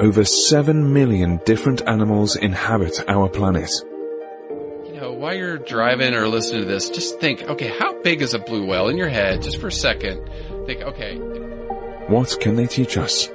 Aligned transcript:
Over 0.00 0.24
7 0.24 0.94
million 0.94 1.42
different 1.44 1.82
animals 1.86 2.34
inhabit 2.34 3.04
our 3.06 3.28
planet. 3.28 3.70
You 4.86 4.98
know, 4.98 5.12
while 5.12 5.34
you're 5.34 5.58
driving 5.58 6.14
or 6.14 6.26
listening 6.26 6.62
to 6.62 6.66
this, 6.66 6.88
just 6.88 7.20
think, 7.20 7.42
okay, 7.42 7.68
how 7.68 8.00
big 8.00 8.22
is 8.22 8.32
a 8.32 8.38
blue 8.38 8.64
whale 8.64 8.88
in 8.88 8.96
your 8.96 9.10
head? 9.10 9.42
Just 9.42 9.60
for 9.60 9.66
a 9.66 9.72
second. 9.72 10.26
Think, 10.64 10.80
okay. 10.80 11.16
What 12.08 12.34
can 12.40 12.56
they 12.56 12.66
teach 12.66 12.96
us? 12.96 13.28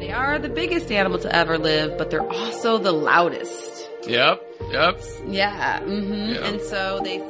They 0.00 0.10
are 0.10 0.40
the 0.40 0.48
biggest 0.48 0.90
animal 0.90 1.20
to 1.20 1.32
ever 1.32 1.56
live, 1.56 1.96
but 1.96 2.10
they're 2.10 2.28
also 2.28 2.78
the 2.78 2.90
loudest. 2.90 3.88
Yep, 4.08 4.42
yep. 4.72 5.00
Yeah, 5.28 5.78
mm-hmm. 5.82 6.32
Yeah. 6.32 6.46
and 6.46 6.60
so 6.62 7.00
they. 7.04 7.22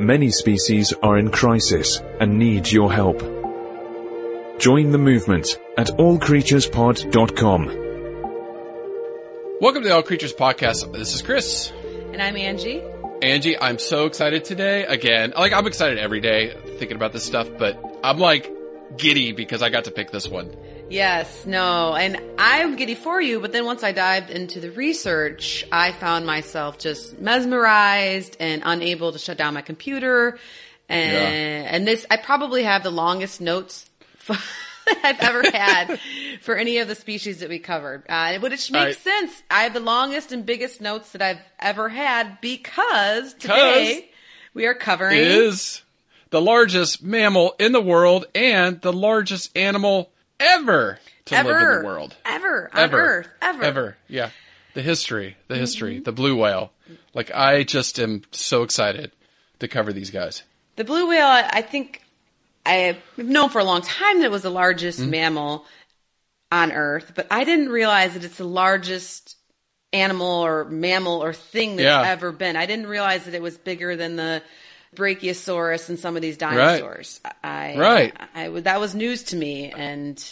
Many 0.00 0.30
species 0.30 0.92
are 1.02 1.18
in 1.18 1.32
crisis 1.32 2.00
and 2.20 2.38
need 2.38 2.70
your 2.70 2.92
help. 2.92 3.43
Join 4.58 4.90
the 4.90 4.98
movement 4.98 5.58
at 5.76 5.88
allcreaturespod.com. 5.88 7.66
Welcome 9.60 9.82
to 9.82 9.88
the 9.88 9.94
All 9.94 10.02
Creatures 10.02 10.32
Podcast. 10.32 10.92
This 10.92 11.14
is 11.14 11.22
Chris. 11.22 11.72
And 12.12 12.20
I'm 12.22 12.36
Angie. 12.36 12.82
Angie, 13.22 13.58
I'm 13.58 13.78
so 13.78 14.06
excited 14.06 14.44
today. 14.44 14.84
Again, 14.84 15.32
like 15.36 15.52
I'm 15.52 15.66
excited 15.66 15.98
every 15.98 16.20
day 16.20 16.56
thinking 16.78 16.96
about 16.96 17.12
this 17.12 17.24
stuff, 17.24 17.48
but 17.58 17.78
I'm 18.04 18.18
like 18.18 18.50
giddy 18.96 19.32
because 19.32 19.62
I 19.62 19.70
got 19.70 19.84
to 19.84 19.90
pick 19.90 20.10
this 20.10 20.28
one. 20.28 20.54
Yes, 20.90 21.46
no, 21.46 21.94
and 21.94 22.20
I'm 22.38 22.76
giddy 22.76 22.94
for 22.94 23.20
you, 23.20 23.40
but 23.40 23.52
then 23.52 23.64
once 23.64 23.82
I 23.82 23.92
dived 23.92 24.30
into 24.30 24.60
the 24.60 24.70
research, 24.70 25.66
I 25.72 25.92
found 25.92 26.26
myself 26.26 26.78
just 26.78 27.18
mesmerized 27.18 28.36
and 28.38 28.62
unable 28.64 29.10
to 29.12 29.18
shut 29.18 29.38
down 29.38 29.54
my 29.54 29.62
computer. 29.62 30.38
And, 30.88 31.12
Yeah. 31.12 31.74
and 31.74 31.86
this, 31.88 32.04
I 32.10 32.18
probably 32.18 32.64
have 32.64 32.82
the 32.82 32.90
longest 32.90 33.40
notes 33.40 33.88
that 33.93 33.93
I've 35.02 35.20
ever 35.20 35.42
had 35.52 35.98
for 36.42 36.56
any 36.56 36.78
of 36.78 36.88
the 36.88 36.94
species 36.94 37.40
that 37.40 37.48
we 37.48 37.58
covered. 37.58 38.04
Uh, 38.08 38.38
which 38.40 38.70
makes 38.70 38.98
I- 39.06 39.10
sense. 39.10 39.42
I 39.50 39.62
have 39.62 39.74
the 39.74 39.80
longest 39.80 40.32
and 40.32 40.44
biggest 40.44 40.80
notes 40.80 41.12
that 41.12 41.22
I've 41.22 41.40
ever 41.58 41.88
had 41.88 42.40
because 42.40 43.34
today 43.34 44.10
we 44.52 44.66
are 44.66 44.74
covering 44.74 45.16
It 45.18 45.26
is 45.26 45.82
the 46.30 46.40
largest 46.42 47.02
mammal 47.02 47.54
in 47.58 47.72
the 47.72 47.80
world 47.80 48.26
and 48.34 48.80
the 48.80 48.92
largest 48.92 49.56
animal 49.56 50.10
ever 50.38 50.98
to 51.26 51.34
ever, 51.36 51.48
live 51.48 51.62
in 51.62 51.78
the 51.78 51.84
world. 51.86 52.16
ever, 52.26 52.70
on 52.74 52.80
Ever. 52.80 52.98
Earth, 53.00 53.28
ever, 53.40 53.62
Ever. 53.62 53.96
Yeah. 54.08 54.30
The 54.74 54.82
history, 54.82 55.36
the 55.48 55.54
history, 55.56 56.00
the 56.00 56.12
blue 56.12 56.36
whale. 56.36 56.72
Like 57.14 57.30
I 57.32 57.62
just 57.62 57.98
am 58.00 58.22
so 58.32 58.62
excited 58.64 59.12
to 59.60 59.68
cover 59.68 59.92
these 59.92 60.10
guys. 60.10 60.42
The 60.76 60.82
blue 60.84 61.08
whale, 61.08 61.26
I 61.28 61.62
think 61.62 62.02
I've 62.66 62.96
known 63.16 63.50
for 63.50 63.58
a 63.58 63.64
long 63.64 63.82
time 63.82 64.18
that 64.20 64.26
it 64.26 64.30
was 64.30 64.42
the 64.42 64.50
largest 64.50 65.00
Mm-hmm. 65.00 65.10
mammal 65.10 65.66
on 66.52 66.72
Earth, 66.72 67.12
but 67.14 67.26
I 67.30 67.44
didn't 67.44 67.68
realize 67.70 68.14
that 68.14 68.24
it's 68.24 68.36
the 68.38 68.44
largest 68.44 69.36
animal 69.92 70.44
or 70.44 70.64
mammal 70.64 71.22
or 71.22 71.32
thing 71.32 71.76
that's 71.76 71.84
Yeah. 71.84 72.02
ever 72.10 72.32
been. 72.32 72.56
I 72.56 72.66
didn't 72.66 72.86
realize 72.86 73.24
that 73.24 73.34
it 73.34 73.42
was 73.42 73.56
bigger 73.58 73.96
than 73.96 74.16
the 74.16 74.42
Brachiosaurus 74.96 75.88
and 75.88 75.98
some 75.98 76.16
of 76.16 76.22
these 76.22 76.36
dinosaurs. 76.36 77.20
I, 77.42 77.76
Right. 77.76 78.14
I, 78.34 78.46
I- 78.46 78.60
that 78.60 78.80
was 78.80 78.94
news 78.94 79.24
to 79.24 79.36
me, 79.36 79.70
and 79.72 80.22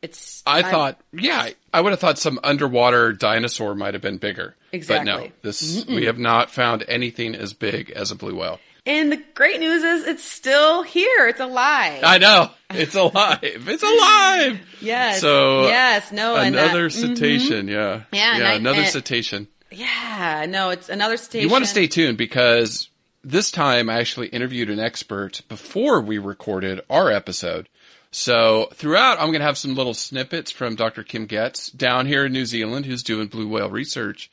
it's. 0.00 0.42
I 0.46 0.62
thought, 0.62 1.00
yeah, 1.12 1.50
I 1.72 1.80
would 1.80 1.90
have 1.90 2.00
thought 2.00 2.18
some 2.18 2.38
underwater 2.42 3.12
dinosaur 3.12 3.74
might 3.74 3.94
have 3.94 4.02
been 4.02 4.18
bigger. 4.18 4.54
But 4.70 5.04
no, 5.04 5.18
Exactly. 5.18 5.32
this 5.42 5.84
we 5.86 6.06
have 6.06 6.18
not 6.18 6.50
found 6.50 6.84
anything 6.88 7.34
as 7.34 7.52
big 7.52 7.90
as 7.90 8.10
a 8.10 8.14
blue 8.16 8.36
whale. 8.36 8.58
And 8.84 9.12
the 9.12 9.22
great 9.34 9.60
news 9.60 9.82
is 9.82 10.04
it's 10.06 10.24
still 10.24 10.82
here. 10.82 11.28
It's 11.28 11.40
alive. 11.40 12.00
I 12.02 12.18
know 12.18 12.50
it's 12.70 12.94
alive. 12.96 13.38
It's 13.42 13.82
alive. 13.82 14.60
yes. 14.80 15.20
So 15.20 15.66
yes. 15.66 16.10
No. 16.10 16.36
and 16.36 16.54
that- 16.54 16.64
another 16.64 16.88
mhm. 16.88 16.92
cetacean. 16.92 17.68
Yeah. 17.68 18.02
Yeah, 18.12 18.34
and 18.34 18.42
Yeah. 18.42 18.50
I- 18.50 18.54
another 18.54 18.84
cetacean. 18.84 19.46
Yeah. 19.70 20.46
No. 20.48 20.70
It's 20.70 20.88
another 20.88 21.16
station. 21.16 21.46
You 21.48 21.52
want 21.52 21.64
to 21.64 21.70
stay 21.70 21.86
tuned 21.86 22.18
because 22.18 22.88
this 23.22 23.52
time 23.52 23.88
I 23.88 24.00
actually 24.00 24.28
interviewed 24.28 24.68
an 24.68 24.80
expert 24.80 25.42
before 25.48 26.00
we 26.00 26.18
recorded 26.18 26.80
our 26.90 27.10
episode. 27.10 27.68
So 28.10 28.68
throughout, 28.74 29.18
I'm 29.20 29.28
going 29.28 29.38
to 29.40 29.46
have 29.46 29.56
some 29.56 29.74
little 29.74 29.94
snippets 29.94 30.50
from 30.50 30.74
Dr. 30.74 31.02
Kim 31.02 31.26
Goetz 31.26 31.70
down 31.70 32.06
here 32.06 32.26
in 32.26 32.32
New 32.32 32.44
Zealand, 32.44 32.84
who's 32.84 33.02
doing 33.02 33.28
blue 33.28 33.48
whale 33.48 33.70
research. 33.70 34.30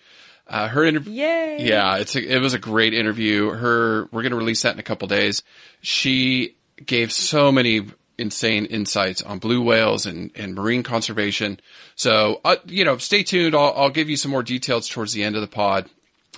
Uh, 0.50 0.68
her 0.68 0.84
interview. 0.84 1.14
Yay. 1.14 1.58
Yeah, 1.60 1.98
it's 1.98 2.16
a, 2.16 2.36
it 2.36 2.40
was 2.40 2.56
a 2.56 2.60
great 2.60 2.96
interview. 2.96 3.50
Her, 3.52 4.10
we're 4.12 4.24
going 4.24 4.32
to 4.32 4.38
release 4.38 4.64
that 4.64 4.74
in 4.74 4.80
a 4.80 4.84
couple 4.84 5.08
days. 5.08 5.44
She 5.82 6.56
gave 6.84 7.12
so 7.12 7.52
many 7.52 7.86
insane 8.18 8.66
insights 8.66 9.22
on 9.22 9.38
blue 9.38 9.62
whales 9.62 10.06
and, 10.08 10.32
and 10.36 10.56
marine 10.56 10.82
conservation. 10.82 11.60
So, 11.96 12.42
uh, 12.44 12.58
you 12.66 12.84
know, 12.84 12.98
stay 12.98 13.22
tuned. 13.24 13.56
I'll, 13.56 13.74
I'll 13.76 13.90
give 13.92 14.10
you 14.10 14.18
some 14.18 14.32
more 14.32 14.44
details 14.44 14.90
towards 14.90 15.14
the 15.14 15.24
end 15.24 15.36
of 15.36 15.42
the 15.42 15.48
pod 15.48 15.88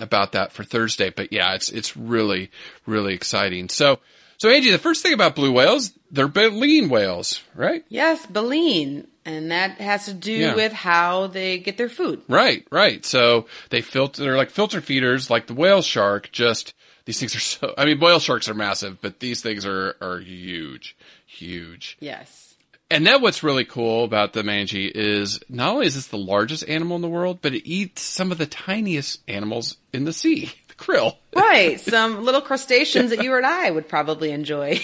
about 0.00 0.32
that 0.32 0.52
for 0.52 0.62
Thursday. 0.62 1.10
But 1.10 1.32
yeah, 1.32 1.54
it's, 1.54 1.70
it's 1.70 1.96
really, 1.96 2.50
really 2.86 3.14
exciting. 3.14 3.70
So, 3.70 3.98
so 4.36 4.50
Angie, 4.50 4.70
the 4.70 4.78
first 4.78 5.02
thing 5.02 5.14
about 5.14 5.34
blue 5.34 5.52
whales, 5.52 5.92
they're 6.10 6.28
baleen 6.28 6.88
whales, 6.88 7.42
right? 7.54 7.84
Yes, 7.88 8.26
baleen. 8.26 9.08
And 9.24 9.50
that 9.52 9.80
has 9.80 10.06
to 10.06 10.14
do 10.14 10.32
Yeah. 10.32 10.54
with 10.56 10.72
how 10.72 11.28
they 11.28 11.58
get 11.58 11.76
their 11.78 11.88
food. 11.88 12.22
Right, 12.28 12.66
right. 12.72 13.04
So 13.04 13.46
they 13.70 13.80
filter, 13.80 14.22
they're 14.22 14.36
like 14.36 14.50
filter 14.50 14.80
feeders, 14.80 15.30
like 15.30 15.46
the 15.46 15.54
whale 15.54 15.82
shark. 15.82 16.30
Just 16.32 16.74
these 17.04 17.20
things 17.20 17.34
are 17.36 17.40
so. 17.40 17.74
I 17.78 17.84
mean, 17.84 18.00
whale 18.00 18.18
sharks 18.18 18.48
are 18.48 18.54
massive, 18.54 19.00
but 19.00 19.20
these 19.20 19.40
things 19.42 19.64
are 19.64 19.96
are 20.00 20.18
huge, 20.18 20.96
huge. 21.26 21.96
Yes. 22.00 22.54
And 22.90 23.06
then 23.06 23.22
what's 23.22 23.42
really 23.42 23.64
cool 23.64 24.04
about 24.04 24.34
the 24.34 24.42
manji 24.42 24.90
is 24.92 25.40
not 25.48 25.72
only 25.72 25.86
is 25.86 25.94
this 25.94 26.08
the 26.08 26.18
largest 26.18 26.68
animal 26.68 26.96
in 26.96 27.00
the 27.02 27.08
world, 27.08 27.38
but 27.40 27.54
it 27.54 27.66
eats 27.66 28.02
some 28.02 28.30
of 28.32 28.36
the 28.38 28.44
tiniest 28.44 29.20
animals 29.26 29.76
in 29.94 30.04
the 30.04 30.12
sea, 30.12 30.52
the 30.68 30.74
krill. 30.74 31.16
Right. 31.34 31.80
Some 31.92 32.24
little 32.24 32.42
crustaceans 32.42 33.08
that 33.10 33.22
you 33.22 33.34
and 33.34 33.46
I 33.46 33.70
would 33.70 33.88
probably 33.88 34.30
enjoy 34.32 34.80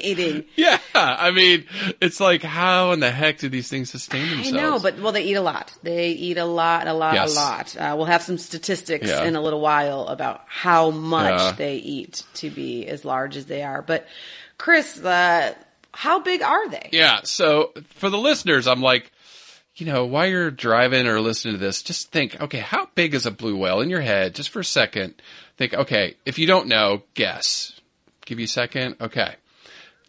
eating. 0.00 0.44
Yeah, 0.56 0.78
I 0.94 1.30
mean, 1.30 1.64
it's 2.00 2.20
like 2.20 2.42
how 2.42 2.92
in 2.92 3.00
the 3.00 3.10
heck 3.10 3.38
do 3.38 3.48
these 3.48 3.68
things 3.68 3.90
sustain 3.90 4.28
themselves? 4.28 4.48
I 4.48 4.60
know, 4.60 4.78
but 4.78 4.98
well, 5.00 5.12
they 5.12 5.22
eat 5.24 5.34
a 5.34 5.40
lot. 5.40 5.72
They 5.82 6.10
eat 6.10 6.38
a 6.38 6.44
lot, 6.44 6.86
a 6.88 6.92
lot, 6.92 7.14
Yes. 7.14 7.32
a 7.32 7.38
lot. 7.38 7.76
Uh, 7.76 7.94
we'll 7.96 8.06
have 8.06 8.22
some 8.22 8.38
statistics 8.38 9.06
Yeah. 9.08 9.24
in 9.24 9.36
a 9.36 9.40
little 9.40 9.60
while 9.60 10.06
about 10.08 10.42
how 10.46 10.90
much 10.90 11.40
Yeah. 11.40 11.52
they 11.52 11.76
eat 11.76 12.22
to 12.34 12.50
be 12.50 12.86
as 12.86 13.04
large 13.04 13.36
as 13.36 13.46
they 13.46 13.62
are. 13.62 13.82
But 13.82 14.06
Chris, 14.58 14.98
uh, 15.02 15.54
how 15.92 16.20
big 16.20 16.42
are 16.42 16.68
they? 16.68 16.88
Yeah. 16.92 17.20
So 17.24 17.72
for 17.96 18.10
the 18.10 18.18
listeners, 18.18 18.66
I'm 18.66 18.82
like, 18.82 19.10
you 19.76 19.86
know, 19.86 20.04
while 20.04 20.26
you're 20.26 20.50
driving 20.50 21.06
or 21.06 21.20
listening 21.20 21.54
to 21.54 21.58
this, 21.60 21.82
just 21.82 22.12
think, 22.12 22.38
okay, 22.40 22.58
how 22.58 22.88
big 22.94 23.14
is 23.14 23.24
a 23.24 23.30
blue 23.30 23.56
whale 23.56 23.80
in 23.80 23.88
your 23.88 24.00
head? 24.02 24.34
Just 24.34 24.50
for 24.50 24.60
a 24.60 24.64
second, 24.64 25.14
think, 25.56 25.72
okay, 25.72 26.16
if 26.26 26.38
you 26.38 26.46
don't 26.46 26.66
know, 26.66 27.02
guess. 27.14 27.72
Give 28.26 28.38
you 28.38 28.44
a 28.44 28.48
second. 28.48 28.96
Okay. 29.00 29.34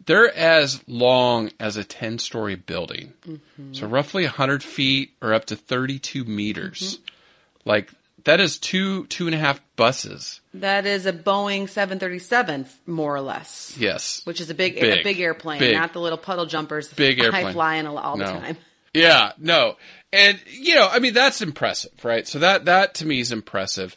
They're 0.06 0.34
as 0.34 0.82
long 0.88 1.50
as 1.60 1.76
a 1.76 1.84
10 1.84 2.18
story 2.18 2.56
building. 2.56 3.12
Mm-hmm. 3.26 3.72
So 3.74 3.86
roughly 3.86 4.24
100 4.24 4.62
feet 4.62 5.12
or 5.22 5.32
up 5.32 5.44
to 5.46 5.56
32 5.56 6.24
meters. 6.24 6.96
Mm-hmm. 6.98 7.68
Like 7.68 7.90
that 8.24 8.40
is 8.40 8.58
two 8.58 9.06
two 9.06 9.26
and 9.26 9.34
a 9.34 9.38
half 9.38 9.60
buses. 9.76 10.40
That 10.54 10.86
is 10.86 11.06
a 11.06 11.12
Boeing 11.12 11.68
737, 11.68 12.66
more 12.86 13.14
or 13.14 13.20
less. 13.20 13.76
Yes. 13.78 14.22
Which 14.24 14.40
is 14.40 14.50
a 14.50 14.54
big, 14.54 14.76
a 14.78 14.80
Big. 14.80 15.04
big 15.04 15.20
airplane, 15.20 15.58
Big. 15.60 15.74
not 15.76 15.92
the 15.92 16.00
little 16.00 16.18
puddle 16.18 16.46
jumpers. 16.46 16.92
Big 16.92 17.20
I 17.20 17.24
airplane. 17.24 17.52
fly 17.52 17.74
in 17.76 17.86
all 17.86 18.16
the 18.16 18.24
No. 18.24 18.32
time. 18.32 18.56
Yeah, 18.94 19.32
no. 19.38 19.76
And 20.12 20.38
you 20.46 20.74
know, 20.74 20.88
I 20.90 20.98
mean 20.98 21.14
that's 21.14 21.40
impressive, 21.42 21.92
right? 22.04 22.26
So 22.26 22.40
that 22.40 22.64
that 22.66 22.94
to 22.96 23.06
me 23.06 23.20
is 23.20 23.32
impressive. 23.32 23.96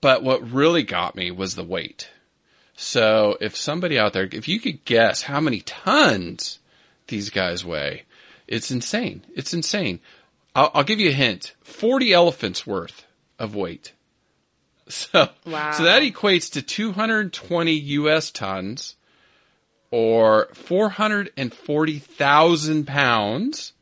But 0.00 0.22
what 0.22 0.52
really 0.52 0.82
got 0.84 1.16
me 1.16 1.30
was 1.30 1.54
the 1.56 1.64
weight. 1.64 2.08
So 2.80 3.36
if 3.40 3.56
somebody 3.56 3.98
out 3.98 4.12
there 4.12 4.28
if 4.30 4.46
you 4.46 4.60
could 4.60 4.84
guess 4.84 5.22
how 5.22 5.40
many 5.40 5.62
tons 5.62 6.60
these 7.08 7.28
guys 7.28 7.64
weigh, 7.64 8.04
it's 8.46 8.70
insane. 8.70 9.24
It's 9.34 9.52
insane. 9.52 9.98
I'll, 10.54 10.70
I'll 10.72 10.84
give 10.84 11.00
you 11.00 11.10
a 11.10 11.12
hint. 11.12 11.54
40 11.62 12.12
elephants 12.12 12.64
worth 12.66 13.04
of 13.38 13.54
weight. 13.56 13.92
So, 14.90 15.28
Wow. 15.44 15.72
so 15.72 15.82
that 15.82 16.02
equates 16.02 16.50
to 16.52 16.62
220 16.62 17.72
US 17.72 18.30
tons 18.30 18.96
or 19.90 20.48
440,000 20.54 22.86
pounds 22.86 23.72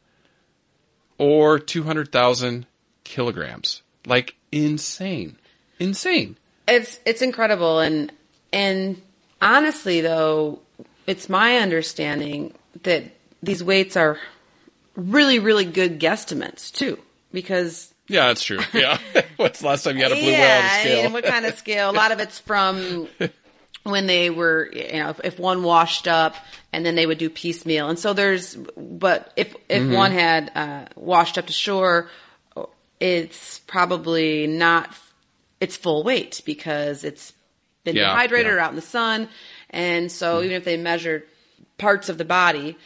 or 1.18 1.58
200,000 1.60 2.66
kilograms. 3.04 3.82
Like 4.04 4.34
insane. 4.50 5.38
Insane. 5.78 6.36
It's 6.66 6.98
it's 7.04 7.22
incredible, 7.22 7.78
and 7.78 8.10
and 8.56 9.00
honestly, 9.40 10.00
though, 10.00 10.60
it's 11.06 11.28
my 11.28 11.58
understanding 11.58 12.54
that 12.82 13.04
these 13.42 13.62
weights 13.62 13.96
are 13.96 14.18
really, 14.96 15.38
really 15.38 15.64
good 15.64 16.00
guesstimates 16.00 16.72
too, 16.72 16.98
because 17.32 17.92
Yeah, 18.08 18.28
that's 18.28 18.42
true. 18.42 18.60
Yeah. 18.72 18.98
What's 19.36 19.60
the 19.60 19.66
last 19.66 19.84
time 19.84 19.96
you 19.96 20.02
had 20.02 20.12
a 20.12 20.16
blue 20.16 20.32
whale 20.32 20.42
yeah, 20.42 20.58
on 20.58 20.64
a 20.64 20.68
scale? 20.70 20.98
I 21.00 21.02
mean, 21.02 21.12
what 21.12 21.24
kind 21.24 21.44
of 21.46 21.54
scale? 21.54 21.90
A 21.90 21.92
lot 21.92 22.12
of 22.12 22.20
it's 22.20 22.38
from 22.38 23.08
when 23.84 24.06
they 24.06 24.30
were, 24.30 24.70
you 24.72 24.98
know, 25.00 25.10
if, 25.10 25.20
if 25.22 25.38
one 25.38 25.62
washed 25.62 26.08
up 26.08 26.34
and 26.72 26.84
then 26.84 26.94
they 26.96 27.06
would 27.06 27.18
do 27.18 27.30
piecemeal. 27.30 27.88
And 27.88 27.98
so 27.98 28.14
there's, 28.14 28.56
but 28.76 29.32
if, 29.36 29.54
if 29.68 29.82
Mm-hmm. 29.82 29.94
one 29.94 30.12
had, 30.12 30.50
uh, 30.54 30.86
washed 30.96 31.38
up 31.38 31.46
to 31.46 31.52
shore, 31.52 32.08
it's 33.00 33.58
probably 33.60 34.46
not, 34.46 34.88
it's 35.60 35.76
full 35.76 36.02
weight 36.02 36.40
because 36.46 37.04
it's 37.04 37.32
been 37.86 37.96
Yeah, 37.96 38.10
dehydrated 38.10 38.52
yeah. 38.52 38.58
Or 38.58 38.60
out 38.60 38.70
in 38.70 38.76
the 38.76 38.82
sun. 38.82 39.28
And 39.70 40.12
so 40.12 40.42
even 40.42 40.56
if 40.56 40.64
they 40.64 40.76
measured 40.76 41.24
parts 41.78 42.10
of 42.10 42.18
the 42.18 42.24
body, 42.24 42.76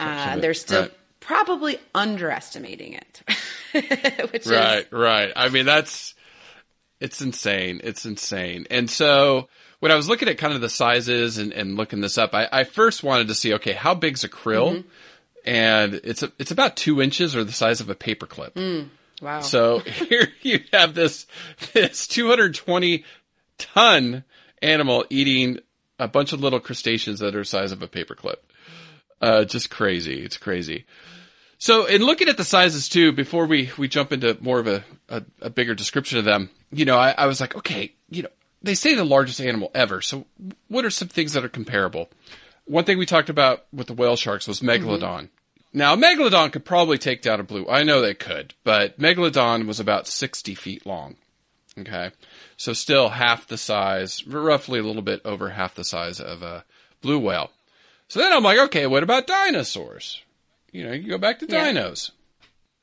uh, 0.00 0.36
they're 0.38 0.54
still 0.54 0.82
right. 0.82 0.92
probably 1.20 1.78
underestimating 1.94 2.94
it. 2.94 3.22
Which 4.32 4.46
is, 4.46 4.52
Right, 4.52 4.86
right. 4.92 5.32
I 5.36 5.48
mean, 5.48 5.66
that's, 5.66 6.14
it's 6.98 7.20
insane. 7.22 7.80
It's 7.84 8.04
insane. 8.04 8.66
And 8.70 8.90
so 8.90 9.48
when 9.78 9.92
I 9.92 9.94
was 9.94 10.08
looking 10.08 10.28
at 10.28 10.38
kind 10.38 10.54
of 10.54 10.60
the 10.60 10.68
sizes 10.68 11.38
and, 11.38 11.52
and 11.52 11.76
looking 11.76 12.00
this 12.00 12.18
up, 12.18 12.34
I, 12.34 12.48
I 12.50 12.64
first 12.64 13.02
wanted 13.02 13.28
to 13.28 13.34
see, 13.34 13.54
okay, 13.54 13.72
how 13.72 13.94
big's 13.94 14.24
a 14.24 14.28
krill? 14.28 14.78
Mm-hmm. 14.78 14.88
And 15.44 15.94
it's 16.04 16.22
a, 16.22 16.30
it's 16.38 16.50
about 16.50 16.76
two 16.76 17.00
inches 17.00 17.34
or 17.34 17.44
the 17.44 17.52
size 17.52 17.80
of 17.80 17.88
a 17.88 17.94
paperclip. 17.94 18.52
Mm. 18.52 18.88
Wow. 19.22 19.40
So 19.40 19.78
here 19.80 20.28
you 20.42 20.60
have 20.72 20.94
this, 20.94 21.26
this 21.72 22.06
220 22.06 23.04
ton 23.58 24.24
animal 24.62 25.04
eating 25.10 25.58
a 25.98 26.08
bunch 26.08 26.32
of 26.32 26.40
little 26.40 26.60
crustaceans 26.60 27.20
that 27.20 27.34
are 27.34 27.40
the 27.40 27.44
size 27.44 27.72
of 27.72 27.82
a 27.82 27.88
paperclip. 27.88 28.36
Uh, 29.20 29.44
just 29.44 29.70
crazy. 29.70 30.22
It's 30.22 30.38
crazy. 30.38 30.86
So 31.58 31.84
in 31.84 32.02
looking 32.02 32.28
at 32.28 32.38
the 32.38 32.44
sizes 32.44 32.88
too, 32.88 33.12
before 33.12 33.44
we, 33.44 33.70
we 33.76 33.86
jump 33.86 34.12
into 34.12 34.36
more 34.40 34.58
of 34.58 34.66
a, 34.66 34.82
a, 35.10 35.22
a 35.42 35.50
bigger 35.50 35.74
description 35.74 36.18
of 36.18 36.24
them, 36.24 36.48
you 36.72 36.86
know, 36.86 36.96
I, 36.96 37.14
I 37.16 37.26
was 37.26 37.40
like, 37.40 37.54
okay, 37.54 37.92
you 38.08 38.22
know, 38.22 38.30
they 38.62 38.74
say 38.74 38.94
the 38.94 39.04
largest 39.04 39.40
animal 39.40 39.70
ever. 39.74 40.00
So 40.00 40.26
what 40.68 40.86
are 40.86 40.90
some 40.90 41.08
things 41.08 41.34
that 41.34 41.44
are 41.44 41.50
comparable? 41.50 42.08
One 42.64 42.84
thing 42.84 42.96
we 42.96 43.06
talked 43.06 43.28
about 43.28 43.66
with 43.72 43.88
the 43.88 43.92
whale 43.92 44.16
sharks 44.16 44.48
was 44.48 44.60
megalodon. 44.60 45.28
Now, 45.72 45.96
megalodon 45.96 46.52
could 46.52 46.64
probably 46.64 46.98
take 46.98 47.22
down 47.22 47.40
a 47.40 47.44
blue. 47.44 47.66
I 47.68 47.82
know 47.82 48.00
they 48.00 48.14
could, 48.14 48.54
but 48.64 48.98
megalodon 48.98 49.66
was 49.66 49.80
about 49.80 50.08
60 50.08 50.54
feet 50.54 50.86
long. 50.86 51.16
Okay. 51.78 52.10
So 52.60 52.74
still 52.74 53.08
half 53.08 53.46
the 53.46 53.56
size, 53.56 54.26
roughly 54.26 54.80
a 54.80 54.82
little 54.82 55.00
bit 55.00 55.22
over 55.24 55.48
half 55.48 55.74
the 55.74 55.82
size 55.82 56.20
of 56.20 56.42
a 56.42 56.66
blue 57.00 57.18
whale. 57.18 57.52
So 58.08 58.20
then 58.20 58.34
I'm 58.34 58.42
like, 58.42 58.58
okay, 58.58 58.86
what 58.86 59.02
about 59.02 59.26
dinosaurs? 59.26 60.20
You 60.70 60.84
know, 60.84 60.92
you 60.92 61.08
go 61.08 61.16
back 61.16 61.38
to 61.38 61.46
Yeah. 61.48 61.72
dinos. 61.72 62.10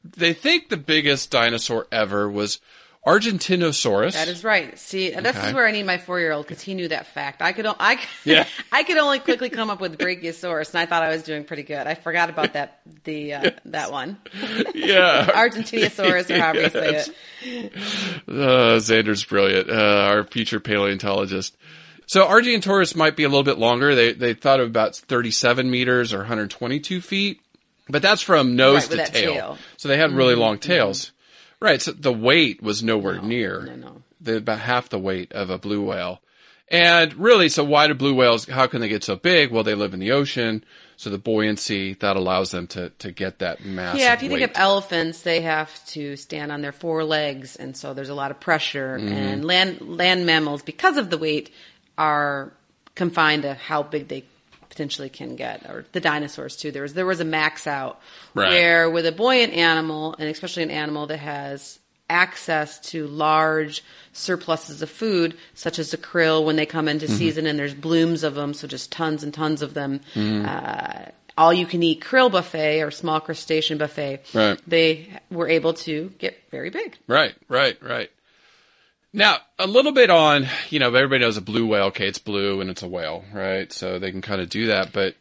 They 0.04 0.34
think 0.34 0.70
the 0.70 0.78
biggest 0.78 1.30
dinosaur 1.30 1.86
ever 1.92 2.28
was 2.28 2.60
Argentinosaurus. 3.08 4.14
That 4.14 4.28
is 4.28 4.44
right. 4.44 4.78
See, 4.78 5.10
this 5.12 5.36
Okay. 5.36 5.48
is 5.48 5.54
where 5.54 5.66
I 5.66 5.72
need 5.72 5.86
my 5.86 5.98
four-year-old 5.98 6.46
because 6.46 6.62
he 6.62 6.74
knew 6.74 6.88
that 6.90 7.08
fact. 7.08 7.42
I 7.42 7.54
could, 7.54 7.66
I, 7.80 7.96
could- 7.96 8.08
Yeah. 8.26 8.46
I 8.72 8.84
could 8.84 8.98
only 8.98 9.20
quickly 9.20 9.50
come 9.50 9.70
up 9.70 9.80
with 9.80 9.98
Brachiosaurus, 9.98 10.70
and 10.72 10.80
I 10.80 10.86
thought 10.86 11.04
I 11.04 11.10
was 11.10 11.24
doing 11.24 11.44
pretty 11.46 11.64
good. 11.64 11.88
I 11.88 11.96
forgot 11.96 12.30
about 12.30 12.54
that, 12.54 12.82
the 13.06 13.34
uh, 13.34 13.52
that 13.66 13.92
one, 13.92 14.18
yeah. 14.76 15.26
Argentinosaurus, 15.34 16.30
or 16.30 16.40
however 16.40 16.62
you 16.64 16.70
say 16.70 16.96
it. 16.96 17.74
Uh, 18.28 18.78
Xander's 18.80 19.24
brilliant. 19.24 19.70
Uh, 19.70 19.74
our 19.74 20.24
future 20.26 20.60
paleontologist. 20.60 21.56
So 22.06 22.26
Argentinosaurus 22.26 22.96
might 22.96 23.16
be 23.16 23.24
a 23.24 23.30
little 23.30 23.44
bit 23.44 23.58
longer. 23.58 23.96
They 23.96 24.14
they 24.14 24.34
thought 24.34 24.60
of 24.60 24.68
about 24.68 24.96
37 24.96 25.70
meters 25.70 26.14
or 26.14 26.20
122 26.20 27.02
feet, 27.02 27.42
but 27.90 28.02
that's 28.02 28.22
from 28.22 28.56
nose 28.56 28.90
Right, 28.90 29.06
to 29.06 29.12
tail. 29.12 29.34
tail. 29.34 29.58
So 29.78 29.88
they 29.90 29.98
had 29.98 30.12
really 30.14 30.36
long 30.36 30.58
tails. 30.58 31.12
Right. 31.60 31.82
So 31.82 31.92
the 31.92 32.14
weight 32.14 32.62
was 32.62 32.84
nowhere 32.84 33.22
near 33.22 33.66
no, 33.66 33.76
no. 33.76 34.02
The, 34.22 34.38
about 34.38 34.60
half 34.60 34.90
the 34.90 35.00
weight 35.00 35.32
of 35.34 35.50
a 35.50 35.58
blue 35.58 35.84
whale. 35.84 36.22
And 36.70 37.14
really, 37.16 37.48
so 37.50 37.64
why 37.64 37.88
do 37.88 37.94
blue 37.94 38.14
whales? 38.14 38.46
How 38.46 38.68
can 38.68 38.82
they 38.82 38.90
get 38.90 39.04
so 39.04 39.16
big? 39.16 39.52
Well, 39.52 39.64
they 39.64 39.74
live 39.74 39.94
in 39.94 40.02
the 40.02 40.12
ocean, 40.12 40.66
so 40.98 41.10
the 41.10 41.18
buoyancy 41.18 41.94
that 41.96 42.18
allows 42.18 42.52
them 42.52 42.68
to 42.68 42.90
to 43.00 43.12
get 43.12 43.40
that 43.40 43.64
mass. 43.64 43.98
Yeah, 43.98 44.14
if 44.14 44.22
you 44.22 44.28
think 44.28 44.42
of 44.42 44.52
elephants, 44.56 45.22
they 45.22 45.42
have 45.42 45.86
to 45.88 46.18
stand 46.18 46.52
on 46.52 46.62
their 46.62 46.74
four 46.74 47.06
legs, 47.06 47.56
and 47.56 47.76
so 47.78 47.94
there's 47.94 48.10
a 48.10 48.16
lot 48.16 48.32
of 48.32 48.42
pressure. 48.42 48.98
Mm-hmm. 48.98 49.08
And 49.08 49.46
land 49.46 49.82
land 49.82 50.26
mammals, 50.26 50.62
because 50.62 50.98
of 50.98 51.10
the 51.10 51.18
weight, 51.18 51.52
are 51.98 52.52
confined 52.96 53.44
to 53.44 53.54
how 53.54 53.84
big 53.84 54.10
they 54.10 54.26
potentially 54.78 55.10
can 55.10 55.36
get. 55.36 55.66
Or 55.68 55.86
the 55.92 56.00
dinosaurs 56.00 56.56
too. 56.56 56.72
There 56.72 56.84
was 56.84 56.94
there 56.94 57.06
was 57.06 57.20
a 57.20 57.26
max 57.26 57.66
out 57.66 58.00
Right. 58.36 58.50
where 58.50 58.90
with 58.92 59.08
a 59.08 59.12
buoyant 59.12 59.54
animal, 59.54 60.16
and 60.20 60.30
especially 60.30 60.64
an 60.64 60.70
animal 60.72 61.08
that 61.08 61.18
has 61.18 61.80
access 62.10 62.80
to 62.92 63.08
large 63.08 63.84
surpluses 64.14 64.82
of 64.84 64.90
food, 64.90 65.36
such 65.56 65.80
as 65.80 65.92
the 65.92 65.98
krill 65.98 66.46
when 66.46 66.56
they 66.56 66.66
come 66.66 66.88
into 66.88 67.08
Mm-hmm. 67.08 67.16
season 67.18 67.48
and 67.48 67.58
there's 67.60 67.74
blooms 67.74 68.24
of 68.24 68.36
them, 68.36 68.54
so 68.54 68.68
just 68.68 68.92
tons 68.92 69.24
and 69.24 69.34
tons 69.34 69.62
of 69.64 69.74
them. 69.74 70.00
Mm-hmm. 70.14 70.46
Uh, 70.48 71.12
all 71.38 71.54
you 71.54 71.66
can 71.66 71.82
eat 71.84 72.02
krill 72.02 72.32
buffet 72.32 72.82
or 72.82 72.92
small 72.92 73.20
crustacean 73.20 73.78
buffet. 73.78 74.22
Right. 74.34 74.60
They 74.68 75.10
were 75.32 75.48
able 75.50 75.74
to 75.86 76.12
get 76.20 76.36
very 76.52 76.70
big. 76.70 76.98
Right, 77.08 77.36
right, 77.50 77.78
right. 77.82 78.10
Now, 79.18 79.40
a 79.58 79.66
little 79.66 79.92
bit 79.94 80.12
on, 80.12 80.48
you 80.70 80.78
know, 80.80 80.88
everybody 80.88 81.22
knows 81.22 81.38
a 81.38 81.42
blue 81.42 81.66
whale. 81.66 81.86
Okay, 81.86 82.08
it's 82.08 82.20
blue 82.20 82.62
and 82.62 82.70
it's 82.70 82.84
a 82.84 82.88
whale, 82.88 83.26
right? 83.34 83.72
So 83.74 83.98
they 83.98 84.12
can 84.12 84.22
kind 84.22 84.40
of 84.42 84.48
do 84.50 84.68
that. 84.68 84.94
But 84.94 85.16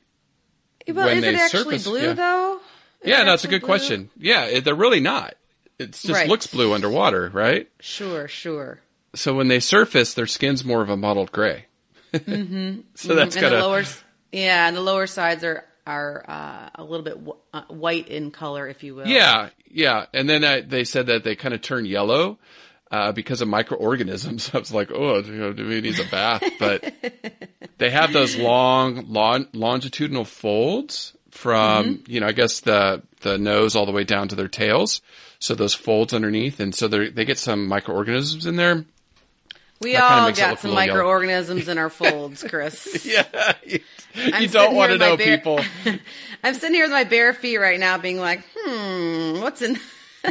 Well, 0.86 1.06
When 1.06 1.16
is 1.18 1.24
it 1.24 1.32
they 1.32 1.34
actually 1.36 1.62
surface, 1.78 1.84
blue 1.86 2.02
yeah. 2.02 2.12
though? 2.12 2.60
Is 3.00 3.08
yeah, 3.08 3.22
it 3.22 3.24
no, 3.24 3.32
it's 3.34 3.44
a 3.44 3.48
good 3.48 3.62
blue? 3.62 3.66
question. 3.66 4.10
Yeah, 4.18 4.44
it, 4.44 4.64
they're 4.64 4.74
really 4.74 5.00
not. 5.00 5.34
It 5.78 5.92
just 5.92 6.08
Right. 6.10 6.28
looks 6.28 6.46
blue 6.46 6.74
underwater, 6.74 7.30
right? 7.32 7.68
Sure, 7.80 8.28
sure. 8.28 8.80
So 9.14 9.34
when 9.34 9.48
they 9.48 9.60
surface, 9.60 10.12
their 10.12 10.26
skin's 10.26 10.62
more 10.62 10.82
of 10.82 10.90
a 10.90 10.96
mottled 10.96 11.32
gray. 11.32 11.64
Mm-hmm. 12.12 12.80
so 12.94 13.14
that's 13.14 13.34
and 13.34 13.42
kind 13.42 13.54
of 13.54 13.62
lower, 13.62 13.84
yeah, 14.30 14.68
and 14.68 14.76
the 14.76 14.80
lower 14.82 15.06
sides 15.06 15.42
are 15.42 15.64
are 15.86 16.24
uh, 16.28 16.70
a 16.74 16.84
little 16.84 17.04
bit 17.04 17.14
w- 17.14 17.38
uh, 17.54 17.62
white 17.68 18.08
in 18.08 18.30
color, 18.30 18.66
if 18.68 18.82
you 18.82 18.94
will. 18.94 19.06
Yeah, 19.06 19.50
yeah. 19.70 20.06
And 20.12 20.28
then 20.28 20.44
I, 20.44 20.60
they 20.60 20.84
said 20.84 21.06
that 21.06 21.24
they 21.24 21.36
kind 21.36 21.54
of 21.54 21.62
turn 21.62 21.84
yellow 21.86 22.38
uh, 22.90 23.12
because 23.12 23.40
of 23.40 23.48
microorganisms. 23.48 24.50
I 24.54 24.58
was 24.58 24.72
like, 24.72 24.90
oh, 24.92 25.18
you 25.20 25.32
know, 25.32 25.52
do 25.52 25.68
he 25.68 25.80
needs 25.80 25.98
a 25.98 26.04
bath? 26.04 26.42
But 26.58 26.94
they 27.78 27.90
have 27.90 28.12
those 28.12 28.36
long, 28.36 29.12
long 29.12 29.46
longitudinal 29.52 30.24
folds 30.24 31.16
from, 31.30 32.02
you 32.06 32.20
know, 32.20 32.26
I 32.26 32.32
guess 32.32 32.60
the 32.60 33.02
the 33.20 33.38
nose 33.38 33.74
all 33.76 33.86
the 33.86 33.92
way 33.92 34.04
down 34.04 34.28
to 34.28 34.34
their 34.36 34.48
tails. 34.48 35.00
So 35.38 35.54
those 35.54 35.74
folds 35.74 36.14
underneath, 36.14 36.60
and 36.60 36.74
so 36.74 36.88
they 36.88 37.10
they 37.10 37.24
get 37.24 37.38
some 37.38 37.66
microorganisms 37.66 38.46
in 38.46 38.56
there. 38.56 38.84
we 39.80 39.92
that 39.92 40.02
all 40.02 40.32
got 40.32 40.58
some 40.60 40.70
little 40.70 40.84
yellow. 40.86 40.94
microorganisms 40.94 41.68
in 41.68 41.76
our 41.76 41.90
folds, 41.90 42.42
Chris. 42.42 43.04
Yeah, 43.04 43.52
you, 43.66 43.80
you 44.14 44.48
don't 44.48 44.74
want 44.74 44.92
to 44.92 44.98
know, 44.98 45.16
bare- 45.16 45.36
people. 45.36 45.60
I'm 46.42 46.54
sitting 46.54 46.74
here 46.74 46.84
with 46.84 46.92
my 46.92 47.04
bare 47.04 47.34
feet 47.34 47.58
right 47.58 47.78
now, 47.78 47.98
being 47.98 48.18
like, 48.18 48.44
hmm, 48.56 49.40
what's 49.42 49.60
in 49.60 49.78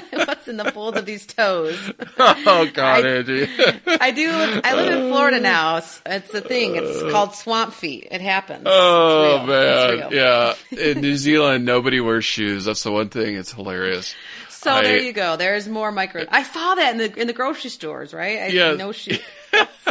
what's 0.12 0.48
in 0.48 0.58
the 0.58 0.72
folds 0.72 0.98
of 0.98 1.06
these 1.06 1.26
toes? 1.26 1.78
Oh 2.18 2.70
God, 2.74 3.06
I- 3.06 3.10
Angie. 3.18 3.48
I 3.88 4.12
do. 4.12 4.30
Live, 4.32 4.62
I 4.64 4.74
live 4.76 4.94
in 4.94 5.10
Florida 5.10 5.38
uh. 5.38 5.42
now. 5.42 5.78
It's, 5.78 6.32
the 6.32 6.42
thing. 6.42 6.76
It's 6.76 7.02
uh. 7.02 7.12
called 7.12 7.36
swamp 7.36 7.74
feet. 7.74 8.08
It 8.12 8.22
happens. 8.22 8.64
Oh 8.66 9.38
It's 9.38 9.48
real. 9.48 10.08
It's 10.08 10.14
man, 10.14 10.56
yeah. 10.80 10.92
In 10.92 11.02
New 11.02 11.16
Zealand, 11.18 11.66
nobody 11.66 12.00
wears 12.00 12.26
shoes. 12.26 12.66
That's 12.66 12.84
the 12.84 12.92
one 12.92 13.10
thing. 13.10 13.36
It's 13.36 13.52
hilarious. 13.52 14.16
So 14.50 14.72
I- 14.72 14.84
there 14.84 15.00
you 15.00 15.14
go. 15.14 15.38
There's 15.38 15.68
more 15.68 15.92
micro. 15.92 16.26
I 16.30 16.44
saw 16.44 16.76
that 16.76 16.92
in 16.92 16.98
the 16.98 17.20
in 17.20 17.28
the 17.28 17.34
grocery 17.34 17.70
stores, 17.70 18.14
right? 18.14 18.40
I 18.40 18.48
Yeah. 18.48 18.74
No 18.74 18.92
shoot. 18.92 19.22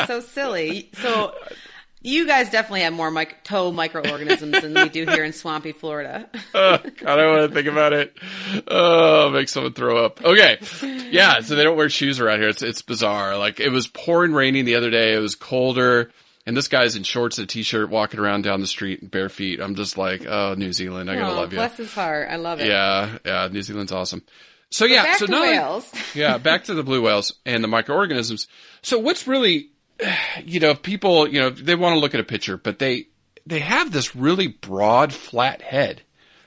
so 0.07 0.21
silly. 0.21 0.91
So 0.95 1.35
you 2.05 2.27
guys 2.27 2.51
definitely 2.51 2.83
have 2.83 2.93
more 2.93 3.11
mic- 3.11 3.43
toe 3.45 3.73
microorganisms 3.73 4.61
than 4.61 4.75
we 4.75 4.89
do 4.91 5.07
here 5.07 5.25
in 5.25 5.33
swampy 5.33 5.73
Florida. 5.73 6.29
Oh, 6.53 6.61
uh, 6.75 6.77
God, 6.77 7.09
I 7.09 7.17
don't 7.17 7.39
want 7.39 7.51
to 7.51 7.55
think 7.55 7.67
about 7.67 7.93
it. 7.95 8.17
Oh, 8.69 9.31
make 9.31 9.49
someone 9.49 9.73
throw 9.73 10.05
up. 10.05 10.23
Okay. 10.23 10.59
Yeah. 11.11 11.41
So 11.41 11.57
they 11.57 11.65
don't 11.65 11.79
wear 11.79 11.89
shoes 11.89 12.21
around 12.21 12.41
here. 12.41 12.51
It's, 12.51 12.63
it's 12.63 12.83
bizarre. 12.83 13.39
Like 13.39 13.59
it 13.59 13.71
was 13.71 13.87
pouring 13.89 14.35
raining 14.35 14.67
the 14.67 14.75
other 14.75 14.91
day. 14.91 15.15
It 15.15 15.19
was 15.19 15.35
colder. 15.35 16.13
And 16.47 16.55
this 16.55 16.69
guy's 16.69 16.95
in 16.95 17.05
shorts 17.05 17.39
and 17.39 17.45
a 17.45 17.49
t-shirt 17.49 17.89
walking 17.89 18.21
around 18.21 18.43
down 18.43 18.61
the 18.61 18.67
street 18.67 19.11
bare 19.11 19.31
feet. 19.31 19.61
I'm 19.61 19.75
just 19.75 19.97
like, 19.97 20.27
oh, 20.27 20.55
New 20.59 20.75
Zealand, 20.75 21.11
I 21.11 21.15
gotta 21.15 21.33
oh, 21.33 21.37
love 21.37 21.53
you. 21.53 21.57
bless 21.57 21.79
his 21.79 21.93
heart. 21.95 22.29
I 22.31 22.37
love 22.37 22.61
it. 22.61 22.67
Yeah. 22.67 23.17
Yeah. 23.25 23.49
New 23.51 23.63
Zealand's 23.63 23.93
awesome. 23.93 24.23
So 24.69 24.85
yeah. 24.85 25.15
so 25.15 25.27
whales. 25.27 25.91
yeah. 26.15 26.37
Back 26.37 26.65
to 26.65 26.75
the 26.75 26.83
blue 26.83 27.01
whales 27.01 27.33
and 27.47 27.65
the 27.65 27.69
microorganisms. 27.69 28.47
So 28.83 28.99
what's 28.99 29.27
really, 29.27 29.71
you 30.45 30.61
know, 30.61 30.75
people, 30.75 31.29
you 31.29 31.41
know, 31.41 31.51
they 31.51 31.75
want 31.75 31.95
to 31.95 31.99
look 32.01 32.15
at 32.15 32.21
a 32.21 32.25
picture, 32.25 32.57
but 32.57 32.79
they, 32.79 33.09
they 33.47 33.61
have 33.61 33.93
this 33.93 34.17
really 34.17 34.47
broad, 34.49 35.13
flat 35.13 35.63
head. 35.63 36.03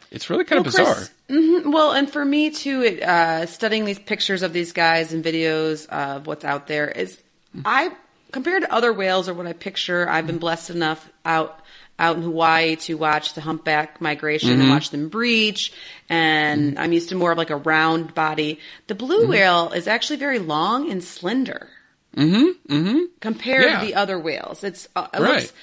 It's 0.10 0.30
really 0.30 0.46
kind 0.46 0.60
of 0.60 0.66
bizarre. 0.66 0.96
Chris, 0.96 1.12
mhm, 1.30 1.72
well, 1.74 1.92
and 1.92 2.10
for 2.10 2.24
me 2.24 2.50
too, 2.50 2.82
it, 2.82 3.04
uh, 3.04 3.46
studying 3.46 3.84
these 3.86 4.00
pictures 4.00 4.42
of 4.42 4.54
these 4.54 4.72
guys 4.72 5.12
and 5.14 5.24
videos 5.24 5.86
of 5.90 6.28
what's 6.28 6.46
out 6.46 6.68
there 6.68 6.88
is, 6.88 7.22
I 7.66 7.92
compared 8.32 8.64
to 8.64 8.74
other 8.74 8.94
whales 8.94 9.28
or 9.28 9.34
what 9.34 9.48
I 9.48 9.54
picture, 9.54 10.08
I've 10.08 10.26
been 10.28 10.38
blessed 10.38 10.70
enough 10.70 11.10
out 11.26 11.60
out 12.00 12.16
in 12.16 12.22
Hawaii 12.22 12.76
to 12.76 12.94
watch 12.96 13.34
the 13.34 13.42
humpback 13.42 14.00
migration 14.00 14.52
Mm-hmm. 14.52 14.62
and 14.62 14.70
watch 14.70 14.92
them 14.92 15.10
breach, 15.10 15.74
and 16.10 16.78
I'm 16.80 16.94
used 16.94 17.10
to 17.10 17.16
more 17.16 17.32
of 17.32 17.38
like 17.40 17.50
a 17.50 17.56
round 17.58 18.14
body. 18.14 18.60
The 18.86 18.96
blue 18.96 19.22
Mm-hmm. 19.24 19.30
whale 19.32 19.72
is 19.74 19.88
actually 19.88 20.18
very 20.18 20.40
long 20.40 20.90
and 20.92 21.04
slender. 21.04 21.68
Mm-hmm. 22.18 22.74
Mm-hmm. 22.76 22.98
Compared 23.22 23.64
Yeah. 23.64 23.80
to 23.80 23.86
the 23.86 23.96
other 23.96 24.20
whales, 24.20 24.64
it's 24.64 24.88
uh, 24.96 25.08
it 25.14 25.20
Right. 25.20 25.42
looks 25.42 25.54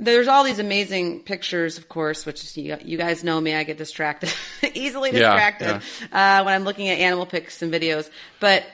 there's 0.00 0.28
all 0.28 0.44
these 0.44 0.60
amazing 0.60 1.20
pictures, 1.24 1.76
of 1.76 1.88
course, 1.88 2.24
which 2.24 2.56
you, 2.56 2.76
you 2.84 2.96
guys 2.96 3.24
know 3.24 3.40
me. 3.40 3.54
I 3.56 3.64
get 3.64 3.78
distracted, 3.78 4.32
easily 4.74 5.10
Yeah, 5.10 5.18
distracted 5.34 5.82
Uh, 6.12 6.42
when 6.44 6.54
I'm 6.54 6.62
looking 6.62 6.88
at 6.88 6.98
animal 7.00 7.26
pics 7.26 7.62
and 7.62 7.72
videos. 7.72 8.08
But 8.38 8.64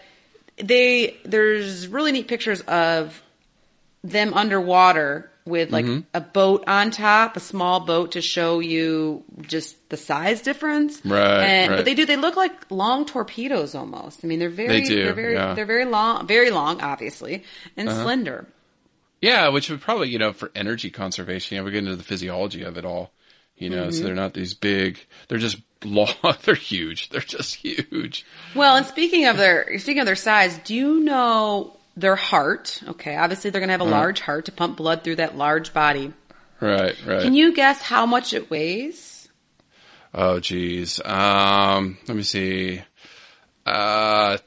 they 0.58 1.16
there's 1.24 1.88
really 1.88 2.12
neat 2.12 2.28
pictures 2.28 2.60
of 2.62 3.22
them 4.02 4.34
underwater 4.34 5.30
with 5.46 5.70
like 5.70 5.84
Mm-hmm. 5.84 6.00
a 6.14 6.20
boat 6.20 6.64
on 6.66 6.90
top, 6.90 7.36
a 7.36 7.40
small 7.40 7.80
boat 7.80 8.12
to 8.12 8.22
show 8.22 8.60
you 8.60 9.22
just 9.42 9.76
the 9.90 9.96
size 9.96 10.40
difference. 10.40 11.04
Right, 11.04 11.42
And, 11.42 11.70
right. 11.70 11.76
But 11.78 11.84
they 11.84 11.94
do. 11.94 12.06
They 12.06 12.16
look 12.16 12.36
like 12.36 12.70
long 12.70 13.04
torpedoes 13.04 13.74
almost. 13.74 14.24
I 14.24 14.26
mean, 14.26 14.38
they're 14.38 14.48
very, 14.48 14.68
They 14.68 14.82
do, 14.82 15.04
they're 15.04 15.12
very, 15.14 15.34
yeah. 15.34 15.44
Uh-huh. 15.46 15.54
they're 15.54 15.66
very 15.66 15.84
long, 15.84 16.26
very 16.26 16.50
long, 16.50 16.80
obviously, 16.80 17.44
and 17.76 17.90
slender. 17.90 18.46
Yeah, 19.20 19.48
which 19.48 19.70
would 19.70 19.80
probably, 19.80 20.08
you 20.10 20.18
know, 20.18 20.32
for 20.32 20.50
energy 20.54 20.90
conservation, 20.90 21.54
you 21.56 21.60
know, 21.60 21.64
we 21.64 21.72
get 21.72 21.78
into 21.78 21.96
the 21.96 22.02
physiology 22.02 22.62
of 22.62 22.76
it 22.76 22.84
all. 22.84 23.10
You 23.56 23.70
know, 23.70 23.90
so 23.90 24.02
they're 24.02 24.16
not 24.16 24.34
these 24.34 24.52
big, 24.52 24.98
they're 25.28 25.38
just 25.38 25.58
long, 25.84 26.08
they're 26.42 26.56
huge. 26.56 27.10
They're 27.10 27.20
just 27.20 27.54
huge. 27.54 28.26
Well, 28.54 28.74
and 28.76 28.84
speaking 28.84 29.26
of 29.26 29.36
their 29.36 29.78
speaking 29.78 30.00
of 30.00 30.06
their 30.06 30.16
size, 30.16 30.58
do 30.64 30.74
you 30.74 30.98
know 31.00 31.76
their 31.96 32.16
heart? 32.16 32.80
Okay, 32.88 33.16
obviously 33.16 33.50
they're 33.50 33.60
going 33.60 33.68
to 33.68 33.72
have 33.74 33.80
a 33.80 33.84
large 33.84 34.20
heart 34.20 34.46
to 34.46 34.52
pump 34.52 34.76
blood 34.76 35.04
through 35.04 35.16
that 35.16 35.36
large 35.36 35.72
body. 35.72 36.12
Right, 36.60 36.96
right. 37.06 37.22
Can 37.22 37.34
you 37.34 37.54
guess 37.54 37.80
how 37.82 38.06
much 38.06 38.32
it 38.32 38.50
weighs? 38.50 39.28
oh, 40.14 40.38
geez. 40.40 41.00
Um, 41.04 41.98
let 42.06 42.16
me 42.16 42.22
see. 42.22 42.80
Uh, 43.66 44.38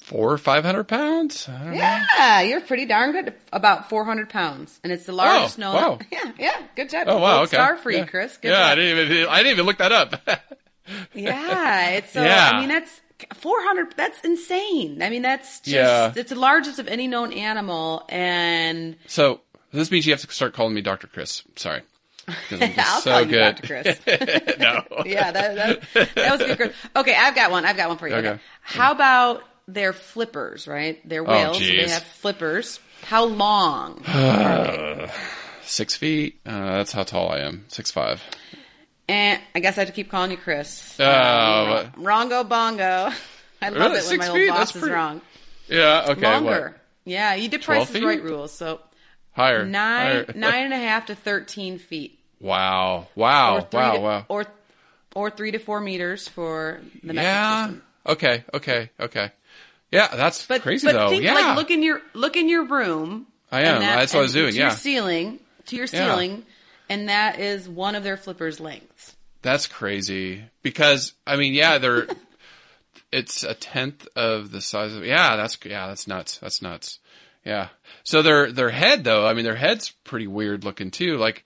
four 0.00 0.32
or 0.32 0.38
five 0.38 0.64
hundred 0.64 0.84
pounds? 0.84 1.48
I 1.48 1.58
don't 1.58 1.66
know. 1.72 1.72
Yeah, 1.76 2.40
you're 2.42 2.60
pretty 2.62 2.86
darn 2.86 3.12
good. 3.12 3.34
About 3.52 3.88
400 3.90 4.28
pounds, 4.30 4.80
and 4.82 4.92
it's 4.92 5.04
the 5.04 5.12
largest 5.12 5.58
Oh, 5.58 5.62
known. 5.62 5.74
wow. 5.74 5.98
Yeah, 6.10 6.32
yeah, 6.38 6.62
good 6.76 6.88
job. 6.90 7.04
Oh, 7.08 7.18
wow. 7.18 7.36
Gold 7.36 7.48
Okay. 7.48 7.56
Star 7.56 7.76
for 7.76 7.90
yeah. 7.90 7.98
you, 8.00 8.06
Chris. 8.06 8.36
Good 8.38 8.52
yeah, 8.52 8.66
I 8.66 8.74
didn't 8.74 8.98
even, 9.10 9.28
I 9.28 9.36
didn't 9.38 9.52
even 9.52 9.66
look 9.66 9.78
that 9.78 9.92
up. 9.92 10.14
Yeah, 11.14 11.90
it's 11.90 12.12
so. 12.12 12.22
Yeah. 12.22 12.50
I 12.52 12.58
mean, 12.60 12.68
that's 12.68 13.00
400. 13.34 13.96
That's 13.96 14.20
insane. 14.22 15.02
I 15.02 15.10
mean, 15.10 15.22
that's 15.22 15.60
just. 15.60 15.68
Yeah. 15.68 16.12
It's 16.14 16.30
the 16.30 16.38
largest 16.38 16.78
of 16.78 16.88
any 16.88 17.06
known 17.06 17.32
animal, 17.32 18.04
and 18.08 18.96
so 19.06 19.40
this 19.72 19.90
means 19.90 20.06
you 20.06 20.12
have 20.12 20.20
to 20.20 20.30
start 20.32 20.54
calling 20.54 20.74
me 20.74 20.80
Dr. 20.80 21.06
Chris. 21.06 21.42
sorry 21.56 21.82
I'll 22.50 23.00
so 23.00 23.10
call 23.10 23.20
you 23.22 23.26
good. 23.26 23.56
Dr. 23.56 23.66
Chris. 23.66 24.00
no. 24.58 24.84
yeah, 25.04 25.32
that, 25.32 25.54
that, 25.94 26.14
that 26.14 26.38
was 26.38 26.46
good. 26.46 26.56
Chris. 26.56 26.72
Okay, 26.96 27.14
I've 27.14 27.34
got 27.34 27.50
one. 27.50 27.64
I've 27.64 27.76
got 27.76 27.88
one 27.88 27.98
for 27.98 28.08
you. 28.08 28.14
Okay. 28.14 28.28
Okay. 28.28 28.40
How 28.62 28.92
about 28.92 29.42
their 29.66 29.92
flippers, 29.92 30.66
right? 30.68 31.00
They're 31.08 31.24
whales. 31.24 31.58
so 31.58 31.64
they 31.64 31.88
have 31.88 32.02
flippers. 32.02 32.80
How 33.02 33.24
long? 33.24 34.02
Six 35.62 35.96
feet. 35.96 36.40
Uh, 36.44 36.76
that's 36.78 36.92
how 36.92 37.02
tall 37.04 37.30
I 37.30 37.40
am. 37.40 37.64
Six 37.68 37.90
five. 37.90 38.22
And 39.10 39.40
I 39.54 39.60
guess 39.60 39.76
I 39.76 39.82
have 39.82 39.88
to 39.88 39.94
keep 39.94 40.10
calling 40.10 40.30
you 40.30 40.36
Chris. 40.36 40.96
Oh, 41.00 41.04
Um, 41.96 42.02
Rongo 42.02 42.48
Bongo. 42.48 43.10
I 43.62 43.68
love 43.68 43.92
it 43.92 43.94
when 43.94 44.02
Six 44.02 44.18
my 44.18 44.26
feet? 44.26 44.32
little 44.32 44.48
boss 44.56 44.72
That's 44.72 44.84
is 44.84 44.90
wrong. 44.90 45.20
Yeah. 45.68 46.06
Okay. 46.10 46.20
Longer. 46.32 46.60
What? 46.72 46.80
Yeah, 47.04 47.34
you 47.34 47.48
did 47.48 47.62
12 47.62 47.86
Price 47.90 47.96
is? 47.96 48.04
Right 48.04 48.22
rules. 48.22 48.52
So 48.52 48.80
Higher. 49.32 49.64
nine, 49.66 50.06
Higher. 50.06 50.26
nine 50.34 50.64
and 50.66 50.72
a 50.74 50.78
half 50.78 51.06
to 51.06 51.14
13 51.14 51.78
feet. 51.78 52.18
Wow. 52.40 53.08
Wow. 53.14 53.66
Wow. 53.72 53.92
to, 53.94 54.00
wow. 54.00 54.24
Or, 54.28 54.46
or 55.14 55.30
three 55.30 55.50
to 55.52 55.58
four 55.58 55.80
meters 55.80 56.28
for 56.28 56.80
the 57.02 57.12
metric 57.12 57.22
yeah. 57.24 57.64
system. 57.66 57.82
Okay. 58.06 58.44
Okay. 58.54 58.90
Okay. 59.00 59.32
Yeah. 59.90 60.08
That's 60.14 60.46
But, 60.46 60.62
crazy 60.62 60.86
but 60.86 60.92
though. 60.94 61.08
think 61.10 61.22
yeah. 61.24 61.34
like 61.34 61.56
look 61.56 61.70
in 61.70 61.82
your 61.82 62.00
look 62.14 62.36
in 62.36 62.48
your 62.48 62.64
room. 62.64 63.26
I 63.52 63.62
am. 63.62 63.80
that- 63.80 63.96
That's 63.96 64.14
what 64.14 64.20
I 64.20 64.22
was 64.22 64.32
doing, 64.32 64.52
To 64.52 64.56
yeah. 64.58 64.66
your 64.68 64.76
ceiling, 64.76 65.40
to 65.66 65.76
your 65.76 65.86
Yeah. 65.92 66.14
And 66.90 67.08
that 67.08 67.38
is 67.38 67.68
one 67.68 67.94
of 67.94 68.02
their 68.02 68.18
flippers' 68.18 68.60
lengths. 68.60 69.14
That's 69.40 69.66
crazy 69.66 70.42
because 70.60 71.14
I 71.26 71.36
mean, 71.36 71.54
yeah, 71.54 71.78
they're. 71.78 72.06
it's 73.12 73.42
a 73.42 73.54
tenth 73.54 74.06
of 74.14 74.50
the 74.50 74.60
size 74.60 74.94
of. 74.94 75.04
Yeah, 75.04 75.36
that's 75.36 75.56
yeah, 75.64 75.86
that's 75.86 76.06
nuts. 76.06 76.38
That's 76.38 76.60
nuts. 76.60 76.98
Yeah. 77.44 77.68
So 78.02 78.22
their 78.22 78.52
their 78.52 78.70
head 78.70 79.04
though, 79.04 79.26
I 79.26 79.32
mean, 79.32 79.44
their 79.44 79.54
head's 79.54 79.90
pretty 80.04 80.26
weird 80.26 80.64
looking 80.64 80.90
too. 80.90 81.16
Like 81.16 81.44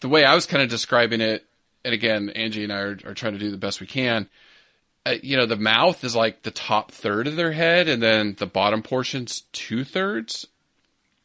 the 0.00 0.08
way 0.08 0.24
I 0.24 0.34
was 0.34 0.46
kind 0.46 0.62
of 0.62 0.68
describing 0.68 1.20
it, 1.20 1.46
and 1.84 1.94
again, 1.94 2.28
Angie 2.30 2.64
and 2.64 2.72
I 2.72 2.80
are, 2.80 2.98
are 3.06 3.14
trying 3.14 3.32
to 3.34 3.38
do 3.38 3.50
the 3.50 3.56
best 3.56 3.80
we 3.80 3.86
can. 3.86 4.28
Uh, 5.06 5.14
you 5.22 5.36
know, 5.36 5.46
the 5.46 5.56
mouth 5.56 6.04
is 6.04 6.14
like 6.14 6.42
the 6.42 6.50
top 6.50 6.92
third 6.92 7.26
of 7.26 7.36
their 7.36 7.52
head, 7.52 7.88
and 7.88 8.02
then 8.02 8.34
the 8.38 8.46
bottom 8.46 8.82
portion's 8.82 9.42
two 9.52 9.84
thirds. 9.84 10.46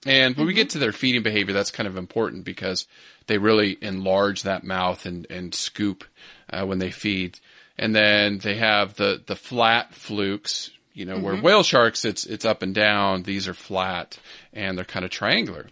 And 0.06 0.36
when 0.36 0.48
we 0.48 0.54
get 0.54 0.72
to 0.72 0.80
their 0.80 0.92
feeding 0.92 1.24
behavior, 1.24 1.54
that's 1.54 1.72
kind 1.72 1.88
of 1.88 1.98
important 1.98 2.46
because 2.46 2.88
they 3.28 3.38
really 3.38 3.78
enlarge 3.82 4.44
that 4.44 4.64
mouth 4.64 5.06
and, 5.06 5.28
and 5.30 5.54
scoop 5.54 6.04
uh, 6.50 6.66
when 6.66 6.80
they 6.80 6.92
feed. 6.92 7.40
And 7.78 7.96
then 7.96 8.40
they 8.40 8.56
have 8.56 8.96
the, 8.96 9.22
the 9.26 9.36
flat 9.36 9.94
flukes, 9.94 10.72
you 10.94 11.06
know, 11.06 11.20
where 11.20 11.36
whale 11.36 11.64
sharks, 11.64 12.06
it's, 12.06 12.26
it's 12.26 12.46
up 12.46 12.62
and 12.62 12.74
down. 12.74 13.24
These 13.24 13.48
are 13.48 13.54
flat 13.54 14.18
and 14.54 14.78
they're 14.78 14.86
kind 14.86 15.06
of 15.06 15.12
triangular. 15.12 15.68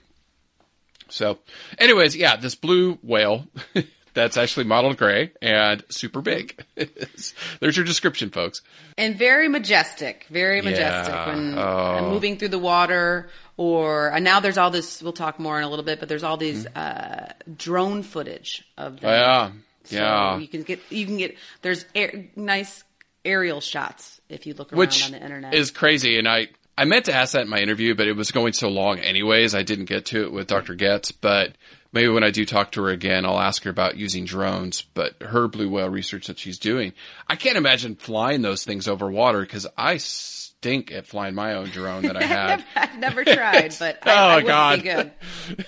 So 1.09 1.39
anyways, 1.77 2.15
yeah, 2.15 2.35
this 2.35 2.55
blue 2.55 2.99
whale, 3.01 3.47
that's 4.15 4.37
actually 4.37 4.63
mottled 4.65 4.97
gray 4.97 5.31
and 5.41 5.83
super 5.89 6.21
big. 6.21 6.63
There's 7.59 7.77
your 7.77 7.85
description, 7.85 8.31
folks. 8.31 8.61
And 8.97 9.15
very 9.17 9.47
majestic, 9.47 10.25
very 10.29 10.61
majestic 10.61 11.13
Yeah. 11.13 11.27
when 11.27 11.57
Oh. 11.57 12.09
moving 12.09 12.37
through 12.37 12.49
the 12.49 12.59
water. 12.59 13.29
Or 13.57 14.09
and 14.09 14.23
now 14.25 14.39
there's 14.41 14.57
all 14.57 14.69
this. 14.71 15.01
We'll 15.01 15.13
talk 15.13 15.39
more 15.39 15.57
in 15.57 15.63
a 15.63 15.69
little 15.69 15.85
bit, 15.85 15.99
but 16.01 16.09
there's 16.09 16.23
all 16.23 16.35
these 16.35 16.65
uh, 16.67 17.31
drone 17.55 18.03
footage 18.03 18.65
of 18.77 18.99
them. 18.99 19.09
Oh, 19.09 19.13
yeah. 19.13 19.51
So 19.85 19.95
Yeah. 19.95 20.37
you 20.39 20.47
can 20.47 20.63
get 20.63 20.79
you 20.89 21.05
can 21.05 21.15
get 21.17 21.37
there's 21.61 21.85
air, 21.95 22.25
nice 22.35 22.83
aerial 23.23 23.61
shots 23.61 24.19
if 24.27 24.45
you 24.45 24.53
look 24.55 24.73
around 24.73 24.79
which 24.79 25.05
on 25.05 25.11
the 25.11 25.21
internet. 25.21 25.53
is 25.53 25.71
crazy. 25.71 26.17
And 26.19 26.27
I, 26.27 26.49
I 26.77 26.83
meant 26.83 27.05
to 27.05 27.13
ask 27.13 27.31
that 27.33 27.43
in 27.43 27.49
my 27.49 27.59
interview, 27.59 27.95
but 27.95 28.07
it 28.07 28.13
was 28.17 28.31
going 28.31 28.51
so 28.51 28.67
long 28.67 28.99
anyways. 28.99 29.55
I 29.55 29.63
didn't 29.63 29.85
get 29.85 30.07
to 30.07 30.23
it 30.23 30.33
with 30.33 30.47
Dr. 30.47 30.75
Goetz, 30.75 31.11
but 31.13 31.53
maybe 31.95 32.09
when 32.09 32.23
I 32.23 32.29
do 32.29 32.45
talk 32.45 32.73
to 32.73 32.83
her 32.83 32.89
again, 32.89 33.25
I'll 33.25 33.39
ask 33.39 33.63
her 33.63 33.69
about 33.71 33.95
using 33.97 34.25
drones, 34.25 34.83
but 34.93 35.15
her 35.21 35.47
blue 35.47 35.69
whale 35.69 35.89
research 35.89 36.27
that 36.27 36.37
she's 36.37 36.59
doing. 36.59 36.93
I 37.27 37.37
can't 37.37 37.57
imagine 37.57 37.95
flying 37.95 38.41
those 38.41 38.63
things 38.65 38.87
over 38.87 39.09
water 39.09 39.39
because 39.41 39.65
I 39.77 39.97
stink 39.97 40.91
at 40.91 41.07
flying 41.07 41.33
my 41.33 41.53
own 41.53 41.69
drone 41.69 42.03
that 42.03 42.17
I 42.17 42.23
had. 42.25 42.65
I've 42.75 42.99
never 42.99 43.23
tried, 43.23 43.73
but 43.79 44.05
I, 44.07 44.35
oh 44.35 44.37
I 44.37 44.41
God. 44.41 44.75
be 44.83 44.89
good. 44.89 45.11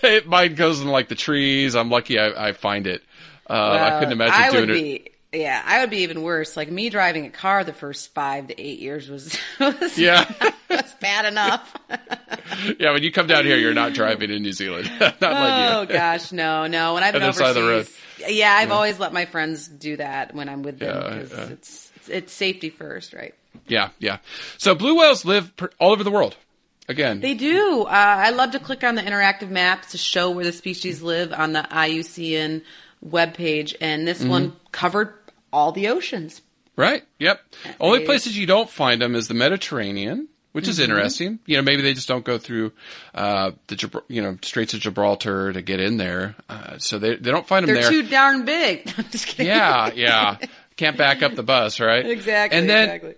it, 0.04 0.28
mine 0.28 0.56
goes 0.56 0.82
in 0.82 0.88
like 0.90 1.08
the 1.08 1.16
trees. 1.16 1.76
I'm 1.76 1.90
lucky 1.90 2.20
I, 2.20 2.50
I 2.50 2.52
find 2.52 2.86
it. 2.86 3.02
Uh, 3.50 3.54
I 3.80 4.00
couldn't 4.00 4.12
imagine 4.12 4.36
I 4.36 4.52
doing 4.52 4.62
would 4.68 4.70
it. 4.72 4.74
be. 5.06 5.12
Yeah, 5.34 5.62
I 5.66 5.82
would 5.82 5.90
be 5.90 5.98
even 6.00 6.22
worse. 6.22 6.56
Like 6.56 6.72
me 6.72 6.90
driving 6.90 7.26
a 7.26 7.30
car 7.30 7.64
the 7.64 7.74
first 7.74 8.14
five 8.14 8.48
to 8.48 8.60
eight 8.62 8.80
years 8.80 9.10
was 9.10 9.38
was, 9.60 9.98
Yeah. 9.98 10.30
was 10.70 10.96
bad 11.02 11.26
enough. 11.26 11.76
yeah. 12.80 12.92
When 12.94 13.04
you 13.04 13.12
come 13.12 13.28
down 13.28 13.46
here, 13.46 13.58
you're 13.58 13.74
not 13.74 13.94
driving 13.94 14.32
in 14.32 14.42
New 14.42 14.54
Zealand. 14.54 14.90
not 15.00 15.16
oh 15.22 15.28
letting 15.28 15.90
you. 15.90 15.94
gosh, 16.00 16.32
no, 16.32 16.68
no. 16.68 16.94
When 16.94 17.04
I've 17.04 17.14
been 17.14 17.24
overseas, 17.24 17.56
the 17.56 17.62
road. 17.62 17.88
yeah, 18.30 18.54
I've 18.54 18.72
always 18.72 19.00
let 19.00 19.12
my 19.12 19.26
friends 19.26 19.68
do 19.68 19.98
that 19.98 20.34
when 20.34 20.48
I'm 20.50 20.64
with 20.64 20.80
them 20.80 20.96
Yeah, 21.02 21.16
yeah. 21.16 21.20
it's 21.20 21.34
it's 22.00 22.10
it's 22.10 22.34
safety 22.34 22.70
first, 22.70 23.14
right? 23.14 23.36
Yeah, 23.68 23.90
yeah. 24.00 24.20
So 24.58 24.76
blue 24.76 24.98
whales 24.98 25.26
live 25.26 25.56
per, 25.58 25.70
all 25.80 25.92
over 25.92 26.04
the 26.06 26.12
world. 26.12 26.38
Again, 26.90 27.20
They 27.20 27.34
do. 27.34 27.82
Uh, 27.82 27.88
I 27.90 28.30
love 28.30 28.52
to 28.52 28.60
click 28.60 28.82
on 28.86 28.96
the 28.96 29.02
interactive 29.02 29.50
maps 29.50 29.92
to 29.92 29.98
show 29.98 30.32
where 30.32 30.46
the 30.46 30.54
species 30.54 31.02
live 31.02 31.34
on 31.34 31.52
the 31.52 31.60
IUCN 31.64 32.62
webpage, 33.06 33.76
and 33.82 34.08
this 34.08 34.24
one 34.24 34.54
covered 34.72 35.14
all 35.52 35.72
the 35.72 35.88
oceans. 35.90 36.42
Right. 36.76 37.04
Yep. 37.20 37.42
Only 37.80 38.06
places 38.06 38.38
you 38.38 38.46
don't 38.46 38.70
find 38.70 39.02
them 39.02 39.16
is 39.16 39.28
the 39.28 39.34
Mediterranean, 39.34 40.28
which 40.52 40.68
is 40.68 40.80
interesting. 40.80 41.40
You 41.46 41.58
know, 41.58 41.64
maybe 41.64 41.82
they 41.82 41.94
just 41.94 42.08
don't 42.08 42.24
go 42.24 42.38
through 42.38 42.72
uh, 43.16 43.52
the 43.68 44.04
you 44.08 44.22
know 44.22 44.38
Straits 44.44 44.76
of 44.76 44.80
Gibraltar 44.80 45.54
to 45.54 45.62
get 45.62 45.80
in 45.80 45.98
there, 45.98 46.36
uh, 46.50 46.78
so 46.78 47.00
they 47.00 47.16
they 47.16 47.32
don't 47.32 47.48
find 47.48 47.68
them 47.68 47.74
They're 47.74 47.84
there. 47.84 47.92
too 47.92 48.04
darn 48.04 48.46
big. 48.46 48.94
I'm 48.98 49.06
just 49.06 49.26
kidding. 49.26 49.48
yeah, 49.48 49.92
yeah. 49.94 50.38
Can't 50.76 50.98
back 50.98 51.24
up 51.24 51.34
the 51.34 51.44
bus, 51.44 51.80
right? 51.80 52.06
exactly. 52.10 52.60
And 52.60 52.70
then 52.70 52.90
exactly. 52.90 53.16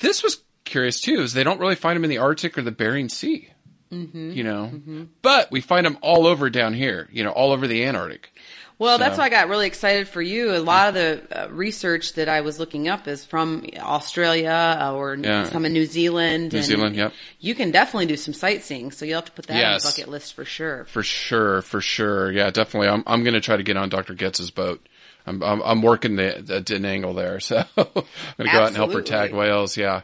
this 0.00 0.22
was 0.22 0.42
curious 0.64 1.00
too, 1.00 1.22
is 1.22 1.32
they 1.32 1.44
don't 1.44 1.58
really 1.58 1.76
find 1.76 1.96
them 1.96 2.04
in 2.04 2.10
the 2.10 2.18
Arctic 2.18 2.58
or 2.58 2.62
the 2.62 2.70
Bering 2.70 3.08
Sea. 3.08 3.48
Mm-hmm. 3.90 4.30
You 4.32 4.44
know, 4.44 5.06
but 5.22 5.50
we 5.50 5.60
find 5.60 5.84
them 5.84 5.98
all 6.00 6.26
over 6.26 6.48
down 6.48 6.74
here. 6.74 7.08
You 7.10 7.24
know, 7.24 7.30
all 7.30 7.50
over 7.50 7.66
the 7.66 7.84
Antarctic. 7.84 8.32
Well, 8.80 8.96
that's 8.96 9.18
why 9.18 9.24
I 9.24 9.28
got 9.28 9.48
really 9.50 9.66
excited 9.66 10.08
for 10.08 10.22
you. 10.22 10.56
A 10.56 10.58
lot 10.58 10.88
of 10.88 10.94
the 10.94 11.22
uh, 11.44 11.48
research 11.50 12.14
that 12.14 12.30
I 12.30 12.40
was 12.40 12.58
looking 12.58 12.88
up 12.88 13.06
is 13.06 13.26
from 13.26 13.66
Australia 13.78 14.48
uh, 14.80 14.94
or 14.94 15.14
Yeah. 15.16 15.44
some 15.44 15.66
in 15.66 15.74
New 15.74 15.84
Zealand. 15.84 16.52
New 16.54 16.58
and 16.60 16.66
Zealand, 16.66 16.96
yep. 16.96 17.12
You 17.40 17.54
can 17.54 17.72
definitely 17.72 18.06
do 18.06 18.16
some 18.16 18.32
sightseeing, 18.32 18.90
so 18.90 19.04
you'll 19.04 19.16
have 19.18 19.26
to 19.26 19.32
put 19.32 19.46
that 19.48 19.54
on 19.54 19.60
Yes. 19.60 19.82
the 19.84 19.90
bucket 20.00 20.10
list 20.10 20.32
for 20.32 20.46
sure. 20.46 20.86
For 20.86 21.02
sure, 21.02 21.60
for 21.60 21.82
sure. 21.82 22.32
Yeah, 22.32 22.48
definitely. 22.48 22.88
I'm 22.88 23.04
I'm 23.06 23.22
going 23.22 23.34
to 23.34 23.40
try 23.42 23.58
to 23.58 23.62
get 23.62 23.76
on 23.76 23.90
Dr. 23.90 24.14
Goetz's 24.14 24.50
boat. 24.50 24.84
I'm 25.26 25.42
I'm, 25.42 25.60
I'm 25.60 25.82
working 25.82 26.16
the, 26.16 26.40
the 26.42 26.62
din 26.62 26.86
angle 26.86 27.12
there, 27.12 27.38
so 27.48 27.58
I'm 27.76 27.84
going 27.92 28.04
to 28.38 28.44
go 28.44 28.60
out 28.60 28.68
and 28.68 28.76
help 28.76 28.94
her 28.94 29.02
tag 29.02 29.34
whales. 29.34 29.76
Yeah. 29.76 30.00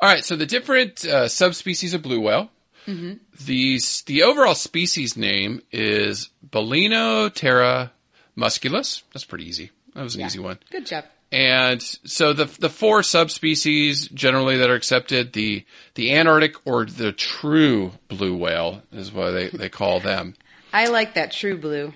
All 0.00 0.08
right. 0.08 0.24
So 0.24 0.34
the 0.34 0.46
different 0.46 1.04
uh, 1.04 1.28
subspecies 1.28 1.94
of 1.94 2.02
blue 2.02 2.20
whale. 2.20 2.50
Mm-hmm. 2.86 3.14
These 3.44 4.02
the 4.02 4.22
overall 4.22 4.54
species 4.54 5.16
name 5.16 5.62
is 5.72 6.30
Balaenoptera 6.48 7.90
musculus. 8.36 9.02
That's 9.12 9.24
pretty 9.24 9.48
easy. 9.48 9.70
That 9.94 10.02
was 10.02 10.16
an 10.16 10.22
easy 10.22 10.38
one. 10.38 10.58
Good 10.70 10.86
job. 10.86 11.04
And 11.32 11.82
so 11.82 12.32
the 12.32 12.44
the 12.44 12.68
four 12.68 13.02
subspecies 13.02 14.08
generally 14.08 14.58
that 14.58 14.70
are 14.70 14.74
accepted, 14.74 15.32
the 15.32 15.64
the 15.94 16.14
Antarctic 16.14 16.54
or 16.64 16.84
the 16.84 17.12
true 17.12 17.92
blue 18.08 18.36
whale 18.36 18.82
is 18.92 19.12
what 19.12 19.32
they, 19.32 19.48
they 19.48 19.68
call 19.68 20.00
them. 20.00 20.34
I 20.72 20.88
like 20.88 21.14
that 21.14 21.32
true 21.32 21.56
blue. 21.56 21.92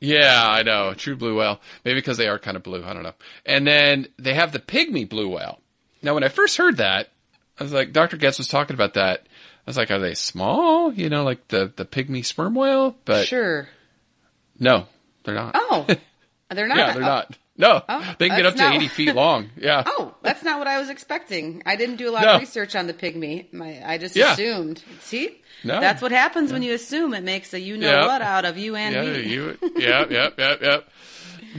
Yeah, 0.00 0.44
I 0.46 0.62
know. 0.62 0.94
True 0.94 1.16
blue 1.16 1.36
whale. 1.38 1.60
Maybe 1.84 1.98
because 1.98 2.16
they 2.16 2.28
are 2.28 2.38
kind 2.38 2.56
of 2.56 2.62
blue. 2.62 2.84
I 2.84 2.92
don't 2.92 3.02
know. 3.02 3.14
And 3.44 3.66
then 3.66 4.08
they 4.18 4.34
have 4.34 4.52
the 4.52 4.58
pygmy 4.58 5.08
blue 5.08 5.28
whale. 5.28 5.58
Now, 6.02 6.14
when 6.14 6.24
I 6.24 6.28
first 6.28 6.56
heard 6.56 6.76
that, 6.76 7.08
I 7.58 7.62
was 7.62 7.72
like, 7.72 7.92
Dr. 7.92 8.16
Goetz 8.16 8.38
was 8.38 8.48
talking 8.48 8.74
about 8.74 8.94
that. 8.94 9.26
I 9.66 9.70
was 9.70 9.76
like, 9.76 9.90
are 9.90 9.98
they 9.98 10.14
small? 10.14 10.92
You 10.92 11.08
know, 11.08 11.24
like 11.24 11.48
the, 11.48 11.72
the 11.74 11.84
pygmy 11.84 12.24
sperm 12.24 12.54
whale? 12.54 12.94
But 13.04 13.26
Sure. 13.26 13.68
no, 14.60 14.86
they're 15.24 15.34
not. 15.34 15.52
Oh, 15.56 15.86
they're 16.50 16.68
not. 16.68 16.78
yeah, 16.78 16.92
they're 16.92 17.02
oh. 17.02 17.06
not. 17.06 17.38
No, 17.58 17.82
Oh, 17.88 18.14
they 18.18 18.28
can 18.28 18.36
get 18.36 18.46
up 18.46 18.54
to 18.54 18.60
not- 18.60 18.74
80 18.76 18.88
feet 18.88 19.14
long. 19.14 19.48
Yeah. 19.56 19.82
Oh, 19.86 20.14
that's 20.22 20.42
not 20.42 20.58
what 20.58 20.68
I 20.68 20.78
was 20.78 20.90
expecting. 20.90 21.62
I 21.64 21.76
didn't 21.76 21.96
do 21.96 22.10
a 22.10 22.12
lot 22.12 22.22
No. 22.24 22.34
of 22.34 22.40
research 22.40 22.76
on 22.76 22.86
the 22.86 22.92
pygmy. 22.92 23.50
My, 23.52 23.80
I 23.84 23.96
just 23.98 24.14
Yeah. 24.14 24.34
assumed. 24.34 24.84
See, 25.00 25.40
No. 25.64 25.80
that's 25.80 26.02
what 26.02 26.12
happens 26.12 26.52
when 26.52 26.62
you 26.62 26.74
assume. 26.74 27.14
It 27.14 27.24
makes 27.24 27.54
a 27.54 27.60
you 27.60 27.78
know 27.78 27.90
Yeah. 27.90 28.06
what 28.06 28.20
out 28.20 28.44
of 28.44 28.58
you 28.58 28.76
and 28.76 28.94
yeah, 28.94 29.02
me. 29.10 29.22
you, 29.32 29.58
yep, 29.78 30.10
yep, 30.10 30.38
yep, 30.38 30.60
yep. 30.60 30.88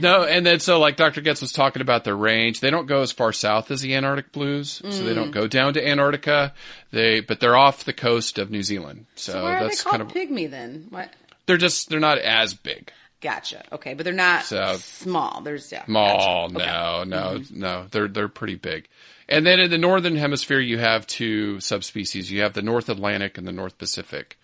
No, 0.00 0.22
and 0.24 0.44
then 0.46 0.60
so 0.60 0.78
like 0.80 0.96
Dr. 0.96 1.20
Goetz 1.20 1.40
was 1.40 1.52
talking 1.52 1.82
about 1.82 2.04
their 2.04 2.16
range. 2.16 2.60
They 2.60 2.70
don't 2.70 2.86
go 2.86 3.02
as 3.02 3.12
far 3.12 3.32
south 3.32 3.70
as 3.70 3.80
the 3.80 3.94
Antarctic 3.94 4.32
blues, 4.32 4.80
so 4.88 5.02
they 5.04 5.12
Mm. 5.12 5.14
don't 5.16 5.30
go 5.30 5.46
down 5.46 5.74
to 5.74 5.86
Antarctica. 5.86 6.54
They, 6.90 7.20
but 7.20 7.40
they're 7.40 7.56
off 7.56 7.84
the 7.84 7.92
coast 7.92 8.38
of 8.38 8.50
New 8.50 8.62
Zealand. 8.62 9.06
So, 9.14 9.32
so 9.32 9.42
why 9.42 9.56
are 9.56 9.60
they 9.60 9.66
that's 9.68 9.82
called 9.82 9.96
kind 9.98 10.02
of 10.02 10.08
pygmy 10.16 10.50
then? 10.50 10.86
What? 10.90 11.10
they're 11.46 11.56
just 11.56 11.88
they're 11.88 12.00
not 12.00 12.18
as 12.18 12.54
big. 12.54 12.92
Gotcha. 13.20 13.64
Okay, 13.72 13.94
but 13.94 14.04
they're 14.04 14.12
not 14.14 14.44
So- 14.44 14.76
small. 14.76 15.40
There's 15.40 15.72
yeah. 15.72 15.84
Small, 15.86 16.48
gotcha. 16.50 16.62
Okay. 16.62 16.70
Mm-hmm. 16.70 17.10
no, 17.10 17.36
no, 17.38 17.42
no. 17.82 17.86
They're 17.90 18.08
they're 18.08 18.28
pretty 18.28 18.54
big. 18.54 18.88
And 19.28 19.44
then 19.46 19.60
in 19.60 19.70
the 19.70 19.76
northern 19.78 20.16
hemisphere, 20.16 20.60
you 20.60 20.78
have 20.78 21.06
two 21.06 21.60
subspecies. 21.60 22.30
You 22.30 22.42
have 22.42 22.54
the 22.54 22.62
North 22.62 22.88
Atlantic 22.88 23.36
and 23.36 23.46
the 23.46 23.52
North 23.52 23.76
Pacific. 23.76 24.38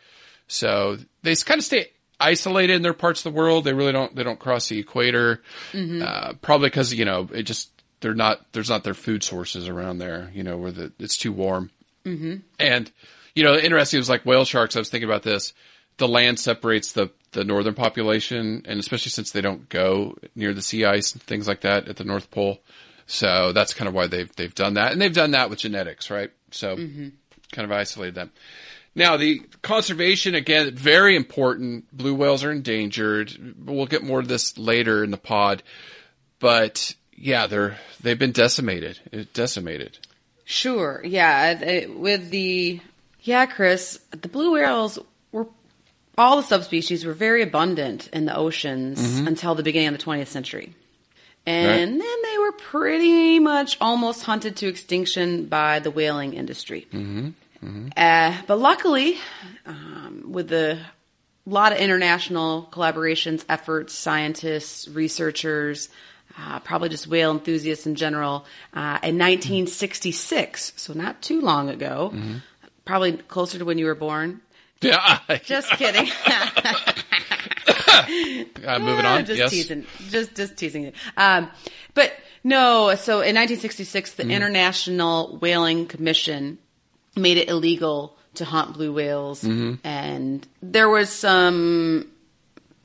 So 0.46 0.98
they 1.22 1.34
kind 1.36 1.58
of 1.58 1.64
stay 1.64 1.88
isolated 2.24 2.74
in 2.74 2.82
their 2.82 2.94
parts 2.94 3.24
of 3.24 3.32
the 3.32 3.38
world. 3.38 3.64
They 3.64 3.74
really 3.74 3.92
don't 3.92 4.14
they 4.14 4.22
don't 4.22 4.38
cross 4.38 4.68
the 4.68 4.78
equator. 4.78 5.42
Mm-hmm. 5.72 6.02
Uh, 6.02 6.32
probably 6.40 6.68
because 6.68 6.92
you 6.92 7.04
know 7.04 7.28
it 7.32 7.44
just 7.44 7.70
they're 8.00 8.14
not 8.14 8.40
there's 8.52 8.70
not 8.70 8.84
their 8.84 8.94
food 8.94 9.22
sources 9.22 9.68
around 9.68 9.98
there. 9.98 10.30
You 10.34 10.42
know 10.42 10.56
where 10.56 10.72
the 10.72 10.92
it's 10.98 11.16
too 11.16 11.32
warm. 11.32 11.70
Mm-hmm. 12.04 12.36
And 12.58 12.90
you 13.34 13.44
know 13.44 13.56
interesting 13.56 13.98
it 13.98 14.00
was 14.00 14.08
like 14.08 14.26
whale 14.26 14.44
sharks. 14.44 14.76
I 14.76 14.80
was 14.80 14.90
thinking 14.90 15.08
about 15.08 15.22
this. 15.22 15.52
The 15.96 16.08
land 16.08 16.40
separates 16.40 16.92
the 16.92 17.10
the 17.32 17.44
northern 17.44 17.74
population, 17.74 18.62
and 18.64 18.80
especially 18.80 19.10
since 19.10 19.32
they 19.32 19.40
don't 19.40 19.68
go 19.68 20.16
near 20.34 20.54
the 20.54 20.62
sea 20.62 20.84
ice 20.84 21.12
and 21.12 21.22
things 21.22 21.46
like 21.46 21.60
that 21.62 21.88
at 21.88 21.96
the 21.96 22.04
North 22.04 22.30
Pole. 22.30 22.60
So 23.06 23.52
that's 23.52 23.74
kind 23.74 23.88
of 23.88 23.94
why 23.94 24.06
they've 24.06 24.34
they've 24.36 24.54
done 24.54 24.74
that, 24.74 24.92
and 24.92 25.00
they've 25.00 25.12
done 25.12 25.32
that 25.32 25.50
with 25.50 25.58
genetics, 25.58 26.10
right? 26.10 26.30
So 26.50 26.76
kind 27.52 27.64
of 27.64 27.72
isolated 27.72 28.14
them. 28.14 28.32
Now 28.94 29.16
the 29.16 29.42
conservation 29.62 30.34
again 30.34 30.74
very 30.74 31.16
important. 31.16 31.84
Blue 31.96 32.14
whales 32.14 32.44
are 32.44 32.52
endangered. 32.52 33.54
We'll 33.64 33.86
get 33.86 34.02
more 34.04 34.20
of 34.20 34.28
this 34.28 34.56
later 34.56 35.02
in 35.02 35.10
the 35.10 35.16
pod, 35.16 35.62
but 36.38 36.94
yeah, 37.16 37.46
they're 37.46 37.76
they've 38.02 38.18
been 38.18 38.32
decimated. 38.32 38.98
Uh, 39.12 39.24
decimated. 39.32 39.98
Sure. 40.44 41.00
Yeah. 41.04 41.52
it- 41.60 41.98
with 41.98 42.30
the 42.30 42.80
yeah, 43.22 43.46
Chris, 43.46 43.98
the 44.10 44.28
blue 44.28 44.52
whales 44.52 44.98
were 45.32 45.46
all 46.16 46.36
the 46.36 46.42
subspecies 46.42 47.04
were 47.04 47.14
very 47.14 47.42
abundant 47.42 48.08
in 48.12 48.26
the 48.26 48.36
oceans 48.36 49.00
mm-hmm. 49.00 49.26
until 49.26 49.54
the 49.54 49.62
beginning 49.62 49.88
of 49.88 49.98
the 49.98 50.04
20th 50.04 50.28
century. 50.28 50.72
And 51.46 51.92
Right. 51.92 51.98
then 51.98 52.22
they 52.22 52.38
were 52.38 52.52
pretty 52.52 53.38
much 53.38 53.76
almost 53.80 54.22
hunted 54.22 54.56
to 54.56 54.68
extinction 54.68 55.46
by 55.46 55.78
the 55.80 55.90
whaling 55.90 56.34
industry. 56.34 56.86
Mm-hmm. 56.92 57.30
Uh, 57.96 58.40
but 58.46 58.58
luckily, 58.58 59.16
um, 59.66 60.24
with 60.28 60.48
the 60.48 60.78
lot 61.46 61.72
of 61.72 61.78
international 61.78 62.68
collaborations, 62.72 63.44
efforts, 63.48 63.94
scientists, 63.94 64.88
researchers, 64.88 65.88
uh, 66.38 66.58
probably 66.60 66.88
just 66.88 67.06
whale 67.06 67.30
enthusiasts 67.30 67.86
in 67.86 67.94
general, 67.94 68.46
uh, 68.72 68.98
in 69.02 69.18
1966, 69.18 70.72
so 70.76 70.92
not 70.92 71.22
too 71.22 71.40
long 71.40 71.68
ago, 71.68 72.12
probably 72.84 73.12
closer 73.12 73.58
to 73.58 73.64
when 73.64 73.78
you 73.78 73.86
were 73.86 73.94
born. 73.94 74.40
Yeah. 74.80 75.20
Just 75.44 75.70
kidding. 75.72 76.10
Uh, 78.66 78.78
moving 78.78 79.04
on. 79.04 79.24
Just 79.26 79.38
yes. 79.38 79.50
teasing. 79.50 79.86
Just 80.10 80.34
just 80.34 80.56
teasing 80.56 80.84
it. 80.84 80.94
Um, 81.16 81.50
but 81.94 82.12
no. 82.42 82.94
So 82.96 83.14
in 83.14 83.34
1966, 83.36 84.14
the 84.14 84.28
International 84.28 85.38
Whaling 85.38 85.86
Commission 85.86 86.58
made 87.16 87.36
it 87.38 87.48
illegal 87.48 88.16
to 88.34 88.44
hunt 88.44 88.74
blue 88.74 88.92
whales, 88.92 89.44
and 89.84 90.46
there 90.62 90.88
was 90.88 91.10
some 91.10 92.10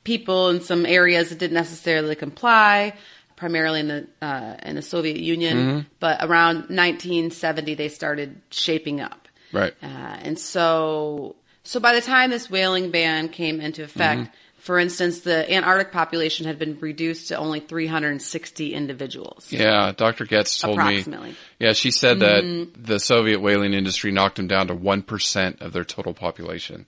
people 0.04 0.48
in 0.50 0.60
some 0.60 0.86
areas 0.86 1.30
that 1.30 1.38
didn't 1.38 1.54
necessarily 1.54 2.14
comply. 2.14 2.94
Primarily 3.36 3.80
in 3.80 3.88
the 3.88 4.06
uh, 4.20 4.56
in 4.64 4.76
the 4.76 4.82
Soviet 4.82 5.16
Union, 5.16 5.86
but 5.98 6.22
around 6.22 6.68
1970 6.68 7.74
they 7.74 7.88
started 7.88 8.40
shaping 8.50 9.00
up. 9.00 9.28
Right. 9.50 9.72
Uh, 9.82 9.86
and 9.86 10.38
so, 10.38 11.36
so 11.64 11.80
by 11.80 11.94
the 11.94 12.02
time 12.02 12.28
this 12.30 12.50
whaling 12.50 12.90
ban 12.90 13.30
came 13.30 13.60
into 13.62 13.82
effect, 13.82 14.20
Mm-hmm. 14.20 14.32
For 14.60 14.78
instance, 14.78 15.20
the 15.20 15.50
Antarctic 15.50 15.90
population 15.90 16.46
had 16.46 16.58
been 16.58 16.78
reduced 16.80 17.28
to 17.28 17.36
only 17.36 17.60
360 17.60 18.74
individuals. 18.74 19.50
Yeah, 19.50 19.92
Dr. 19.96 20.26
Goetz 20.26 20.58
told 20.58 20.78
Approximately. 20.78 21.30
me. 21.30 21.36
Yeah, 21.58 21.72
she 21.72 21.90
said 21.90 22.20
that 22.20 22.68
the 22.76 23.00
Soviet 23.00 23.40
whaling 23.40 23.72
industry 23.72 24.12
knocked 24.12 24.36
them 24.36 24.48
down 24.48 24.68
to 24.68 24.74
1% 24.74 25.60
of 25.62 25.72
their 25.72 25.84
total 25.84 26.12
population. 26.12 26.86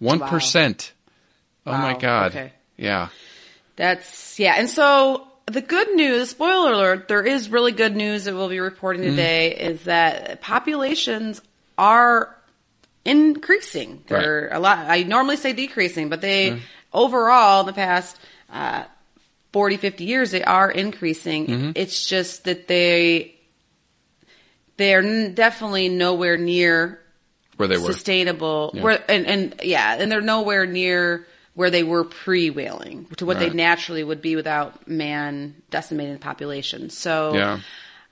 1%. 0.00 0.90
Oh 1.66 1.72
my 1.72 1.98
God. 1.98 2.30
okay. 2.30 2.52
Yeah. 2.76 3.08
That's, 3.76 4.38
yeah. 4.38 4.54
And 4.56 4.70
so 4.70 5.26
the 5.46 5.60
good 5.60 5.94
news, 5.96 6.30
spoiler 6.30 6.72
alert, 6.72 7.08
there 7.08 7.24
is 7.26 7.48
really 7.48 7.72
good 7.72 7.96
news 7.96 8.24
that 8.24 8.34
we'll 8.34 8.48
be 8.48 8.60
reporting 8.60 9.02
Mm-hmm. 9.02 9.10
today 9.16 9.54
is 9.56 9.82
that 9.84 10.40
populations 10.40 11.42
are 11.76 12.34
increasing. 13.04 14.02
They're 14.06 14.48
a 14.52 14.60
lot, 14.60 14.78
I 14.78 15.02
normally 15.02 15.36
say 15.36 15.52
decreasing, 15.52 16.08
but 16.08 16.20
they 16.20 16.50
Mm-hmm. 16.50 16.60
Overall 16.92 17.60
in 17.60 17.66
the 17.66 17.72
past, 17.72 18.18
uh, 18.50 18.84
40, 19.52 19.76
50 19.76 20.04
years, 20.04 20.30
they 20.30 20.42
are 20.42 20.70
increasing. 20.70 21.46
Mm-hmm. 21.46 21.70
It's 21.74 22.06
just 22.06 22.44
that 22.44 22.68
they, 22.68 23.34
they're 24.76 25.30
definitely 25.30 25.88
nowhere 25.88 26.36
near 26.36 27.00
Where 27.56 27.68
they 27.68 27.78
were. 27.78 27.92
sustainable. 27.92 28.72
Where 28.78 29.02
and, 29.08 29.26
and 29.26 29.60
yeah, 29.62 29.96
and 29.98 30.10
they're 30.10 30.20
nowhere 30.20 30.66
near 30.66 31.26
where 31.54 31.70
they 31.70 31.82
were 31.82 32.04
pre 32.04 32.50
whaling 32.50 33.06
to 33.16 33.26
what 33.26 33.40
they 33.40 33.50
naturally 33.50 34.04
would 34.04 34.22
be 34.22 34.36
without 34.36 34.86
man 34.86 35.56
decimating 35.70 36.12
the 36.12 36.20
population. 36.20 36.88
So 36.90 37.34
Yeah. 37.34 37.60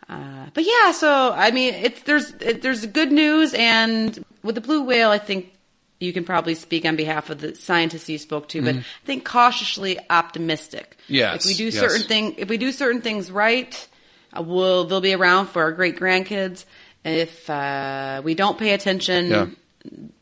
Uh, 0.09 0.47
but 0.55 0.65
yeah, 0.65 0.93
so 0.93 1.33
I 1.33 1.51
mean, 1.51 1.75
it's 1.75 2.03
there's 2.03 2.31
it, 2.41 2.63
there's 2.63 2.87
good 2.87 3.11
news, 3.11 3.55
and 3.55 4.25
with 4.45 4.55
the 4.55 4.61
blue 4.61 4.85
whale, 4.85 5.11
I 5.11 5.19
think 5.19 5.53
you 5.99 6.13
can 6.13 6.25
probably 6.25 6.55
speak 6.55 6.85
on 6.85 6.97
behalf 6.97 7.31
of 7.31 7.41
the 7.41 7.55
scientists 7.55 8.09
you 8.09 8.19
spoke 8.19 8.49
to, 8.49 8.63
but 8.63 8.77
I 8.77 8.85
think 9.05 9.25
cautiously 9.25 9.99
optimistic. 10.11 10.97
Yes, 11.09 11.45
if 11.45 11.51
we 11.51 11.55
do 11.55 11.65
yes. 11.65 11.75
certain 11.79 12.03
thing, 12.07 12.35
if 12.39 12.49
we 12.49 12.59
do 12.59 12.73
certain 12.73 13.01
things 13.01 13.31
right, 13.31 13.89
uh, 14.37 14.43
we'll 14.43 14.85
they'll 14.85 15.01
be 15.01 15.15
around 15.15 15.47
for 15.49 15.63
our 15.63 15.73
great 15.73 15.97
grandkids. 15.97 16.65
If 17.05 17.49
uh, 17.49 18.21
we 18.25 18.35
don't 18.35 18.59
pay 18.59 18.73
attention, 18.75 19.31
Yeah. 19.31 19.47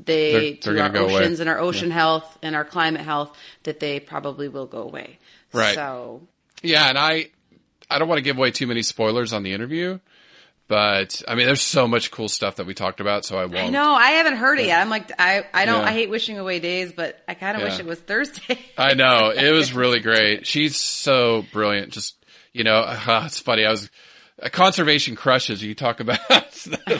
they 0.04 0.32
They're- 0.32 0.40
they're 0.62 0.74
to 0.74 0.82
our 0.82 0.88
go 0.90 1.04
away. 1.06 1.14
oceans 1.22 1.40
and 1.40 1.48
our 1.48 1.58
ocean 1.58 1.90
health 1.90 2.38
and 2.42 2.54
our 2.54 2.64
climate 2.64 3.00
health, 3.02 3.36
that 3.62 3.80
they 3.80 4.00
probably 4.00 4.48
will 4.48 4.66
go 4.66 4.82
away. 4.82 5.18
Right. 5.52 5.74
So 5.74 6.22
Yeah, 6.62 6.88
and 6.88 6.98
I 6.98 7.30
I 7.90 7.98
don't 7.98 8.08
want 8.08 8.18
to 8.18 8.22
give 8.22 8.36
away 8.36 8.50
too 8.50 8.66
many 8.66 8.82
spoilers 8.82 9.32
on 9.32 9.42
the 9.42 9.52
interview, 9.52 9.98
but 10.66 11.22
I 11.28 11.34
mean, 11.34 11.46
there's 11.46 11.60
so 11.60 11.86
much 11.86 12.10
cool 12.10 12.28
stuff 12.28 12.56
that 12.56 12.66
we 12.66 12.72
talked 12.74 13.00
about, 13.00 13.24
so 13.24 13.36
I 13.36 13.44
won't. 13.46 13.72
Know 13.72 13.92
I 13.92 14.12
haven't 14.12 14.36
heard 14.36 14.58
it 14.58 14.66
yet. 14.66 14.80
I'm 14.80 14.88
like 14.88 15.10
I 15.18 15.44
I 15.52 15.66
don't 15.66 15.82
Yeah. 15.82 15.88
I 15.88 15.92
hate 15.92 16.08
wishing 16.08 16.38
away 16.38 16.58
days, 16.58 16.92
but 16.92 17.22
I 17.28 17.34
kind 17.34 17.56
of 17.56 17.62
wish 17.62 17.78
it 17.78 17.86
was 17.86 17.98
Thursday. 18.00 18.58
I 18.78 18.94
know 18.94 19.30
it 19.30 19.52
was 19.52 19.72
really 19.74 20.00
great. 20.00 20.46
She's 20.46 20.76
so 20.76 21.44
brilliant. 21.52 21.92
Just 21.92 22.16
you 22.52 22.64
know, 22.64 22.84
it's 23.24 23.40
funny. 23.40 23.66
I 23.66 23.70
was 23.70 23.90
uh, 24.42 24.48
conservation 24.48 25.16
crushes. 25.16 25.62
You 25.62 25.74
talk 25.74 26.00
about 26.00 26.18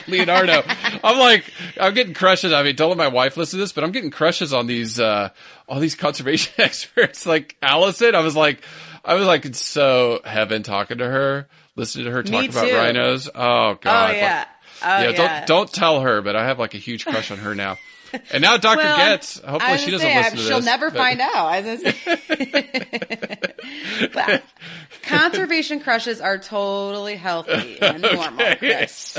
Leonardo. 0.07 0.61
I'm 1.03 1.17
like, 1.17 1.45
I'm 1.79 1.93
getting 1.93 2.13
crushes. 2.13 2.53
I 2.53 2.61
mean, 2.61 2.75
don't 2.75 2.89
let 2.89 2.97
my 2.97 3.07
wife 3.07 3.35
listen 3.35 3.57
to 3.57 3.63
this, 3.63 3.73
but 3.73 3.83
I'm 3.83 3.91
getting 3.91 4.11
crushes 4.11 4.53
on 4.53 4.67
these 4.67 4.99
uh 4.99 5.29
all 5.67 5.79
these 5.79 5.95
conservation 5.95 6.53
experts 6.59 7.25
like 7.25 7.57
Allison. 7.63 8.13
I 8.13 8.19
was 8.19 8.35
like, 8.35 8.61
I 9.03 9.15
was 9.15 9.25
like, 9.25 9.45
it's 9.45 9.59
so 9.61 10.19
heaven 10.23 10.61
talking 10.61 10.99
to 10.99 11.05
her, 11.05 11.47
listening 11.75 12.05
to 12.05 12.11
her 12.11 12.23
talk 12.23 12.31
Me 12.41 12.47
about 12.47 12.67
too. 12.67 12.75
rhinos. 12.75 13.29
Oh, 13.33 13.41
oh 13.69 13.77
god. 13.81 14.11
oh 14.11 14.13
yeah. 14.13 14.45
Oh 14.83 14.87
yeah, 14.87 15.09
yeah. 15.09 15.11
don't 15.45 15.47
don't 15.47 15.73
tell 15.73 16.01
her, 16.01 16.21
but 16.21 16.35
I 16.35 16.45
have 16.45 16.59
like 16.59 16.73
a 16.73 16.77
huge 16.77 17.05
crush 17.05 17.31
on 17.31 17.37
her 17.37 17.55
now. 17.55 17.77
And 18.31 18.41
now 18.41 18.57
Dr. 18.57 18.77
Well, 18.77 18.97
Goetz, 18.97 19.39
hopefully 19.39 19.77
she 19.77 19.91
doesn't 19.91 20.07
say, 20.07 20.15
listen 20.17 20.31
to 20.31 20.37
this. 20.37 20.47
She'll 20.47 20.61
never 20.61 20.89
but- 20.89 20.97
find 20.97 21.21
out. 21.21 21.45
I 21.47 21.61
conservation 25.03 25.79
crushes 25.79 26.21
are 26.21 26.37
totally 26.37 27.15
healthy 27.15 27.79
and 27.81 28.01
normal, 28.01 28.55
Chris. 28.57 29.17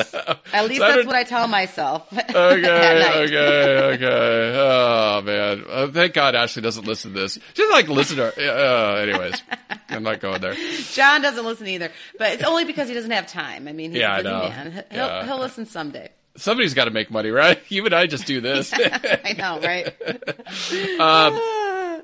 At 0.52 0.68
least 0.68 0.80
So 0.80 0.88
that's 0.88 1.06
what 1.06 1.16
I 1.16 1.24
tell 1.24 1.48
myself. 1.48 2.06
Okay, 2.36 3.24
okay, 3.24 3.94
okay. 3.94 4.54
Oh 4.58 5.22
man, 5.22 5.64
uh, 5.68 5.86
thank 5.88 6.12
God 6.14 6.34
Ashley 6.34 6.62
doesn't 6.62 6.86
listen 6.86 7.12
to 7.14 7.20
this. 7.20 7.38
She's 7.54 7.70
like 7.70 7.88
listen 7.88 8.16
to. 8.16 8.30
Her. 8.30 8.50
Uh, 8.50 8.96
anyways, 8.96 9.42
I'm 9.88 10.02
not 10.02 10.20
going 10.20 10.40
there. 10.40 10.54
John 10.92 11.22
doesn't 11.22 11.44
listen 11.44 11.66
either, 11.68 11.90
but 12.18 12.32
it's 12.32 12.44
only 12.44 12.64
because 12.64 12.88
he 12.88 12.94
doesn't 12.94 13.10
have 13.10 13.26
time. 13.26 13.68
I 13.68 13.72
mean, 13.72 13.90
he's 13.92 14.00
Yeah, 14.00 14.12
I 14.12 14.18
a 14.18 14.22
busy 14.22 14.34
man. 14.34 14.72
He'll, 14.90 15.06
Yeah. 15.06 15.24
he'll 15.26 15.38
listen 15.38 15.66
someday. 15.66 16.10
Somebody's 16.36 16.74
got 16.74 16.84
to 16.86 16.90
make 16.90 17.10
money, 17.10 17.30
right? 17.30 17.60
You 17.68 17.84
and 17.84 17.94
I 17.94 18.06
just 18.06 18.26
do 18.26 18.40
this. 18.42 18.72
I 18.72 19.34
know, 19.36 19.60
right? 19.60 19.94
Um, 21.00 22.02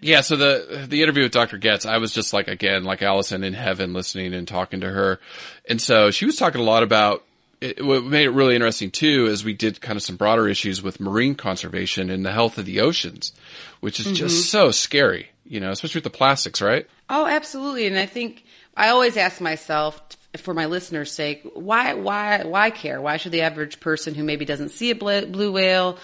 yeah. 0.00 0.20
So 0.20 0.36
the 0.36 0.86
the 0.88 1.02
interview 1.02 1.24
with 1.24 1.32
Dr. 1.32 1.58
Goetz, 1.58 1.86
I 1.86 1.98
was 1.98 2.12
just 2.12 2.32
like 2.32 2.48
again, 2.48 2.84
like 2.84 3.02
Allison 3.02 3.42
in 3.44 3.54
heaven, 3.54 3.92
listening 3.92 4.34
and 4.34 4.46
talking 4.46 4.80
to 4.80 4.90
her, 4.90 5.20
and 5.68 5.80
so 5.80 6.10
she 6.10 6.24
was 6.24 6.36
talking 6.36 6.60
a 6.60 6.64
lot 6.64 6.82
about. 6.82 7.24
It, 7.58 7.82
what 7.82 8.04
made 8.04 8.26
it 8.26 8.30
really 8.30 8.54
interesting 8.54 8.90
too 8.90 9.26
is 9.26 9.42
we 9.42 9.54
did 9.54 9.80
kind 9.80 9.96
of 9.96 10.02
some 10.02 10.16
broader 10.16 10.46
issues 10.46 10.82
with 10.82 11.00
marine 11.00 11.34
conservation 11.34 12.10
and 12.10 12.24
the 12.24 12.30
health 12.30 12.58
of 12.58 12.66
the 12.66 12.80
oceans, 12.80 13.32
which 13.80 13.98
is 13.98 14.06
just 14.12 14.36
mm-hmm. 14.36 14.66
so 14.66 14.70
scary, 14.70 15.30
you 15.46 15.58
know, 15.58 15.70
especially 15.70 16.00
with 16.00 16.04
the 16.04 16.10
plastics, 16.10 16.60
right? 16.60 16.86
Oh, 17.08 17.26
absolutely. 17.26 17.86
And 17.86 17.98
I 17.98 18.04
think 18.04 18.44
I 18.76 18.88
always 18.88 19.16
ask 19.16 19.40
myself, 19.40 20.02
for 20.40 20.54
my 20.54 20.66
listeners' 20.66 21.12
sake, 21.12 21.42
why, 21.54 21.94
why, 21.94 22.44
why 22.44 22.70
care? 22.70 23.00
Why 23.00 23.16
should 23.16 23.32
the 23.32 23.42
average 23.42 23.80
person 23.80 24.14
who 24.14 24.24
maybe 24.24 24.44
doesn't 24.44 24.70
see 24.70 24.90
a 24.90 24.94
blue 24.94 25.52
whale 25.52 25.98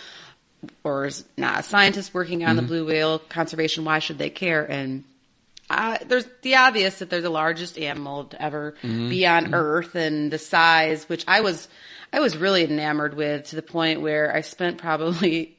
or 0.85 1.07
is 1.07 1.25
not 1.37 1.61
a 1.61 1.62
scientist 1.62 2.14
working 2.14 2.45
on 2.45 2.57
the 2.57 2.62
blue 2.62 2.87
whale 2.87 3.18
conservation, 3.18 3.85
why 3.85 3.99
should 3.99 4.18
they 4.18 4.31
care? 4.31 4.64
And 4.64 5.05
uh, 5.68 5.99
there's 6.07 6.27
the 6.42 6.57
obvious 6.57 6.99
that 6.99 7.11
they're 7.11 7.21
the 7.21 7.31
largest 7.31 7.79
animal 7.79 8.25
to 8.25 8.40
ever 8.42 8.75
be 8.83 9.27
on 9.27 9.55
Earth, 9.55 9.95
and 9.95 10.31
the 10.31 10.38
size, 10.38 11.09
which 11.09 11.25
I 11.27 11.40
was, 11.40 11.68
I 12.12 12.21
was 12.21 12.37
really 12.37 12.64
enamored 12.64 13.14
with 13.14 13.47
to 13.49 13.57
the 13.57 13.62
point 13.62 14.01
where 14.03 14.35
I 14.35 14.42
spent 14.42 14.79
probably 14.79 15.57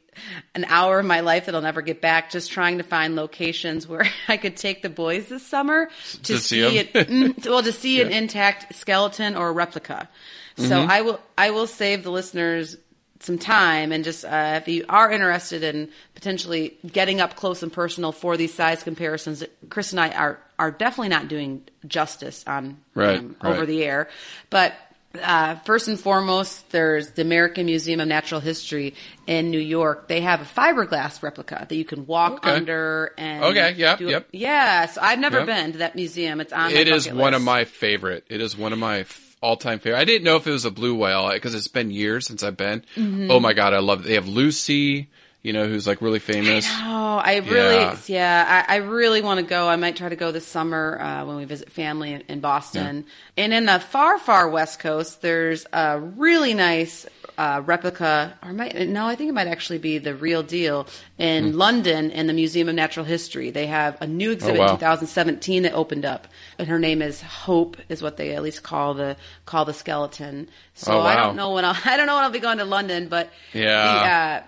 an 0.56 0.66
hour 0.66 1.00
of 1.00 1.06
my 1.06 1.20
life 1.22 1.46
that 1.46 1.56
I'll 1.56 1.62
never 1.62 1.82
get 1.82 2.02
back 2.02 2.30
just 2.32 2.52
trying 2.52 2.78
to 2.80 2.84
find 2.84 3.16
locations 3.16 3.88
where 3.88 4.06
I 4.28 4.38
could 4.38 4.56
take 4.58 4.82
the 4.82 4.90
boys 4.90 5.28
this 5.28 5.46
summer 5.46 5.90
to, 6.12 6.18
To 6.24 6.38
see 6.40 6.68
see, 6.70 6.78
it. 6.80 6.94
mm, 6.94 7.46
well, 7.50 7.64
to 7.64 7.72
see 7.72 8.02
an 8.02 8.12
intact 8.12 8.76
skeleton 8.76 9.36
or 9.36 9.50
a 9.50 9.52
replica. 9.52 10.10
So 10.58 10.64
Mm-hmm. 10.66 10.92
I 10.92 11.02
will, 11.02 11.20
I 11.38 11.50
will 11.52 11.66
save 11.68 12.04
the 12.04 12.12
listeners 12.12 12.78
some 13.22 13.38
time 13.40 13.92
and 13.94 14.04
just 14.04 14.26
uh, 14.26 14.60
if 14.62 14.68
you 14.68 14.86
are 14.90 15.10
interested 15.10 15.64
in 15.64 15.90
potentially 16.14 16.78
getting 16.86 17.22
up 17.22 17.36
close 17.38 17.64
and 17.64 17.72
personal 17.72 18.12
for 18.12 18.36
these 18.38 18.54
size 18.54 18.84
comparisons, 18.84 19.44
Chris 19.70 19.92
and 19.94 20.00
I 20.00 20.10
are 20.12 20.40
are 20.60 20.72
definitely 20.72 21.10
not 21.10 21.28
doing 21.30 21.64
justice 21.88 22.44
on 22.46 22.78
Right, 22.94 23.18
um, 23.20 23.36
right. 23.42 23.54
over 23.54 23.66
the 23.66 23.84
air, 23.84 24.10
but. 24.50 24.74
Uh, 25.22 25.56
first 25.66 25.88
and 25.88 26.00
foremost, 26.00 26.68
there's 26.72 27.12
the 27.12 27.22
American 27.22 27.68
Museum 27.68 28.00
of 28.00 28.08
Natural 28.08 28.42
History 28.42 28.96
in 29.28 29.52
New 29.52 29.60
York. 29.60 30.08
They 30.08 30.22
have 30.22 30.42
a 30.42 30.44
fiberglass 30.44 31.22
replica 31.22 31.68
that 31.70 31.76
you 31.76 31.86
can 31.86 32.08
walk 32.08 32.38
Okay. 32.46 32.50
under 32.50 33.12
and 33.16 33.44
Okay, 33.44 33.76
yep, 33.78 34.00
do- 34.00 34.10
yep. 34.10 34.28
Yes, 34.32 34.98
I've 34.98 35.20
never 35.20 35.38
Yep. 35.40 35.46
been 35.46 35.72
to 35.74 35.78
that 35.80 35.96
museum. 35.96 36.42
It's 36.42 36.52
on. 36.52 36.74
my 36.74 36.80
It 36.80 36.88
is 36.88 37.08
one 37.12 37.36
of 37.36 37.44
my 37.44 37.64
favorite. 37.66 38.26
It 38.28 38.42
is 38.42 38.58
one 38.58 38.74
of 38.74 38.80
my 38.80 39.02
f- 39.02 39.36
all-time 39.40 39.78
favorite. 39.78 40.00
I 40.00 40.06
didn't 40.06 40.24
know 40.24 40.38
if 40.38 40.48
it 40.48 40.52
was 40.52 40.66
a 40.66 40.72
blue 40.72 40.96
whale 40.96 41.30
because 41.32 41.54
it's 41.54 41.68
been 41.68 41.92
years 41.92 42.26
since 42.26 42.42
I've 42.42 42.58
been. 42.58 42.84
Mm-hmm. 42.96 43.30
Oh 43.30 43.40
my 43.40 43.54
god, 43.54 43.76
I 43.76 43.80
love 43.80 44.00
it. 44.00 44.08
They 44.08 44.16
have 44.16 44.28
Lucy, 44.28 45.10
you 45.44 45.54
know, 45.54 45.68
who's 45.68 45.86
like 45.86 46.02
really 46.02 46.20
famous. 46.20 46.66
Oh, 46.70 47.18
I 47.24 47.38
really, 47.38 47.76
Yeah. 47.76 47.98
yeah, 48.08 48.66
I, 48.68 48.76
I 48.76 48.78
really 48.78 49.22
want 49.22 49.40
to 49.40 49.46
go. 49.46 49.68
I 49.68 49.76
might 49.76 49.96
try 49.98 50.10
to 50.10 50.16
go 50.16 50.32
this 50.32 50.48
summer 50.48 50.98
uh, 51.00 51.26
when 51.26 51.36
we 51.36 51.46
visit 51.46 51.70
family 51.72 52.14
in, 52.14 52.22
in 52.30 52.40
Boston. 52.40 53.06
And 53.38 53.54
in 53.54 53.66
the 53.66 53.80
far, 53.80 54.18
far 54.18 54.50
west 54.50 54.80
coast, 54.80 55.22
there's 55.22 55.66
a 55.74 56.00
really 56.00 56.54
nice 56.54 57.06
uh, 57.38 57.62
replica, 57.66 58.38
or 58.44 58.54
might, 58.54 58.76
no, 58.88 59.06
I 59.08 59.16
think 59.16 59.30
it 59.30 59.34
might 59.34 59.48
actually 59.48 59.80
be 59.80 59.98
the 59.98 60.14
real 60.16 60.44
deal 60.44 60.88
in 61.18 61.52
Hmm. 61.52 61.58
London 61.58 62.12
in 62.12 62.28
the 62.28 62.34
Museum 62.34 62.70
of 62.70 62.76
Natural 62.76 63.06
History. 63.06 63.50
They 63.50 63.66
have 63.68 63.98
a 64.02 64.08
new 64.08 64.32
exhibit 64.32 64.62
Oh, 64.62 64.64
wow. 64.66 64.74
in 64.74 64.80
2017 64.80 65.64
that 65.64 65.74
opened 65.74 66.06
up, 66.06 66.28
and 66.60 66.68
her 66.68 66.78
name 66.80 67.02
is 67.02 67.22
Hope, 67.22 67.76
is 67.90 68.02
what 68.04 68.18
they 68.18 68.36
at 68.36 68.44
least 68.44 68.62
call 68.64 68.94
the 68.94 69.18
call 69.46 69.66
the 69.66 69.74
skeleton. 69.74 70.48
So 70.76 70.94
Oh, 70.94 71.02
I 71.02 71.16
don't 71.16 71.36
know 71.36 71.52
when 71.54 71.66
I'll 71.66 71.76
I 71.86 71.98
don't 71.98 72.06
know 72.06 72.16
when 72.16 72.24
I'll 72.24 72.30
be 72.30 72.40
going 72.40 72.60
to 72.60 72.66
London, 72.66 73.08
but 73.10 73.30
Yeah. 73.52 73.84
the, 73.84 74.08
uh, 74.08 74.44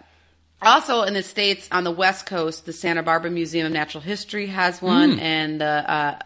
also 0.66 1.04
in 1.04 1.14
the 1.14 1.24
states 1.24 1.68
on 1.72 1.84
the 1.84 1.92
west 1.92 2.26
coast, 2.26 2.66
the 2.66 2.74
Santa 2.74 3.04
Barbara 3.04 3.32
Museum 3.32 3.66
of 3.68 3.72
Natural 3.74 4.02
History 4.02 4.48
has 4.48 4.82
one, 4.82 5.20
and 5.20 5.62
uh, 5.62 5.66
uh, 5.66 6.20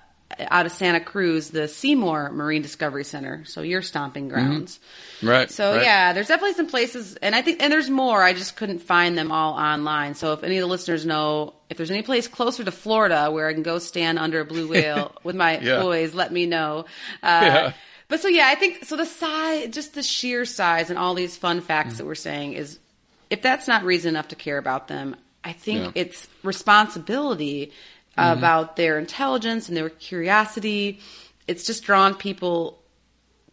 out 0.51 0.65
of 0.65 0.71
Santa 0.71 0.99
Cruz, 0.99 1.49
the 1.49 1.67
Seymour 1.67 2.31
Marine 2.31 2.61
Discovery 2.61 3.03
Center. 3.03 3.43
So 3.45 3.61
your 3.61 3.81
stomping 3.81 4.29
grounds. 4.29 4.79
Right. 5.21 5.49
So 5.51 5.75
right. 5.75 5.83
yeah, 5.83 6.13
there's 6.13 6.27
definitely 6.27 6.53
some 6.55 6.67
places, 6.67 7.15
and 7.17 7.35
I 7.35 7.41
think, 7.41 7.61
and 7.61 7.71
there's 7.73 7.89
more. 7.89 8.21
I 8.23 8.33
just 8.33 8.55
couldn't 8.55 8.79
find 8.79 9.17
them 9.17 9.31
all 9.31 9.53
online. 9.53 10.15
So 10.15 10.33
if 10.33 10.43
any 10.43 10.57
of 10.57 10.61
the 10.61 10.67
listeners 10.67 11.05
know, 11.05 11.55
if 11.69 11.77
there's 11.77 11.91
any 11.91 12.03
place 12.03 12.27
closer 12.27 12.63
to 12.63 12.71
Florida 12.71 13.29
where 13.31 13.47
I 13.47 13.53
can 13.53 13.63
go 13.63 13.79
stand 13.79 14.17
under 14.19 14.39
a 14.39 14.45
blue 14.45 14.67
whale 14.69 15.15
with 15.23 15.35
my 15.35 15.59
Yeah. 15.59 15.81
boys, 15.81 16.13
let 16.13 16.31
me 16.31 16.45
know. 16.45 16.85
Uh, 17.21 17.41
Yeah. 17.43 17.73
But 18.07 18.21
so 18.21 18.27
yeah, 18.27 18.47
I 18.47 18.55
think 18.55 18.85
so. 18.85 18.95
The 18.95 19.05
size, 19.05 19.69
just 19.69 19.93
the 19.93 20.01
sheer 20.01 20.43
size, 20.43 20.89
and 20.89 20.97
all 20.97 21.13
these 21.13 21.37
fun 21.37 21.61
facts 21.61 21.97
that 21.97 22.05
we're 22.07 22.15
saying 22.15 22.53
is, 22.53 22.79
if 23.29 23.41
that's 23.41 23.67
not 23.67 23.83
reason 23.83 24.09
enough 24.09 24.29
to 24.29 24.35
care 24.35 24.57
about 24.57 24.87
them, 24.87 25.15
I 25.43 25.53
think 25.53 25.95
Yeah. 25.95 26.03
it's 26.03 26.27
responsibility 26.43 27.71
mm-hmm. 28.17 28.37
about 28.37 28.75
their 28.75 28.99
intelligence 28.99 29.67
and 29.67 29.77
their 29.77 29.89
curiosity. 29.89 30.99
It's 31.47 31.65
just 31.65 31.83
drawn 31.83 32.15
people 32.15 32.79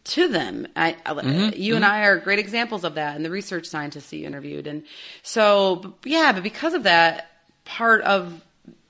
to 0.04 0.28
them. 0.28 0.66
I, 0.76 0.96
I- 1.04 1.12
mm-hmm. 1.14 1.60
you 1.60 1.76
and 1.76 1.84
mm-hmm. 1.84 1.94
I 1.94 2.06
are 2.06 2.18
great 2.18 2.38
examples 2.38 2.84
of 2.84 2.94
that, 2.94 3.16
and 3.16 3.24
the 3.24 3.30
research 3.30 3.66
scientists 3.66 4.10
that 4.10 4.16
you 4.16 4.26
interviewed. 4.26 4.66
And 4.66 4.84
so, 5.22 5.94
yeah, 6.04 6.32
but 6.32 6.42
because 6.42 6.74
of 6.74 6.84
that, 6.84 7.30
part 7.64 8.02
of 8.02 8.40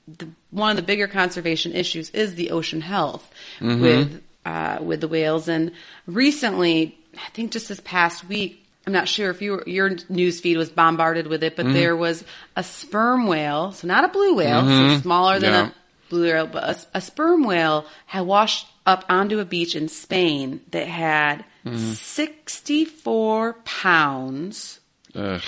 the, 0.06 0.28
one 0.50 0.70
of 0.70 0.76
the 0.76 0.82
bigger 0.82 1.08
conservation 1.08 1.72
issues 1.72 2.10
is 2.10 2.34
the 2.34 2.50
ocean 2.50 2.80
health 2.80 3.28
with 3.60 4.22
uh, 4.44 4.78
with 4.80 5.00
the 5.00 5.08
whales. 5.08 5.48
And 5.48 5.72
recently, 6.06 6.96
I 7.16 7.28
think 7.30 7.50
just 7.50 7.68
this 7.68 7.80
past 7.80 8.28
week, 8.28 8.65
I'm 8.86 8.92
not 8.92 9.08
sure 9.08 9.30
if 9.30 9.42
you, 9.42 9.62
your 9.66 9.96
news 10.08 10.40
feed 10.40 10.56
was 10.56 10.70
bombarded 10.70 11.26
with 11.26 11.42
it, 11.42 11.56
but 11.56 11.72
there 11.72 11.96
was 11.96 12.24
a 12.54 12.62
sperm 12.62 13.26
whale, 13.26 13.72
so 13.72 13.88
not 13.88 14.04
a 14.04 14.08
blue 14.08 14.36
whale, 14.36 14.62
so 14.64 15.00
smaller 15.00 15.40
than 15.40 15.52
Yeah. 15.52 15.66
a 15.68 15.72
blue 16.08 16.32
whale, 16.32 16.46
but 16.46 16.62
a, 16.94 16.98
a 16.98 17.00
sperm 17.00 17.42
whale 17.42 17.86
had 18.06 18.20
washed 18.20 18.68
up 18.86 19.04
onto 19.08 19.40
a 19.40 19.44
beach 19.44 19.74
in 19.74 19.88
Spain 19.88 20.60
that 20.70 20.86
had 20.86 21.44
64 21.64 23.54
pounds 23.64 24.78
Ugh, 25.16 25.42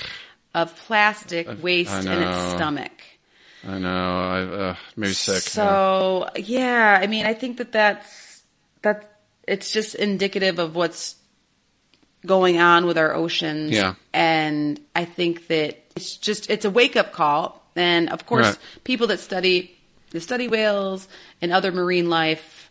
of 0.55 0.75
plastic 0.77 1.63
waste 1.63 1.93
I 1.93 2.01
in 2.01 2.23
its 2.23 2.53
stomach. 2.55 2.93
I 3.67 3.79
know. 3.79 3.89
I 3.89 4.41
uh, 4.71 4.77
maybe 4.97 5.13
sick. 5.13 5.35
yeah. 5.35 5.41
So 5.41 6.29
yeah, 6.37 6.99
I 7.01 7.07
mean, 7.07 7.27
I 7.27 7.35
think 7.35 7.59
that 7.59 7.71
that's 7.71 8.43
that 8.83 9.21
it's 9.47 9.71
just 9.73 9.95
indicative 9.95 10.59
of 10.59 10.75
what's 10.75 11.15
going 12.29 12.61
on 12.61 12.87
with 12.87 12.97
our 12.97 13.13
oceans. 13.15 13.73
Yeah. 13.73 13.95
And 14.13 14.81
I 14.95 15.05
think 15.05 15.49
that 15.49 15.79
it's 15.97 16.15
just 16.17 16.49
it's 16.51 16.65
a 16.65 16.71
wake 16.71 16.95
up 16.97 17.13
call. 17.13 17.61
And 17.75 18.09
of 18.11 18.27
course, 18.27 18.47
Right. 18.47 18.59
people 18.85 19.07
that 19.09 19.19
study 19.21 19.75
that 20.11 20.21
study 20.21 20.47
whales 20.49 21.09
and 21.43 21.53
other 21.53 21.73
marine 21.73 22.09
life 22.09 22.71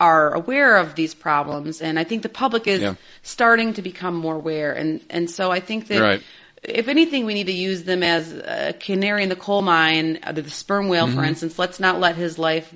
are 0.00 0.32
aware 0.34 0.76
of 0.76 0.94
these 0.94 1.12
problems 1.14 1.80
and 1.82 1.98
I 1.98 2.04
think 2.04 2.22
the 2.22 2.28
public 2.28 2.66
is 2.68 2.80
Yeah. 2.80 2.94
starting 3.22 3.74
to 3.74 3.82
become 3.82 4.14
more 4.14 4.36
aware 4.36 4.72
and 4.72 5.00
and 5.10 5.28
so 5.28 5.50
I 5.50 5.58
think 5.60 5.88
that 5.88 6.00
Right. 6.00 6.22
if 6.62 6.86
anything 6.86 7.26
we 7.26 7.34
need 7.34 7.46
to 7.48 7.52
use 7.70 7.82
them 7.82 8.02
as 8.04 8.32
a 8.32 8.74
canary 8.78 9.24
in 9.24 9.28
the 9.28 9.34
coal 9.36 9.60
mine 9.62 10.20
uh, 10.22 10.30
the 10.32 10.48
sperm 10.50 10.88
whale 10.88 11.06
Mm-hmm. 11.06 11.16
for 11.18 11.24
instance 11.24 11.58
let's 11.58 11.80
not 11.80 11.98
let 11.98 12.14
his 12.14 12.38
life 12.38 12.72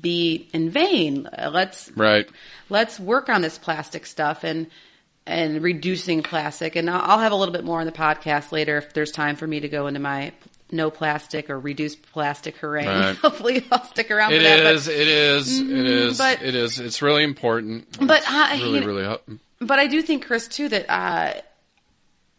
be 0.00 0.48
in 0.52 0.68
vain 0.70 1.28
let's 1.52 1.92
Right. 1.94 2.26
let's 2.70 2.98
work 2.98 3.28
on 3.28 3.40
this 3.42 3.56
plastic 3.58 4.04
stuff 4.06 4.42
and 4.42 4.66
and 5.28 5.62
reducing 5.62 6.22
plastic. 6.22 6.74
And 6.76 6.88
I'll, 6.90 7.18
have 7.18 7.32
a 7.32 7.36
little 7.36 7.52
bit 7.52 7.64
more 7.64 7.80
on 7.80 7.86
the 7.86 7.92
podcast 7.92 8.50
later 8.52 8.78
if 8.78 8.92
there's 8.94 9.12
time 9.12 9.36
for 9.36 9.46
me 9.46 9.60
to 9.60 9.68
go 9.68 9.86
into 9.86 10.00
my 10.00 10.32
no 10.70 10.90
plastic 10.90 11.48
or 11.50 11.58
reduce 11.58 11.96
plastic 11.96 12.56
harangue. 12.56 12.86
Right. 12.88 13.16
Hopefully, 13.22 13.64
I'll 13.70 13.84
stick 13.84 14.10
around 14.10 14.32
It 14.32 14.38
for 14.38 14.42
that. 14.44 14.66
is. 14.74 14.88
It 14.88 15.08
is. 15.08 15.60
It 15.60 15.70
is. 15.86 16.18
but- 16.18 16.42
it 16.42 16.54
is. 16.54 16.78
It's 16.80 17.00
really 17.02 17.24
important. 17.24 17.86
But, 18.00 18.22
uh, 18.28 18.48
really, 18.52 18.74
you 18.74 18.80
know- 18.80 18.86
really. 18.86 19.04
But, 19.04 19.24
but 19.66 19.78
I 19.78 19.86
do 19.86 20.02
think, 20.02 20.26
Chris, 20.26 20.46
too, 20.48 20.68
that 20.68 20.86
uh, 20.90 21.40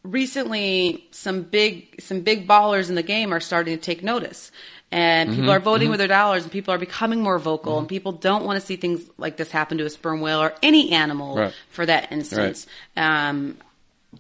recently 0.03 1.07
some 1.11 1.41
big 1.43 2.01
some 2.01 2.21
big 2.21 2.47
ballers 2.47 2.89
in 2.89 2.95
the 2.95 3.03
game 3.03 3.33
are 3.33 3.39
starting 3.39 3.75
to 3.77 3.81
take 3.81 4.03
notice. 4.03 4.51
And 4.91 5.29
Mm-hmm, 5.29 5.39
people 5.39 5.51
are 5.51 5.59
voting 5.59 5.89
with 5.91 5.99
their 5.99 6.07
dollars, 6.07 6.43
and 6.43 6.51
people 6.51 6.73
are 6.73 6.79
becoming 6.79 7.21
more 7.21 7.37
vocal, 7.37 7.77
and 7.77 7.87
people 7.87 8.11
don't 8.11 8.43
want 8.43 8.59
to 8.59 8.65
see 8.65 8.75
things 8.75 9.01
like 9.19 9.37
this 9.37 9.51
happen 9.51 9.77
to 9.77 9.85
a 9.85 9.89
sperm 9.89 10.19
whale 10.21 10.41
or 10.41 10.53
any 10.63 10.91
animal 10.93 11.35
Right. 11.35 11.53
for 11.69 11.85
that 11.85 12.11
instance. 12.11 12.65
Um, 12.97 13.57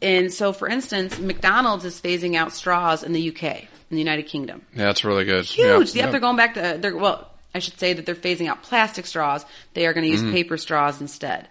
and 0.01 0.31
so, 0.31 0.53
for 0.53 0.67
instance, 0.67 1.17
McDonald's 1.17 1.85
is 1.85 1.99
phasing 1.99 2.35
out 2.35 2.53
straws 2.53 3.03
in 3.03 3.13
the 3.13 3.29
UK, 3.29 3.43
in 3.63 3.67
the 3.89 3.97
United 3.97 4.23
Kingdom. 4.27 4.61
Yeah, 4.75 4.85
that's 4.85 5.03
really 5.03 5.25
good. 5.25 5.45
Huge. 5.45 5.95
Yeah, 5.95 6.03
Yep, 6.03 6.11
they're 6.11 6.19
going 6.19 6.37
back 6.37 6.53
to 6.53 6.77
they're 6.79 6.95
well. 6.95 7.27
I 7.55 7.57
should 7.57 7.79
say 7.79 7.93
that 7.93 8.05
they're 8.05 8.13
phasing 8.13 8.47
out 8.47 8.61
plastic 8.61 9.07
straws. 9.07 9.43
They 9.73 9.87
are 9.87 9.93
going 9.93 10.03
to 10.05 10.11
use 10.11 10.21
Mm-hmm. 10.21 10.33
paper 10.33 10.57
straws 10.57 11.01
instead. 11.01 11.47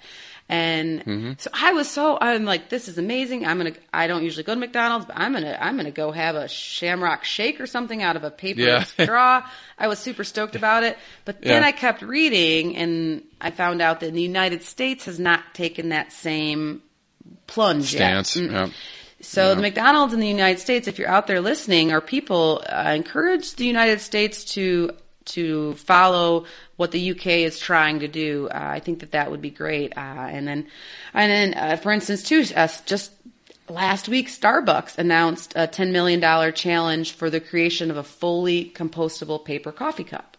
And 0.50 1.36
so 1.38 1.50
I 1.52 1.72
was 1.72 1.90
so 1.90 2.16
I'm 2.20 2.44
like, 2.46 2.70
this 2.70 2.88
is 2.88 2.96
amazing. 2.96 3.46
I'm 3.46 3.58
gonna. 3.58 3.74
I 3.92 4.06
don't 4.06 4.22
usually 4.24 4.44
go 4.44 4.54
to 4.54 4.60
McDonald's, 4.60 5.04
but 5.04 5.16
I'm 5.18 5.34
gonna. 5.34 5.58
I'm 5.60 5.76
gonna 5.76 5.90
go 5.90 6.10
have 6.10 6.36
a 6.36 6.48
Shamrock 6.48 7.24
Shake 7.24 7.60
or 7.60 7.66
something 7.66 8.02
out 8.02 8.16
of 8.16 8.24
a 8.24 8.30
paper 8.30 8.60
Yeah. 8.60 8.84
straw. 8.98 9.46
I 9.78 9.88
was 9.88 9.98
super 9.98 10.24
stoked 10.24 10.56
about 10.56 10.84
it, 10.84 10.96
but 11.26 11.42
then 11.42 11.62
Yeah. 11.62 11.68
I 11.68 11.72
kept 11.72 12.00
reading, 12.00 12.76
and 12.76 13.22
I 13.40 13.50
found 13.50 13.82
out 13.82 14.00
that 14.00 14.14
the 14.14 14.22
United 14.22 14.62
States 14.62 15.04
has 15.04 15.18
not 15.18 15.54
taken 15.54 15.90
that 15.90 16.12
same 16.12 16.80
plunge 17.46 17.90
Stance. 17.92 18.36
yet. 18.36 18.50
Mm. 18.50 18.52
Yeah. 18.52 18.68
So 19.20 19.54
the 19.54 19.60
McDonald's 19.62 20.14
in 20.14 20.20
the 20.20 20.28
United 20.28 20.60
States, 20.60 20.86
if 20.88 20.98
you're 20.98 21.08
out 21.08 21.26
there 21.26 21.40
listening, 21.40 21.92
or 21.92 22.00
people 22.00 22.62
uh, 22.68 22.92
encourage 22.96 23.54
the 23.56 23.66
United 23.66 24.00
States 24.00 24.44
to 24.54 24.92
to 25.28 25.74
follow 25.74 26.44
what 26.76 26.90
the 26.92 27.10
UK 27.10 27.26
is 27.48 27.58
trying 27.58 28.00
to 28.00 28.08
do. 28.08 28.48
Uh, 28.50 28.58
I 28.58 28.80
think 28.80 29.00
that 29.00 29.12
that 29.12 29.30
would 29.30 29.42
be 29.42 29.50
great. 29.50 29.96
Uh, 29.96 30.00
and 30.00 30.46
then, 30.46 30.66
and 31.14 31.30
then, 31.32 31.54
uh, 31.54 31.76
for 31.76 31.92
instance, 31.92 32.22
too, 32.22 32.44
uh, 32.56 32.68
just 32.86 33.10
last 33.68 34.08
week, 34.08 34.28
Starbucks 34.28 34.98
announced 34.98 35.52
a 35.56 35.66
ten 35.66 35.92
million 35.92 36.20
dollar 36.20 36.52
challenge 36.52 37.12
for 37.12 37.30
the 37.30 37.40
creation 37.40 37.90
of 37.90 37.96
a 37.96 38.02
fully 38.04 38.70
compostable 38.74 39.44
paper 39.44 39.72
coffee 39.72 40.04
cup. 40.04 40.36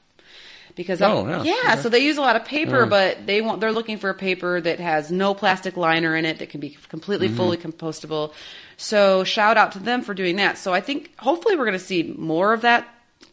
Because 0.75 1.01
Oh, 1.01 1.27
yeah. 1.27 1.43
yeah, 1.43 1.75
so 1.75 1.89
they 1.89 1.99
use 1.99 2.17
a 2.17 2.21
lot 2.21 2.37
of 2.37 2.45
paper, 2.45 2.85
but 2.85 3.25
they 3.25 3.41
want 3.41 3.59
they're 3.59 3.73
looking 3.73 3.97
for 3.97 4.09
a 4.09 4.13
paper 4.13 4.61
that 4.61 4.79
has 4.79 5.11
no 5.11 5.33
plastic 5.33 5.75
liner 5.75 6.15
in 6.15 6.23
it 6.23 6.39
that 6.39 6.49
can 6.51 6.61
be 6.61 6.77
completely 6.87 7.27
Mm-hmm. 7.27 7.35
fully 7.37 7.57
compostable. 7.57 8.31
So 8.77 9.25
shout 9.25 9.57
out 9.57 9.73
to 9.73 9.79
them 9.79 10.03
for 10.03 10.13
doing 10.13 10.37
that. 10.37 10.57
So 10.57 10.73
I 10.73 10.79
think 10.79 11.11
hopefully 11.19 11.57
we're 11.57 11.65
going 11.65 11.77
to 11.77 11.83
see 11.83 12.03
more 12.17 12.53
of 12.53 12.61
that 12.61 12.87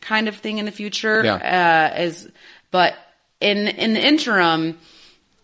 kind 0.07 0.29
of 0.29 0.37
thing 0.37 0.59
in 0.59 0.65
the 0.65 0.73
future. 0.73 1.25
Yeah. 1.25 1.35
Uh, 1.35 1.95
as 1.95 2.29
but 2.71 2.95
in 3.41 3.69
in 3.69 3.95
the 3.95 4.01
interim, 4.07 4.79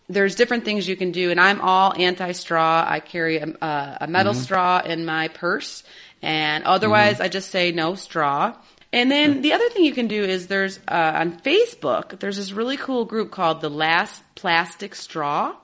there's 0.09 0.35
different 0.35 0.65
things 0.65 0.87
you 0.87 0.95
can 0.95 1.11
do, 1.11 1.31
and 1.31 1.39
I'm 1.39 1.61
all 1.61 1.93
anti-straw. 1.95 2.85
I 2.87 2.99
carry 2.99 3.37
a, 3.37 3.47
a, 3.61 3.97
a 4.01 4.07
metal 4.07 4.33
straw 4.33 4.81
in 4.83 5.05
my 5.05 5.27
purse, 5.27 5.83
and 6.21 6.63
otherwise 6.63 7.19
I 7.19 7.27
just 7.27 7.51
say 7.51 7.71
no 7.71 7.95
straw. 7.95 8.55
And 8.91 9.09
then 9.09 9.41
the 9.41 9.53
other 9.53 9.69
thing 9.69 9.85
you 9.85 9.93
can 9.93 10.07
do 10.07 10.23
is 10.23 10.47
there's 10.47 10.79
uh, 10.87 11.13
on 11.15 11.39
Facebook 11.39 12.19
there's 12.19 12.37
this 12.37 12.51
really 12.51 12.77
cool 12.77 13.05
group 13.05 13.31
called 13.31 13.61
the 13.61 13.69
Last 13.69 14.21
Plastic 14.35 14.95
Straw, 14.95 15.55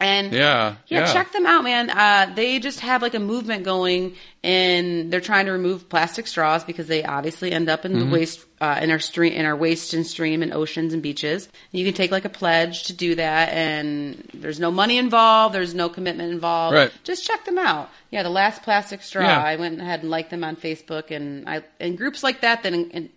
and 0.00 0.32
Yeah, 0.32 0.76
yeah, 0.88 1.00
yeah. 1.06 1.12
check 1.12 1.32
them 1.32 1.46
out, 1.46 1.62
man. 1.64 1.88
Uh, 1.90 2.32
they 2.34 2.58
just 2.58 2.80
have 2.80 3.00
like 3.02 3.14
a 3.14 3.18
movement 3.20 3.64
going, 3.64 4.14
and 4.42 5.12
they're 5.12 5.20
trying 5.20 5.46
to 5.46 5.52
remove 5.52 5.88
plastic 5.88 6.26
straws 6.26 6.64
because 6.64 6.86
they 6.88 7.04
obviously 7.04 7.52
end 7.52 7.68
up 7.68 7.84
in 7.84 7.92
Mm-hmm. 7.92 8.10
the 8.10 8.12
waste 8.16 8.44
uh, 8.60 8.78
in 8.82 8.90
our 8.90 8.98
stream, 8.98 9.32
in 9.32 9.46
our 9.46 9.54
waste 9.56 9.94
and 9.94 10.06
stream, 10.06 10.42
and 10.42 10.52
oceans 10.52 10.92
and 10.94 11.02
beaches. 11.02 11.48
You 11.70 11.84
can 11.84 11.94
take 11.94 12.10
like 12.10 12.24
a 12.24 12.28
pledge 12.30 12.84
to 12.84 12.92
do 12.92 13.14
that, 13.14 13.50
and 13.52 14.28
there's 14.34 14.58
no 14.60 14.70
money 14.70 14.98
involved. 14.98 15.54
There's 15.54 15.74
no 15.74 15.88
commitment 15.88 16.32
involved. 16.32 16.74
Right. 16.74 16.92
Just 17.04 17.24
check 17.26 17.44
them 17.44 17.58
out. 17.58 17.90
Yeah, 18.10 18.22
the 18.22 18.30
last 18.30 18.62
plastic 18.62 19.02
straw. 19.02 19.22
Yeah. 19.24 19.42
I 19.42 19.56
went 19.56 19.80
ahead 19.80 20.00
and 20.00 20.10
liked 20.10 20.30
them 20.30 20.44
on 20.44 20.56
Facebook, 20.56 21.10
and 21.10 21.48
I 21.48 21.62
and 21.78 21.96
groups 21.96 22.22
like 22.22 22.40
that 22.40 22.62
that 22.64 22.72
en- 22.72 22.90
en- 22.92 23.10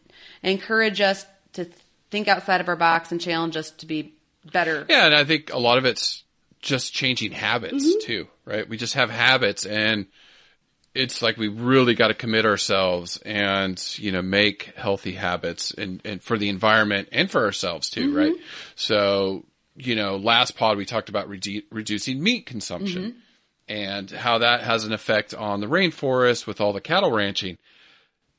encourage 0.43 1.01
us 1.01 1.25
to 1.53 1.65
think 2.11 2.27
outside 2.27 2.61
of 2.61 2.67
our 2.69 2.75
box 2.75 3.11
and 3.11 3.19
challenge 3.19 3.57
us 3.57 3.71
to 3.71 3.85
be 3.85 4.13
better. 4.51 4.85
Yeah, 4.89 5.05
and 5.07 5.15
I 5.15 5.23
think 5.23 5.51
a 5.51 5.57
lot 5.59 5.77
of 5.77 5.85
it's 5.85 6.23
just 6.61 6.93
changing 6.93 7.31
habits 7.31 7.85
Mm-hmm. 7.85 7.99
too, 8.05 8.27
right? 8.45 8.67
We 8.67 8.77
just 8.77 8.93
have 8.95 9.09
habits 9.09 9.65
and 9.65 10.07
it's 10.95 11.21
like 11.21 11.37
we 11.37 11.47
really 11.47 11.93
got 11.93 12.07
to 12.07 12.13
commit 12.15 12.45
ourselves 12.45 13.17
and, 13.23 13.81
you 13.97 14.11
know, 14.11 14.21
make 14.23 14.73
healthy 14.75 15.13
habits 15.13 15.71
and, 15.71 16.01
and 16.03 16.23
for 16.23 16.37
the 16.39 16.49
environment 16.49 17.09
and 17.11 17.29
for 17.29 17.43
ourselves 17.45 17.89
too, 17.89 18.07
Mm-hmm. 18.07 18.17
right? 18.17 18.35
So, 18.75 19.45
you 19.75 19.95
know, 19.95 20.15
last 20.17 20.57
pod 20.57 20.77
we 20.77 20.85
talked 20.85 21.09
about 21.09 21.29
redu- 21.29 21.65
reducing 21.71 22.21
meat 22.21 22.45
consumption 22.47 23.03
Mm-hmm. 23.03 23.19
and 23.69 24.09
how 24.09 24.39
that 24.39 24.61
has 24.61 24.85
an 24.85 24.93
effect 24.93 25.33
on 25.35 25.59
the 25.59 25.67
rainforest 25.67 26.47
with 26.47 26.59
all 26.61 26.73
the 26.73 26.81
cattle 26.81 27.11
ranching. 27.11 27.57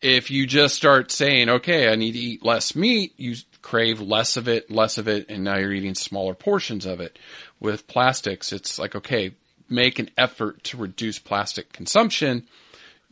If 0.00 0.30
you 0.30 0.46
just 0.46 0.76
start 0.76 1.10
saying, 1.10 1.48
okay, 1.48 1.88
I 1.92 1.96
need 1.96 2.12
to 2.12 2.18
eat 2.18 2.44
less 2.44 2.76
meat, 2.76 3.14
you 3.16 3.34
crave 3.62 4.00
less 4.00 4.36
of 4.36 4.46
it, 4.46 4.70
less 4.70 4.96
of 4.96 5.08
it, 5.08 5.26
and 5.28 5.42
now 5.42 5.56
you're 5.58 5.72
eating 5.72 5.96
smaller 5.96 6.34
portions 6.34 6.86
of 6.86 7.00
it. 7.00 7.18
With 7.60 7.86
plastics, 7.88 8.52
it's 8.52 8.78
like, 8.78 8.94
okay, 8.94 9.32
make 9.68 9.98
an 9.98 10.10
effort 10.16 10.62
to 10.64 10.76
reduce 10.76 11.18
plastic 11.18 11.72
consumption. 11.72 12.46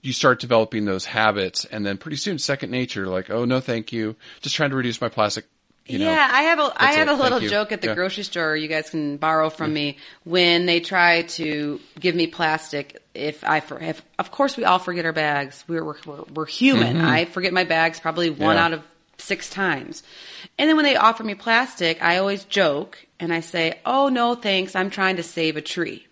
You 0.03 0.13
start 0.13 0.39
developing 0.41 0.85
those 0.85 1.05
habits 1.07 1.65
and 1.65 1.85
then 1.85 1.99
pretty 1.99 2.17
soon 2.17 2.39
second 2.39 2.71
nature, 2.71 3.07
like, 3.09 3.29
oh 3.31 3.45
no, 3.45 3.59
thank 3.61 3.93
you. 3.93 4.15
Just 4.41 4.55
trying 4.55 4.71
to 4.71 4.77
reduce 4.77 5.01
my 5.01 5.09
plastic, 5.09 5.47
you 5.87 5.99
know. 5.99 6.05
yeah, 6.05 6.29
I 6.31 6.43
have 6.43 6.61
a 6.61 6.73
I 6.77 6.93
have 6.93 7.09
it. 7.09 7.13
a 7.13 7.15
little 7.17 7.41
joke 7.41 7.73
at 7.73 7.81
the 7.81 7.89
Yeah. 7.89 7.95
grocery 7.95 8.23
store. 8.23 8.55
You 8.57 8.69
guys 8.69 8.89
can 8.91 9.17
borrow 9.17 9.51
from 9.51 9.73
me 9.75 9.97
when 10.23 10.67
they 10.67 10.79
try 10.79 11.23
to 11.23 11.81
give 11.99 12.15
me 12.15 12.29
plastic. 12.29 13.03
If 13.15 13.43
I 13.43 13.59
for 13.61 13.81
if 13.83 14.01
of 14.19 14.31
course 14.31 14.57
we 14.57 14.65
all 14.65 14.79
forget 14.79 15.05
our 15.07 15.13
bags. 15.13 15.65
We're 15.67 15.83
we're 15.85 16.23
we're, 16.33 16.47
human. 16.47 16.99
I 17.01 17.25
forget 17.25 17.53
my 17.53 17.65
bags 17.65 17.99
probably 17.99 18.31
one 18.31 18.39
Mm-hmm. 18.39 18.57
Yeah. 18.57 18.65
out 18.65 18.73
of 18.75 18.83
six 19.19 19.49
times. 19.51 20.03
And 20.59 20.69
then 20.69 20.77
when 20.77 20.85
they 20.85 20.97
offer 20.97 21.25
me 21.25 21.35
plastic, 21.35 22.03
I 22.03 22.19
always 22.19 22.45
joke 22.45 23.07
and 23.19 23.33
I 23.33 23.41
say, 23.41 23.81
"Oh 23.85 24.09
no, 24.09 24.35
thanks. 24.35 24.77
I'm 24.77 24.91
trying 24.91 25.17
to 25.17 25.23
save 25.23 25.57
a 25.57 25.63
tree." 25.63 26.07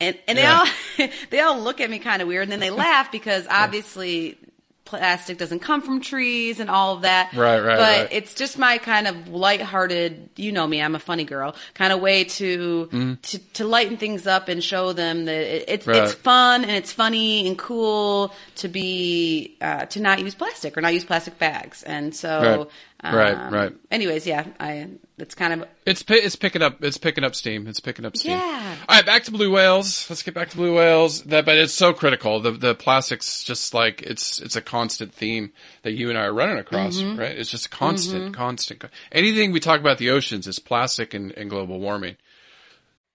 And 0.00 0.18
and 0.26 0.38
they 0.38 0.46
all 0.46 0.66
they 1.30 1.40
all 1.40 1.60
look 1.60 1.80
at 1.80 1.90
me 1.90 1.98
kind 1.98 2.22
of 2.22 2.28
weird, 2.28 2.44
and 2.44 2.52
then 2.52 2.60
they 2.60 2.70
laugh 2.70 3.10
because 3.10 3.46
obviously 3.48 4.38
plastic 4.84 5.38
doesn't 5.38 5.60
come 5.60 5.80
from 5.80 6.00
trees 6.00 6.60
and 6.60 6.68
all 6.68 6.94
of 6.96 7.02
that. 7.02 7.32
Right, 7.34 7.58
right, 7.60 7.76
But 7.76 8.00
right. 8.02 8.08
it's 8.12 8.34
just 8.34 8.58
my 8.58 8.78
kind 8.78 9.06
of 9.06 9.28
lighthearted, 9.28 10.30
you 10.36 10.52
know 10.52 10.66
me, 10.66 10.82
I'm 10.82 10.94
a 10.94 10.98
funny 10.98 11.24
girl, 11.24 11.56
kind 11.74 11.92
of 11.92 12.00
way 12.00 12.24
to 12.24 13.16
to 13.22 13.38
to 13.54 13.64
lighten 13.64 13.96
things 13.96 14.26
up 14.26 14.48
and 14.48 14.62
show 14.62 14.92
them 14.92 15.24
that 15.24 15.34
it, 15.34 15.64
it's. 15.68 15.86
Right. 15.86 15.96
it's 16.04 16.14
fun 16.14 16.62
and 16.62 16.72
it's 16.72 16.92
funny 16.92 17.46
and 17.46 17.58
cool 17.58 18.32
to 18.56 18.68
be 18.68 19.56
uh, 19.60 19.86
to 19.86 20.00
not 20.00 20.20
use 20.20 20.34
plastic 20.34 20.76
or 20.76 20.80
not 20.80 20.92
use 20.94 21.04
plastic 21.04 21.38
bags. 21.38 21.82
And 21.82 22.14
so, 22.14 22.68
Right. 23.02 23.14
Right, 23.14 23.34
um, 23.36 23.52
right. 23.52 23.72
Anyways, 23.90 24.26
yeah, 24.26 24.46
I 24.58 24.88
it's 25.18 25.34
kind 25.34 25.52
of 25.62 25.68
It's 25.86 26.04
it's 26.08 26.34
picking 26.36 26.60
up 26.62 26.82
it's 26.82 26.98
picking 26.98 27.22
up 27.24 27.34
steam. 27.34 27.66
It's 27.66 27.80
picking 27.80 28.04
up 28.04 28.16
steam. 28.16 28.32
Yeah. 28.32 28.76
All 28.88 28.96
right, 28.96 29.06
back 29.06 29.22
to 29.24 29.30
blue 29.30 29.50
whales. 29.52 30.08
Let's 30.10 30.22
get 30.22 30.34
back 30.34 30.50
to 30.50 30.56
blue 30.56 30.74
whales. 30.74 31.22
That, 31.24 31.44
but 31.44 31.56
it's 31.56 31.72
so 31.72 31.92
critical. 31.92 32.40
The 32.40 32.50
the 32.52 32.74
plastics 32.74 33.44
just 33.44 33.74
like 33.74 34.02
it's 34.02 34.40
it's 34.40 34.56
a 34.56 34.60
constant 34.60 35.14
theme 35.14 35.52
that 35.82 35.92
you 35.92 36.08
and 36.10 36.18
I 36.18 36.22
are 36.24 36.32
running 36.34 36.58
across, 36.58 36.96
Mm-hmm. 36.96 37.18
right? 37.20 37.36
It's 37.36 37.50
just 37.50 37.70
constant, 37.70 38.34
constant. 38.34 38.84
Anything 39.12 39.52
we 39.52 39.60
talk 39.60 39.80
about 39.80 39.98
the 39.98 40.10
oceans 40.10 40.46
is 40.46 40.58
plastic 40.58 41.14
and, 41.14 41.30
and 41.32 41.48
global 41.48 41.78
warming. 41.78 42.16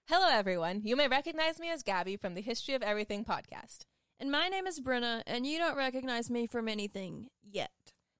Hello, 0.06 0.26
everyone. 0.28 0.80
You 0.84 0.96
may 0.96 1.06
recognize 1.06 1.60
me 1.60 1.70
as 1.70 1.82
Gabby 1.82 2.16
from 2.16 2.34
the 2.34 2.40
History 2.40 2.74
of 2.74 2.82
Everything 2.82 3.24
podcast. 3.24 3.80
And 4.18 4.30
my 4.30 4.48
name 4.48 4.66
is 4.66 4.80
Brenna, 4.80 5.22
and 5.26 5.46
you 5.46 5.56
don't 5.58 5.76
recognize 5.76 6.28
me 6.30 6.46
from 6.46 6.68
anything 6.68 7.28
yet. 7.50 7.70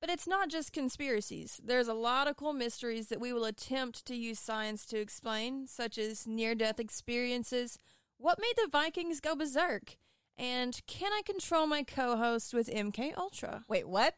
But 0.00 0.10
it's 0.10 0.26
not 0.26 0.50
just 0.50 0.72
conspiracies. 0.72 1.60
There's 1.64 1.88
a 1.88 1.94
lot 1.94 2.28
of 2.28 2.36
cool 2.36 2.52
mysteries 2.52 3.08
that 3.08 3.20
we 3.20 3.32
will 3.32 3.44
attempt 3.44 4.04
to 4.06 4.14
use 4.14 4.38
science 4.38 4.84
to 4.86 4.98
explain, 4.98 5.66
such 5.66 5.96
as 5.98 6.26
near 6.26 6.54
death 6.54 6.78
experiences, 6.78 7.78
what 8.18 8.38
made 8.40 8.54
the 8.56 8.68
Vikings 8.70 9.20
go 9.20 9.34
berserk, 9.34 9.96
and 10.38 10.80
can 10.86 11.12
I 11.12 11.22
control 11.24 11.66
my 11.66 11.82
co 11.82 12.16
host 12.16 12.54
with 12.54 12.68
MK 12.68 13.16
Ultra? 13.16 13.64
Wait, 13.68 13.88
what? 13.88 14.14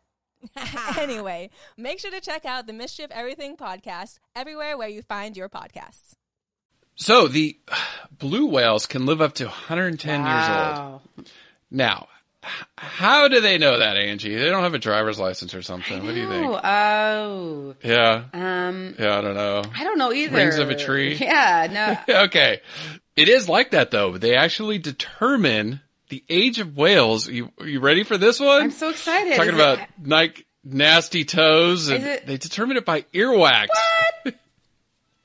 anyway, 0.99 1.51
make 1.77 1.99
sure 1.99 2.11
to 2.11 2.21
check 2.21 2.45
out 2.45 2.67
the 2.67 2.73
Mischief 2.73 3.11
Everything 3.11 3.57
podcast 3.57 4.19
everywhere 4.37 4.79
where 4.79 4.89
you 4.89 5.03
find 5.03 5.37
your 5.37 5.49
podcasts. 5.49 6.13
So 6.95 7.29
the 7.29 7.59
blue 8.19 8.47
whales 8.47 8.87
can 8.87 9.07
live 9.07 9.21
up 9.21 9.35
to 9.35 9.45
110 9.45 10.27
years 10.27 10.49
old. 10.49 11.01
Now, 11.71 12.07
h- 12.09 12.18
how 12.77 13.29
do 13.29 13.41
they 13.41 13.59
know 13.59 13.79
that, 13.81 13.97
Angie? 13.97 14.35
They 14.37 14.49
don't 14.49 14.63
have 14.63 14.75
a 14.75 14.79
driver's 14.79 15.19
license 15.19 15.55
or 15.55 15.63
something. 15.63 16.05
What 16.05 16.15
do 16.15 16.21
you 16.21 16.29
think? 16.29 16.47
Oh, 16.47 16.61
oh. 16.63 17.75
Yeah. 17.83 18.25
Um, 18.33 18.95
Yeah, 18.99 19.19
I 19.19 19.21
don't 19.21 19.35
know. 19.35 19.63
I 19.77 19.85
don't 19.85 19.99
know 19.99 20.13
either. 20.13 20.37
Rings 20.37 20.59
of 20.59 20.71
a 20.71 20.77
tree? 20.77 21.15
Yeah, 21.21 21.97
no. 22.09 22.15
okay. 22.25 22.61
It 23.17 23.29
is 23.29 23.49
like 23.49 23.73
that 23.73 23.91
though. 23.91 24.17
They 24.19 24.37
actually 24.37 24.79
determine 24.79 25.81
the 26.09 26.23
age 26.29 26.61
of 26.61 26.77
whales. 26.77 27.29
You 27.29 27.51
you 27.61 27.81
ready 27.81 28.05
for 28.05 28.17
this 28.17 28.39
one? 28.41 28.63
I'm 28.63 28.71
so 28.71 28.91
excited. 28.91 29.35
Talking 29.37 29.55
Is 29.55 29.61
about 29.61 29.79
it- 29.81 29.89
like 30.07 30.47
nasty 30.65 31.25
toes 31.25 31.89
and 31.89 31.99
Is 31.99 32.05
it- 32.09 32.27
they 32.27 32.37
determine 32.37 32.77
it 32.77 32.85
by 32.85 33.03
earwax. 33.13 33.67
What? 34.23 34.35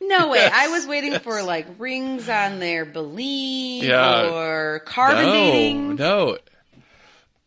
No 0.02 0.28
way. 0.30 0.50
I 0.52 0.68
was 0.72 0.86
waiting 0.88 1.18
for 1.20 1.44
like 1.44 1.68
rings 1.78 2.28
on 2.28 2.60
their 2.60 2.86
baleen 2.86 3.84
Yeah. 3.84 4.30
or 4.32 4.80
carbon 4.86 5.26
dating. 5.32 5.96
No, 5.96 6.32
no. 6.32 6.38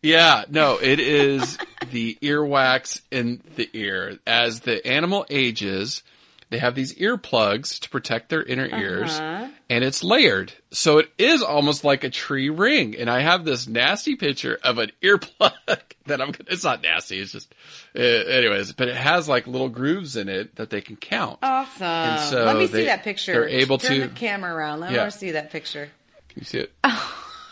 Yeah, 0.07 0.45
no, 0.49 0.79
it 0.81 1.01
is 1.01 1.59
the 1.91 2.17
earwax 2.23 3.01
in 3.11 3.43
the 3.57 3.69
ear. 3.73 4.19
As 4.27 4.61
the 4.61 4.87
animal 4.87 5.27
ages, 5.31 6.03
they 6.51 6.59
have 6.59 6.75
these 6.77 6.95
earplugs 6.95 7.81
to 7.81 7.91
protect 7.91 8.29
their 8.29 8.43
inner 8.43 8.67
ears, 8.67 9.11
Uh-huh. 9.11 9.49
and 9.69 9.83
it's 9.83 10.05
layered. 10.05 10.53
So 10.71 10.99
it 10.99 11.11
is 11.19 11.43
almost 11.43 11.83
like 11.83 12.05
a 12.05 12.11
tree 12.11 12.51
ring. 12.51 12.95
And 12.97 13.11
I 13.11 13.21
have 13.21 13.45
this 13.45 13.67
nasty 13.67 14.15
picture 14.15 14.59
of 14.63 14.79
an 14.79 14.93
earplug 15.03 15.53
that 16.07 16.21
I'm 16.21 16.31
gonna, 16.31 16.45
it's 16.51 16.63
not 16.63 16.83
nasty, 16.83 17.19
it's 17.19 17.33
just, 17.33 17.53
uh, 17.97 18.01
anyways, 18.01 18.73
but 18.75 18.87
it 18.87 18.95
has 18.97 19.29
like 19.29 19.49
little 19.49 19.69
grooves 19.69 20.15
in 20.15 20.29
it 20.29 20.55
that 20.55 20.71
they 20.71 20.81
can 20.83 20.95
count. 20.95 21.41
Awesome. 21.43 21.83
And 21.85 22.21
so 22.31 22.45
Let 22.45 22.57
me 22.57 22.67
they- 22.67 22.81
see 22.83 22.87
that 22.87 23.03
picture. 23.03 23.33
they're 23.33 23.49
able 23.49 23.79
Turn 23.79 24.01
to- 24.03 24.07
the 24.07 24.15
camera 24.15 24.55
around. 24.55 24.79
Let 24.81 24.93
Yeah. 24.93 25.05
me 25.07 25.11
see 25.11 25.33
that 25.33 25.51
picture. 25.51 25.91
Can 26.29 26.39
you 26.41 26.45
see 26.45 26.59
it? 26.59 26.73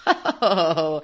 Oh, 0.07 1.03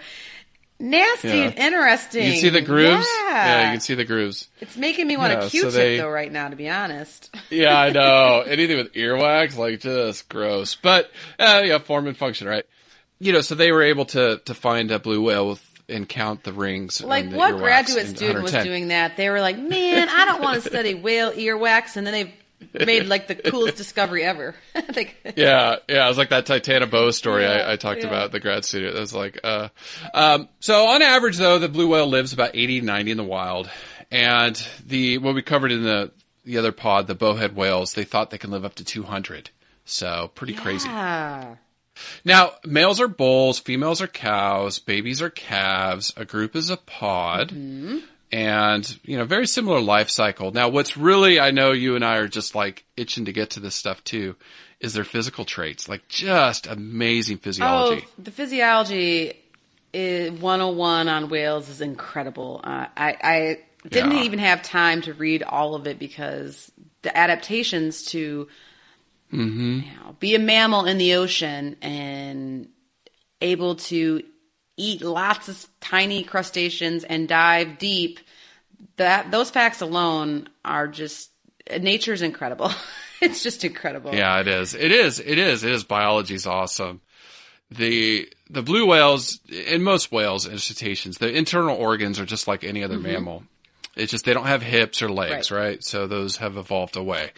nasty 0.81 1.29
Yeah. 1.29 1.35
and 1.35 1.59
interesting. 1.59 2.25
You 2.25 2.33
can 2.33 2.40
see 2.40 2.49
the 2.49 2.61
grooves? 2.62 3.07
Yeah. 3.29 3.66
you 3.66 3.73
can 3.75 3.81
see 3.81 3.95
the 3.95 4.05
grooves. 4.05 4.49
It's 4.61 4.77
making 4.77 5.07
me 5.07 5.16
want 5.16 5.33
Yeah, 5.33 5.38
a 5.38 5.43
so 5.45 5.49
Q-tip 5.51 5.73
they- 5.73 5.97
though 5.99 6.09
right 6.11 6.33
now, 6.33 6.49
to 6.49 6.57
be 6.57 6.69
honest. 6.69 7.35
Yeah, 7.51 7.79
I 7.79 7.90
know. 7.90 8.40
Anything 8.47 8.79
with 8.79 8.93
earwax, 8.95 9.57
like 9.57 9.81
just 9.81 10.29
gross. 10.29 10.75
But 10.75 11.11
uh, 11.38 11.62
yeah, 11.64 11.79
form 11.79 12.07
and 12.07 12.16
function, 12.16 12.49
right? 12.49 12.64
You 13.19 13.33
know, 13.33 13.40
so 13.43 13.55
they 13.55 13.71
were 13.71 13.83
able 13.83 14.07
to 14.07 14.40
to 14.47 14.55
find 14.55 14.90
a 14.90 14.99
blue 14.99 15.23
whale 15.23 15.49
with 15.49 15.66
and 15.88 16.09
count 16.09 16.45
the 16.45 16.53
rings. 16.53 17.03
Like 17.03 17.31
the 17.31 17.37
what 17.37 17.57
graduate 17.59 18.07
student 18.07 18.43
was 18.45 18.53
doing 18.53 18.88
that? 18.88 19.16
They 19.16 19.29
were 19.29 19.40
like, 19.40 19.59
"Man, 19.59 20.09
I 20.09 20.25
don't 20.25 20.40
want 20.40 20.62
to 20.62 20.69
study 20.69 20.95
whale 20.95 21.33
earwax," 21.33 21.97
and 21.97 22.07
then 22.07 22.12
they 22.14 22.35
made 22.73 23.07
like 23.07 23.27
the 23.27 23.35
coolest 23.35 23.77
discovery 23.77 24.23
ever. 24.25 24.55
like, 24.96 25.16
Yeah, 25.37 25.77
yeah, 25.88 26.05
it 26.05 26.09
was 26.09 26.18
like 26.18 26.31
that 26.31 26.46
Titana 26.46 26.90
Bow 26.90 27.11
story 27.11 27.42
Yeah, 27.42 27.53
I, 27.53 27.73
I 27.73 27.77
talked 27.77 28.01
yeah. 28.01 28.09
about, 28.09 28.33
the 28.33 28.40
grad 28.40 28.64
student. 28.64 28.96
It 28.96 29.01
was 29.01 29.14
like, 29.14 29.40
uh, 29.42 29.68
um, 30.14 30.49
so 30.61 30.87
on 30.88 31.03
average 31.03 31.37
though, 31.37 31.59
the 31.59 31.68
blue 31.68 31.88
whale 31.88 32.07
lives 32.07 32.33
about 32.33 32.51
80 32.55 32.81
90 32.83 33.11
in 33.11 33.16
the 33.16 33.25
wild. 33.25 33.70
And 34.11 34.61
the, 34.87 35.18
what 35.18 35.35
we 35.35 35.42
covered 35.42 35.73
in 35.73 35.85
the, 35.85 36.11
the 36.44 36.59
other 36.59 36.73
pod, 36.73 37.07
the 37.07 37.14
bowhead 37.14 37.55
whales, 37.55 37.94
they 37.94 38.05
thought 38.05 38.31
they 38.31 38.38
can 38.38 38.51
live 38.51 38.64
up 38.64 38.75
to 38.77 38.85
200. 38.85 39.51
So 39.85 40.31
pretty 40.35 40.55
crazy. 40.55 40.88
ah, 40.90 41.57
Now, 42.25 42.53
males 42.64 43.01
are 43.01 43.09
bulls, 43.09 43.59
females 43.59 44.01
are 44.01 44.07
cows, 44.07 44.79
babies 44.79 45.20
are 45.23 45.31
calves, 45.31 46.12
a 46.16 46.25
group 46.25 46.57
is 46.57 46.70
a 46.70 46.77
pod, 46.77 47.53
and, 48.33 48.99
you 49.05 49.16
know, 49.19 49.25
very 49.25 49.47
similar 49.47 49.81
life 49.81 50.11
cycle. 50.11 50.53
Now, 50.53 50.69
what's 50.69 50.97
really, 50.97 51.40
I 51.40 51.51
know 51.51 51.73
you 51.73 51.97
and 51.97 52.05
I 52.05 52.16
are 52.16 52.29
just 52.29 52.55
like 52.55 52.85
itching 52.97 53.25
to 53.25 53.33
get 53.33 53.51
to 53.51 53.61
this 53.61 53.75
stuff 53.75 54.03
too, 54.05 54.37
is 54.81 54.95
their 54.95 55.05
physical 55.05 55.45
traits. 55.45 55.88
Like 55.88 56.07
just 56.09 56.66
amazing 56.66 57.38
physiology. 57.38 58.05
Oh, 58.07 58.23
the 58.23 58.31
physiology 58.31 59.35
is 59.93 60.31
101 60.31 61.09
on 61.09 61.29
whales 61.29 61.69
is 61.69 61.81
incredible. 61.81 62.61
Uh, 62.62 62.87
I, 62.97 63.16
I 63.23 63.59
didn't 63.88 64.12
Yeah. 64.12 64.23
even 64.23 64.38
have 64.38 64.62
time 64.62 65.03
to 65.03 65.14
read 65.14 65.43
all 65.43 65.75
of 65.75 65.87
it 65.87 65.99
because 65.99 66.71
the 67.03 67.16
adaptations 67.16 68.05
to 68.07 68.49
Mm-hmm. 69.33 69.79
you 69.81 69.95
know, 69.95 70.16
be 70.19 70.35
a 70.35 70.40
mammal 70.40 70.87
in 70.87 70.99
the 70.99 71.14
ocean 71.14 71.77
and 71.83 72.69
able 73.40 73.77
to 73.77 74.25
eat 74.81 75.03
lots 75.03 75.49
of 75.49 75.66
tiny 75.81 76.23
crustaceans 76.25 77.05
and 77.05 77.29
dive 77.29 77.79
deep. 77.79 78.21
That 78.97 79.31
those 79.31 79.51
facts 79.51 79.83
alone 79.83 80.49
are 80.64 80.88
just 80.88 81.31
nature's 81.81 82.23
incredible. 82.23 82.73
it's 83.21 83.43
just 83.43 83.64
incredible. 83.64 84.14
Yeah, 84.14 84.40
it 84.40 84.49
is. 84.49 84.75
It 84.75 84.90
is. 84.90 85.21
It 85.21 85.38
is. 85.38 85.64
It 85.64 85.71
is. 85.71 85.85
Biology's 85.85 86.47
awesome. 86.47 87.01
The 87.71 88.29
the 88.49 88.62
blue 88.62 88.87
whales 88.87 89.38
in 89.49 89.83
most 89.83 90.11
whales 90.11 90.47
and 90.47 90.61
cetaceans, 90.61 91.19
the 91.19 91.33
internal 91.33 91.77
organs 91.77 92.19
are 92.19 92.27
just 92.27 92.49
like 92.49 92.64
any 92.64 92.83
other 92.83 92.97
mm-hmm. 92.97 93.12
mammal. 93.12 93.45
It's 93.97 94.11
just 94.11 94.25
they 94.25 94.35
don't 94.35 94.47
have 94.47 94.62
hips 94.62 95.03
or 95.03 95.11
legs, 95.11 95.51
Right. 95.51 95.61
right? 95.61 95.85
So 95.85 96.07
those 96.07 96.38
have 96.38 96.57
evolved 96.57 96.97
away. 96.97 97.33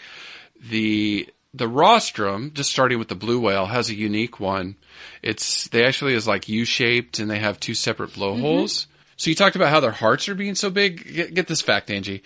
The 0.70 1.28
the 1.54 1.68
rostrum, 1.68 2.52
just 2.54 2.70
starting 2.70 2.98
with 2.98 3.08
the 3.08 3.14
blue 3.14 3.40
whale, 3.40 3.66
has 3.66 3.90
a 3.90 3.94
unique 3.94 4.40
one. 4.40 4.76
It's 5.22 5.68
they 5.68 5.84
actually 5.84 6.14
is 6.14 6.26
like 6.26 6.48
U 6.48 6.64
shaped 6.64 7.18
and 7.18 7.30
they 7.30 7.38
have 7.38 7.60
two 7.60 7.74
separate 7.74 8.14
blowholes. 8.14 8.82
Mm-hmm. 8.84 8.88
So 9.18 9.30
you 9.30 9.36
talked 9.36 9.56
about 9.56 9.68
how 9.70 9.80
their 9.80 9.90
hearts 9.90 10.28
are 10.28 10.34
being 10.34 10.54
so 10.54 10.70
big. 10.70 11.14
Get, 11.14 11.34
get 11.34 11.46
this 11.46 11.60
fact, 11.60 11.90
Angie. 11.90 12.22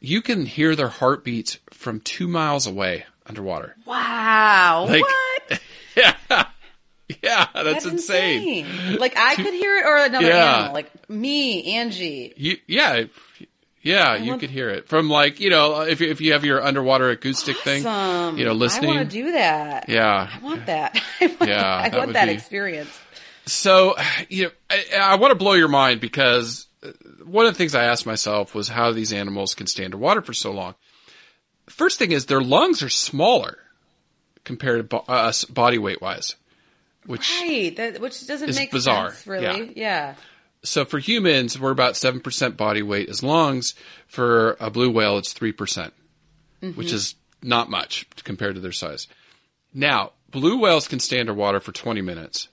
You 0.00 0.20
can 0.20 0.44
hear 0.44 0.76
their 0.76 0.88
heartbeats 0.88 1.58
from 1.70 2.00
two 2.00 2.28
miles 2.28 2.66
away 2.66 3.06
underwater. 3.26 3.74
Wow. 3.86 4.86
Like- 4.88 5.02
what? 5.02 5.60
Yeah. 5.96 6.16
Yeah, 7.22 7.48
that's, 7.54 7.84
insane. 7.84 8.66
Like 8.98 9.16
I 9.16 9.36
could 9.36 9.52
hear 9.54 9.76
it 9.76 9.84
or 9.86 9.96
another 9.98 10.26
Yeah. 10.26 10.54
animal. 10.56 10.74
Like 10.74 11.08
me, 11.08 11.74
Angie. 11.76 12.32
You, 12.36 12.56
yeah. 12.66 13.04
Yeah, 13.84 14.16
you 14.16 14.30
want- 14.30 14.40
could 14.40 14.50
hear 14.50 14.70
it 14.70 14.88
from 14.88 15.08
like, 15.10 15.38
you 15.40 15.50
know, 15.50 15.82
if, 15.82 16.00
if 16.00 16.20
you 16.20 16.32
have 16.32 16.44
your 16.44 16.60
underwater 16.64 17.10
acoustic 17.10 17.56
thing, 17.58 17.82
you 18.36 18.44
know, 18.44 18.52
listening. 18.52 18.90
I 18.90 18.96
want 18.96 19.10
to 19.10 19.16
do 19.22 19.32
that. 19.32 19.88
yeah. 19.88 20.30
I 20.32 20.38
want 20.42 20.66
that. 20.66 20.96
I 21.20 21.26
want, 21.26 21.40
Yeah, 21.48 21.76
I 21.84 21.88
that 21.90 21.98
want 21.98 22.12
that 22.14 22.26
be- 22.26 22.32
experience. 22.32 22.98
So, 23.46 23.94
you 24.30 24.44
know, 24.44 24.50
I, 24.70 24.84
I 25.00 25.14
want 25.16 25.32
to 25.32 25.34
blow 25.36 25.52
your 25.52 25.68
mind 25.68 26.00
because 26.00 26.66
uh, 26.82 26.92
one 27.24 27.44
of 27.44 27.52
the 27.52 27.58
things 27.58 27.74
I 27.74 27.84
asked 27.84 28.06
myself 28.06 28.54
was 28.54 28.68
how 28.68 28.92
these 28.92 29.12
animals 29.12 29.54
can 29.54 29.66
stay 29.66 29.84
underwater 29.84 30.22
for 30.22 30.32
so 30.32 30.50
long. 30.50 30.74
First 31.68 31.98
thing 31.98 32.10
is 32.12 32.24
their 32.26 32.40
lungs 32.40 32.82
are 32.82 32.88
smaller 32.88 33.58
compared 34.44 34.88
to 34.90 34.96
uh, 34.96 35.00
us 35.08 35.44
body 35.44 35.76
weight 35.78 36.00
wise, 36.00 36.36
which 37.06 37.30
Right. 37.42 37.76
That, 37.76 38.00
which 38.00 38.26
doesn't 38.26 38.54
make 38.54 38.70
bizarre. 38.70 39.10
sense, 39.10 39.26
really. 39.26 39.72
Yeah. 39.76 40.14
So 40.64 40.84
for 40.84 40.98
humans, 40.98 41.58
we're 41.60 41.70
about 41.70 41.94
7% 41.94 42.56
body 42.56 42.82
weight 42.82 43.08
as 43.08 43.22
lungs. 43.22 43.74
For 44.06 44.56
a 44.58 44.70
blue 44.70 44.90
whale, 44.90 45.18
it's 45.18 45.34
3%, 45.34 45.56
percent 45.56 45.94
mm-hmm. 46.64 46.78
which 46.78 46.92
is 46.92 47.14
not 47.42 47.70
much 47.70 48.06
compared 48.24 48.54
to 48.54 48.60
their 48.60 48.72
size. 48.72 49.06
Now, 49.72 50.12
blue 50.30 50.58
whales 50.58 50.88
can 50.88 51.00
stay 51.00 51.20
underwater 51.20 51.60
for 51.60 51.72
20 51.72 52.00
minutes. 52.00 52.48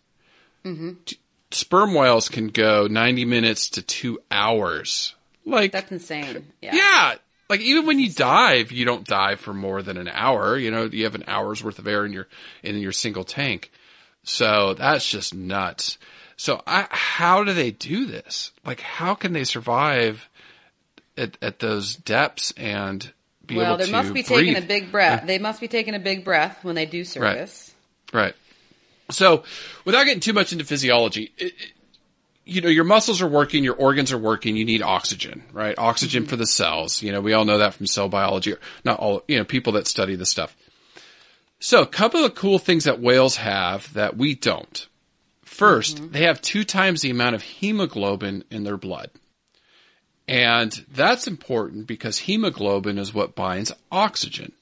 Mm-hmm. 0.65 0.91
T- 1.05 1.17
Sperm 1.51 1.93
whales 1.93 2.29
can 2.29 2.47
go 2.47 2.87
90 2.87 3.25
minutes 3.25 3.69
to 3.71 3.81
two 3.81 4.19
hours. 4.31 5.15
Like, 5.45 5.71
That's 5.71 5.91
insane. 5.91 6.47
Yeah. 6.61 6.75
yeah. 6.75 7.15
Like 7.49 7.59
even 7.59 7.85
when 7.85 7.99
you 7.99 8.09
dive, 8.09 8.71
you 8.71 8.85
don't 8.85 9.05
dive 9.05 9.41
for 9.41 9.53
more 9.53 9.81
than 9.81 9.97
an 9.97 10.07
hour. 10.07 10.57
You 10.57 10.71
know, 10.71 10.85
you 10.85 11.03
have 11.03 11.15
an 11.15 11.25
hour's 11.27 11.61
worth 11.61 11.79
of 11.79 11.87
air 11.87 12.05
in 12.05 12.13
your, 12.13 12.27
in 12.63 12.77
your 12.77 12.93
single 12.93 13.25
tank. 13.25 13.71
So 14.23 14.75
that's 14.75 15.09
just 15.09 15.33
nuts. 15.33 15.97
So 16.41 16.59
I, 16.65 16.87
how 16.89 17.43
do 17.43 17.53
they 17.53 17.69
do 17.69 18.07
this? 18.07 18.51
Like 18.65 18.79
how 18.79 19.13
can 19.13 19.31
they 19.31 19.43
survive 19.43 20.27
at, 21.15 21.37
at 21.39 21.59
those 21.59 21.95
depths 21.95 22.51
and 22.57 23.13
be 23.45 23.57
Well, 23.57 23.75
able 23.75 23.85
they 23.85 23.91
must 23.91 24.11
be 24.11 24.23
breathe? 24.23 24.25
taking 24.25 24.55
a 24.55 24.65
big 24.65 24.91
breath. 24.91 25.27
They 25.27 25.37
must 25.37 25.61
be 25.61 25.67
taking 25.67 25.93
a 25.93 25.99
big 25.99 26.25
breath 26.25 26.63
when 26.63 26.73
they 26.73 26.87
do 26.87 27.05
service. 27.05 27.75
Right. 28.11 28.33
So, 29.11 29.43
without 29.85 30.05
getting 30.05 30.19
too 30.19 30.33
much 30.33 30.51
into 30.51 30.65
physiology, 30.65 31.31
it, 31.37 31.45
it- 31.45 31.73
you 32.43 32.59
know, 32.59 32.69
your 32.69 32.85
muscles 32.85 33.21
are 33.21 33.27
working, 33.27 33.63
your 33.63 33.75
organs 33.75 34.11
are 34.11 34.17
working, 34.17 34.57
you 34.57 34.65
need 34.65 34.81
oxygen, 34.81 35.43
right? 35.53 35.77
Oxygen 35.77 36.25
for 36.25 36.37
the 36.37 36.45
mm-hmm. 36.45 36.63
cells. 36.63 37.03
You 37.03 37.11
know, 37.11 37.21
we 37.21 37.33
all 37.33 37.45
know 37.45 37.59
that 37.59 37.75
from 37.75 37.85
cell 37.85 38.09
biology. 38.09 38.55
Not 38.83 38.99
all, 38.99 39.23
you 39.27 39.37
know, 39.37 39.45
people 39.45 39.73
that 39.73 39.85
study 39.85 40.15
this 40.15 40.31
stuff. 40.31 40.57
So, 41.59 41.83
a 41.83 41.87
couple 41.87 42.25
of 42.25 42.33
cool 42.33 42.57
things 42.57 42.85
that 42.85 42.99
whales 42.99 43.35
have 43.35 43.93
that 43.93 44.17
we 44.17 44.33
don't. 44.33 44.87
1st 45.61 45.95
mm-hmm. 45.95 46.11
they 46.11 46.23
have 46.23 46.41
two 46.41 46.63
times 46.63 47.01
the 47.01 47.11
amount 47.11 47.35
of 47.35 47.43
hemoglobin 47.43 48.43
in 48.49 48.63
their 48.63 48.77
blood. 48.77 49.11
And 50.27 50.71
that's 50.91 51.27
important 51.27 51.87
because 51.87 52.19
hemoglobin 52.19 52.97
is 52.97 53.13
what 53.13 53.35
binds 53.35 53.73
oxygen. 53.91 54.53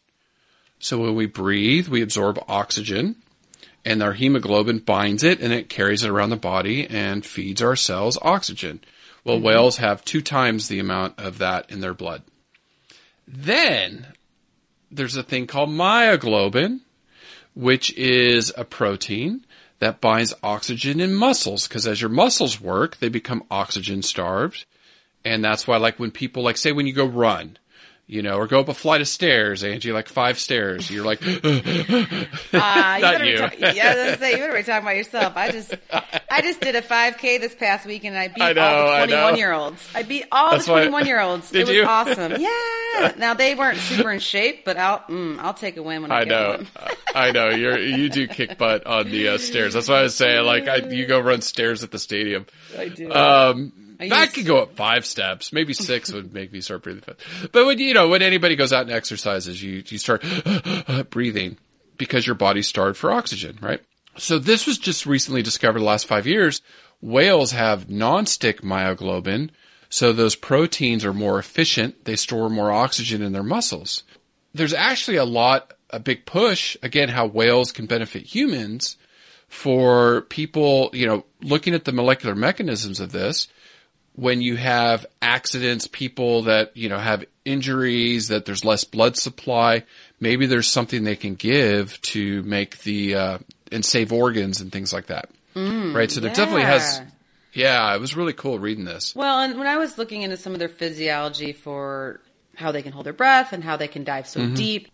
So 0.80 0.98
when 1.00 1.16
we 1.16 1.26
breathe, 1.26 1.88
we 1.88 2.02
absorb 2.02 2.44
oxygen 2.48 3.16
and 3.86 4.02
our 4.02 4.14
hemoglobin 4.14 4.80
binds 4.80 5.24
it 5.24 5.40
and 5.40 5.54
it 5.54 5.70
carries 5.70 6.04
it 6.04 6.10
around 6.10 6.32
the 6.32 6.38
body 6.38 6.88
and 6.88 7.26
feeds 7.26 7.62
our 7.62 7.76
cells 7.76 8.18
oxygen. 8.22 8.82
Well, 9.24 9.38
mm-hmm. 9.38 9.46
whales 9.46 9.78
have 9.78 10.04
two 10.04 10.22
times 10.22 10.68
the 10.68 10.80
amount 10.80 11.20
of 11.20 11.38
that 11.38 11.70
in 11.70 11.82
their 11.82 11.94
blood. 11.94 12.24
Then 13.28 14.08
there's 14.92 15.16
a 15.16 15.24
thing 15.24 15.46
called 15.48 15.70
myoglobin, 15.70 16.80
which 17.54 17.94
is 17.94 18.52
a 18.58 18.64
protein 18.64 19.46
that 19.80 20.02
binds 20.02 20.34
oxygen 20.44 21.00
in 21.00 21.14
muscles 21.14 21.68
because 21.68 21.88
as 21.88 22.02
your 22.02 22.10
muscles 22.10 22.62
work, 22.62 22.98
they 22.98 23.10
become 23.10 23.44
oxygen 23.50 24.02
starved. 24.02 24.66
And 25.26 25.44
that's 25.44 25.68
why, 25.68 25.78
like, 25.78 26.00
when 26.00 26.12
people, 26.12 26.44
like, 26.44 26.58
say 26.58 26.72
when 26.72 26.88
you 26.88 26.94
go 26.94 27.06
run, 27.06 27.58
you 28.12 28.24
know, 28.24 28.38
or 28.38 28.48
go 28.48 28.60
up 28.60 28.68
a 28.70 28.74
flight 28.74 29.02
of 29.02 29.08
stairs, 29.08 29.64
Angie, 29.64 29.92
like 29.92 30.08
five 30.08 30.40
stairs, 30.40 30.90
you're 30.90 31.06
like, 31.06 31.22
Uh, 31.28 31.30
you 31.32 31.42
Not 32.54 33.26
you. 33.26 33.38
ta- 33.38 33.52
yeah, 33.60 33.94
I 33.96 34.10
was 34.10 34.20
say 34.20 34.32
you 34.32 34.38
better 34.38 34.54
be 34.56 34.64
talking 34.64 34.82
about 34.84 34.96
yourself. 34.96 35.34
I 35.38 35.52
just, 35.52 35.76
I 35.92 36.42
just 36.42 36.60
did 36.60 36.76
a 36.76 36.82
5K 36.82 37.40
this 37.40 37.54
past 37.54 37.86
week, 37.86 38.04
and 38.06 38.18
I 38.18 38.28
beat 38.30 38.42
I 38.42 38.54
know, 38.54 38.62
all 38.64 38.90
I 38.90 39.06
the 39.06 39.12
know. 39.12 39.22
21 39.30 39.38
year 39.38 39.54
olds. 39.54 39.88
I 39.94 40.02
beat 40.02 40.26
all 40.32 40.52
That's 40.52 40.66
the 40.66 40.72
21 40.72 41.06
year 41.06 41.20
olds. 41.20 41.54
It 41.60 41.68
was 41.68 41.76
you? 41.76 41.84
awesome. 41.86 42.34
Yeah. 42.40 43.14
Now 43.18 43.36
they 43.36 43.54
weren't 43.54 43.78
super 43.78 44.12
in 44.12 44.20
shape, 44.20 44.66
but 44.66 44.78
I'll, 44.78 45.00
mm, 45.02 45.38
I'll 45.38 45.54
take 45.54 45.78
a 45.78 45.84
win 45.84 46.02
when 46.02 46.12
I, 46.12 46.22
I 46.22 46.26
get 46.26 46.30
know, 46.30 46.50
one. 46.50 46.68
I 47.14 47.32
know. 47.32 47.50
You're 47.50 47.78
you 47.78 48.10
do 48.10 48.28
kick 48.28 48.58
butt 48.58 48.88
on 48.88 49.12
the 49.12 49.30
uh, 49.30 49.38
stairs. 49.38 49.74
That's 49.76 49.88
why 49.88 50.00
I 50.00 50.02
was 50.04 50.16
saying, 50.16 50.44
like, 50.46 50.68
I, 50.68 50.78
you 50.78 51.06
go 51.06 51.20
run 51.20 51.42
stairs 51.42 51.84
at 51.84 51.92
the 51.92 52.00
stadium. 52.00 52.48
I 52.78 52.88
do. 52.90 53.12
Um, 53.14 53.89
I 54.00 54.28
could 54.28 54.46
go 54.46 54.60
up 54.60 54.76
five 54.76 55.06
steps, 55.06 55.52
maybe 55.52 55.74
six 55.74 56.12
would 56.12 56.34
make 56.34 56.54
me 56.54 56.62
start 56.62 56.84
breathing 56.84 57.02
fast. 57.02 57.20
But 57.52 57.66
when 57.66 57.80
you 57.80 57.94
know 57.94 58.08
when 58.08 58.22
anybody 58.22 58.56
goes 58.56 58.72
out 58.72 58.84
and 58.84 58.92
exercises, 58.92 59.62
you 59.62 59.84
you 59.86 59.98
start 59.98 60.24
uh, 60.46 61.04
breathing 61.04 61.58
because 61.98 62.26
your 62.26 62.36
body's 62.36 62.68
starved 62.68 62.98
for 62.98 63.12
oxygen, 63.12 63.60
right? 63.62 63.82
So 64.18 64.40
this 64.40 64.66
was 64.66 64.78
just 64.78 65.06
recently 65.06 65.42
discovered 65.42 65.80
the 65.80 65.86
last 65.86 66.08
five 66.08 66.28
years. 66.28 66.62
Whales 67.02 67.52
have 67.52 67.90
non-stick 67.90 68.62
myoglobin, 68.62 69.52
so 69.90 70.12
those 70.12 70.36
proteins 70.36 71.06
are 71.06 71.14
more 71.14 71.40
efficient. 71.40 72.06
They 72.06 72.16
store 72.16 72.50
more 72.50 72.72
oxygen 72.72 73.22
in 73.22 73.32
their 73.32 73.44
muscles. 73.44 74.04
There's 74.54 74.74
actually 74.74 75.18
a 75.18 75.26
lot, 75.26 75.74
a 75.90 76.00
big 76.00 76.26
push 76.26 76.76
again 76.82 77.10
how 77.10 77.28
whales 77.28 77.72
can 77.72 77.86
benefit 77.86 78.24
humans 78.24 78.98
for 79.48 80.22
people, 80.22 80.90
you 80.94 81.08
know, 81.08 81.26
looking 81.42 81.74
at 81.74 81.86
the 81.86 81.92
molecular 81.92 82.36
mechanisms 82.36 83.00
of 83.00 83.12
this, 83.12 83.48
when 84.20 84.42
you 84.42 84.58
have 84.58 85.06
accidents, 85.22 85.88
people 85.88 86.44
that, 86.44 86.76
you 86.76 86.90
know, 86.90 86.98
have 87.00 87.24
injuries, 87.46 88.28
that 88.28 88.44
there's 88.46 88.66
less 88.66 88.84
blood 88.84 89.16
supply, 89.16 89.84
maybe 90.20 90.46
there's 90.46 90.68
something 90.68 91.06
they 91.06 91.16
can 91.16 91.36
give 91.36 92.00
to 92.02 92.44
make 92.44 92.80
the, 92.80 93.16
uh, 93.16 93.38
and 93.72 93.86
save 93.86 94.12
organs 94.12 94.60
and 94.60 94.74
things 94.74 94.92
like 94.92 95.06
that. 95.08 95.30
right? 95.56 96.12
So 96.12 96.20
there 96.20 96.34
definitely 96.34 96.64
has, 96.64 97.02
yeah. 97.54 97.92
yeah, 97.92 97.96
it 97.96 98.02
was 98.02 98.14
really 98.14 98.34
cool 98.34 98.60
reading 98.60 98.84
this. 98.84 99.16
Well, 99.16 99.40
and 99.40 99.58
when 99.58 99.68
I 99.68 99.78
was 99.78 99.98
looking 99.98 100.24
into 100.24 100.36
some 100.36 100.52
of 100.52 100.60
their 100.60 100.68
physiology 100.70 101.54
for 101.54 102.20
how 102.56 102.74
they 102.74 102.82
can 102.82 102.92
hold 102.92 103.06
their 103.06 103.14
breath 103.14 103.54
and 103.54 103.64
how 103.64 103.78
they 103.78 103.88
can 103.88 104.04
dive 104.04 104.26
Mm-hmm. 104.26 104.52
so 104.52 104.56
deep, 104.56 104.92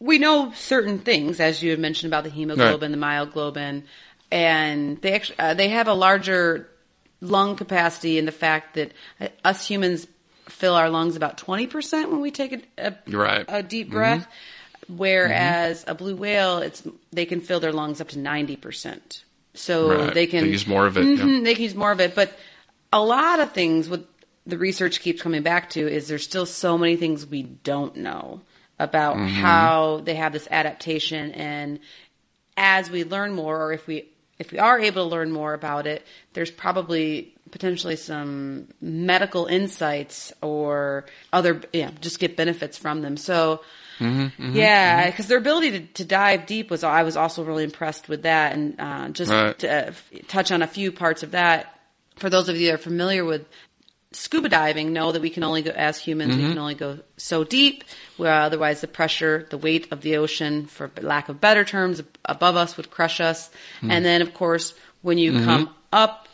we 0.00 0.18
know 0.18 0.52
certain 0.54 1.00
things, 1.00 1.38
as 1.38 1.62
you 1.62 1.70
had 1.70 1.80
mentioned 1.80 2.10
about 2.10 2.24
the 2.24 2.30
hemoglobin, 2.30 2.92
the 2.92 2.98
myoglobin, 2.98 3.82
and 4.30 5.00
they 5.02 5.12
actually 5.12 5.38
uh, 5.38 5.54
they 5.54 5.68
have 5.68 5.88
a 5.88 5.92
larger 5.94 6.68
lung 7.20 7.56
capacity 7.56 8.18
and 8.18 8.26
the 8.28 8.32
fact 8.32 8.74
that 8.74 8.92
uh, 9.20 9.28
us 9.44 9.66
humans 9.66 10.06
fill 10.48 10.74
our 10.74 10.88
lungs 10.90 11.16
about 11.16 11.38
twenty 11.38 11.66
percent 11.66 12.10
when 12.10 12.20
we 12.20 12.30
take 12.30 12.52
a, 12.78 12.88
a, 12.88 12.94
right. 13.10 13.44
a 13.48 13.62
deep 13.62 13.90
breath, 13.90 14.26
whereas 14.88 15.84
a 15.86 15.94
blue 15.94 16.16
whale, 16.16 16.58
it's 16.58 16.82
they 17.12 17.26
can 17.26 17.40
fill 17.40 17.60
their 17.60 17.72
lungs 17.72 18.00
up 18.00 18.08
to 18.08 18.18
ninety 18.18 18.56
percent. 18.56 19.24
So 19.54 19.88
Right. 19.88 20.14
they 20.14 20.26
can 20.26 20.44
They 20.44 20.50
use 20.52 20.66
more 20.66 20.86
of 20.86 20.96
it, 20.96 21.18
yeah. 21.18 21.24
Mhm, 21.24 21.44
they 21.44 21.54
can 21.54 21.64
use 21.64 21.74
more 21.74 21.90
of 21.92 22.00
it, 22.00 22.14
but 22.14 22.32
a 22.92 23.00
lot 23.02 23.40
of 23.40 23.52
things 23.52 23.88
what 23.88 24.04
the 24.46 24.56
research 24.56 25.00
keeps 25.00 25.20
coming 25.20 25.42
back 25.42 25.70
to 25.70 25.86
is 25.86 26.08
there's 26.08 26.24
still 26.24 26.46
so 26.46 26.78
many 26.78 26.96
things 26.96 27.26
we 27.26 27.42
don't 27.42 27.96
know 27.96 28.40
about 28.78 29.16
Mm-hmm. 29.16 29.28
how 29.42 30.00
they 30.04 30.14
have 30.14 30.32
this 30.32 30.46
adaptation 30.50 31.32
and 31.32 31.80
as 32.56 32.88
we 32.90 33.04
learn 33.04 33.34
more 33.34 33.60
or 33.62 33.72
if 33.72 33.86
we 33.86 34.08
if 34.38 34.52
we 34.52 34.58
are 34.58 34.78
able 34.80 35.04
to 35.08 35.10
learn 35.10 35.30
more 35.32 35.52
about 35.54 35.86
it 35.86 36.06
there's 36.34 36.50
probably 36.50 37.34
potentially 37.50 37.96
some 37.96 38.68
medical 38.80 39.46
insights 39.46 40.32
or 40.42 41.06
other 41.32 41.62
yeah 41.72 41.90
just 42.00 42.18
get 42.18 42.36
benefits 42.36 42.76
from 42.78 43.02
them. 43.02 43.16
So 43.16 43.60
Mm-hmm, 43.98 44.54
yeah 44.54 45.06
because 45.10 45.26
their 45.26 45.38
ability 45.38 45.70
to, 45.72 45.80
to 45.94 46.04
dive 46.04 46.46
deep 46.46 46.70
was 46.70 46.84
i 46.84 47.02
was 47.02 47.16
also 47.16 47.42
really 47.42 47.64
impressed 47.64 48.08
with 48.08 48.22
that. 48.22 48.52
And 48.54 48.78
uh, 48.78 49.08
just 49.08 49.32
Right. 49.32 49.58
to 49.58 49.68
uh, 49.68 49.86
f- 49.88 50.10
touch 50.28 50.52
on 50.52 50.62
a 50.62 50.68
few 50.68 50.92
parts 50.92 51.24
of 51.24 51.32
that. 51.32 51.74
For 52.14 52.30
those 52.30 52.48
of 52.48 52.56
you 52.56 52.68
that 52.68 52.74
are 52.74 52.78
familiar 52.78 53.24
with 53.24 53.44
scuba 54.12 54.48
diving 54.48 54.92
know 54.92 55.12
that 55.12 55.20
we 55.20 55.28
can 55.28 55.42
only 55.42 55.60
go 55.60 55.70
as 55.70 55.98
humans 55.98 56.34
we 56.34 56.42
mm-hmm. 56.42 56.50
can 56.50 56.58
only 56.58 56.74
go 56.74 56.98
so 57.18 57.44
deep 57.44 57.84
where 58.16 58.32
otherwise 58.32 58.80
the 58.80 58.88
pressure 58.88 59.46
the 59.50 59.58
weight 59.58 59.86
of 59.92 60.00
the 60.00 60.16
ocean 60.16 60.66
for 60.66 60.90
lack 61.02 61.28
of 61.28 61.40
better 61.40 61.64
terms 61.64 62.02
above 62.24 62.56
us 62.56 62.76
would 62.76 62.90
crush 62.90 63.20
us. 63.20 63.50
Hmm. 63.80 63.90
And 63.90 64.04
then 64.04 64.22
of 64.22 64.32
course 64.32 64.74
when 65.02 65.18
you 65.18 65.32
mm-hmm. 65.32 65.44
come 65.44 65.74
up 65.92 66.26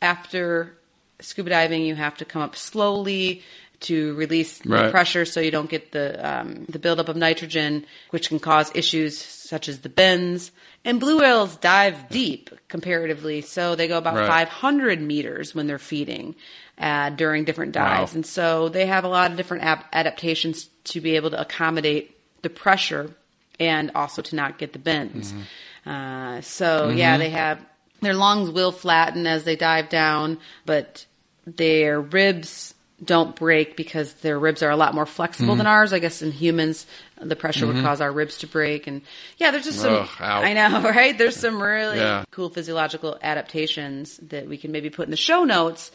after 0.00 0.76
scuba 1.20 1.50
diving 1.50 1.82
you 1.82 1.96
have 1.96 2.16
to 2.16 2.24
come 2.24 2.42
up 2.42 2.54
slowly 2.54 3.42
to 3.78 4.14
release 4.14 4.58
the 4.58 4.88
pressure 4.90 5.24
so 5.24 5.40
you 5.40 5.50
don't 5.50 5.68
get 5.68 5.92
the 5.92 6.16
um, 6.26 6.64
the 6.68 6.78
buildup 6.78 7.08
of 7.08 7.16
nitrogen 7.16 7.84
which 8.10 8.28
can 8.28 8.38
cause 8.38 8.70
issues 8.74 9.18
such 9.18 9.68
as 9.68 9.80
the 9.80 9.88
bends. 9.88 10.50
And 10.84 11.00
blue 11.00 11.18
whales 11.18 11.56
dive 11.56 12.08
deep 12.08 12.50
comparatively 12.68 13.42
so 13.42 13.74
they 13.74 13.88
go 13.88 13.98
about 13.98 14.14
Right. 14.14 14.48
500 14.48 15.00
meters 15.00 15.54
when 15.54 15.66
they're 15.66 15.78
feeding 15.78 16.36
uh, 16.78 17.10
during 17.10 17.44
different 17.44 17.72
dives. 17.72 18.12
Wow. 18.12 18.16
And 18.16 18.26
so 18.26 18.68
they 18.68 18.86
have 18.86 19.04
a 19.04 19.08
lot 19.08 19.30
of 19.30 19.36
different 19.36 19.64
ap- 19.64 19.88
adaptations 19.92 20.68
to 20.84 21.00
be 21.00 21.16
able 21.16 21.30
to 21.30 21.40
accommodate 21.40 22.16
the 22.42 22.50
pressure 22.50 23.10
and 23.58 23.90
also 23.94 24.22
to 24.22 24.36
not 24.36 24.58
get 24.58 24.72
the 24.72 24.78
bends. 24.78 25.32
Mm-hmm. 25.32 25.90
Uh, 25.90 26.40
so 26.42 26.88
yeah, 26.90 27.16
they 27.16 27.30
have 27.30 27.64
their 28.02 28.14
lungs 28.14 28.50
will 28.50 28.72
flatten 28.72 29.26
as 29.26 29.44
they 29.44 29.56
dive 29.56 29.88
down, 29.88 30.38
but 30.66 31.06
their 31.46 32.00
ribs 32.00 32.74
don't 33.02 33.36
break 33.36 33.76
because 33.76 34.12
their 34.14 34.38
ribs 34.38 34.62
are 34.62 34.70
a 34.70 34.76
lot 34.76 34.94
more 34.94 35.06
flexible 35.06 35.52
Mm-hmm. 35.52 35.58
than 35.58 35.66
ours. 35.66 35.92
I 35.92 35.98
guess 35.98 36.22
in 36.22 36.32
humans, 36.32 36.86
the 37.20 37.36
pressure 37.36 37.66
would 37.66 37.82
cause 37.82 38.00
our 38.00 38.12
ribs 38.12 38.38
to 38.38 38.46
break. 38.46 38.86
And 38.86 39.02
yeah, 39.38 39.50
there's 39.50 39.64
just 39.64 39.80
some, 39.80 39.94
Ugh. 39.94 40.08
I 40.20 40.52
know, 40.52 40.82
right? 40.90 41.16
There's 41.16 41.36
some 41.36 41.62
really 41.62 41.98
Yeah. 41.98 42.24
cool 42.30 42.50
physiological 42.50 43.18
adaptations 43.22 44.18
that 44.28 44.46
we 44.48 44.58
can 44.58 44.70
maybe 44.72 44.90
put 44.90 45.06
in 45.06 45.10
the 45.10 45.16
show 45.16 45.44
notes 45.44 45.90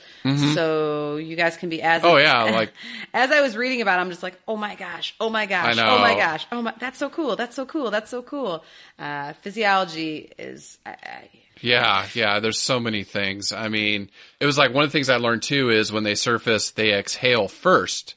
so 0.53 1.17
you 1.17 1.35
guys 1.35 1.57
can 1.57 1.69
be 1.69 1.81
as 1.81 2.01
Mm-hmm. 2.01 2.11
Oh, 2.11 2.17
yeah, 2.17 2.43
like- 2.51 2.73
as 3.13 3.31
I 3.31 3.41
was 3.41 3.55
reading 3.55 3.81
about 3.81 3.99
it, 3.99 4.01
I'm 4.01 4.09
just 4.09 4.23
like, 4.23 4.39
oh 4.47 4.55
my 4.57 4.75
gosh, 4.75 5.13
oh 5.19 5.29
my 5.29 5.45
gosh, 5.45 5.77
oh 5.77 5.99
my 5.99 6.15
gosh, 6.15 6.47
oh 6.51 6.61
my, 6.61 6.73
that's 6.79 6.97
so 6.97 7.09
cool, 7.09 7.35
that's 7.35 7.55
so 7.55 7.65
cool, 7.65 7.91
that's 7.91 8.09
so 8.09 8.21
cool. 8.21 8.63
Uh, 8.97 9.33
physiology 9.41 10.31
is, 10.39 10.77
I, 10.85 10.91
I, 10.91 11.29
Yeah, 11.61 12.07
yeah, 12.13 12.39
there's 12.39 12.59
so 12.59 12.79
many 12.79 13.03
things. 13.03 13.51
I 13.51 13.67
mean, 13.67 14.09
it 14.39 14.45
was 14.45 14.57
like 14.57 14.73
one 14.73 14.83
of 14.83 14.89
the 14.89 14.93
things 14.93 15.09
I 15.09 15.17
learned 15.17 15.43
too 15.43 15.69
is 15.69 15.91
when 15.91 16.03
they 16.03 16.15
surface, 16.15 16.71
they 16.71 16.93
exhale 16.93 17.47
first 17.47 18.15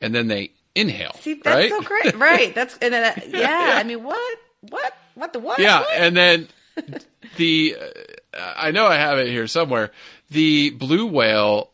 and 0.00 0.14
then 0.14 0.26
they 0.28 0.50
inhale. 0.74 1.14
see, 1.20 1.34
that's 1.34 1.46
right? 1.56 1.70
so 1.70 1.80
great, 1.82 2.16
right? 2.16 2.54
That's, 2.54 2.76
and 2.78 2.92
then, 2.94 3.04
uh, 3.16 3.20
yeah, 3.28 3.74
I 3.76 3.82
mean, 3.84 4.02
what, 4.02 4.38
what, 4.70 4.92
what 5.14 5.32
the 5.32 5.38
what? 5.40 5.58
Yeah, 5.58 5.80
What? 5.80 5.96
and 5.96 6.16
then 6.16 6.48
the 7.36 7.76
uh, 8.36 8.52
I 8.56 8.70
know 8.72 8.86
I 8.86 8.96
have 8.96 9.18
it 9.18 9.28
here 9.28 9.46
somewhere. 9.46 9.92
The 10.30 10.70
blue 10.70 11.06
whale, 11.06 11.70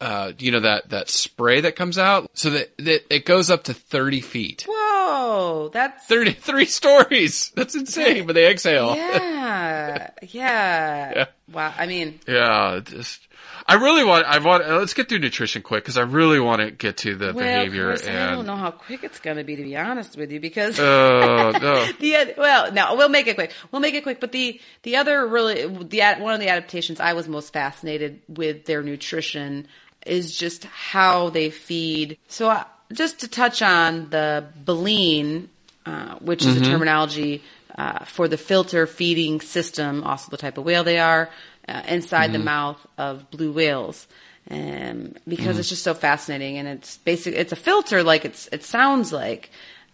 uh, 0.00 0.32
you 0.38 0.50
know 0.50 0.60
that 0.60 0.90
that 0.90 1.08
spray 1.08 1.62
that 1.62 1.76
comes 1.76 1.96
out, 1.96 2.30
so 2.34 2.50
that, 2.50 2.76
that 2.78 3.14
it 3.14 3.24
goes 3.24 3.48
up 3.48 3.64
to 3.64 3.74
thirty 3.74 4.20
feet, 4.20 4.66
Whoa, 4.68 5.70
that's, 5.72 6.04
thirty 6.06 6.32
three 6.32 6.66
stories. 6.66 7.50
That's 7.54 7.74
insane. 7.74 8.26
But 8.26 8.34
they 8.34 8.50
exhale. 8.50 8.94
yeah, 8.96 10.10
yeah, 10.22 11.12
Yeah. 11.16 11.24
Wow, 11.50 11.72
I 11.78 11.86
mean, 11.86 12.18
Yeah, 12.26 12.80
just 12.84 13.20
I 13.66 13.74
really 13.74 14.04
want. 14.04 14.26
I 14.26 14.38
want. 14.38 14.64
uh, 14.64 14.78
Let's 14.78 14.94
get 14.94 15.08
through 15.08 15.20
nutrition 15.20 15.62
quick 15.62 15.84
because 15.84 15.96
I 15.96 16.02
really 16.02 16.40
want 16.40 16.60
to 16.60 16.70
get 16.70 16.98
to 16.98 17.14
the 17.14 17.26
Well, 17.26 17.34
behavior 17.34 17.88
Chris, 17.88 18.06
I 18.08 18.30
don't 18.30 18.46
know 18.46 18.56
how 18.56 18.70
quick 18.70 19.04
it's 19.04 19.20
going 19.20 19.36
to 19.36 19.44
be, 19.44 19.56
to 19.56 19.62
be 19.62 19.76
honest 19.76 20.16
with 20.16 20.32
you, 20.32 20.40
because 20.40 20.78
Oh 20.80 21.52
no! 21.60 21.86
the 22.00 22.34
well, 22.36 22.72
no, 22.72 22.94
we'll 22.96 23.08
make 23.08 23.26
it 23.26 23.34
quick. 23.34 23.52
We'll 23.70 23.80
make 23.80 23.94
it 23.94 24.02
quick. 24.02 24.20
But 24.20 24.32
the 24.32 24.60
the 24.82 24.96
other 24.96 25.26
really 25.26 25.66
the 25.66 26.02
one 26.18 26.34
of 26.34 26.40
the 26.40 26.48
adaptations 26.48 27.00
I 27.00 27.12
was 27.12 27.28
most 27.28 27.52
fascinated 27.52 28.20
with 28.28 28.64
their 28.64 28.82
nutrition 28.82 29.68
is 30.06 30.36
just 30.36 30.64
how 30.64 31.30
they 31.30 31.50
feed. 31.50 32.18
So 32.28 32.50
uh, 32.50 32.64
just 32.92 33.20
to 33.20 33.28
touch 33.28 33.62
on 33.62 34.10
the 34.10 34.44
baleen, 34.64 35.48
uh, 35.86 36.16
which 36.16 36.44
is 36.44 36.56
a 36.56 36.64
terminology 36.64 37.42
uh, 37.78 38.04
for 38.04 38.28
the 38.28 38.36
filter 38.36 38.86
feeding 38.86 39.40
system, 39.40 40.02
also 40.04 40.30
the 40.30 40.36
type 40.36 40.58
of 40.58 40.64
whale 40.64 40.84
they 40.84 40.98
are, 40.98 41.30
uh, 41.68 41.82
inside 41.88 42.32
the 42.32 42.38
mouth 42.38 42.78
of 42.98 43.30
blue 43.30 43.52
whales. 43.52 44.06
Um, 44.50 45.14
because 45.28 45.58
it's 45.58 45.68
just 45.68 45.84
so 45.84 45.94
fascinating, 45.94 46.58
and 46.58 46.66
it's 46.66 46.98
basically 46.98 47.38
It's 47.38 47.52
a 47.52 47.56
filter, 47.56 48.02
like 48.02 48.24
it's 48.24 48.48
it 48.50 48.64
sounds 48.64 49.12
like, 49.12 49.50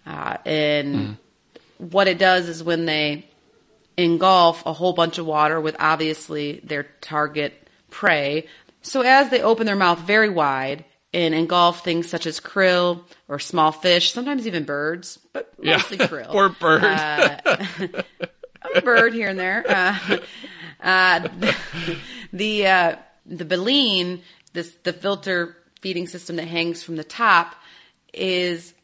uh, 0.07 0.39
and 0.47 1.19
what 1.77 2.09
it 2.09 2.19
does 2.19 2.49
is 2.49 2.63
when 2.65 2.87
they 2.87 3.27
engulf 3.99 4.65
a 4.65 4.73
whole 4.73 4.93
bunch 4.95 5.19
of 5.19 5.27
water 5.27 5.61
with 5.61 5.77
obviously 5.79 6.61
their 6.65 6.85
target 7.03 7.53
prey. 7.91 8.47
So 8.81 9.03
as 9.03 9.29
they 9.29 9.43
open 9.43 9.67
their 9.67 9.77
mouth 9.77 9.99
very 9.99 10.31
wide 10.31 10.85
and 11.13 11.35
engulf 11.35 11.85
things 11.85 12.09
such 12.09 12.27
as 12.27 12.41
krill 12.41 13.03
or 13.29 13.39
small 13.39 13.73
fish, 13.73 14.13
sometimes 14.13 14.47
even 14.47 14.65
birds, 14.65 15.19
but 15.33 15.53
Yeah. 15.61 15.77
mostly 15.77 15.99
krill. 16.09 16.33
Or 16.35 16.49
bird. 16.49 16.85
Uh, 16.85 17.37
a 18.63 18.81
bird 18.83 19.13
here 19.15 19.29
and 19.29 19.39
there. 19.39 19.65
Uh, 19.69 19.99
uh, 20.83 21.29
the 22.33 22.67
uh, 22.67 22.97
the 23.27 23.45
baleen, 23.45 24.23
this 24.53 24.71
the 24.83 24.93
filter 24.93 25.57
feeding 25.81 26.07
system 26.07 26.37
that 26.37 26.47
hangs 26.49 26.83
from 26.83 26.97
the 26.97 27.05
top, 27.05 27.55
is 28.13 28.75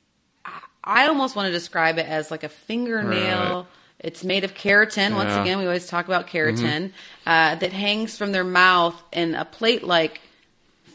I 0.83 1.07
almost 1.09 1.35
want 1.37 1.47
to 1.47 1.53
describe 1.53 1.99
it 1.99 2.07
as 2.07 2.31
like 2.31 2.45
a 2.45 2.49
fingernail. 2.49 3.57
Right. 3.57 3.67
It's 4.01 4.23
made 4.23 4.45
of 4.45 4.53
keratin. 4.53 5.15
Once 5.15 5.35
again, 5.35 5.59
we 5.59 5.65
always 5.65 5.87
talk 5.87 6.07
about 6.07 6.27
keratin 6.27 6.93
uh, 7.25 7.55
that 7.55 7.73
hangs 7.73 8.19
from 8.19 8.33
their 8.33 8.45
mouth 8.45 9.01
in 9.13 9.35
a 9.35 9.47
plate-like 9.47 10.21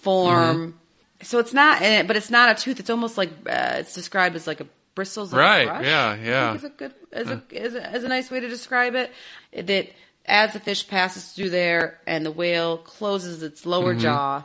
form. 0.02 0.80
So 1.24 1.39
it's 1.39 1.52
not, 1.52 1.80
but 1.80 2.16
it's 2.16 2.30
not 2.30 2.52
a 2.52 2.62
tooth. 2.62 2.80
It's 2.80 2.91
almost 2.91 3.18
like 3.18 3.32
uh, 3.47 3.78
it's 3.80 3.95
described 3.95 4.36
as 4.36 4.45
like 4.45 4.62
a 4.62 4.68
bristles. 4.93 5.34
Of 5.34 5.39
Right, 5.39 5.64
A 5.64 5.66
brush, 5.66 5.86
yeah, 5.86 6.16
yeah. 6.16 6.54
is 6.54 6.64
a 6.64 6.70
good, 6.70 6.93
is 7.12 7.30
a, 7.30 7.43
is 7.50 7.74
a, 7.74 7.95
is 7.95 8.04
a 8.04 8.08
nice 8.08 8.30
way 8.30 8.41
to 8.41 8.47
describe 8.47 8.93
it. 8.93 9.12
That 9.54 9.89
as 10.30 10.53
the 10.53 10.59
fish 10.59 10.88
passes 10.88 11.32
through 11.34 11.49
there 11.49 11.99
and 12.07 12.25
the 12.25 12.32
whale 12.32 12.77
closes 12.77 13.43
its 13.43 13.65
lower 13.65 13.93
Mm-hmm. 13.93 14.01
jaw, 14.01 14.43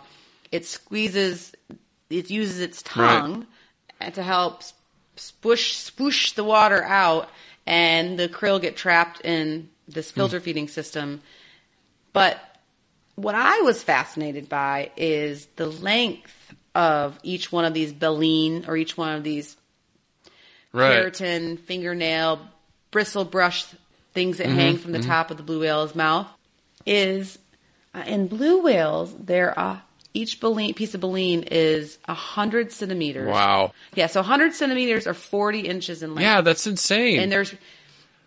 it 0.50 0.64
squeezes, 0.66 1.54
it 2.10 2.30
uses 2.30 2.60
its 2.60 2.82
tongue 2.82 3.46
to 4.12 4.22
help 4.22 4.62
spush 5.16 5.76
swoosh 5.76 6.32
the 6.32 6.42
water 6.44 6.82
out, 6.82 7.28
and 7.66 8.18
the 8.18 8.28
krill 8.28 8.60
get 8.60 8.76
trapped 8.76 9.20
in 9.20 9.68
this 9.86 10.10
Hmm. 10.10 10.16
filter 10.16 10.40
feeding 10.40 10.68
system. 10.68 11.20
But 12.12 12.38
what 13.16 13.34
I 13.34 13.60
was 13.60 13.82
fascinated 13.82 14.48
by 14.48 14.90
is 14.96 15.46
the 15.56 15.66
length 15.66 16.54
of 16.74 17.18
each 17.22 17.52
one 17.52 17.64
of 17.64 17.74
these 17.74 17.92
baleen 17.92 18.64
or 18.66 18.76
each 18.76 18.96
one 18.96 19.14
of 19.16 19.22
these 19.22 19.56
Right. 20.72 20.90
keratin, 20.90 21.58
fingernail, 21.60 22.40
bristle 22.90 23.24
brush 23.24 23.66
things 24.14 24.38
Mm-hmm, 24.38 24.48
that 24.48 24.54
hang 24.54 24.76
from 24.76 24.92
the 24.92 25.00
top 25.00 25.30
of 25.30 25.36
the 25.36 25.42
blue 25.42 25.60
whale's 25.60 25.94
mouth 25.94 26.26
is 26.86 27.38
uh, 27.94 28.04
in 28.06 28.26
blue 28.28 28.62
whales 28.62 29.14
there 29.18 29.56
are 29.58 29.82
each 30.16 30.38
baleen, 30.40 30.74
piece 30.74 30.94
of 30.94 31.00
baleen 31.00 31.42
is 31.50 31.98
a 32.06 32.14
hundred 32.14 32.70
centimeters. 32.70 33.28
Wow. 33.32 33.72
Yeah, 33.94 34.06
so 34.06 34.22
hundred 34.22 34.54
centimeters 34.54 35.06
are 35.08 35.14
forty 35.14 35.60
inches 35.60 36.02
in 36.02 36.14
length. 36.14 36.22
Yeah, 36.22 36.40
that's 36.40 36.66
insane. 36.66 37.18
and 37.20 37.32
there's 37.32 37.54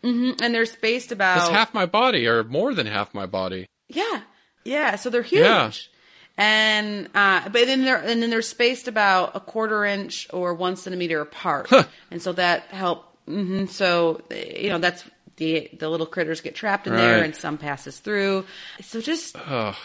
hmm 0.04 0.32
and 0.42 0.54
they're 0.54 0.66
spaced 0.66 1.12
about 1.12 1.40
that's 1.40 1.50
half 1.50 1.74
my 1.74 1.86
body, 1.86 2.28
or 2.28 2.44
more 2.44 2.74
than 2.74 2.88
half 2.88 3.14
my 3.14 3.26
body. 3.26 3.68
Yeah, 3.88 4.22
yeah. 4.66 4.96
So 4.98 5.10
they're 5.10 5.22
huge, 5.24 5.42
Yeah. 5.44 5.72
and 6.38 7.08
uh, 7.16 7.44
but 7.50 7.66
then 7.66 7.86
they're 7.86 7.98
and 8.04 8.22
then 8.22 8.30
they're 8.30 8.42
spaced 8.42 8.88
about 8.88 9.36
a 9.36 9.40
quarter 9.40 9.86
inch 9.86 10.28
or 10.34 10.54
one 10.54 10.76
centimeter 10.76 11.22
apart, 11.22 11.72
and 12.12 12.22
so 12.22 12.34
that 12.34 12.64
help. 12.64 13.06
hmm 13.26 13.66
So 13.68 14.22
you 14.32 14.70
know 14.70 14.78
that's 14.80 15.04
the 15.38 15.70
the 15.78 15.90
little 15.90 16.06
critters 16.06 16.42
get 16.42 16.56
trapped 16.56 16.88
in 16.88 16.96
there, 16.96 17.24
and 17.24 17.36
some 17.36 17.58
passes 17.58 18.00
through. 18.00 18.46
So 18.82 19.00
just 19.02 19.36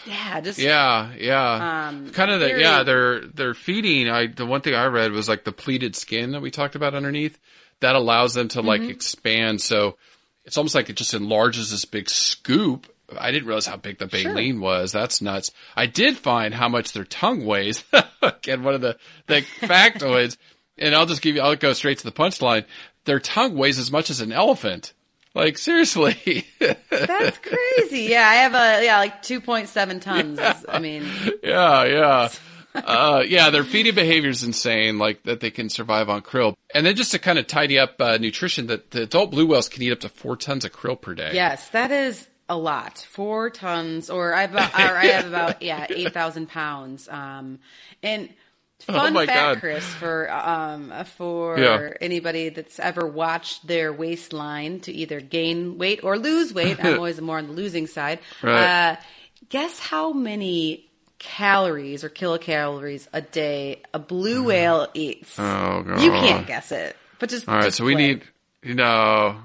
yeah, 0.05 0.41
just 0.41 0.59
Yeah, 0.59 1.11
yeah. 1.17 1.87
Um, 1.89 2.09
kind 2.11 2.31
of 2.31 2.39
the 2.39 2.59
yeah. 2.59 2.83
They're 2.83 3.21
they're 3.21 3.53
feeding. 3.53 4.09
I 4.09 4.27
the 4.27 4.45
one 4.45 4.61
thing 4.61 4.75
I 4.75 4.85
read 4.87 5.11
was 5.11 5.29
like 5.29 5.43
the 5.43 5.51
pleated 5.51 5.95
skin 5.95 6.31
that 6.31 6.41
we 6.41 6.51
talked 6.51 6.75
about 6.75 6.93
underneath 6.95 7.39
that 7.79 7.95
allows 7.95 8.33
them 8.33 8.47
to 8.49 8.61
like 8.61 8.81
Mm-hmm. 8.81 8.89
expand. 8.91 9.61
So 9.61 9.97
it's 10.45 10.57
almost 10.57 10.75
like 10.75 10.89
it 10.89 10.97
just 10.97 11.13
enlarges 11.13 11.71
this 11.71 11.85
big 11.85 12.09
scoop. 12.09 12.87
I 13.17 13.31
didn't 13.31 13.47
realize 13.47 13.67
how 13.67 13.77
big 13.77 13.99
the 13.99 14.07
baleen 14.07 14.59
was. 14.59 14.91
That's 14.91 15.21
nuts. 15.21 15.51
I 15.75 15.85
did 15.85 16.17
find 16.17 16.53
how 16.53 16.67
much 16.67 16.93
their 16.93 17.03
tongue 17.03 17.45
weighs. 17.45 17.83
Again, 18.23 18.63
one 18.63 18.73
of 18.73 18.81
the 18.81 18.97
the 19.27 19.41
factoids. 19.61 20.37
And 20.79 20.95
I'll 20.95 21.05
just 21.05 21.21
give 21.21 21.35
you. 21.35 21.41
I'll 21.41 21.55
go 21.55 21.73
straight 21.73 21.99
to 21.99 22.03
the 22.05 22.11
punchline. 22.11 22.65
Their 23.05 23.19
tongue 23.19 23.55
weighs 23.55 23.77
as 23.77 23.91
much 23.91 24.09
as 24.09 24.21
an 24.21 24.31
elephant. 24.31 24.93
Like 25.35 25.57
seriously. 25.57 26.45
that's 26.89 27.37
crazy. 27.39 28.03
Yeah, 28.03 28.27
I 28.27 28.35
have 28.35 28.53
a 28.53 28.85
yeah 28.85 28.99
like 28.99 29.21
two 29.23 29.41
point 29.41 29.69
seven 29.69 29.99
tons. 29.99 30.39
I 30.69 30.79
mean, 30.79 31.05
yeah, 31.43 31.83
yeah. 31.85 32.29
Uh, 32.75 33.23
yeah, 33.27 33.49
their 33.49 33.63
feeding 33.63 33.93
behavior 33.93 34.29
is 34.29 34.43
insane, 34.43 34.97
like 34.97 35.21
that 35.23 35.39
they 35.39 35.51
can 35.51 35.69
survive 35.69 36.09
on 36.09 36.21
krill. 36.21 36.55
And 36.73 36.85
then 36.85 36.95
just 36.95 37.11
to 37.11 37.19
kind 37.19 37.37
of 37.37 37.45
tidy 37.45 37.77
up 37.77 37.95
uh, 37.99 38.17
nutrition, 38.17 38.67
that 38.67 38.91
the 38.91 39.03
adult 39.03 39.31
blue 39.31 39.45
whales 39.45 39.69
can 39.69 39.83
eat 39.83 39.91
up 39.91 39.99
to 40.01 40.09
four 40.09 40.35
tons 40.35 40.65
of 40.65 40.71
krill 40.71 40.99
per 40.99 41.13
day. 41.13 41.31
Yes, 41.33 41.69
that 41.69 41.91
is 41.91 42.27
a 42.49 42.57
lot. 42.57 43.05
Four 43.09 43.49
tons, 43.49 44.09
or 44.09 44.33
I, 44.33 44.43
about, 44.43 44.73
or 44.73 44.97
I 44.97 45.05
have 45.07 45.27
about 45.27 45.61
yeah 45.61 45.85
eight 45.89 46.13
thousand 46.13 46.49
pounds. 46.49 47.07
Um, 47.09 47.59
and 48.01 48.29
fun 48.87 49.07
Oh 49.07 49.11
my 49.11 49.25
fact, 49.25 49.37
God. 49.55 49.59
Chris, 49.59 49.85
for 49.85 50.31
um 50.31 50.91
for 51.17 51.57
Yeah. 51.59 51.89
anybody 52.01 52.49
that's 52.49 52.79
ever 52.79 53.05
watched 53.07 53.65
their 53.67 53.91
waistline 53.93 54.79
to 54.81 54.91
either 54.91 55.19
gain 55.21 55.77
weight 55.77 56.03
or 56.03 56.17
lose 56.17 56.53
weight, 56.53 56.83
I'm 56.83 56.95
always 56.99 57.19
more 57.21 57.37
on 57.37 57.47
the 57.47 57.53
losing 57.53 57.87
side. 57.87 58.19
Right. 58.41 58.91
Uh, 58.91 58.95
guess 59.49 59.79
how 59.79 60.13
many 60.13 60.89
calories 61.19 62.03
or 62.03 62.09
kilocalories 62.09 63.07
a 63.13 63.21
day 63.21 63.81
a 63.93 63.99
blue 63.99 64.43
whale 64.43 64.87
eats? 64.93 65.37
Oh 65.39 65.83
god. 65.83 66.01
you 66.01 66.11
can't 66.11 66.45
guess 66.47 66.71
it, 66.71 66.95
but 67.19 67.29
just 67.29 67.47
All 67.47 67.55
right, 67.55 67.63
just 67.65 67.77
so 67.77 67.85
we 67.85 67.93
play. 67.93 68.07
need, 68.07 68.23
you 68.61 68.73
know, 68.75 69.37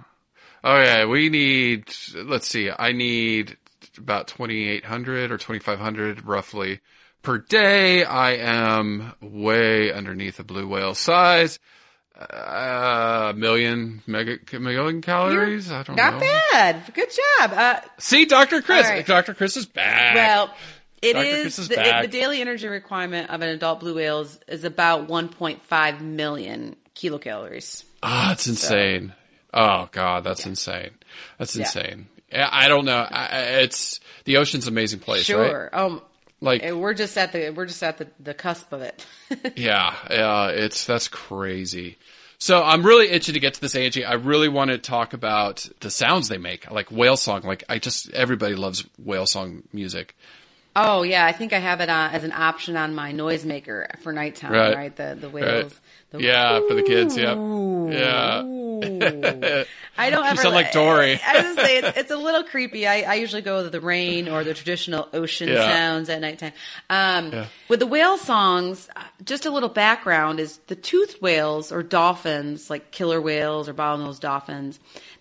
okay, 0.64 1.04
we 1.04 1.28
need. 1.28 1.84
Let's 2.14 2.48
see, 2.48 2.70
I 2.76 2.92
need 2.92 3.56
about 3.96 4.26
twenty 4.28 4.68
eight 4.68 4.84
hundred 4.84 5.30
or 5.30 5.38
twenty 5.38 5.58
five 5.60 5.78
hundred 5.78 6.24
roughly 6.24 6.80
per 7.22 7.38
day. 7.38 8.04
I 8.04 8.36
am 8.36 9.12
way 9.20 9.92
underneath 9.92 10.38
a 10.38 10.44
blue 10.44 10.66
whale 10.68 10.94
size. 10.94 11.58
Uh, 12.18 13.32
a 13.32 13.36
million 13.36 14.02
mega 14.06 14.38
million 14.58 15.00
calories. 15.00 15.70
I 15.70 15.84
don't 15.84 15.94
Not 15.94 16.14
know. 16.14 16.18
Not 16.20 16.42
bad. 16.50 16.82
Good 16.92 17.10
job. 17.10 17.52
Uh, 17.52 17.80
See, 17.98 18.24
Dr. 18.24 18.60
Chris. 18.60 18.88
Right. 18.88 19.06
Dr. 19.06 19.34
Chris 19.34 19.56
is 19.56 19.66
back. 19.66 20.16
Well, 20.16 20.52
it 21.00 21.14
is 21.14 21.60
is 21.60 21.68
the, 21.68 21.76
back. 21.76 22.02
the 22.02 22.08
daily 22.08 22.40
energy 22.40 22.66
requirement 22.66 23.30
of 23.30 23.40
an 23.40 23.50
adult 23.50 23.78
blue 23.78 23.94
whale 23.94 24.22
is, 24.22 24.40
is 24.48 24.64
about 24.64 25.06
1.5 25.06 26.00
million 26.00 26.74
kilocalories. 26.96 27.84
oh, 28.02 28.30
it's 28.32 28.48
insane. 28.48 29.14
Oh 29.54 29.88
God, 29.92 30.24
that's 30.24 30.44
insane. 30.44 30.90
That's 31.38 31.54
insane. 31.54 32.08
Yeah, 32.32 32.48
I 32.50 32.68
don't 32.68 32.84
know. 32.84 32.98
I, 32.98 33.60
it's 33.62 34.00
the 34.24 34.36
ocean's 34.38 34.66
an 34.66 34.74
amazing 34.74 34.98
place, 35.00 35.30
right? 35.30 35.48
Sure. 35.48 35.70
Um, 35.72 36.02
Like, 36.40 36.62
and 36.62 36.80
we're 36.80 36.94
just 36.94 37.16
at 37.18 37.32
the 37.32 37.50
we're 37.50 37.66
just 37.66 37.82
at 37.82 37.98
the, 37.98 38.06
the 38.20 38.34
cusp 38.34 38.72
of 38.72 38.82
it. 38.82 39.04
yeah, 39.56 39.94
yeah, 40.08 40.48
it's 40.48 40.84
that's 40.84 41.08
crazy. 41.08 41.98
So 42.38 42.62
I'm 42.62 42.86
really 42.86 43.08
itching 43.08 43.34
to 43.34 43.40
get 43.40 43.54
to 43.54 43.60
this, 43.60 43.74
Angie. 43.74 44.04
I 44.04 44.14
really 44.14 44.48
want 44.48 44.70
to 44.70 44.78
talk 44.78 45.12
about 45.12 45.68
the 45.80 45.90
sounds 45.90 46.28
they 46.28 46.38
make, 46.38 46.70
like 46.70 46.92
whale 46.92 47.16
song. 47.16 47.42
Like 47.42 47.64
I 47.68 47.78
just 47.78 48.10
everybody 48.10 48.54
loves 48.54 48.86
whale 48.96 49.26
song 49.26 49.64
music. 49.72 50.14
oh 50.76 51.02
yeah, 51.02 51.26
I 51.26 51.32
think 51.32 51.52
I 51.52 51.58
have 51.58 51.80
it 51.80 51.90
on, 51.90 52.12
as 52.12 52.22
an 52.22 52.32
option 52.32 52.76
on 52.76 52.94
my 52.94 53.12
noisemaker 53.12 53.98
for 54.00 54.12
nighttime. 54.12 54.52
Right. 54.52 54.76
Right. 54.76 54.96
The 54.96 55.16
the 55.20 55.28
whales. 55.28 55.80
The, 56.10 56.20
Yeah, 56.20 56.60
for 56.66 56.74
the 56.74 56.82
kids. 56.82 57.16
Yep. 57.16 57.36
Yeah. 57.36 58.42
Ooh. 58.44 59.64
I 59.96 60.10
don't 60.10 60.24
ever. 60.24 60.30
You 60.34 60.36
sound 60.42 60.54
like 60.54 60.72
Dory. 60.72 61.20
I 61.26 61.32
was 61.34 61.42
gonna 61.42 61.54
say 61.66 61.78
it's, 61.78 61.98
it's 61.98 62.10
a 62.10 62.16
little 62.16 62.44
creepy. 62.44 62.86
I, 62.86 63.02
I 63.02 63.14
usually 63.14 63.42
go 63.42 63.62
with 63.62 63.72
the 63.72 63.80
rain 63.80 64.28
or 64.28 64.44
the 64.44 64.54
traditional 64.54 65.08
ocean 65.12 65.48
Yeah. 65.48 65.60
sounds 65.62 66.08
at 66.08 66.20
nighttime. 66.20 66.52
Um, 66.88 67.46
With 67.68 67.80
the 67.80 67.86
whale 67.86 68.16
songs, 68.18 68.88
uh, 68.94 69.02
just 69.24 69.46
a 69.46 69.50
little 69.50 69.68
background 69.68 70.40
is 70.40 70.58
the 70.68 70.76
toothed 70.76 71.20
whales 71.20 71.72
or 71.72 71.82
dolphins, 71.82 72.70
like 72.70 72.90
killer 72.90 73.20
whales 73.20 73.68
or 73.68 73.74
bottlenose 73.74 74.20
dolphins. 74.20 74.78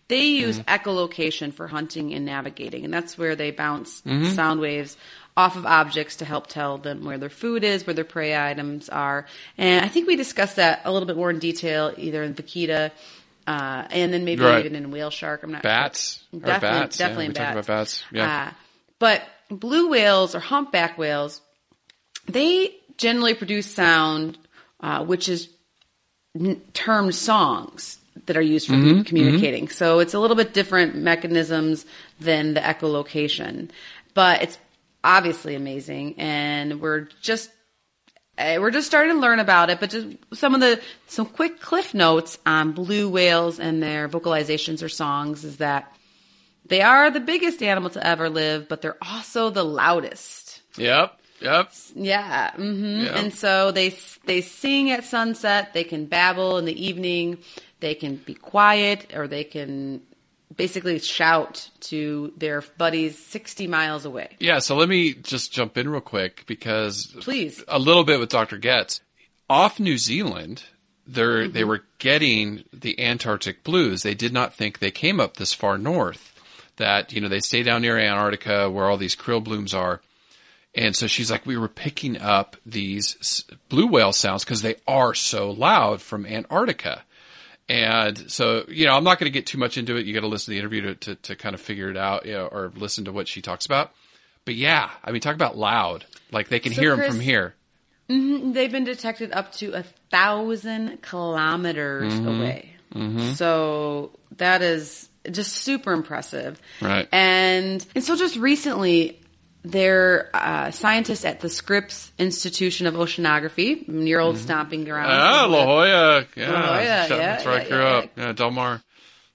They 0.09 0.25
use 0.27 0.59
Mm-hmm. 0.59 0.73
echolocation 0.89 1.53
for 1.53 1.67
hunting 1.67 2.13
and 2.13 2.25
navigating, 2.25 2.85
and 2.85 2.93
that's 2.93 3.17
where 3.17 3.35
they 3.35 3.51
bounce 3.51 4.01
Mm-hmm. 4.01 4.31
sound 4.35 4.59
waves 4.61 4.95
off 5.37 5.55
of 5.55 5.65
objects 5.67 6.17
to 6.17 6.25
help 6.25 6.47
tell 6.47 6.79
them 6.79 7.05
where 7.05 7.19
their 7.19 7.29
food 7.29 7.63
is, 7.63 7.85
where 7.85 7.93
their 7.93 8.03
prey 8.03 8.35
items 8.35 8.89
are. 8.89 9.25
And 9.57 9.85
I 9.85 9.87
think 9.87 10.07
we 10.07 10.15
discussed 10.15 10.55
that 10.55 10.81
a 10.83 10.91
little 10.91 11.05
bit 11.05 11.15
more 11.15 11.29
in 11.29 11.37
detail, 11.39 11.93
either 11.95 12.23
in 12.23 12.33
Vaquita, 12.33 12.91
uh, 13.45 13.83
and 13.91 14.11
then 14.11 14.25
maybe 14.25 14.41
Right. 14.41 14.65
even 14.65 14.75
in 14.75 14.89
whale 14.91 15.11
shark. 15.11 15.43
I'm 15.43 15.51
not 15.51 15.61
Bats. 15.61 16.23
sure. 16.31 16.39
Definitely, 16.41 16.79
bats. 16.79 16.97
definitely 16.97 17.23
yeah, 17.25 17.29
in 17.29 17.31
we 17.33 17.35
bats. 17.35 17.51
about 17.53 17.67
bats. 17.67 18.03
Yeah. 18.11 18.47
Uh, 18.47 18.51
but 18.99 19.21
blue 19.49 19.89
whales 19.89 20.33
or 20.35 20.39
humpback 20.39 20.97
whales, 20.97 21.39
they 22.27 22.75
generally 22.97 23.35
produce 23.35 23.67
sound, 23.71 24.37
uh, 24.81 25.05
which 25.05 25.29
is 25.29 25.49
n- 26.35 26.59
termed 26.73 27.13
songs 27.15 27.99
that 28.25 28.35
are 28.35 28.41
used 28.41 28.67
for 28.67 28.73
Mm-hmm, 28.73 29.01
communicating. 29.03 29.69
So 29.69 29.99
it's 29.99 30.15
a 30.15 30.19
little 30.19 30.35
bit 30.35 30.53
different 30.53 30.95
mechanisms 30.95 31.85
than 32.19 32.55
the 32.55 32.59
echolocation, 32.59 33.69
but 34.15 34.41
it's 34.41 34.57
obviously 35.07 35.55
amazing, 35.55 36.15
and 36.17 36.81
we're 36.81 37.07
just 37.21 37.49
uh, 38.37 38.57
we're 38.59 38.71
just 38.71 38.85
starting 38.85 39.13
to 39.15 39.19
learn 39.19 39.39
about 39.39 39.69
it. 39.69 39.79
But 39.79 39.89
just 39.89 40.07
some 40.33 40.53
of 40.53 40.59
the 40.59 40.81
some 41.07 41.25
quick 41.25 41.59
cliff 41.61 41.93
notes 41.93 42.37
on 42.45 42.73
blue 42.73 43.09
whales 43.09 43.59
and 43.59 43.81
their 43.81 44.09
vocalizations 44.09 44.83
or 44.83 44.89
songs 44.89 45.43
is 45.45 45.57
that 45.57 45.95
they 46.67 46.81
are 46.81 47.09
the 47.09 47.21
biggest 47.21 47.63
animal 47.63 47.89
to 47.91 48.05
ever 48.05 48.29
live, 48.29 48.67
but 48.67 48.81
they're 48.81 49.01
also 49.01 49.49
the 49.49 49.63
loudest. 49.63 50.61
Yep. 50.77 51.13
Yep. 51.39 51.71
Yeah, 51.95 52.51
hmm 52.51 53.01
Yeah. 53.05 53.19
and 53.19 53.33
so 53.33 53.71
they 53.71 53.95
they 54.25 54.41
sing 54.41 54.91
at 54.91 55.05
sunset. 55.05 55.73
They 55.73 55.83
can 55.83 56.05
babble 56.05 56.57
in 56.57 56.65
the 56.65 56.85
evening. 56.85 57.39
They 57.79 57.93
can 57.95 58.15
be 58.17 58.33
quiet, 58.33 59.13
or 59.15 59.27
they 59.27 59.43
can 59.43 60.01
basically 60.55 60.99
shout 60.99 61.69
to 61.81 62.33
their 62.37 62.63
buddies 62.77 63.17
sixty 63.17 63.67
miles 63.67 64.05
away. 64.05 64.35
Yeah, 64.39 64.59
so 64.59 64.75
let 64.75 64.89
me 64.89 65.13
just 65.13 65.51
jump 65.51 65.77
in 65.77 65.89
real 65.89 66.01
quick 66.01 66.45
because 66.47 67.07
Please. 67.19 67.63
a 67.67 67.79
little 67.79 68.03
bit 68.03 68.19
with 68.19 68.29
Dr. 68.29 68.57
Goetz. 68.57 69.01
Off 69.49 69.79
New 69.79 69.97
Zealand, 69.97 70.63
they're, 71.05 71.43
mm-hmm. 71.43 71.53
they 71.53 71.63
were 71.63 71.83
getting 71.99 72.63
the 72.73 72.99
Antarctic 72.99 73.63
blues. 73.63 74.03
They 74.03 74.13
did 74.13 74.33
not 74.33 74.53
think 74.53 74.79
they 74.79 74.91
came 74.91 75.19
up 75.19 75.37
this 75.37 75.53
far 75.53 75.77
north. 75.77 76.33
That, 76.75 77.11
you 77.11 77.21
know, 77.21 77.29
they 77.29 77.39
stay 77.39 77.63
down 77.63 77.81
near 77.81 77.97
Antarctica 77.97 78.69
where 78.69 78.85
all 78.85 78.97
these 78.97 79.15
krill 79.15 79.43
blooms 79.43 79.73
are. 79.73 80.01
And 80.75 80.95
so 80.95 81.07
she's 81.07 81.31
like, 81.31 81.45
we 81.45 81.57
were 81.57 81.67
picking 81.67 82.21
up 82.21 82.55
these 82.63 83.45
blue 83.67 83.87
whale 83.87 84.13
sounds 84.13 84.43
because 84.43 84.61
they 84.61 84.75
are 84.87 85.15
so 85.15 85.49
loud 85.49 86.01
from 86.01 86.25
Antarctica. 86.25 87.03
And 87.69 88.31
so, 88.31 88.63
you 88.69 88.85
know, 88.85 88.93
I'm 88.93 89.03
not 89.03 89.19
going 89.19 89.31
to 89.31 89.33
get 89.33 89.45
too 89.45 89.57
much 89.57 89.77
into 89.77 89.97
it. 89.97 90.05
You 90.05 90.13
got 90.13 90.21
to 90.21 90.27
listen 90.27 90.45
to 90.45 90.51
the 90.51 90.59
interview 90.59 90.81
to, 90.81 90.95
to, 90.95 91.15
to 91.15 91.35
kind 91.35 91.53
of 91.53 91.59
figure 91.61 91.89
it 91.89 91.97
out, 91.97 92.25
you 92.25 92.31
know, 92.33 92.47
or 92.47 92.71
listen 92.75 93.05
to 93.05 93.11
what 93.11 93.27
she 93.27 93.41
talks 93.41 93.65
about. 93.65 93.91
But 94.45 94.55
yeah, 94.55 94.89
I 95.03 95.11
mean, 95.11 95.19
talk 95.19 95.35
about 95.35 95.57
loud. 95.57 96.05
Like 96.31 96.47
they 96.47 96.59
can 96.59 96.73
So, 96.73 96.81
hear 96.81 96.95
them 96.95 97.09
from 97.11 97.19
here. 97.19 97.55
They've 98.07 98.71
been 98.71 98.85
detected 98.85 99.33
up 99.33 99.51
to 99.53 99.73
a 99.73 99.83
thousand 100.11 101.01
kilometers 101.01 102.13
Mm-hmm. 102.13 102.27
away. 102.27 102.73
So 103.35 104.11
that 104.37 104.61
is 104.61 105.09
just 105.29 105.53
super 105.57 105.91
impressive. 105.91 106.59
Right. 106.81 107.07
And 107.11 107.85
and 107.93 108.03
so 108.03 108.15
just 108.15 108.37
recently, 108.37 109.19
their 109.63 110.29
uh, 110.33 110.71
scientists 110.71 111.25
at 111.25 111.39
the 111.41 111.49
Scripps 111.49 112.11
Institution 112.17 112.87
of 112.87 112.93
Oceanography, 112.93 113.83
your 114.07 114.21
old 114.21 114.37
stomping 114.37 114.83
ground, 114.85 115.11
Ah, 115.11 115.45
La 115.49 115.65
Jolla. 115.65 115.87
Yeah. 115.87 116.51
La 116.51 116.61
Jolla, 116.61 116.83
yeah, 116.83 117.07
That's 117.07 117.45
where 117.45 117.53
I 117.53 117.61
yeah, 117.63 117.67
grew 117.67 117.77
yeah. 117.79 117.97
up. 117.97 118.09
Yeah, 118.15 118.31
Del 118.33 118.51
Mar. 118.51 118.81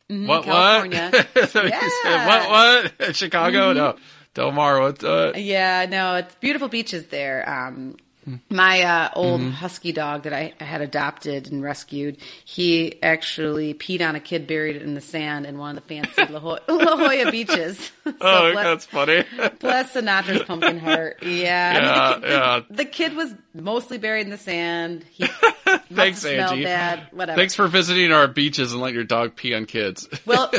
what, 0.08 0.44
California. 0.44 1.10
what? 1.32 1.54
Yeah. 1.54 2.26
what, 2.26 2.50
what? 3.00 3.16
Chicago? 3.16 3.72
No. 3.72 3.96
Del 4.34 4.52
Mar, 4.52 4.80
what, 4.80 5.04
uh, 5.04 5.32
Yeah, 5.36 5.86
no, 5.88 6.14
it's 6.16 6.34
beautiful 6.36 6.68
beaches 6.68 7.06
there. 7.08 7.48
Um, 7.48 7.96
my 8.48 8.82
uh, 8.82 9.10
old 9.14 9.40
Mm-hmm. 9.40 9.50
husky 9.50 9.92
dog 9.92 10.22
that 10.24 10.32
I 10.32 10.52
had 10.62 10.80
adopted 10.80 11.50
and 11.50 11.62
rescued, 11.62 12.18
he 12.44 13.02
actually 13.02 13.74
peed 13.74 14.06
on 14.06 14.14
a 14.14 14.20
kid 14.20 14.46
buried 14.46 14.76
in 14.80 14.94
the 14.94 15.00
sand 15.00 15.44
in 15.46 15.58
one 15.58 15.76
of 15.76 15.82
the 15.86 15.88
fancy 15.94 16.32
La 16.32 16.38
Jolla, 16.38 16.60
La 16.68 16.96
Jolla 16.96 17.30
beaches. 17.30 17.90
So 18.04 18.12
oh, 18.20 18.52
bless, 18.52 18.64
that's 18.64 18.86
funny. 18.86 19.24
bless 19.60 19.94
Sinatra's 19.94 20.42
pumpkin 20.42 20.78
heart. 20.78 21.22
Yeah, 21.22 21.72
I 21.74 21.80
mean, 21.80 21.84
Yeah, 21.84 22.14
the, 22.14 22.20
kid, 22.20 22.30
yeah. 22.30 22.60
the, 22.68 22.74
the 22.76 22.84
kid 22.84 23.14
was 23.16 23.34
mostly 23.54 23.98
buried 23.98 24.22
in 24.22 24.30
the 24.30 24.38
sand. 24.38 25.04
He 25.10 25.26
Thanks, 25.92 26.24
Angie. 26.24 26.64
bad. 26.64 27.06
Whatever. 27.12 27.36
Thanks 27.38 27.54
for 27.54 27.68
visiting 27.68 28.10
our 28.12 28.26
beaches 28.26 28.72
and 28.72 28.80
letting 28.80 28.96
your 28.96 29.04
dog 29.04 29.36
pee 29.36 29.54
on 29.54 29.66
kids. 29.66 30.08
Well, 30.26 30.50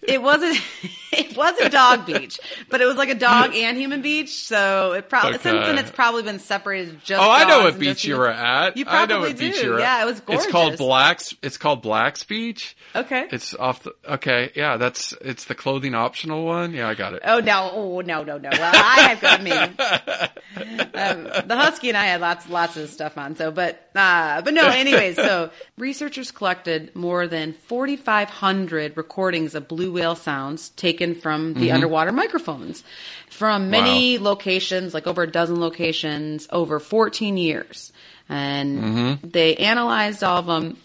it 0.02 0.22
wasn't. 0.22 0.60
It 1.12 1.36
was 1.36 1.58
a 1.58 1.68
dog 1.68 2.06
beach, 2.06 2.38
but 2.68 2.80
it 2.80 2.86
was 2.86 2.94
like 2.94 3.08
a 3.08 3.16
dog 3.16 3.52
and 3.52 3.76
human 3.76 4.00
beach. 4.00 4.32
So 4.44 4.92
it 4.92 5.08
probably 5.08 5.40
since 5.40 5.66
then 5.66 5.76
it's 5.76 5.90
probably 5.90 6.22
been 6.22 6.38
separated. 6.38 7.02
Just 7.02 7.20
Oh, 7.20 7.28
I 7.28 7.48
know 7.48 7.64
what 7.64 7.80
beach 7.80 8.04
you 8.04 8.16
were 8.16 8.28
at. 8.28 8.76
You 8.76 8.84
I 8.86 9.06
know 9.06 9.06
probably 9.06 9.30
what 9.30 9.38
beach 9.38 9.56
do. 9.56 9.66
you 9.66 9.70
were 9.72 9.80
Yeah, 9.80 10.02
it 10.02 10.06
was 10.06 10.20
gorgeous. 10.20 10.44
It's 10.44 10.52
called 10.52 10.76
Black's. 10.76 11.34
It's 11.42 11.58
called 11.58 11.82
Black's 11.82 12.22
Beach. 12.22 12.76
Okay. 12.94 13.26
It's 13.32 13.56
off 13.56 13.82
the. 13.82 13.92
Okay, 14.08 14.52
yeah, 14.54 14.76
that's 14.76 15.12
it's 15.20 15.46
the 15.46 15.56
clothing 15.56 15.96
optional 15.96 16.44
one. 16.44 16.74
Yeah, 16.74 16.88
I 16.88 16.94
got 16.94 17.14
it. 17.14 17.22
Oh 17.24 17.40
no! 17.40 17.70
Oh 17.72 18.00
no! 18.02 18.22
No! 18.22 18.38
No! 18.38 18.50
Well, 18.52 18.72
I 18.72 19.14
have. 19.14 19.24
I 19.24 19.42
mean, 19.42 19.56
um, 20.94 21.24
the 21.48 21.56
husky 21.56 21.88
and 21.88 21.98
I 21.98 22.04
had 22.06 22.20
lots, 22.20 22.48
lots 22.48 22.76
of 22.76 22.88
stuff 22.88 23.18
on. 23.18 23.34
So, 23.34 23.50
but, 23.50 23.90
uh, 23.96 24.42
but 24.42 24.54
no. 24.54 24.68
Anyways, 24.68 25.16
so 25.16 25.50
researchers 25.76 26.30
collected 26.30 26.94
more 26.94 27.26
than 27.26 27.52
4,500 27.52 28.96
recordings 28.96 29.54
of 29.54 29.66
blue 29.66 29.89
whale 29.90 30.16
sounds 30.16 30.70
taken 30.70 31.14
from 31.14 31.54
the 31.54 31.66
mm-hmm. 31.66 31.74
underwater 31.74 32.12
microphones 32.12 32.82
from 33.28 33.70
many 33.70 34.18
locations, 34.18 34.92
like 34.92 35.06
over 35.06 35.22
a 35.22 35.30
dozen 35.30 35.60
locations, 35.60 36.48
over 36.50 36.78
14 36.78 37.36
years, 37.36 37.92
and 38.28 38.78
mm-hmm. 38.78 39.28
they 39.28 39.56
analyzed 39.56 40.22
all 40.22 40.38
of 40.38 40.46
them, 40.46 40.76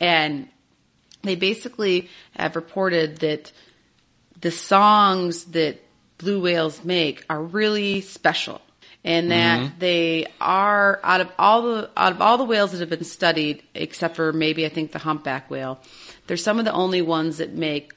and 0.00 0.48
they 1.22 1.34
basically 1.34 2.08
have 2.36 2.56
reported 2.56 3.18
that 3.18 3.50
the 4.40 4.50
songs 4.50 5.44
that 5.46 5.80
blue 6.18 6.40
whales 6.40 6.84
make 6.84 7.24
are 7.28 7.42
really 7.42 8.00
special 8.00 8.60
and 9.04 9.30
that 9.30 9.60
mm-hmm. 9.60 9.78
they 9.78 10.26
are 10.40 10.98
out 11.02 11.20
of 11.20 11.30
all 11.38 11.62
the 11.62 11.90
out 11.96 12.12
of 12.12 12.22
all 12.22 12.38
the 12.38 12.44
whales 12.44 12.72
that 12.72 12.80
have 12.80 12.88
been 12.88 13.04
studied 13.04 13.62
except 13.74 14.16
for 14.16 14.32
maybe 14.32 14.64
I 14.64 14.68
think 14.68 14.92
the 14.92 14.98
humpback 14.98 15.50
whale 15.50 15.80
they're 16.26 16.36
some 16.36 16.58
of 16.58 16.64
the 16.64 16.72
only 16.72 17.02
ones 17.02 17.38
that 17.38 17.52
make 17.52 17.92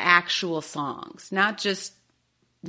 actual 0.00 0.60
songs 0.62 1.30
not 1.30 1.58
just 1.58 1.92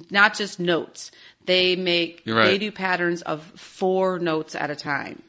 not 0.10 0.36
just 0.36 0.60
notes. 0.60 1.12
They 1.46 1.76
make 1.76 2.24
right. 2.26 2.46
they 2.46 2.58
do 2.58 2.72
patterns 2.72 3.22
of 3.22 3.44
four 3.44 4.20
notes 4.20 4.56
at 4.56 4.70
a 4.70 4.76
time. 4.76 5.22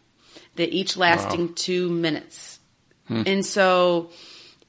That 0.56 0.70
each 0.70 0.96
lasting 0.96 1.54
2 1.54 1.88
minutes. 1.88 2.58
And 3.08 3.44
so 3.44 4.10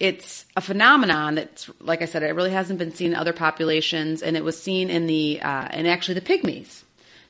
it's 0.01 0.45
a 0.57 0.61
phenomenon 0.61 1.35
that's, 1.35 1.69
like 1.79 2.01
I 2.01 2.05
said, 2.05 2.21
it 2.23 2.35
really 2.35 2.51
hasn't 2.51 2.77
been 2.77 2.93
seen 2.93 3.11
in 3.11 3.15
other 3.15 3.31
populations, 3.31 4.21
and 4.21 4.35
it 4.35 4.43
was 4.43 4.61
seen 4.61 4.89
in 4.89 5.07
the, 5.07 5.39
uh, 5.41 5.67
and 5.71 5.87
actually 5.87 6.15
the 6.15 6.21
pygmies 6.21 6.83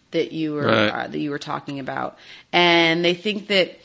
that 0.09 0.31
you 0.31 0.53
were 0.53 0.65
Right. 0.65 0.89
uh, 0.89 1.07
that 1.07 1.19
you 1.19 1.29
were 1.29 1.37
talking 1.37 1.79
about, 1.79 2.17
and 2.51 3.05
they 3.05 3.13
think 3.13 3.47
that 3.49 3.77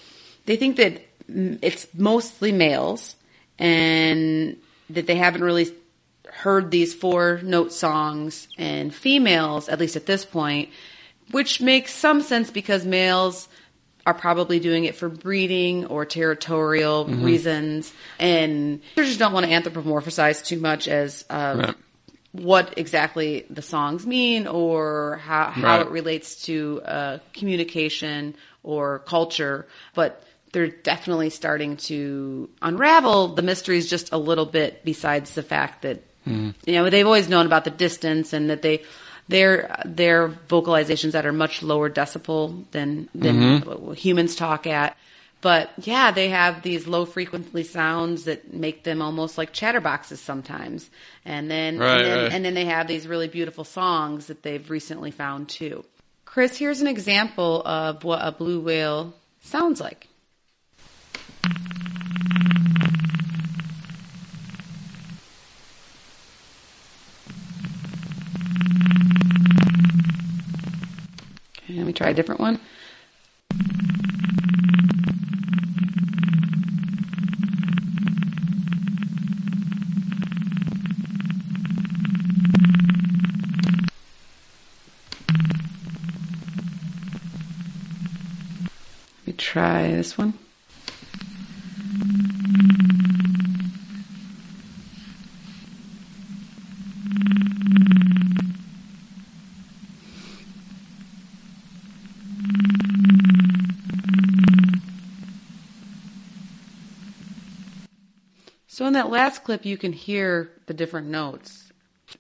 they 0.47 0.57
think 0.57 0.77
that 0.77 1.03
mm, 1.31 1.59
it's 1.61 1.87
mostly 1.93 2.51
males, 2.51 3.15
and 3.59 4.57
that 4.89 5.07
they 5.07 5.17
haven't 5.17 5.43
really 5.43 5.71
heard 6.39 6.71
these 6.71 6.95
four 6.95 7.41
note 7.43 7.73
songs 7.73 8.47
and 8.57 8.95
females, 8.95 9.69
at 9.69 9.81
least 9.81 9.97
at 9.97 10.07
this 10.07 10.25
point, 10.25 10.69
which 11.33 11.61
makes 11.61 11.93
some 11.93 12.23
sense 12.23 12.51
because 12.51 12.87
males 12.87 13.49
are 14.07 14.15
probably 14.15 14.61
doing 14.61 14.85
it 14.85 14.95
for 14.95 15.09
breeding 15.09 15.85
or 15.87 16.05
territorial 16.07 17.07
reasons, 17.07 17.93
and 18.19 18.81
they 18.97 19.05
just 19.05 19.19
don't 19.19 19.33
want 19.33 19.45
to 19.47 19.53
anthropomorphize 19.53 20.45
too 20.47 20.59
much 20.61 20.87
as 20.89 21.25
uh, 21.29 21.55
Right. 21.59 21.75
what 22.33 22.75
exactly 22.79 23.45
the 23.51 23.61
songs 23.61 24.07
mean 24.07 24.47
or 24.47 25.21
how 25.23 25.51
how 25.51 25.79
Right. 25.79 25.87
it 25.87 25.91
relates 25.91 26.45
to 26.47 26.81
uh, 26.85 27.19
communication 27.33 28.35
or 28.63 29.01
culture, 29.01 29.67
but. 29.95 30.23
They're 30.51 30.69
definitely 30.69 31.29
starting 31.29 31.77
to 31.89 32.49
unravel 32.63 33.35
the 33.35 33.43
mysteries 33.43 33.91
just 33.91 34.13
a 34.13 34.17
little 34.17 34.47
bit. 34.47 34.83
Besides 34.83 35.35
the 35.35 35.43
fact 35.43 35.83
that 35.83 36.03
you 36.67 36.73
know 36.75 36.89
they've 36.91 37.07
always 37.07 37.29
known 37.29 37.47
about 37.47 37.65
the 37.65 37.71
distance 37.71 38.33
and 38.33 38.51
that 38.51 38.63
they 38.63 38.83
their 39.29 39.83
their 39.85 40.29
vocalizations 40.29 41.13
that 41.13 41.27
are 41.27 41.33
much 41.33 41.63
lower 41.63 41.91
decibel 41.91 42.65
than 42.71 43.09
than 43.15 43.61
what 43.61 43.99
humans 43.99 44.35
talk 44.37 44.67
at. 44.67 44.97
But 45.41 45.71
yeah, 45.83 46.11
they 46.11 46.31
have 46.31 46.63
these 46.63 46.89
low 46.89 47.05
frequency 47.05 47.63
sounds 47.63 48.25
that 48.25 48.53
make 48.53 48.83
them 48.83 49.01
almost 49.01 49.39
like 49.39 49.53
chatterboxes 49.53 50.17
sometimes. 50.17 50.91
And 51.25 51.49
then 51.49 51.79
Right, 51.79 51.99
and 51.99 52.05
then, 52.07 52.19
right. 52.19 52.33
and 52.33 52.45
then 52.45 52.55
they 52.55 52.65
have 52.65 52.89
these 52.89 53.07
really 53.07 53.29
beautiful 53.29 53.63
songs 53.65 54.27
that 54.27 54.43
they've 54.43 54.69
recently 54.69 55.13
found 55.13 55.49
too. 55.49 55.85
Chris, 56.25 56.57
here's 56.57 56.81
an 56.81 56.89
example 56.89 57.63
of 57.65 58.03
what 58.03 58.19
a 58.21 58.33
blue 58.33 58.61
whale 58.61 59.15
sounds 59.43 59.81
like. 59.81 60.09
Try 71.99 72.11
a 72.11 72.15
different 72.15 72.41
one. 72.41 72.59
Let 89.21 89.27
me 89.27 89.33
try 89.35 89.91
this 89.91 90.17
one. 90.17 90.35
That 108.99 109.11
last 109.11 109.45
clip, 109.45 109.65
you 109.65 109.77
can 109.79 109.93
hear 109.93 110.51
the 110.67 110.75
different 110.75 111.09
notes. 111.09 111.65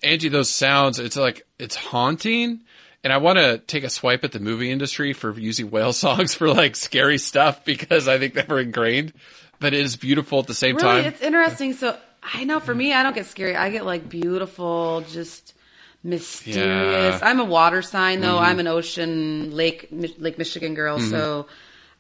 Angie, 0.03 0.29
those 0.29 0.51
sounds, 0.51 0.99
it's 0.99 1.17
like, 1.17 1.47
it's 1.59 1.77
haunting. 1.77 2.61
And 3.05 3.13
I 3.13 3.19
want 3.19 3.39
to 3.39 3.59
take 3.59 3.85
a 3.85 3.91
swipe 3.91 4.25
at 4.25 4.33
the 4.33 4.41
movie 4.41 4.71
industry 4.71 5.13
for 5.13 5.39
using 5.39 5.71
whale 5.71 5.93
songs 5.93 6.35
for 6.39 6.49
like 6.49 6.75
scary 6.77 7.19
stuff 7.19 7.65
because 7.65 8.09
I 8.09 8.19
think 8.19 8.35
they 8.35 8.45
were 8.49 8.61
ingrained, 8.61 9.13
but 9.61 9.73
it 9.73 9.81
is 9.81 9.97
beautiful 9.97 10.41
at 10.41 10.47
the 10.47 10.55
same 10.55 10.77
Really, 10.77 11.03
time. 11.03 11.05
it's 11.05 11.21
interesting. 11.23 11.75
So 11.75 11.97
I 12.23 12.45
know 12.45 12.59
for 12.61 12.75
me, 12.75 12.93
I 12.93 13.03
don't 13.03 13.15
get 13.15 13.27
scary. 13.27 13.55
I 13.57 13.71
get 13.71 13.87
like 13.87 14.09
beautiful, 14.09 15.03
just 15.09 15.55
mysterious. 16.03 16.57
Yeah. 16.57 17.13
Mm-hmm. 17.13 17.25
I'm 17.25 17.41
a 17.41 17.45
water 17.45 17.83
sign 17.83 18.21
though. 18.21 18.39
I'm 18.39 18.59
an 18.59 18.67
ocean 18.67 19.55
lake 19.55 19.89
Lake 19.93 20.37
Michigan 20.39 20.75
girl. 20.75 20.99
So 20.99 21.47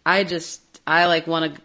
I 0.05 0.24
just 0.24 0.61
I 0.87 1.07
like 1.07 1.26
want 1.26 1.55
to. 1.55 1.61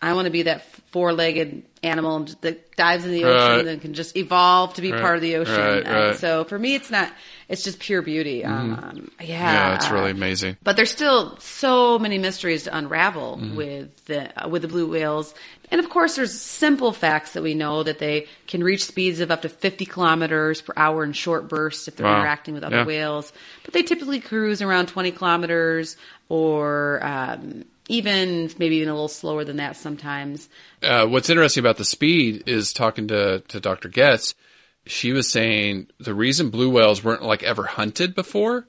I 0.00 0.12
want 0.14 0.26
to 0.26 0.30
be 0.30 0.42
that 0.42 0.64
four-legged 0.92 1.62
animal 1.82 2.26
that 2.40 2.76
dives 2.76 3.04
in 3.04 3.10
the 3.12 3.24
ocean 3.24 3.56
Right. 3.56 3.66
and 3.66 3.80
can 3.80 3.94
just 3.94 4.16
evolve 4.16 4.74
to 4.74 4.80
be 4.82 4.90
Right, 4.92 5.00
part 5.00 5.16
of 5.16 5.22
the 5.22 5.36
ocean. 5.36 5.54
right, 5.54 5.86
right. 5.86 6.16
so 6.16 6.44
for 6.44 6.58
me, 6.58 6.74
it's 6.74 6.90
not. 6.90 7.10
It's 7.48 7.62
just 7.64 7.78
pure 7.78 8.02
beauty. 8.02 8.44
Um, 8.44 9.10
yeah, 9.20 9.26
yeah, 9.52 9.74
it's 9.74 9.90
really 9.90 10.10
uh, 10.10 10.14
amazing. 10.14 10.56
but 10.62 10.76
there's 10.76 10.90
still 10.90 11.36
so 11.40 11.98
many 11.98 12.18
mysteries 12.18 12.64
to 12.64 12.76
unravel 12.76 13.36
Mm-hmm. 13.40 13.56
with 13.56 14.04
the 14.06 14.44
uh, 14.44 14.48
with 14.48 14.62
the 14.62 14.68
blue 14.68 14.90
whales, 14.90 15.34
and 15.70 15.78
of 15.80 15.88
course, 15.90 16.16
there's 16.16 16.32
simple 16.38 16.92
facts 16.92 17.32
that 17.32 17.42
we 17.42 17.54
know 17.54 17.82
that 17.82 17.98
they 17.98 18.26
can 18.46 18.62
reach 18.64 18.84
speeds 18.84 19.20
of 19.20 19.30
up 19.30 19.42
to 19.42 19.48
50 19.48 19.84
kilometers 19.86 20.60
per 20.62 20.72
hour 20.76 21.04
in 21.04 21.12
short 21.12 21.48
bursts 21.48 21.88
if 21.88 21.96
they're 21.96 22.06
Wow. 22.06 22.18
interacting 22.20 22.54
with 22.54 22.64
other 22.64 22.76
Yeah. 22.78 22.84
whales. 22.86 23.32
But 23.64 23.74
they 23.74 23.82
typically 23.82 24.20
cruise 24.20 24.62
around 24.62 24.86
20 24.88 25.10
kilometers, 25.12 25.96
or 26.28 27.00
um, 27.02 27.64
even 27.88 28.50
maybe 28.58 28.76
even 28.76 28.88
a 28.88 28.92
little 28.94 29.08
slower 29.08 29.44
than 29.44 29.56
that 29.56 29.76
sometimes. 29.76 30.48
uh, 30.82 31.06
what's 31.06 31.28
interesting 31.30 31.62
about 31.62 31.76
the 31.78 31.84
speed 31.84 32.44
is 32.46 32.72
talking 32.72 33.08
to, 33.08 33.40
to 33.48 33.60
Dr. 33.60 33.88
Goetz. 33.88 34.34
She 34.86 35.12
was 35.12 35.30
saying 35.30 35.88
the 35.98 36.14
reason 36.14 36.50
blue 36.50 36.70
whales 36.70 37.02
weren't 37.04 37.22
like 37.22 37.42
ever 37.42 37.64
hunted 37.64 38.14
before, 38.14 38.66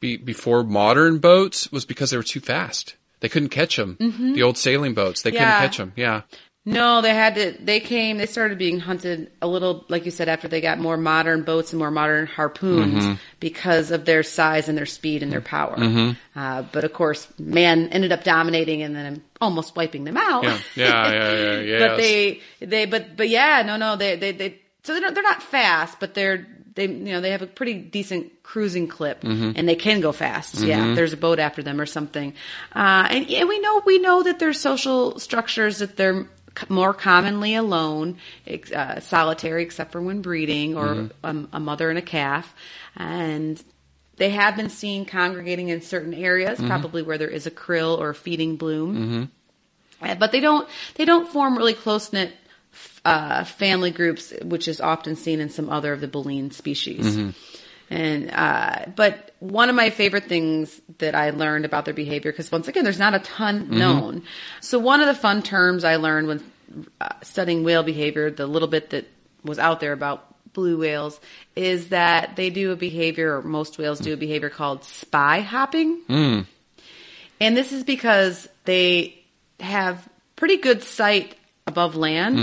be, 0.00 0.16
before 0.16 0.62
modern 0.64 1.18
boats, 1.18 1.70
was 1.72 1.84
because 1.86 2.10
they 2.10 2.16
were 2.16 2.22
too 2.22 2.40
fast. 2.40 2.96
They 3.20 3.28
couldn't 3.30 3.48
catch 3.48 3.76
them. 3.76 3.96
The 4.34 4.42
old 4.42 4.58
sailing 4.58 4.92
boats, 4.92 5.22
they 5.22 5.30
Mm-hmm. 5.30 5.36
Yeah. 5.36 5.54
couldn't 5.54 5.68
catch 5.68 5.76
them. 5.78 5.92
Yeah. 5.96 6.22
No, 6.66 7.02
they 7.02 7.12
had 7.14 7.34
to. 7.34 7.52
They 7.62 7.80
came. 7.80 8.16
They 8.16 8.24
started 8.26 8.56
being 8.56 8.80
hunted 8.80 9.30
a 9.42 9.46
little, 9.46 9.84
like 9.88 10.06
you 10.06 10.10
said, 10.10 10.28
after 10.30 10.48
they 10.48 10.62
got 10.62 10.78
more 10.78 10.96
modern 10.96 11.42
boats 11.42 11.72
and 11.72 11.78
more 11.78 11.90
modern 11.90 12.26
harpoons 12.26 13.04
Mm-hmm. 13.04 13.14
because 13.38 13.90
of 13.90 14.06
their 14.06 14.22
size 14.22 14.68
and 14.68 14.78
their 14.78 14.86
speed 14.86 15.22
and 15.22 15.30
their 15.30 15.42
power. 15.42 15.76
Mm-hmm. 15.76 16.38
Uh, 16.38 16.62
but 16.72 16.84
of 16.84 16.92
course, 16.94 17.28
man 17.38 17.88
ended 17.88 18.12
up 18.12 18.24
dominating 18.24 18.82
and 18.82 18.96
then 18.96 19.22
almost 19.42 19.76
wiping 19.76 20.04
them 20.04 20.16
out. 20.16 20.44
Yeah. 20.44 20.58
Yeah. 20.74 21.12
Yeah. 21.12 21.32
Yeah. 21.32 21.60
yeah 21.60 21.78
but 21.88 21.96
they, 21.98 22.40
they, 22.60 22.86
but, 22.86 23.14
but 23.16 23.28
yeah, 23.28 23.62
no, 23.66 23.76
no, 23.76 23.96
they, 23.96 24.16
they, 24.16 24.32
they. 24.32 24.58
So 24.84 24.92
they're 24.94 25.02
not, 25.02 25.14
they're 25.14 25.22
not 25.22 25.42
fast, 25.42 26.00
but 26.00 26.14
they're 26.14 26.46
they, 26.74 26.86
you 26.88 27.12
know, 27.12 27.20
they 27.20 27.30
have 27.30 27.42
a 27.42 27.46
pretty 27.46 27.74
decent 27.74 28.42
cruising 28.42 28.88
clip, 28.88 29.20
Mm-hmm. 29.20 29.52
and 29.54 29.68
they 29.68 29.76
can 29.76 30.00
go 30.00 30.10
fast. 30.12 30.56
Yeah, 30.56 30.94
there's 30.94 31.12
a 31.12 31.16
boat 31.16 31.38
after 31.38 31.62
them 31.62 31.80
or 31.80 31.86
something. 31.86 32.34
Uh, 32.74 33.06
and 33.10 33.26
yeah, 33.28 33.44
we 33.44 33.60
know 33.60 33.82
we 33.86 33.98
know 34.00 34.22
that 34.24 34.38
there's 34.40 34.58
social 34.58 35.18
structures 35.20 35.78
that 35.78 35.96
they're 35.96 36.26
more 36.68 36.94
commonly 36.94 37.54
alone, 37.54 38.18
uh, 38.74 39.00
solitary, 39.00 39.62
except 39.62 39.92
for 39.92 40.00
when 40.00 40.22
breeding 40.22 40.76
or 40.76 40.94
Mm-hmm. 40.94 41.26
um, 41.26 41.48
a 41.52 41.60
mother 41.60 41.90
and 41.90 41.98
a 41.98 42.02
calf, 42.02 42.54
and 42.96 43.62
they 44.16 44.30
have 44.30 44.56
been 44.56 44.70
seen 44.70 45.04
congregating 45.04 45.68
in 45.68 45.80
certain 45.82 46.14
areas, 46.14 46.58
Mm-hmm. 46.58 46.68
probably 46.68 47.02
where 47.02 47.18
there 47.18 47.28
is 47.28 47.46
a 47.46 47.50
krill 47.50 47.98
or 47.98 48.14
feeding 48.14 48.56
bloom. 48.56 49.30
Uh, 50.00 50.14
but 50.14 50.32
they 50.32 50.40
don't 50.40 50.68
they 50.96 51.04
don't 51.04 51.28
form 51.28 51.56
really 51.56 51.74
close 51.74 52.12
knit 52.12 52.32
uh, 53.04 53.44
family 53.44 53.90
groups, 53.90 54.32
which 54.42 54.68
is 54.68 54.80
often 54.80 55.16
seen 55.16 55.40
in 55.40 55.48
some 55.50 55.68
other 55.70 55.92
of 55.92 56.00
the 56.00 56.08
baleen 56.08 56.50
species. 56.50 57.16
And 57.90 58.30
uh, 58.32 58.86
but 58.96 59.32
one 59.40 59.68
of 59.68 59.76
my 59.76 59.90
favorite 59.90 60.24
things 60.24 60.80
that 60.98 61.14
I 61.14 61.30
learned 61.30 61.64
about 61.64 61.84
their 61.84 61.94
behavior, 61.94 62.32
because 62.32 62.50
once 62.50 62.66
again, 62.66 62.82
there's 62.84 62.98
not 62.98 63.14
a 63.14 63.18
ton 63.18 63.68
known. 63.78 64.22
So 64.60 64.78
one 64.78 65.00
of 65.00 65.06
the 65.06 65.14
fun 65.14 65.42
terms 65.42 65.84
I 65.84 65.96
learned 65.96 66.26
when 66.28 66.44
uh, 67.00 67.08
studying 67.22 67.62
whale 67.62 67.82
behavior, 67.82 68.30
the 68.30 68.46
little 68.46 68.68
bit 68.68 68.90
that 68.90 69.06
was 69.44 69.58
out 69.58 69.80
there 69.80 69.92
about 69.92 70.26
blue 70.54 70.78
whales, 70.78 71.20
is 71.54 71.88
that 71.90 72.36
they 72.36 72.48
do 72.48 72.72
a 72.72 72.76
behavior, 72.76 73.36
or 73.36 73.42
most 73.42 73.76
whales 73.76 73.98
do 73.98 74.14
a 74.14 74.16
behavior 74.16 74.48
called 74.48 74.84
spy 74.84 75.40
hopping. 75.40 76.00
And 77.40 77.56
this 77.56 77.72
is 77.72 77.84
because 77.84 78.48
they 78.64 79.22
have 79.60 80.08
pretty 80.36 80.56
good 80.56 80.82
sight 80.82 81.36
above 81.66 81.96
land. 81.96 82.38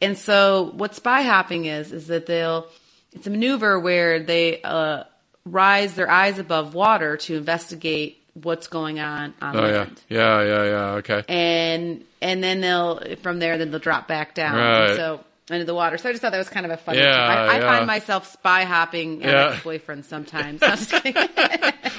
And 0.00 0.18
so 0.18 0.72
what 0.74 0.94
spy 0.94 1.22
hopping 1.22 1.66
is, 1.66 1.92
is 1.92 2.08
that 2.08 2.26
they'll, 2.26 2.66
it's 3.14 3.26
a 3.26 3.30
maneuver 3.30 3.78
where 3.80 4.20
they 4.22 4.60
uh, 4.62 5.04
rise 5.44 5.94
their 5.94 6.10
eyes 6.10 6.38
above 6.38 6.74
water 6.74 7.16
to 7.18 7.36
investigate 7.36 8.20
what's 8.34 8.66
going 8.66 8.98
on 9.00 9.32
on 9.40 9.56
Oh 9.56 9.66
yeah. 9.66 9.72
land. 9.72 10.02
Yeah. 10.08 10.42
Yeah. 10.42 10.64
Yeah. 10.64 10.84
Okay. 10.96 11.22
And, 11.28 12.04
and 12.20 12.42
then 12.42 12.60
they'll, 12.60 13.00
from 13.22 13.38
there, 13.38 13.56
then 13.58 13.70
they'll 13.70 13.80
drop 13.80 14.08
back 14.08 14.34
down. 14.34 14.56
Right. 14.56 14.88
And 14.90 14.96
so, 14.96 15.20
into 15.50 15.66
the 15.66 15.74
water. 15.74 15.98
So 15.98 16.08
I 16.08 16.12
just 16.12 16.22
thought 16.22 16.32
that 16.32 16.38
was 16.38 16.48
kind 16.48 16.64
of 16.64 16.72
a 16.72 16.78
funny. 16.78 17.00
Yeah, 17.00 17.10
I, 17.14 17.56
I 17.56 17.58
yeah. 17.58 17.70
find 17.70 17.86
myself 17.86 18.32
spy 18.32 18.64
hopping 18.64 19.22
at 19.22 19.30
Yeah. 19.30 19.50
my 19.50 19.60
boyfriend 19.62 20.06
sometimes. 20.06 20.62
I'm 20.62 20.70
just 20.78 20.90
kidding. 20.90 21.14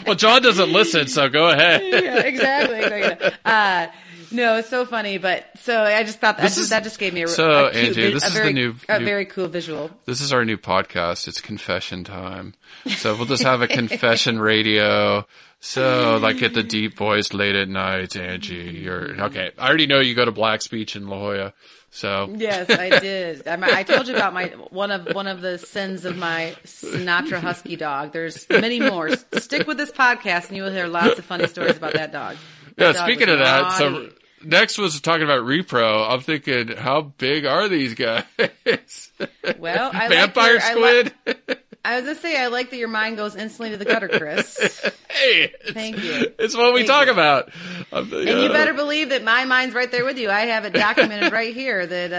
Well, 0.07 0.15
John 0.15 0.41
doesn't 0.41 0.71
listen, 0.71 1.07
so 1.07 1.29
go 1.29 1.49
ahead. 1.51 1.81
yeah, 1.85 2.21
exactly. 2.21 2.79
exactly. 2.79 3.31
Uh, 3.45 3.87
no, 4.31 4.57
it's 4.57 4.69
so 4.69 4.85
funny, 4.85 5.17
but 5.17 5.45
so 5.61 5.81
I 5.83 6.03
just 6.03 6.19
thought 6.19 6.37
that 6.37 6.43
This 6.43 6.53
just, 6.55 6.63
is- 6.65 6.69
that 6.69 6.83
just 6.83 6.99
gave 6.99 7.13
me 7.13 7.23
a, 7.23 7.27
so, 7.27 7.67
a 7.67 7.71
cute, 7.71 7.85
Angie, 7.85 8.13
this 8.13 8.23
a 8.23 8.27
is 8.27 8.33
the 8.33 8.51
new- 8.53 8.75
a 8.89 8.99
new- 8.99 9.05
very 9.05 9.25
cool 9.25 9.47
visual. 9.47 9.89
This 10.05 10.21
is 10.21 10.31
our 10.33 10.45
new 10.45 10.57
podcast. 10.57 11.27
It's 11.27 11.41
confession 11.41 12.03
time. 12.03 12.53
So 12.97 13.15
we'll 13.15 13.25
just 13.25 13.43
have 13.43 13.61
a 13.61 13.67
confession 13.67 14.39
radio. 14.39 15.25
So 15.59 16.19
like 16.21 16.43
at 16.43 16.53
the 16.53 16.61
deep 16.63 16.95
voice 16.97 17.33
late 17.33 17.55
at 17.55 17.67
night, 17.69 18.15
Angie, 18.15 18.81
you're 18.83 19.19
okay. 19.25 19.51
I 19.57 19.67
already 19.67 19.87
know 19.87 19.99
you 19.99 20.13
go 20.13 20.25
to 20.25 20.31
Black's 20.31 20.67
Beach 20.67 20.95
in 20.95 21.07
La 21.07 21.17
Jolla. 21.17 21.53
So 21.89 22.29
Yes, 22.35 22.69
I 22.69 22.99
did. 22.99 23.47
I, 23.47 23.79
I 23.79 23.83
told 23.83 24.07
you 24.07 24.15
about 24.15 24.33
my 24.33 24.47
one 24.69 24.91
of 24.91 25.15
one 25.15 25.27
of 25.27 25.41
the 25.41 25.57
sins 25.57 26.03
of 26.05 26.17
my 26.17 26.53
Sinatra 26.65 27.39
Husky 27.39 27.77
dog. 27.77 28.11
There's 28.11 28.45
many 28.49 28.79
more. 28.81 29.11
Stick 29.37 29.65
with 29.65 29.77
this 29.77 29.91
podcast, 29.91 30.49
and 30.49 30.57
you 30.57 30.63
will 30.63 30.71
hear 30.73 30.87
lots 30.87 31.17
of 31.17 31.25
funny 31.25 31.47
stories 31.47 31.77
about 31.77 31.93
that 31.93 32.11
dog. 32.11 32.35
Yeah, 32.77 32.93
speaking 32.93 33.29
of 33.29 33.39
that, 33.39 33.73
so 33.77 34.09
next 34.43 34.77
was 34.77 34.99
talking 35.01 35.23
about 35.23 35.43
repro. 35.43 36.09
I'm 36.09 36.21
thinking, 36.21 36.69
how 36.75 37.01
big 37.17 37.45
are 37.45 37.67
these 37.69 37.93
guys? 37.95 38.23
well, 39.59 39.91
I 39.93 40.07
Vampire 40.09 40.55
like 40.55 40.75
your, 40.75 40.85
I, 40.87 41.01
li- 41.01 41.09
squid? 41.35 41.55
I 41.83 41.95
was 41.97 42.05
gonna 42.05 42.15
say 42.19 42.41
I 42.41 42.47
like 42.47 42.71
that 42.71 42.77
your 42.77 42.87
mind 42.87 43.17
goes 43.17 43.35
instantly 43.35 43.69
to 43.71 43.77
the 43.77 43.85
gutter, 43.85 44.07
Chris. 44.07 44.81
hey, 45.09 45.53
Thank 45.71 46.03
you. 46.03 46.33
It's 46.39 46.55
what 46.57 46.73
we 46.73 46.79
Thank 46.81 46.89
talk 46.89 47.05
you. 47.07 47.11
about. 47.13 47.49
I'm- 47.93 48.11
And 48.11 48.41
you 48.41 48.49
better 48.49 48.73
believe 48.73 49.09
that 49.09 49.23
my 49.23 49.45
mind's 49.45 49.75
right 49.75 49.91
there 49.91 50.03
with 50.05 50.17
you. 50.17 50.29
I 50.31 50.41
have 50.47 50.65
it 50.65 50.73
documented 50.73 51.31
right 51.31 51.53
here 51.53 51.85
that 51.85 52.11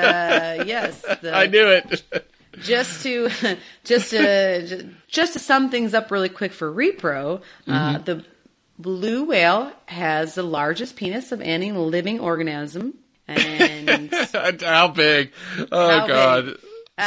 uh 0.61 0.65
yes, 0.67 1.03
the, 1.21 1.33
I 1.35 1.47
knew 1.47 1.67
it. 1.69 2.03
just 2.63 3.03
to 3.03 3.29
just 3.85 4.11
to 4.11 4.89
just 5.09 5.33
to 5.33 5.39
sum 5.41 5.69
things 5.71 5.95
up 5.95 6.11
really 6.13 6.29
quick 6.29 6.53
for 6.53 6.73
repro, 6.73 7.43
Mm-hmm. 7.67 7.73
uh, 7.73 7.99
the 7.99 8.25
blue 8.79 9.25
whale 9.25 9.73
has 9.87 10.35
the 10.35 10.43
largest 10.43 10.97
penis 10.97 11.33
of 11.33 11.41
any 11.41 11.73
living 11.73 12.21
organism, 12.21 12.95
and 13.29 14.13
How 14.63 14.89
big? 14.89 15.33
Oh 15.73 15.89
How 16.01 16.07
God. 16.07 16.45
big? 16.47 16.57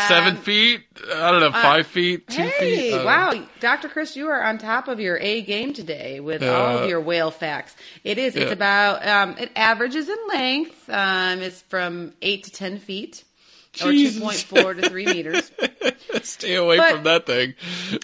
Seven 0.07 0.35
Um, 0.35 0.41
feet? 0.43 0.81
I 1.15 1.31
don't 1.31 1.39
know, 1.39 1.51
five 1.51 1.87
feet, 1.87 2.27
two 2.27 2.43
feet. 2.43 2.51
hey, 2.59 2.93
I 2.93 2.97
don't 2.97 3.05
wow, 3.41 3.47
Dr. 3.59 3.89
Chris, 3.89 4.15
you 4.15 4.27
are 4.27 4.43
on 4.43 4.59
top 4.59 4.87
of 4.87 4.99
your 4.99 5.17
A 5.17 5.41
game 5.41 5.73
today 5.73 6.19
with 6.19 6.43
all 6.43 6.77
Uh, 6.77 6.79
of 6.83 6.89
your 6.89 7.01
whale 7.01 7.31
facts. 7.31 7.75
It 8.03 8.19
is. 8.19 8.35
It's 8.35 8.51
about. 8.51 9.03
Um, 9.07 9.35
it 9.39 9.49
averages 9.55 10.07
in 10.07 10.17
length. 10.31 10.87
Um, 10.91 11.41
it's 11.41 11.63
from 11.63 12.13
eight 12.21 12.43
to 12.43 12.51
ten 12.51 12.77
feet. 12.77 13.23
Or 13.81 13.91
2.4 13.91 14.81
to 14.81 14.89
3 14.89 15.05
meters. 15.05 15.51
Stay 16.23 16.55
away 16.55 16.77
But- 16.77 16.91
from 16.91 17.03
that 17.03 17.25
thing. 17.25 17.55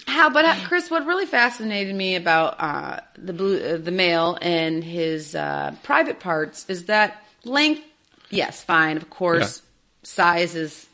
How, 0.06 0.30
but 0.30 0.44
uh, 0.44 0.56
Chris, 0.64 0.90
what 0.90 1.06
really 1.06 1.26
fascinated 1.26 1.94
me 1.94 2.16
about 2.16 2.56
uh, 2.58 3.00
the 3.16 3.32
blue, 3.32 3.60
uh, 3.60 3.76
the 3.76 3.90
male 3.90 4.38
and 4.40 4.82
his 4.82 5.34
uh, 5.34 5.74
private 5.82 6.20
parts 6.20 6.66
is 6.68 6.86
that 6.86 7.22
length. 7.44 7.82
Yes, 8.30 8.62
fine, 8.62 8.96
of 8.96 9.10
course. 9.10 9.62
Size 10.02 10.54
is 10.54 10.86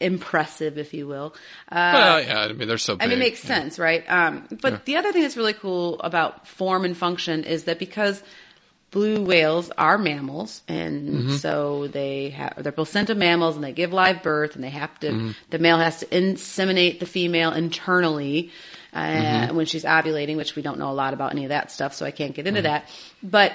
impressive, 0.00 0.78
if 0.78 0.94
you 0.94 1.06
will. 1.06 1.34
Uh, 1.70 1.90
well, 1.94 2.22
yeah, 2.22 2.40
I 2.40 2.52
mean, 2.52 2.68
they're 2.68 2.78
so 2.78 2.96
big. 2.96 3.02
I 3.02 3.06
mean, 3.08 3.18
it 3.18 3.20
makes 3.20 3.42
yeah. 3.44 3.48
sense, 3.48 3.78
right? 3.78 4.04
Um, 4.08 4.46
but 4.60 4.84
the 4.84 4.96
other 4.96 5.12
thing 5.12 5.22
that's 5.22 5.36
really 5.36 5.52
cool 5.52 6.00
about 6.00 6.46
form 6.46 6.84
and 6.84 6.96
function 6.96 7.44
is 7.44 7.64
that 7.64 7.78
because 7.78 8.22
blue 8.90 9.22
whales 9.22 9.70
are 9.76 9.98
mammals, 9.98 10.62
and 10.68 11.08
Mm-hmm. 11.08 11.36
so 11.36 11.86
they 11.88 12.30
have 12.30 12.54
they're 12.62 12.72
placenta 12.72 13.14
mammals, 13.14 13.54
and 13.56 13.64
they 13.64 13.72
give 13.72 13.92
live 13.92 14.22
birth, 14.22 14.54
and 14.54 14.64
they 14.64 14.70
have 14.70 14.98
to 15.00 15.08
Mm-hmm. 15.12 15.30
the 15.50 15.58
male 15.58 15.78
has 15.78 16.00
to 16.00 16.06
inseminate 16.06 16.98
the 17.00 17.06
female 17.06 17.52
internally. 17.52 18.50
Uh, 18.92 18.98
Mm-hmm. 19.00 19.56
When 19.56 19.66
she's 19.66 19.84
ovulating, 19.84 20.36
which 20.36 20.56
we 20.56 20.62
don't 20.62 20.78
know 20.78 20.90
a 20.90 20.94
lot 20.94 21.12
about 21.12 21.32
any 21.32 21.44
of 21.44 21.50
that 21.50 21.70
stuff, 21.70 21.92
so 21.94 22.06
I 22.06 22.10
can't 22.10 22.34
get 22.34 22.46
Mm-hmm. 22.46 22.56
into 22.56 22.62
that. 22.62 22.88
But 23.22 23.52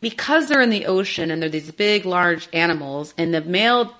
because 0.00 0.48
they're 0.48 0.60
in 0.60 0.70
the 0.70 0.86
ocean 0.86 1.30
and 1.30 1.40
they're 1.42 1.48
these 1.48 1.70
big, 1.72 2.04
large 2.04 2.48
animals, 2.52 3.14
and 3.16 3.32
the 3.34 3.40
male 3.40 3.94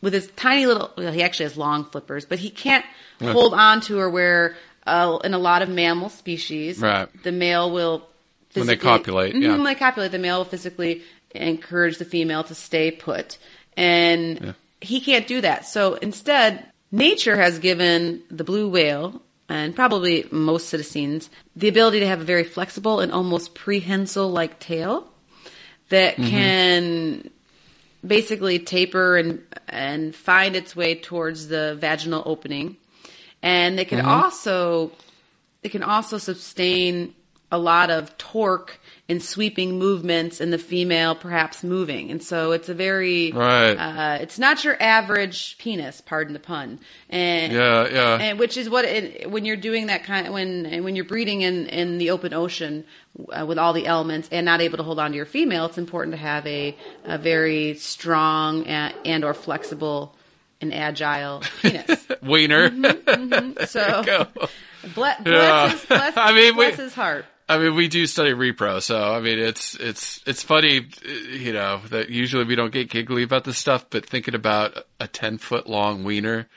with 0.00 0.12
his 0.12 0.26
tiny 0.36 0.66
little, 0.66 0.90
well, 0.96 1.12
he 1.12 1.22
actually 1.22 1.44
has 1.44 1.56
long 1.56 1.84
flippers, 1.86 2.26
but 2.26 2.38
he 2.38 2.50
can't 2.50 2.84
hold 3.20 3.54
on 3.54 3.80
to 3.82 3.96
her 3.98 4.10
where 4.10 4.54
uh, 4.86 5.18
in 5.24 5.32
a 5.32 5.38
lot 5.38 5.62
of 5.62 5.68
mammal 5.70 6.10
species, 6.10 6.78
Right. 6.80 7.08
the 7.22 7.32
male 7.32 7.70
will 7.70 8.06
When 8.54 8.66
they 8.66 8.76
copulate, 8.76 9.34
Mhm, 9.34 9.42
yeah. 9.42 9.50
when 9.56 9.64
they 9.64 9.74
copulate, 9.74 10.12
the 10.12 10.18
male 10.18 10.38
will 10.38 10.44
physically 10.44 11.02
encourage 11.34 11.98
the 11.98 12.04
female 12.04 12.44
to 12.44 12.54
stay 12.54 12.90
put, 12.90 13.38
and 13.76 14.54
he 14.80 15.00
can't 15.00 15.26
do 15.26 15.40
that. 15.40 15.66
So 15.66 15.94
instead, 15.94 16.64
nature 16.92 17.36
has 17.36 17.58
given 17.58 18.22
the 18.30 18.44
blue 18.44 18.68
whale 18.68 19.20
and 19.48 19.74
probably 19.74 20.26
most 20.30 20.68
cetaceans 20.68 21.28
the 21.56 21.68
ability 21.68 22.00
to 22.00 22.06
have 22.06 22.20
a 22.20 22.24
very 22.24 22.44
flexible 22.44 23.00
and 23.00 23.12
almost 23.12 23.54
prehensile-like 23.54 24.58
tail 24.60 25.08
that 25.90 26.16
Mm-hmm. 26.16 26.28
can 26.28 27.30
basically 28.06 28.58
taper 28.58 29.16
and 29.16 29.42
and 29.68 30.14
find 30.14 30.56
its 30.56 30.76
way 30.76 30.94
towards 30.94 31.48
the 31.48 31.76
vaginal 31.80 32.22
opening, 32.26 32.76
and 33.42 33.78
they 33.78 33.84
can 33.84 34.00
Mm-hmm. 34.00 34.08
also 34.08 34.92
it 35.62 35.70
can 35.70 35.82
also 35.82 36.18
sustain 36.18 37.14
a 37.54 37.58
lot 37.58 37.88
of 37.90 38.16
torque 38.18 38.78
and 39.08 39.22
sweeping 39.22 39.78
movements 39.78 40.40
in 40.40 40.50
the 40.50 40.58
female 40.58 41.14
perhaps 41.14 41.62
moving 41.62 42.10
and 42.10 42.22
so 42.22 42.52
it's 42.52 42.68
a 42.70 42.74
very 42.74 43.32
Right. 43.32 43.74
uh, 43.74 44.18
it's 44.22 44.38
not 44.38 44.64
your 44.64 44.76
average 44.82 45.56
penis 45.58 46.00
pardon 46.00 46.32
the 46.32 46.40
pun 46.40 46.80
and 47.10 47.52
Yeah, 47.52 47.86
yeah. 47.92 48.16
and 48.24 48.38
which 48.38 48.56
is 48.56 48.68
what 48.70 48.84
it, 48.86 49.30
when 49.30 49.44
you're 49.44 49.56
doing 49.70 49.86
that 49.88 50.04
kind 50.04 50.32
when 50.32 50.82
when 50.84 50.96
you're 50.96 51.04
breeding 51.04 51.42
in 51.42 51.66
in 51.68 51.98
the 51.98 52.10
open 52.10 52.32
ocean 52.34 52.84
uh, 53.28 53.44
with 53.46 53.58
all 53.58 53.72
the 53.74 53.86
elements 53.86 54.28
and 54.32 54.44
not 54.46 54.60
able 54.62 54.78
to 54.78 54.82
hold 54.82 54.98
on 54.98 55.10
to 55.12 55.16
your 55.16 55.26
female, 55.26 55.66
it's 55.66 55.78
important 55.78 56.12
to 56.16 56.20
have 56.20 56.44
a 56.46 56.74
a 57.04 57.16
very 57.18 57.74
strong 57.74 58.66
and, 58.66 58.94
and 59.04 59.24
or 59.24 59.34
flexible 59.34 60.16
and 60.62 60.72
agile 60.74 61.42
penis. 61.62 62.06
Wiener. 62.22 62.70
So 63.66 64.02
Go. 64.04 64.26
bless, 64.94 65.20
bless, 65.22 65.26
Yeah. 65.26 65.68
his, 65.70 65.84
bless, 65.84 66.16
I 66.28 66.32
mean, 66.32 66.56
we- 66.56 66.64
bless 66.66 66.76
his 66.78 66.94
heart. 66.94 67.26
I 67.54 67.58
mean, 67.58 67.74
we 67.74 67.88
do 67.88 68.06
study 68.06 68.32
repro, 68.32 68.82
so 68.82 69.00
I 69.00 69.20
mean, 69.20 69.38
it's 69.38 69.74
it's 69.76 70.20
it's 70.26 70.42
funny, 70.42 70.78
uh, 71.04 71.08
you 71.08 71.52
know, 71.52 71.80
that 71.90 72.10
usually 72.10 72.44
we 72.44 72.54
don't 72.54 72.72
get 72.72 72.90
giggly 72.90 73.22
about 73.22 73.44
this 73.44 73.58
stuff, 73.58 73.86
but 73.90 74.06
thinking 74.06 74.34
about 74.34 74.76
a 75.00 75.06
ten 75.08 75.38
foot 75.38 75.68
long 75.68 76.04
wiener 76.04 76.48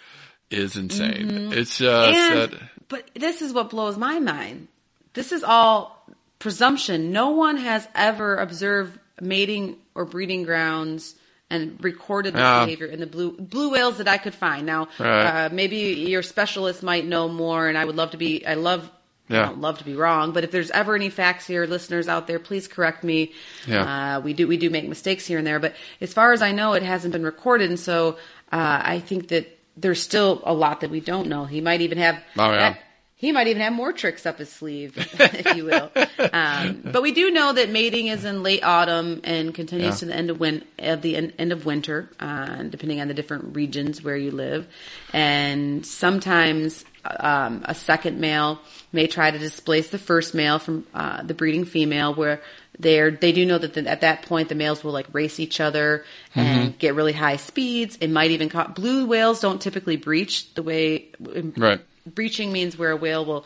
is 0.49 0.75
insane. 0.77 1.51
It's 1.53 1.77
just 1.77 1.81
Mm-hmm. 2.17 2.37
And, 2.39 2.51
that. 2.53 2.59
but 2.87 3.09
this 3.15 3.41
is 3.41 3.53
what 3.53 3.69
blows 3.69 3.97
my 3.97 4.19
mind. 4.19 4.67
This 5.13 5.31
is 5.31 5.43
all 5.43 6.05
presumption. 6.39 7.11
No 7.11 7.31
one 7.31 7.57
has 7.57 7.87
ever 7.95 8.35
observed 8.37 8.97
mating 9.19 9.75
or 9.95 10.05
breeding 10.05 10.43
grounds 10.43 11.15
and 11.49 11.81
recorded 11.83 12.33
this 12.33 12.39
Yeah. 12.41 12.65
behavior 12.65 12.87
in 12.87 12.99
the 12.99 13.07
blue 13.07 13.31
blue 13.31 13.69
whales 13.71 13.97
that 13.97 14.07
I 14.07 14.17
could 14.17 14.35
find. 14.35 14.65
Now, 14.65 14.89
Right. 14.99 15.45
uh, 15.45 15.49
maybe 15.51 15.77
your 15.77 16.21
specialist 16.21 16.83
might 16.83 17.05
know 17.05 17.27
more, 17.29 17.67
and 17.67 17.77
I 17.77 17.85
would 17.85 17.95
love 17.95 18.11
to 18.11 18.17
be. 18.17 18.45
I 18.45 18.53
love. 18.55 18.89
Yeah. 19.30 19.43
I 19.43 19.45
don't 19.47 19.61
love 19.61 19.78
to 19.80 19.84
be 19.84 19.93
wrong, 19.95 20.32
but 20.32 20.43
if 20.43 20.51
there's 20.51 20.71
ever 20.71 20.95
any 20.95 21.09
facts 21.09 21.45
here, 21.45 21.65
listeners 21.65 22.07
out 22.07 22.28
there, 22.28 22.39
please 22.39 22.67
correct 22.67 23.03
me. 23.03 23.34
Yeah. 23.67 24.17
Uh, 24.17 24.19
we 24.21 24.34
do 24.34 24.47
we 24.47 24.57
do 24.57 24.69
make 24.69 24.88
mistakes 24.88 25.25
here 25.25 25.38
and 25.38 25.45
there, 25.47 25.59
but 25.59 25.75
as 26.01 26.13
far 26.13 26.32
as 26.34 26.41
I 26.41 26.51
know, 26.53 26.73
it 26.73 26.84
hasn't 26.84 27.11
been 27.11 27.23
recorded, 27.23 27.69
and 27.69 27.80
so 27.80 28.17
uh, 28.51 28.82
I 28.84 28.99
think 28.99 29.28
that 29.30 29.57
there's 29.75 30.01
still 30.01 30.41
a 30.45 30.53
lot 30.53 30.82
that 30.82 30.89
we 30.89 30.99
don't 31.01 31.28
know. 31.28 31.45
He 31.45 31.61
might 31.61 31.82
even 31.82 31.97
have. 31.97 32.15
Oh, 32.38 32.51
yeah. 32.51 32.57
that- 32.71 32.80
he 33.19 33.32
might 33.32 33.47
even 33.47 33.63
have 33.63 33.73
more 33.73 33.91
tricks 33.91 34.28
up 34.28 34.38
his 34.38 34.51
sleeve, 34.51 34.95
if 35.19 35.55
you 35.55 35.65
will. 35.65 35.89
Um, 36.32 36.82
but 36.86 37.01
we 37.01 37.11
do 37.11 37.32
know 37.32 37.51
that 37.51 37.71
mating 37.71 38.05
is 38.05 38.23
in 38.23 38.43
late 38.43 38.63
autumn 38.63 39.21
and 39.23 39.55
continues 39.55 39.95
Yeah. 39.95 39.99
to 40.01 40.05
the 40.05 40.15
end 40.15 40.30
of 40.30 40.39
win- 40.39 40.63
of 40.78 41.01
the 41.01 41.15
en- 41.17 41.34
end 41.39 41.51
of 41.51 41.65
winter, 41.65 42.11
uh, 42.19 42.61
depending 42.61 43.01
on 43.01 43.07
the 43.07 43.15
different 43.15 43.55
regions 43.55 44.03
where 44.03 44.15
you 44.15 44.30
live. 44.30 44.67
And 45.13 45.84
sometimes 45.84 46.86
um, 47.05 47.63
a 47.65 47.73
second 47.73 48.19
male 48.19 48.59
may 48.91 49.07
try 49.07 49.31
to 49.31 49.38
displace 49.38 49.89
the 49.89 49.97
first 49.99 50.33
male 50.33 50.59
from 50.59 50.85
uh, 50.93 51.21
the 51.23 51.33
breeding 51.33 51.65
female, 51.65 52.13
where 52.13 52.41
they're 52.79 53.11
they 53.11 53.31
do 53.31 53.45
know 53.45 53.57
that 53.57 53.73
the, 53.73 53.88
at 53.89 54.01
that 54.01 54.21
point 54.23 54.49
the 54.49 54.55
males 54.55 54.83
will 54.83 54.91
like 54.91 55.07
race 55.13 55.39
each 55.39 55.59
other 55.59 56.05
and 56.35 56.77
get 56.77 56.93
really 56.95 57.13
high 57.13 57.38
speeds. 57.38 57.97
It 57.99 58.09
might 58.09 58.31
even 58.31 58.49
cause 58.49 58.71
blue 58.75 59.05
whales 59.07 59.39
don't 59.41 59.61
typically 59.61 59.97
breach 59.97 60.53
the 60.53 60.61
way 60.63 61.07
Right. 61.19 61.81
breaching 62.05 62.51
means 62.51 62.77
where 62.77 62.91
a 62.91 62.95
whale 62.95 63.25
will 63.25 63.45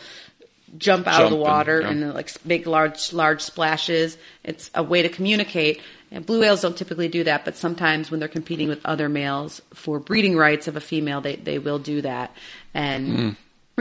jump 0.78 1.06
out 1.08 1.16
of 1.16 1.20
Jump 1.22 1.30
the 1.32 1.36
and- 1.36 1.44
water 1.44 1.82
yeah. 1.82 1.90
and, 1.90 2.14
like 2.14 2.46
make 2.46 2.66
large 2.66 3.12
large 3.14 3.42
splashes. 3.42 4.18
It's 4.44 4.70
a 4.76 4.84
way 4.84 5.02
to 5.02 5.10
communicate. 5.10 5.82
And 6.14 6.26
blue 6.26 6.42
whales 6.42 6.62
don't 6.62 6.76
typically 6.76 7.08
do 7.08 7.24
that, 7.24 7.46
but 7.46 7.56
sometimes 7.56 8.12
when 8.12 8.20
they're 8.20 8.28
competing 8.30 8.68
with 8.68 8.86
other 8.86 9.08
males 9.08 9.62
for 9.74 9.98
breeding 9.98 10.36
rights 10.36 10.68
of 10.68 10.76
a 10.76 10.82
female, 10.82 11.22
they 11.22 11.38
they 11.38 11.58
will 11.58 11.80
do 11.80 12.02
that. 12.02 12.36
And 12.74 13.08
Hmm. 13.08 13.30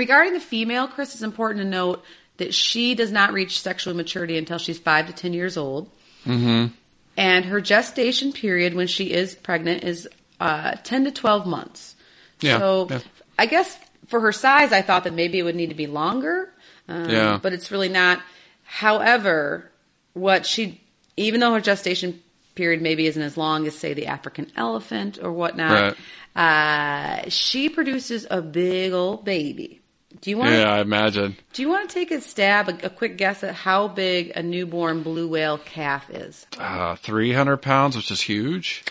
Regarding 0.01 0.33
the 0.33 0.41
female, 0.41 0.89
Chris, 0.89 1.13
it's 1.13 1.23
important 1.23 1.63
to 1.63 1.69
note 1.69 2.03
that 2.39 2.55
she 2.55 2.95
does 2.95 3.13
not 3.13 3.35
reach 3.35 3.61
sexual 3.61 3.93
maturity 3.93 4.39
until 4.39 4.57
she's 4.57 4.79
five 4.79 5.07
to 5.09 5.13
ten 5.13 5.35
years 5.35 5.59
old. 5.59 5.91
Mm-hmm. 6.25 6.73
And 7.19 7.45
her 7.45 7.61
gestation 7.61 8.33
period 8.33 8.73
when 8.75 8.87
she 8.87 9.13
is 9.13 9.35
pregnant 9.35 9.85
is 9.85 10.09
uh, 10.41 10.73
ten 10.83 11.05
to 11.05 11.11
twelve 11.11 11.47
months. 11.47 11.95
Yeah, 12.41 12.59
So 12.59 12.87
yeah. 12.89 13.01
I 13.39 13.45
guess 13.45 13.79
for 14.09 14.21
her 14.21 14.33
size, 14.33 14.73
I 14.73 14.81
thought 14.81 15.05
that 15.05 15.13
maybe 15.13 15.39
it 15.39 15.43
would 15.43 15.57
need 15.57 15.69
to 15.69 15.75
be 15.75 15.87
longer. 15.87 16.51
Um, 16.89 17.11
Yeah. 17.11 17.39
But 17.43 17.53
it's 17.53 17.71
really 17.71 17.91
not. 17.91 18.23
However, 18.65 19.71
what 20.15 20.47
she, 20.47 20.81
even 21.19 21.41
though 21.41 21.53
her 21.53 21.61
gestation 21.61 22.23
period 22.55 22.81
maybe 22.81 23.07
isn't 23.07 23.23
as 23.23 23.37
long 23.37 23.67
as, 23.67 23.77
say, 23.77 23.93
the 23.93 24.07
African 24.07 24.51
elephant 24.57 25.19
or 25.23 25.31
whatnot, 25.31 25.97
uh, 26.35 27.29
she 27.29 27.69
produces 27.69 28.27
a 28.31 28.41
big 28.41 28.93
old 28.93 29.25
baby. 29.25 29.80
Do 30.21 30.31
you 30.31 30.39
want? 30.39 30.51
Yeah, 30.51 30.65
to 30.65 30.71
I 30.71 30.81
imagine. 30.81 31.37
Do 31.53 31.63
you 31.63 31.69
want 31.69 31.89
to 31.89 31.95
take 31.95 32.11
a 32.11 32.21
stab, 32.21 32.69
a, 32.69 32.87
a 32.87 32.91
quick 32.91 33.17
guess 33.17 33.45
at 33.45 33.55
how 33.55 33.89
big 33.89 34.33
a 34.35 34.43
newborn 34.43 35.03
blue 35.03 35.29
whale 35.29 35.59
calf 35.59 36.11
is? 36.11 36.47
Uh, 36.59 36.97
300 36.97 37.59
pounds, 37.59 37.97
which 37.97 38.11
is 38.11 38.21
huge. 38.21 38.85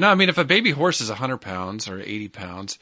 No, 0.00 0.08
I 0.08 0.14
mean, 0.14 0.28
if 0.28 0.38
a 0.38 0.44
baby 0.44 0.70
horse 0.70 1.00
is 1.00 1.08
100 1.08 1.38
pounds 1.38 1.88
or 1.88 2.00
80 2.00 2.28
pounds, 2.28 2.78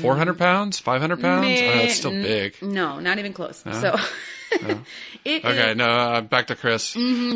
400 0.00 0.38
pounds, 0.38 0.78
500 0.78 1.20
pounds, 1.20 1.46
oh, 1.60 1.64
that's 1.78 1.94
still 1.94 2.12
Mm-hmm. 2.12 2.22
Big. 2.22 2.62
No, 2.62 3.00
not 3.00 3.18
even 3.18 3.32
close. 3.32 3.58
So, 3.58 3.96
it 5.24 5.44
Okay, 5.44 5.70
is- 5.72 5.76
no, 5.76 5.84
uh, 5.84 6.20
back 6.20 6.46
to 6.46 6.54
Chris. 6.54 6.84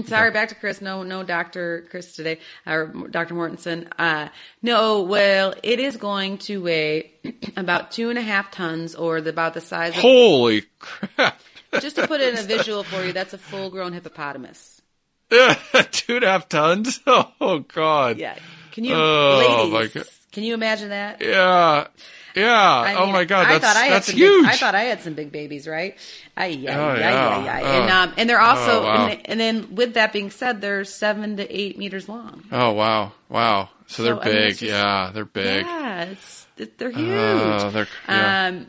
Sorry, 0.07 0.31
back 0.31 0.49
to 0.51 0.55
Chris. 0.55 0.81
No, 0.81 1.03
no, 1.03 1.23
Doctor 1.25 1.87
Chris 1.91 2.15
today, 2.15 2.39
or 2.67 2.87
Doctor 3.11 3.35
Mortensen. 3.35 3.89
Uh, 3.99 4.29
no, 4.63 5.03
well, 5.03 5.55
it 5.65 5.81
is 5.81 5.97
going 5.97 6.39
to 6.39 6.63
weigh 6.63 7.13
about 7.57 7.91
two 7.91 8.09
and 8.11 8.19
a 8.19 8.23
half 8.23 8.51
tons, 8.53 8.95
or 8.95 9.21
the, 9.21 9.31
about 9.31 9.55
the 9.55 9.61
size 9.61 9.91
of. 9.97 10.01
Holy 10.01 10.63
crap. 10.79 11.41
Just 11.81 11.97
to 11.97 12.07
put 12.07 12.21
in 12.21 12.39
a 12.39 12.43
visual 12.45 12.85
for 12.85 13.03
you, 13.05 13.13
that's 13.13 13.35
a 13.35 13.39
full-grown 13.39 13.93
hippopotamus. 13.95 14.81
Two 15.31 16.17
and 16.17 16.25
a 16.25 16.29
half 16.29 16.49
tons? 16.49 17.01
Oh, 17.07 17.61
God. 17.73 18.19
Yeah, 18.19 18.37
can 18.73 18.85
you, 18.85 18.95
Oh, 18.95 19.69
ladies? 19.73 20.09
Can 20.33 20.45
you 20.45 20.55
imagine 20.55 20.89
that? 20.89 21.21
Yeah. 21.21 21.87
Yeah. 22.35 22.51
I 22.51 22.95
oh 22.95 23.07
my 23.13 23.25
God. 23.25 23.47
I 23.47 23.59
That's, 23.59 23.65
thought 23.67 23.77
I 23.77 23.85
had 23.85 23.93
that's 23.93 24.07
some 24.07 24.17
huge. 24.17 24.45
Big, 24.47 24.51
I 24.55 24.57
thought 24.57 24.75
I 24.75 24.83
had 24.85 25.01
some 25.03 25.13
big 25.13 25.31
babies, 25.31 25.69
right? 25.69 25.95
Oh, 26.37 26.41
ay, 26.43 26.47
yeah. 26.47 26.79
ay, 26.81 27.49
ay. 27.49 27.63
Oh. 27.63 27.67
And 27.83 27.91
um, 27.91 28.15
and 28.17 28.31
they're 28.31 28.41
also, 28.41 28.81
Oh, 28.81 28.83
wow. 28.85 29.07
and, 29.07 29.11
they- 29.13 29.23
and 29.27 29.39
then 29.39 29.75
with 29.75 29.95
that 29.95 30.13
being 30.15 30.31
said, 30.31 30.63
they're 30.63 30.85
seven 30.85 31.37
to 31.37 31.45
eight 31.55 31.77
meters 31.79 32.09
long. 32.09 32.45
oh, 32.51 32.73
wow. 32.73 33.13
Wow. 33.29 33.69
So 33.87 34.03
they're 34.03 34.15
So, 34.15 34.23
I 34.23 34.25
mean, 34.25 34.35
big. 34.35 34.51
it's 34.53 34.61
just- 34.61 34.71
yeah. 34.73 35.11
They're 35.13 35.25
big. 35.27 35.67
Yeah, 35.67 36.03
it's 36.05 36.47
they're 36.79 36.91
huge. 36.91 37.09
Oh, 37.11 37.71
they're- 37.71 37.89
yeah. 38.09 38.47
Um, 38.49 38.67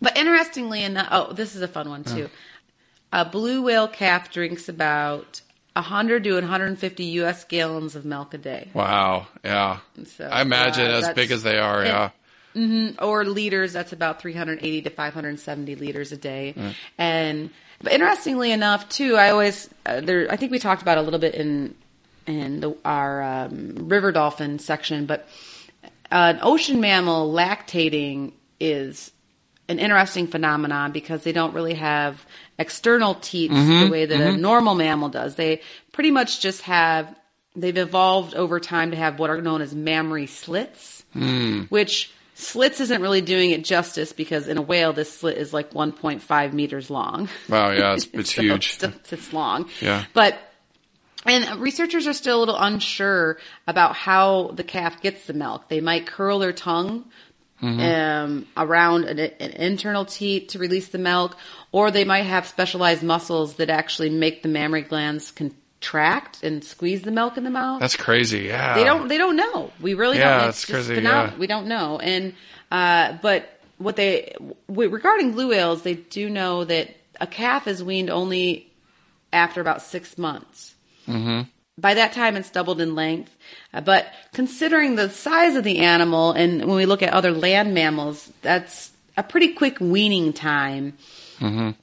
but 0.00 0.16
interestingly 0.16 0.82
enough, 0.82 1.08
oh, 1.10 1.32
this 1.34 1.54
is 1.54 1.60
a 1.62 1.68
fun 1.68 1.90
one 1.90 2.04
too. 2.04 2.30
A 3.12 3.24
blue 3.26 3.60
whale 3.62 3.88
calf 3.88 4.30
drinks 4.32 4.68
about 4.70 5.40
100 5.76 6.24
to 6.24 6.32
150 6.34 7.04
U.S. 7.04 7.44
gallons 7.44 7.94
of 7.94 8.04
milk 8.04 8.34
a 8.34 8.38
day. 8.38 8.70
Wow. 8.74 9.26
Yeah. 9.44 9.78
So, 10.06 10.24
I 10.24 10.42
imagine 10.42 10.86
uh, 10.86 10.98
as 10.98 11.08
big 11.14 11.30
as 11.30 11.42
they 11.42 11.58
are. 11.58 11.84
Yeah. 11.84 12.10
or 13.00 13.24
liters 13.24 13.72
that's 13.74 13.92
about 13.92 14.20
380 14.22 14.82
to 14.82 14.90
570 14.90 15.74
liters 15.76 16.10
a 16.12 16.16
day 16.16 16.54
Mm. 16.56 16.74
and 16.96 17.50
but 17.82 17.92
interestingly 17.92 18.50
enough 18.50 18.88
too 18.88 19.14
i 19.16 19.28
always 19.28 19.68
uh, 19.84 20.00
there 20.00 20.26
i 20.32 20.36
think 20.36 20.50
we 20.52 20.58
talked 20.58 20.80
about 20.80 20.96
a 20.96 21.02
little 21.02 21.18
bit 21.20 21.34
in 21.34 21.74
in 22.26 22.60
the, 22.60 22.74
our 22.82 23.22
um, 23.22 23.74
river 23.90 24.10
dolphin 24.10 24.58
section 24.58 25.04
but 25.04 25.28
an 26.10 26.38
ocean 26.40 26.80
mammal 26.80 27.30
lactating 27.30 28.32
is 28.58 29.12
an 29.68 29.78
interesting 29.78 30.26
phenomenon 30.26 30.92
because 30.92 31.24
they 31.24 31.32
don't 31.32 31.52
really 31.52 31.74
have 31.74 32.24
external 32.58 33.14
teats 33.14 33.54
the 33.54 33.60
mm-hmm. 33.60 33.90
way 33.90 34.06
that 34.06 34.20
a 34.20 34.24
mm-hmm. 34.24 34.40
normal 34.40 34.74
mammal 34.74 35.08
does 35.08 35.34
they 35.34 35.60
pretty 35.92 36.10
much 36.10 36.40
just 36.40 36.62
have 36.62 37.14
they've 37.54 37.76
evolved 37.76 38.34
over 38.34 38.60
time 38.60 38.90
to 38.90 38.96
have 38.96 39.18
what 39.18 39.30
are 39.30 39.40
known 39.40 39.60
as 39.60 39.74
mammary 39.74 40.26
slits 40.26 41.04
hmm. 41.12 41.62
which 41.68 42.10
slits 42.34 42.80
isn't 42.80 43.00
really 43.02 43.20
doing 43.20 43.50
it 43.50 43.64
justice 43.64 44.12
because 44.12 44.46
in 44.48 44.58
a 44.58 44.62
whale 44.62 44.92
this 44.92 45.12
slit 45.12 45.36
is 45.36 45.52
like 45.52 45.72
1.5 45.72 46.52
meters 46.52 46.90
long 46.90 47.28
Wow. 47.48 47.70
Yeah. 47.70 47.94
It's, 47.94 48.06
it's 48.12 48.34
So 48.34 48.42
huge. 48.42 48.78
it's, 48.82 49.12
it's 49.12 49.32
long 49.32 49.68
Yeah. 49.80 50.04
but 50.12 50.38
and 51.24 51.60
researchers 51.60 52.06
are 52.06 52.12
still 52.12 52.38
a 52.38 52.40
little 52.40 52.56
unsure 52.56 53.38
about 53.66 53.96
how 53.96 54.52
the 54.54 54.62
calf 54.62 55.00
gets 55.02 55.26
the 55.26 55.32
milk 55.32 55.68
they 55.68 55.80
might 55.80 56.06
curl 56.06 56.38
their 56.38 56.52
tongue 56.52 57.04
um, 57.62 58.46
around 58.56 59.04
an, 59.04 59.18
an 59.18 59.50
internal 59.52 60.04
teat 60.04 60.50
to 60.50 60.58
release 60.58 60.88
the 60.88 60.98
milk, 60.98 61.36
or 61.72 61.90
they 61.90 62.04
might 62.04 62.22
have 62.22 62.46
specialized 62.46 63.02
muscles 63.02 63.54
that 63.56 63.70
actually 63.70 64.10
make 64.10 64.42
the 64.42 64.48
mammary 64.48 64.82
glands 64.82 65.30
contract 65.30 66.42
and 66.42 66.62
squeeze 66.64 67.02
the 67.02 67.10
milk 67.10 67.36
in 67.36 67.44
the 67.44 67.50
mouth. 67.50 67.80
That's 67.80 67.96
crazy. 67.96 68.40
Yeah. 68.40 68.74
They 68.74 68.84
don't. 68.84 69.08
They 69.08 69.18
don't 69.18 69.36
know. 69.36 69.70
We 69.80 69.94
really 69.94 70.18
Yeah, 70.18 70.40
don't. 70.40 70.48
it's 70.50 70.66
just 70.66 70.86
crazy, 70.88 71.02
yeah. 71.02 71.34
We 71.36 71.46
don't 71.46 71.66
know. 71.66 71.98
And 71.98 72.34
uh, 72.70 73.14
but 73.22 73.48
what 73.78 73.96
they 73.96 74.34
w- 74.68 74.90
regarding 74.90 75.32
blue 75.32 75.48
whales, 75.48 75.82
they 75.82 75.94
do 75.94 76.28
know 76.30 76.64
that 76.64 76.94
a 77.20 77.26
calf 77.26 77.66
is 77.66 77.82
weaned 77.82 78.10
only 78.10 78.70
after 79.32 79.60
about 79.60 79.82
six 79.82 80.16
months. 80.18 80.74
Mm-hmm. 81.08 81.48
By 81.78 81.94
that 81.94 82.12
time, 82.14 82.36
it's 82.36 82.50
doubled 82.50 82.80
in 82.80 82.94
length. 82.94 83.34
Uh, 83.74 83.82
but 83.82 84.06
considering 84.32 84.96
the 84.96 85.10
size 85.10 85.56
of 85.56 85.64
the 85.64 85.78
animal, 85.78 86.32
and 86.32 86.60
when 86.64 86.76
we 86.76 86.86
look 86.86 87.02
at 87.02 87.12
other 87.12 87.32
land 87.32 87.74
mammals, 87.74 88.32
that's 88.42 88.90
a 89.16 89.22
pretty 89.22 89.52
quick 89.52 89.78
weaning 89.80 90.32
time 90.32 90.94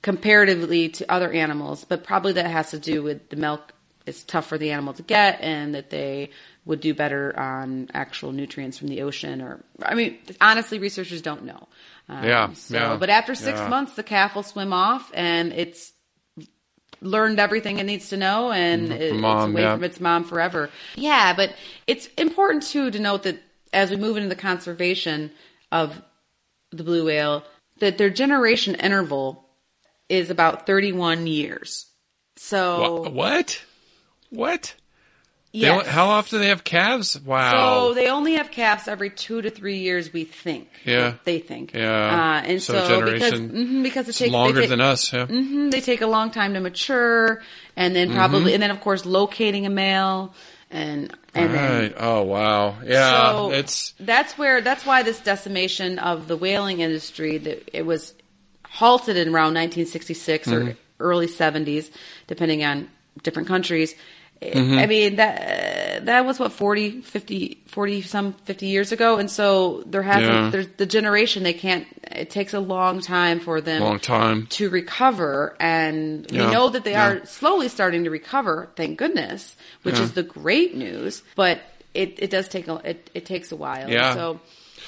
comparatively 0.01 0.89
to 0.89 1.11
other 1.11 1.31
animals. 1.31 1.85
But 1.85 2.03
probably 2.03 2.33
that 2.33 2.47
has 2.47 2.71
to 2.71 2.79
do 2.79 3.03
with 3.03 3.29
the 3.29 3.35
milk 3.35 3.71
is 4.05 4.23
tough 4.23 4.47
for 4.47 4.57
the 4.57 4.71
animal 4.71 4.93
to 4.95 5.03
get, 5.03 5.39
and 5.41 5.75
that 5.75 5.89
they 5.89 6.31
would 6.65 6.79
do 6.81 6.93
better 6.93 7.37
on 7.39 7.89
actual 7.93 8.31
nutrients 8.31 8.77
from 8.77 8.87
the 8.87 9.01
ocean. 9.03 9.41
Or, 9.41 9.63
I 9.81 9.93
mean, 9.95 10.17
honestly, 10.41 10.79
researchers 10.79 11.21
don't 11.21 11.45
know. 11.45 11.67
Um, 12.09 12.23
Yeah, 12.23 12.53
so- 12.53 12.75
yeah, 12.75 12.97
But 12.97 13.09
after 13.09 13.35
six 13.35 13.59
yeah. 13.59 13.69
months, 13.69 13.93
the 13.93 14.03
calf 14.03 14.35
will 14.35 14.43
swim 14.43 14.73
off, 14.73 15.09
and 15.13 15.53
it's 15.53 15.92
learned 17.01 17.39
everything 17.39 17.79
it 17.79 17.85
needs 17.85 18.09
to 18.09 18.17
know 18.17 18.51
and 18.51 18.91
it- 18.91 19.01
it's 19.01 19.21
away 19.21 19.61
yeah. 19.61 19.75
from 19.75 19.83
its 19.83 19.99
mom 19.99 20.23
forever. 20.23 20.69
Yeah, 20.95 21.33
but 21.33 21.53
it's 21.87 22.07
important 22.17 22.63
too 22.63 22.91
to 22.91 22.99
note 22.99 23.23
that 23.23 23.37
as 23.71 23.89
we 23.89 23.95
move 23.97 24.17
into 24.17 24.29
the 24.29 24.35
conservation 24.35 25.31
of 25.71 26.01
the 26.71 26.83
blue 26.83 27.05
whale, 27.05 27.43
that 27.79 27.97
their 27.97 28.09
generation 28.09 28.75
interval 28.75 29.49
is 30.09 30.29
about 30.29 30.65
31 30.65 31.25
years. 31.27 31.87
So, 32.35 33.01
Wha- 33.03 33.09
What? 33.09 33.61
What? 34.29 34.75
They 35.53 35.59
yes. 35.59 35.75
don't- 35.83 35.87
how 35.87 36.07
often 36.07 36.39
do 36.39 36.43
they 36.43 36.49
have 36.49 36.63
calves? 36.63 37.19
Wow. 37.21 37.89
So 37.89 37.93
they 37.93 38.07
only 38.09 38.33
have 38.33 38.49
calves 38.49 38.87
every 38.87 39.11
two 39.11 39.39
to 39.43 39.51
three 39.51 39.77
years. 39.77 40.11
We 40.11 40.23
think. 40.23 40.67
Yeah. 40.83 41.13
They 41.25 41.37
think. 41.39 41.73
Yeah. 41.75 42.41
Uh, 42.43 42.47
and 42.47 42.61
So 42.61 42.73
so, 42.73 42.79
because 43.05 43.29
generation- 43.29 43.49
mhm, 43.51 43.83
because 43.83 44.07
it 44.07 44.09
it's 44.09 44.17
takes 44.17 44.31
longer 44.31 44.61
take- 44.61 44.69
than 44.71 44.81
us. 44.81 45.13
Yeah. 45.13 45.27
Mhm, 45.27 45.69
they 45.69 45.79
take 45.79 46.01
a 46.01 46.07
long 46.07 46.31
time 46.31 46.55
to 46.55 46.59
mature, 46.59 47.43
and 47.75 47.95
then 47.95 48.11
probably, 48.13 48.39
Mm-hmm. 48.39 48.53
and 48.55 48.63
then 48.63 48.71
of 48.71 48.81
course 48.81 49.05
locating 49.05 49.67
a 49.67 49.69
male, 49.69 50.33
and 50.71 51.13
and 51.35 51.53
then 51.53 51.93
Oh 51.99 52.23
wow. 52.23 52.75
Yeah. 52.83 53.31
so 53.31 53.51
it's 53.51 53.93
that's 53.99 54.35
where 54.39 54.59
that's 54.61 54.87
why 54.87 55.03
this 55.03 55.19
decimation 55.19 55.99
of 55.99 56.27
the 56.27 56.35
whaling 56.35 56.79
industry 56.79 57.37
that 57.37 57.69
it 57.77 57.85
was 57.85 58.15
halted 58.67 59.17
in 59.17 59.27
around 59.27 59.53
1966 59.53 60.47
Mm-hmm. 60.47 60.67
or 60.69 60.75
early 60.99 61.27
70s, 61.27 61.91
depending 62.25 62.63
on 62.63 62.87
different 63.21 63.47
countries. 63.47 63.93
Mm-hmm. 64.51 64.77
I 64.79 64.85
mean 64.87 65.15
that 65.17 66.05
that 66.05 66.25
was 66.25 66.39
what 66.39 66.51
40, 66.51 67.01
50, 67.01 67.61
40 67.67 68.01
some 68.01 68.33
50 68.45 68.65
years 68.67 68.91
ago, 68.91 69.17
and 69.17 69.29
so 69.31 69.83
there 69.85 70.01
hasn't 70.03 70.25
Yeah. 70.33 70.49
there's 70.49 70.67
the 70.77 70.85
generation 70.85 71.43
they 71.43 71.53
can't. 71.53 71.87
It 72.11 72.29
takes 72.29 72.53
a 72.53 72.59
long 72.59 72.99
time 73.01 73.39
for 73.39 73.61
them 73.61 73.81
long 73.81 73.99
time. 73.99 74.47
to 74.51 74.69
recover 74.69 75.55
and 75.59 76.29
Yeah, 76.31 76.47
we 76.47 76.51
know 76.53 76.69
that 76.69 76.83
they 76.83 76.91
yeah. 76.91 77.07
are 77.09 77.25
slowly 77.25 77.69
starting 77.69 78.03
to 78.03 78.09
recover 78.11 78.69
thank 78.75 78.99
goodness 78.99 79.55
which 79.81 79.97
is 79.99 80.11
the 80.13 80.21
great 80.21 80.75
news 80.75 81.23
but 81.35 81.59
it, 81.95 82.15
it 82.19 82.29
does 82.29 82.47
take 82.49 82.67
a 82.67 82.75
it, 82.87 83.09
it 83.15 83.25
takes 83.25 83.51
a 83.51 83.55
while 83.55 83.89
Yeah. 83.89 84.13
so 84.13 84.39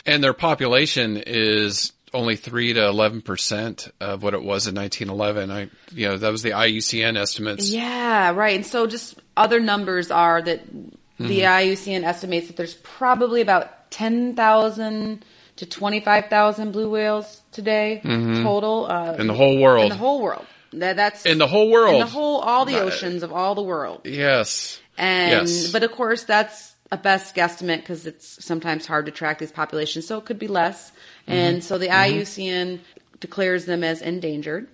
And 0.06 0.24
their 0.24 0.34
population 0.34 1.18
is 1.26 1.94
only 2.16 2.36
three 2.36 2.74
to 2.74 2.88
eleven 2.88 3.22
percent 3.22 3.90
of 4.00 4.24
what 4.24 4.34
it 4.34 4.42
was 4.42 4.66
in 4.68 4.74
1911. 4.76 5.52
I, 5.52 5.70
you 5.92 6.08
know, 6.08 6.18
that 6.18 6.32
was 6.32 6.42
the 6.42 6.52
IUCN 6.52 7.18
estimates. 7.18 7.70
yeah 7.70 8.32
right 8.32 8.56
and 8.56 8.66
so 8.66 8.88
just 8.88 9.20
other 9.38 9.60
numbers 9.60 10.10
are 10.12 10.42
that 10.42 10.62
the 10.68 10.92
Mm-hmm. 11.18 11.32
IUCN 11.70 12.04
estimates 12.04 12.48
that 12.48 12.58
there's 12.58 12.74
probably 12.74 13.40
about 13.42 13.90
10,000 14.36 15.24
to 15.58 15.66
25,000 15.66 16.72
blue 16.72 16.90
whales 16.90 17.42
today 17.52 18.02
total 18.04 18.86
uh, 18.86 19.12
Mm-hmm. 19.14 19.22
in 19.22 19.28
the 19.28 19.34
whole 19.34 19.60
world. 19.62 19.84
in 19.84 19.90
the 19.90 19.96
whole 19.96 20.22
world 20.22 20.46
that, 20.74 20.98
that's 20.98 21.26
In 21.26 21.38
the 21.38 21.48
whole 21.48 21.72
world. 21.72 21.94
in 21.94 22.00
the 22.02 22.06
whole 22.06 22.40
all 22.42 22.66
the 22.66 22.80
oceans 22.82 23.24
of 23.24 23.32
all 23.32 23.56
the 23.56 23.62
world 23.64 24.02
yes. 24.04 24.80
And 24.98 25.48
Yes. 25.48 25.72
but 25.72 25.84
of 25.84 25.92
course 25.92 26.24
that's 26.24 26.74
a 26.92 26.98
best 26.98 27.34
guesstimate 27.36 27.78
because 27.78 28.06
it's 28.06 28.44
sometimes 28.44 28.86
hard 28.86 29.06
to 29.08 29.12
track 29.12 29.40
these 29.40 29.52
populations, 29.52 30.06
so 30.06 30.18
it 30.20 30.26
could 30.26 30.38
be 30.38 30.48
less. 30.48 30.92
Mm-hmm. 31.28 31.32
And 31.34 31.64
so 31.64 31.78
the 31.78 31.88
IUCN 31.88 32.80
declares 33.20 33.66
them 33.66 33.84
as 33.84 34.02
endangered, 34.02 34.68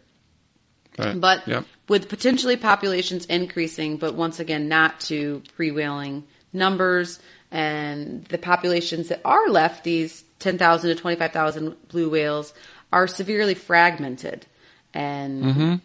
Right. 0.97 1.19
but 1.19 1.47
Yep. 1.47 1.65
with 1.87 2.09
potentially 2.09 2.57
populations 2.57 3.25
increasing, 3.25 3.97
but 3.97 4.15
once 4.15 4.39
again 4.39 4.67
not 4.67 4.99
to 5.01 5.41
pre-whaling 5.55 6.25
numbers. 6.51 7.19
And 7.51 8.25
the 8.25 8.37
populations 8.37 9.09
that 9.09 9.21
are 9.25 9.49
left, 9.49 9.83
these 9.83 10.23
ten 10.39 10.57
thousand 10.57 10.89
to 10.89 10.95
twenty-five 10.95 11.31
thousand 11.31 11.75
blue 11.89 12.09
whales, 12.09 12.53
are 12.93 13.07
severely 13.07 13.53
fragmented, 13.55 14.45
and 14.93 15.43
Mm-hmm. 15.43 15.75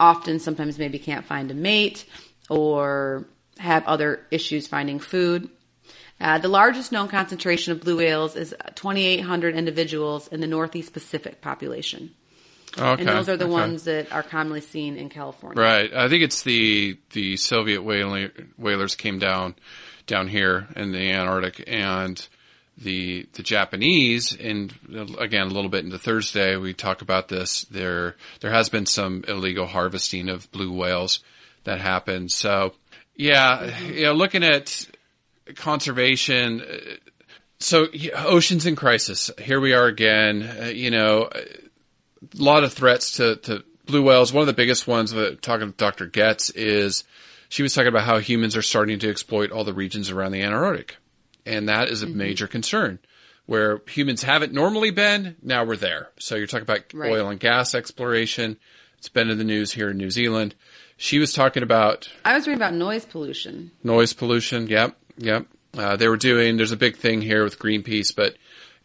often 0.00 0.38
sometimes 0.40 0.78
maybe 0.78 0.98
can't 0.98 1.24
find 1.24 1.50
a 1.50 1.54
mate 1.54 2.04
or 2.48 3.24
have 3.58 3.84
other 3.86 4.20
issues 4.30 4.66
finding 4.68 4.98
food. 5.00 5.48
Uh, 6.20 6.38
the 6.38 6.48
largest 6.48 6.90
known 6.90 7.08
concentration 7.08 7.72
of 7.72 7.80
blue 7.80 7.96
whales 7.96 8.34
is 8.34 8.54
2,800 8.74 9.54
individuals 9.54 10.28
in 10.28 10.40
the 10.40 10.46
Northeast 10.46 10.92
Pacific 10.92 11.40
population. 11.40 12.14
Okay. 12.76 13.00
And 13.00 13.08
those 13.08 13.28
are 13.28 13.36
the 13.36 13.44
okay. 13.44 13.52
ones 13.52 13.84
that 13.84 14.12
are 14.12 14.22
commonly 14.22 14.60
seen 14.60 14.96
in 14.96 15.08
California. 15.08 15.60
Right. 15.60 15.92
I 15.92 16.08
think 16.08 16.22
it's 16.22 16.42
the 16.42 16.98
the 17.12 17.36
Soviet 17.36 17.82
whaler, 17.82 18.30
whalers 18.56 18.94
came 18.94 19.18
down 19.18 19.54
down 20.06 20.28
here 20.28 20.68
in 20.76 20.92
the 20.92 21.10
Antarctic, 21.12 21.64
and 21.66 22.28
the 22.76 23.26
the 23.32 23.42
Japanese. 23.42 24.36
And 24.38 24.74
again, 25.18 25.46
a 25.46 25.50
little 25.50 25.70
bit 25.70 25.84
into 25.84 25.98
Thursday, 25.98 26.56
we 26.56 26.74
talk 26.74 27.02
about 27.02 27.28
this. 27.28 27.62
There 27.64 28.16
there 28.40 28.52
has 28.52 28.68
been 28.68 28.86
some 28.86 29.24
illegal 29.26 29.66
harvesting 29.66 30.28
of 30.28 30.50
blue 30.52 30.72
whales 30.72 31.20
that 31.64 31.80
happened. 31.80 32.30
So 32.30 32.74
yeah, 33.16 33.78
you 33.80 34.04
know, 34.04 34.12
looking 34.12 34.44
at 34.44 34.86
conservation. 35.56 36.60
uh, 36.60 36.76
So 37.60 37.88
oceans 38.14 38.66
in 38.66 38.76
crisis. 38.76 39.30
Here 39.38 39.60
we 39.60 39.72
are 39.72 39.86
again. 39.86 40.42
Uh, 40.42 40.64
you 40.66 40.90
know, 40.90 41.28
a 41.32 41.42
lot 42.42 42.64
of 42.64 42.72
threats 42.72 43.12
to, 43.16 43.36
to 43.36 43.64
blue 43.86 44.02
whales. 44.02 44.32
One 44.32 44.42
of 44.42 44.46
the 44.46 44.52
biggest 44.52 44.86
ones 44.86 45.10
that 45.12 45.42
talking 45.42 45.70
to 45.70 45.76
Dr. 45.76 46.06
Goetz 46.06 46.50
is 46.50 47.04
she 47.48 47.62
was 47.62 47.74
talking 47.74 47.88
about 47.88 48.04
how 48.04 48.18
humans 48.18 48.56
are 48.56 48.62
starting 48.62 48.98
to 49.00 49.08
exploit 49.10 49.50
all 49.50 49.64
the 49.64 49.72
regions 49.74 50.10
around 50.10 50.32
the 50.32 50.42
Antarctic. 50.42 50.96
And 51.46 51.68
that 51.68 51.88
is 51.88 52.02
a 52.02 52.06
major 52.06 52.46
concern. 52.46 52.98
Where 53.46 53.80
humans 53.88 54.22
haven't 54.22 54.52
normally 54.52 54.90
been, 54.90 55.36
now 55.42 55.64
we're 55.64 55.76
there. 55.76 56.10
So 56.18 56.34
you're 56.36 56.46
talking 56.46 56.64
about 56.64 56.92
Right. 56.92 57.10
oil 57.10 57.28
and 57.30 57.40
gas 57.40 57.74
exploration. 57.74 58.58
It's 58.98 59.08
been 59.08 59.30
in 59.30 59.38
the 59.38 59.44
news 59.44 59.72
here 59.72 59.88
in 59.90 59.96
New 59.96 60.10
Zealand. 60.10 60.54
She 60.98 61.18
was 61.18 61.32
talking 61.32 61.62
about 61.62 62.10
I 62.26 62.34
was 62.34 62.46
reading 62.46 62.58
about 62.60 62.74
noise 62.74 63.06
pollution. 63.06 63.70
noise 63.82 64.12
pollution. 64.12 64.66
Yep, 64.66 64.96
yep. 65.18 65.46
Uh, 65.76 65.96
they 65.96 66.08
were 66.08 66.16
doing. 66.16 66.56
There's 66.56 66.72
a 66.72 66.76
big 66.76 66.96
thing 66.96 67.20
here 67.20 67.44
with 67.44 67.58
Greenpeace, 67.58 68.14
but 68.14 68.36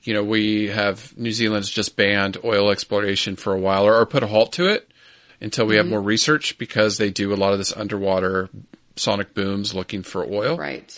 you 0.03 0.13
know 0.13 0.23
we 0.23 0.67
have 0.67 1.17
New 1.17 1.31
Zealand's 1.31 1.69
just 1.69 1.95
banned 1.95 2.37
oil 2.43 2.69
exploration 2.71 3.35
for 3.35 3.53
a 3.53 3.59
while, 3.59 3.85
or, 3.87 3.95
or 3.95 4.05
put 4.05 4.23
a 4.23 4.27
halt 4.27 4.51
to 4.53 4.65
it 4.67 4.91
until 5.39 5.65
we 5.65 5.75
have 5.77 5.85
more 5.87 6.01
research 6.01 6.57
because 6.57 6.97
they 6.97 7.09
do 7.09 7.33
a 7.33 7.35
lot 7.35 7.53
of 7.53 7.57
this 7.59 7.75
underwater 7.75 8.49
sonic 8.95 9.33
booms 9.33 9.73
looking 9.73 10.03
for 10.03 10.23
oil. 10.25 10.57
Right. 10.57 10.93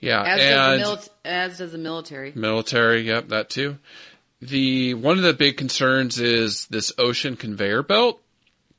Yeah, 0.00 0.22
As 0.22 0.40
does, 0.40 0.80
the 0.80 0.86
mili- 0.86 1.10
as 1.24 1.58
does 1.58 1.72
the 1.72 1.78
military. 1.78 2.32
military. 2.34 3.02
Yep, 3.02 3.28
that 3.28 3.50
too. 3.50 3.78
The 4.40 4.94
one 4.94 5.18
of 5.18 5.24
the 5.24 5.34
big 5.34 5.56
concerns 5.56 6.20
is 6.20 6.66
this 6.66 6.92
ocean 6.98 7.34
conveyor 7.36 7.82
belt, 7.82 8.20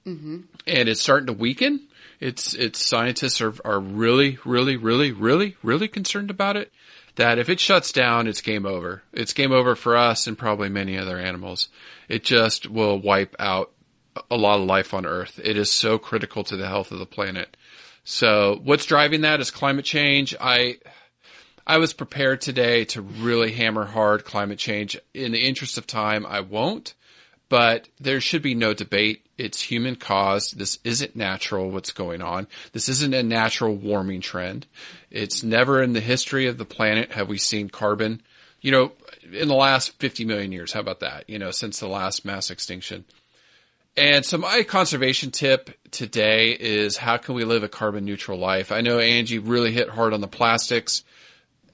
and 0.06 0.48
it's 0.66 1.02
starting 1.02 1.28
to 1.28 1.34
weaken. 1.34 1.82
It's 2.20 2.54
it's 2.54 2.84
scientists 2.84 3.42
are 3.42 3.54
are 3.64 3.80
really 3.80 4.38
really 4.46 4.76
really 4.76 5.12
really 5.12 5.56
really 5.64 5.88
concerned 5.88 6.30
about 6.30 6.58
it. 6.58 6.72
That 7.16 7.38
if 7.38 7.50
it 7.50 7.60
shuts 7.60 7.92
down, 7.92 8.28
it's 8.28 8.42
game 8.42 8.66
over. 8.66 9.04
It's 9.12 9.34
game 9.34 9.52
over 9.52 9.76
for 9.76 9.98
us 9.98 10.28
and 10.28 10.38
probably 10.38 10.70
many 10.70 10.98
other 10.98 11.18
animals. 11.18 11.68
It 12.08 12.24
just 12.24 12.70
will 12.70 13.00
wipe 13.00 13.36
out 13.40 13.72
a 14.32 14.38
lot 14.38 14.60
of 14.60 14.68
life 14.68 14.94
on 14.94 15.06
Earth. 15.06 15.40
It 15.44 15.58
is 15.58 15.72
so 15.72 15.98
critical 15.98 16.44
to 16.46 16.56
the 16.56 16.68
health 16.68 16.92
of 16.92 17.00
the 17.00 17.06
planet. 17.06 17.58
So 18.04 18.60
what's 18.64 18.86
driving 18.86 19.22
that 19.22 19.40
is 19.40 19.52
climate 19.52 19.86
change. 19.86 20.36
I 20.40 20.78
I 21.68 21.78
was 21.78 21.94
prepared 21.94 22.42
today 22.42 22.86
to 22.86 23.02
really 23.02 23.52
hammer 23.52 23.86
hard 23.86 24.26
climate 24.26 24.58
change. 24.58 24.98
In 25.14 25.32
the 25.32 25.46
interest 25.46 25.78
of 25.78 25.86
time, 25.86 26.26
I 26.26 26.40
won't, 26.40 26.96
but 27.50 27.90
there 28.00 28.22
should 28.22 28.44
be 28.44 28.54
no 28.54 28.74
debate. 28.74 29.26
It's 29.38 29.60
human 29.62 29.96
caused. 29.96 30.58
This 30.58 30.78
isn't 30.84 31.16
natural 31.16 31.72
what's 31.72 31.92
going 31.92 32.22
on. 32.22 32.48
This 32.74 32.88
isn't 32.88 33.14
a 33.14 33.24
natural 33.24 33.76
warming 33.76 34.22
trend. 34.22 34.68
It's 35.10 35.44
never 35.44 35.82
in 35.82 35.94
the 35.94 36.00
history 36.00 36.46
of 36.48 36.58
the 36.58 36.66
planet 36.66 37.12
have 37.14 37.28
we 37.28 37.40
seen 37.40 37.70
carbon, 37.70 38.22
you 38.62 38.72
know, 38.72 38.92
in 39.34 39.48
the 39.48 39.56
last 39.56 40.00
50 40.00 40.26
million 40.26 40.52
years. 40.52 40.74
How 40.74 40.80
about 40.80 41.00
that? 41.00 41.28
You 41.28 41.40
know, 41.40 41.52
since 41.52 41.80
the 41.80 41.88
last 41.88 42.24
mass 42.24 42.52
extinction. 42.52 43.06
And 43.98 44.24
so 44.24 44.38
my 44.38 44.64
conservation 44.64 45.32
tip 45.32 45.72
today 45.92 46.52
is 46.52 46.96
how 46.98 47.18
can 47.18 47.36
we 47.36 47.44
live 47.44 47.64
a 47.64 47.68
carbon 47.68 48.06
neutral 48.06 48.38
life? 48.38 48.72
I 48.72 48.82
know 48.82 49.00
Angie 49.00 49.40
really 49.40 49.72
hit 49.72 49.90
hard 49.90 50.14
on 50.14 50.22
the 50.22 50.28
plastics. 50.28 51.04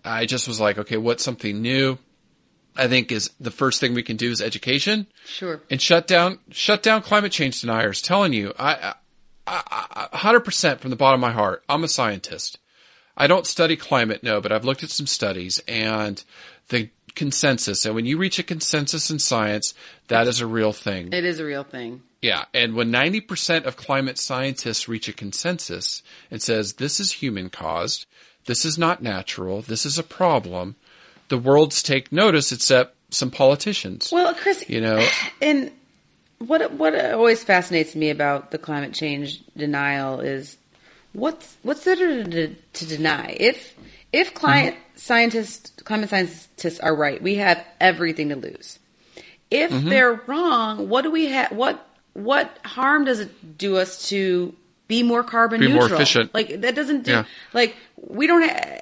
I 0.03 0.25
just 0.25 0.47
was 0.47 0.59
like, 0.59 0.77
okay, 0.77 0.97
what's 0.97 1.23
something 1.23 1.61
new? 1.61 1.97
I 2.77 2.87
think 2.87 3.11
is 3.11 3.29
the 3.39 3.51
first 3.51 3.79
thing 3.79 3.93
we 3.93 4.03
can 4.03 4.17
do 4.17 4.31
is 4.31 4.41
education 4.41 5.07
Sure. 5.25 5.61
and 5.69 5.81
shut 5.81 6.07
down 6.07 6.39
shut 6.51 6.83
down 6.83 7.01
climate 7.01 7.31
change 7.31 7.61
deniers. 7.61 8.01
Telling 8.01 8.33
you, 8.33 8.53
I, 8.59 8.95
I, 9.47 10.07
hundred 10.13 10.41
percent 10.41 10.81
from 10.81 10.89
the 10.89 10.95
bottom 10.95 11.23
of 11.23 11.27
my 11.27 11.33
heart, 11.33 11.63
I'm 11.69 11.83
a 11.83 11.87
scientist. 11.87 12.59
I 13.17 13.27
don't 13.27 13.47
study 13.47 13.77
climate, 13.77 14.23
no, 14.23 14.41
but 14.41 14.51
I've 14.51 14.65
looked 14.65 14.83
at 14.83 14.89
some 14.89 15.07
studies 15.07 15.61
and 15.67 16.21
the 16.69 16.89
consensus. 17.15 17.85
And 17.85 17.95
when 17.95 18.05
you 18.05 18.17
reach 18.17 18.39
a 18.39 18.43
consensus 18.43 19.09
in 19.09 19.19
science, 19.19 19.73
that 20.09 20.27
is 20.27 20.41
a 20.41 20.47
real 20.47 20.73
thing. 20.73 21.13
It 21.13 21.23
is 21.23 21.39
a 21.39 21.45
real 21.45 21.63
thing. 21.63 22.01
Yeah, 22.21 22.45
and 22.53 22.75
when 22.75 22.91
90% 22.91 23.65
of 23.65 23.77
climate 23.77 24.17
scientists 24.17 24.87
reach 24.87 25.07
a 25.07 25.13
consensus 25.13 26.01
and 26.31 26.41
says 26.41 26.73
this 26.73 26.99
is 26.99 27.13
human 27.13 27.49
caused, 27.49 28.05
this 28.47 28.65
is 28.65 28.77
not 28.77 29.01
natural, 29.01 29.61
this 29.61 29.85
is 29.85 29.97
a 29.97 30.03
problem, 30.03 30.75
the 31.29 31.37
worlds 31.37 31.83
take 31.83 32.11
notice 32.11 32.51
except 32.51 32.95
some 33.13 33.31
politicians. 33.31 34.09
Well, 34.11 34.33
Chris, 34.33 34.69
you 34.69 34.81
know, 34.81 35.05
and 35.41 35.71
what 36.39 36.71
what 36.73 36.95
always 37.13 37.43
fascinates 37.43 37.95
me 37.95 38.09
about 38.09 38.51
the 38.51 38.57
climate 38.57 38.93
change 38.93 39.41
denial 39.55 40.19
is 40.19 40.57
what's 41.13 41.55
what's 41.63 41.83
there 41.83 41.95
to, 41.95 42.55
to 42.73 42.85
deny? 42.85 43.35
If 43.39 43.75
if 44.11 44.33
climate 44.33 44.73
mm-hmm. 44.75 44.97
scientists 44.97 45.71
climate 45.83 46.09
scientists 46.09 46.79
are 46.79 46.95
right, 46.95 47.21
we 47.21 47.35
have 47.35 47.63
everything 47.79 48.29
to 48.29 48.35
lose. 48.35 48.79
If 49.49 49.71
mm-hmm. 49.71 49.89
they're 49.89 50.21
wrong, 50.27 50.89
what 50.89 51.03
do 51.03 51.11
we 51.11 51.27
have? 51.27 51.51
What 51.51 51.87
what 52.13 52.57
harm 52.63 53.05
does 53.05 53.19
it 53.19 53.57
do 53.57 53.77
us 53.77 54.09
to 54.09 54.55
be 54.87 55.03
more 55.03 55.23
carbon 55.23 55.59
Be 55.59 55.67
more 55.67 55.83
neutral? 55.83 55.99
efficient. 55.99 56.33
Like 56.33 56.61
that 56.61 56.75
doesn't 56.75 57.03
do 57.03 57.11
Yeah. 57.11 57.25
like 57.53 57.75
we 57.95 58.27
don't 58.27 58.43
ha- 58.43 58.79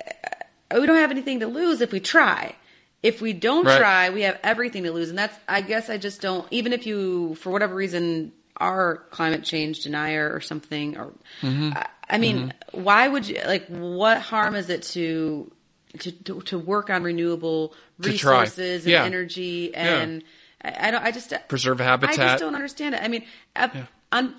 we 0.79 0.85
don't 0.87 0.97
have 0.97 1.11
anything 1.11 1.39
to 1.41 1.47
lose 1.47 1.81
if 1.81 1.91
we 1.91 1.99
try. 1.99 2.55
If 3.01 3.21
we 3.21 3.33
don't 3.33 3.65
Right. 3.65 3.77
try, 3.79 4.09
we 4.11 4.21
have 4.21 4.39
everything 4.43 4.83
to 4.83 4.91
lose, 4.91 5.09
and 5.09 5.17
that's 5.17 5.37
I 5.47 5.61
guess 5.61 5.89
I 5.89 5.97
just 5.97 6.21
don't. 6.21 6.47
Even 6.51 6.71
if 6.73 6.85
you, 6.87 7.35
for 7.35 7.51
whatever 7.51 7.75
reason, 7.75 8.31
are 8.57 8.97
climate 9.11 9.43
change 9.43 9.83
denier 9.83 10.31
or 10.33 10.39
something, 10.41 10.97
or 10.97 11.11
Mm-hmm. 11.41 11.71
I, 11.75 11.87
I 12.09 12.17
mean, 12.17 12.53
why 12.71 13.07
would 13.07 13.27
you 13.27 13.39
like? 13.45 13.67
What 13.67 14.19
harm 14.21 14.55
is 14.55 14.69
it 14.69 14.83
to 14.93 15.51
to 15.99 16.11
to, 16.11 16.41
to 16.41 16.57
work 16.59 16.89
on 16.89 17.03
renewable 17.03 17.73
resources 17.97 18.85
and 18.85 18.91
Yeah. 18.91 19.03
energy 19.03 19.73
and 19.75 20.23
I, 20.63 20.87
I 20.87 20.91
don't. 20.91 21.03
I 21.03 21.11
just 21.11 21.33
Preserve 21.49 21.79
habitat. 21.79 22.17
I 22.19 22.23
just 22.23 22.39
don't 22.39 22.55
understand 22.55 22.95
it. 22.95 23.01
I 23.03 23.07
mean, 23.09 23.25
uh, 23.55 23.67
un- 24.13 24.35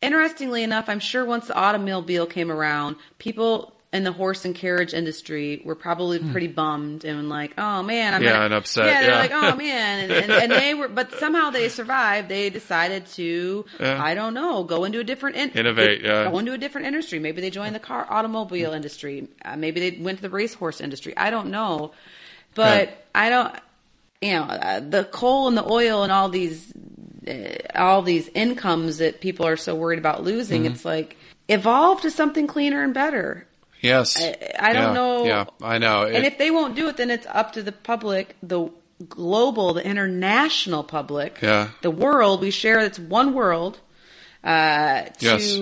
interestingly 0.00 0.62
enough, 0.62 0.88
I'm 0.88 1.00
sure 1.00 1.24
once 1.24 1.48
the 1.48 1.54
automobile 1.54 2.26
came 2.26 2.50
around, 2.50 2.96
people 3.18 3.75
in 3.96 4.04
the 4.04 4.12
horse 4.12 4.44
and 4.44 4.54
carriage 4.54 4.94
industry 4.94 5.60
were 5.64 5.74
probably 5.74 6.20
pretty 6.20 6.46
bummed 6.46 7.04
and 7.04 7.28
like, 7.28 7.54
oh 7.58 7.82
man, 7.82 8.14
I'm 8.14 8.20
Hmm. 8.20 8.26
Yeah, 8.26 8.32
gonna- 8.34 8.44
and 8.44 8.54
upset, 8.54 8.86
Yeah, 8.86 9.00
they're 9.00 9.10
yeah. 9.10 9.18
like, 9.18 9.30
oh 9.32 9.56
man, 9.56 10.00
and, 10.04 10.12
and, 10.12 10.30
and 10.32 10.52
they 10.52 10.74
were, 10.74 10.86
but 10.88 11.12
somehow 11.18 11.50
they 11.50 11.68
survived. 11.68 12.28
They 12.28 12.50
decided 12.50 13.06
to, 13.14 13.64
Yeah. 13.80 14.00
I 14.00 14.14
don't 14.14 14.34
know, 14.34 14.62
go 14.62 14.84
into 14.84 15.00
a 15.00 15.04
different 15.04 15.36
in- 15.36 15.50
Innovate, 15.50 16.02
they- 16.02 16.08
yeah. 16.08 16.30
go 16.30 16.38
into 16.38 16.52
a 16.52 16.58
different 16.58 16.86
industry. 16.86 17.18
Maybe 17.18 17.40
they 17.40 17.50
joined 17.50 17.74
the 17.74 17.80
car 17.80 18.06
automobile 18.08 18.72
industry. 18.72 19.26
Uh, 19.44 19.56
maybe 19.56 19.80
they 19.90 19.98
went 20.00 20.18
to 20.18 20.22
the 20.22 20.30
racehorse 20.30 20.80
industry. 20.80 21.16
I 21.16 21.30
don't 21.30 21.48
know, 21.50 21.92
but 22.54 22.88
Yeah. 22.88 22.94
I 23.14 23.30
don't. 23.30 23.54
You 24.22 24.32
know, 24.32 24.42
uh, 24.44 24.80
the 24.80 25.04
coal 25.04 25.48
and 25.48 25.56
the 25.58 25.70
oil 25.70 26.02
and 26.02 26.10
all 26.10 26.28
these 26.30 26.72
uh, 27.28 27.32
all 27.74 28.00
these 28.02 28.28
incomes 28.28 28.98
that 28.98 29.20
people 29.20 29.46
are 29.46 29.56
so 29.58 29.74
worried 29.74 29.98
about 29.98 30.22
losing. 30.24 30.62
Mm-hmm. 30.62 30.72
It's 30.72 30.84
like 30.84 31.16
evolve 31.48 32.00
to 32.00 32.10
something 32.10 32.46
cleaner 32.46 32.82
and 32.82 32.94
better. 32.94 33.46
Yes. 33.80 34.20
I, 34.22 34.36
I 34.58 34.72
don't 34.72 34.82
Yeah, 34.88 34.92
know. 34.92 35.24
Yeah, 35.24 35.44
I 35.62 35.78
know. 35.78 36.04
And 36.04 36.24
It- 36.24 36.32
if 36.32 36.38
they 36.38 36.50
won't 36.50 36.74
do 36.76 36.88
it, 36.88 36.96
then 36.96 37.10
it's 37.10 37.26
up 37.26 37.52
to 37.54 37.62
the 37.62 37.72
public, 37.72 38.36
the 38.42 38.70
global, 39.08 39.74
the 39.74 39.84
international 39.86 40.82
public, 40.84 41.38
Yeah. 41.42 41.68
the 41.82 41.90
world. 41.90 42.40
We 42.40 42.50
share. 42.50 42.78
It's 42.80 42.98
one 42.98 43.34
world. 43.34 43.80
Uh, 44.44 45.02
to 45.02 45.12
Yes. 45.26 45.56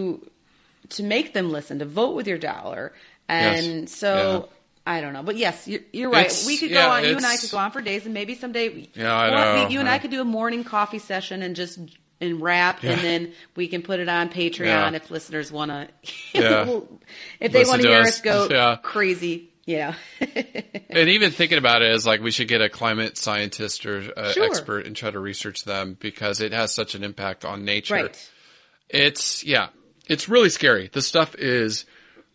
to 0.90 1.02
make 1.02 1.32
them 1.32 1.50
listen, 1.50 1.78
to 1.78 1.84
vote 1.86 2.14
with 2.14 2.26
your 2.28 2.38
dollar, 2.38 2.92
and 3.28 3.82
Yes. 3.82 3.92
so. 3.92 4.48
I 4.86 5.00
don't 5.00 5.14
know, 5.14 5.22
but 5.22 5.36
yes, 5.38 5.66
you're, 5.66 5.80
you're 5.94 6.10
right. 6.10 6.26
It's- 6.26 6.46
we 6.46 6.58
could 6.58 6.68
yeah, 6.70 6.84
go 6.84 6.90
on. 6.90 7.04
You 7.04 7.16
and 7.16 7.24
I 7.24 7.38
could 7.38 7.50
go 7.50 7.56
on 7.56 7.70
for 7.70 7.80
days, 7.80 8.04
and 8.04 8.12
maybe 8.12 8.34
someday. 8.34 8.86
Yeah, 8.94 9.14
I 9.16 9.30
know, 9.30 9.66
we- 9.66 9.72
You 9.72 9.80
and 9.80 9.88
I 9.88 9.94
I 9.94 9.98
could 9.98 10.10
do 10.10 10.20
a 10.20 10.24
morning 10.26 10.62
coffee 10.62 10.98
session 10.98 11.40
and 11.40 11.56
just 11.56 11.78
and 12.20 12.40
wrap, 12.40 12.82
Yeah. 12.82 12.92
and 12.92 13.00
then 13.00 13.32
we 13.56 13.68
can 13.68 13.82
put 13.82 14.00
it 14.00 14.08
on 14.08 14.28
Patreon 14.30 14.64
Yeah. 14.66 14.92
if 14.92 15.10
listeners 15.10 15.50
want 15.52 15.70
to. 15.70 15.88
Yeah. 16.32 16.80
if 17.40 17.52
they 17.52 17.64
want 17.64 17.82
to 17.82 17.88
hear 17.88 18.00
us. 18.00 18.08
us 18.08 18.20
go 18.20 18.48
Yeah. 18.50 18.76
crazy, 18.82 19.50
yeah. 19.66 19.94
and 20.90 21.08
even 21.08 21.30
thinking 21.30 21.58
about 21.58 21.82
it 21.82 21.90
is 21.92 22.06
like 22.06 22.20
we 22.20 22.30
should 22.30 22.48
get 22.48 22.60
a 22.60 22.68
climate 22.68 23.16
scientist 23.18 23.84
or 23.86 24.02
uh, 24.16 24.32
Sure. 24.32 24.44
expert 24.44 24.86
and 24.86 24.94
try 24.94 25.10
to 25.10 25.18
research 25.18 25.64
them 25.64 25.96
because 25.98 26.40
it 26.40 26.52
has 26.52 26.72
such 26.74 26.94
an 26.94 27.02
impact 27.04 27.44
on 27.44 27.64
nature. 27.64 27.94
right. 27.94 28.30
It's 28.90 29.42
yeah, 29.44 29.68
it's 30.08 30.28
really 30.28 30.50
scary. 30.50 30.88
The 30.92 31.02
stuff 31.02 31.34
is 31.36 31.84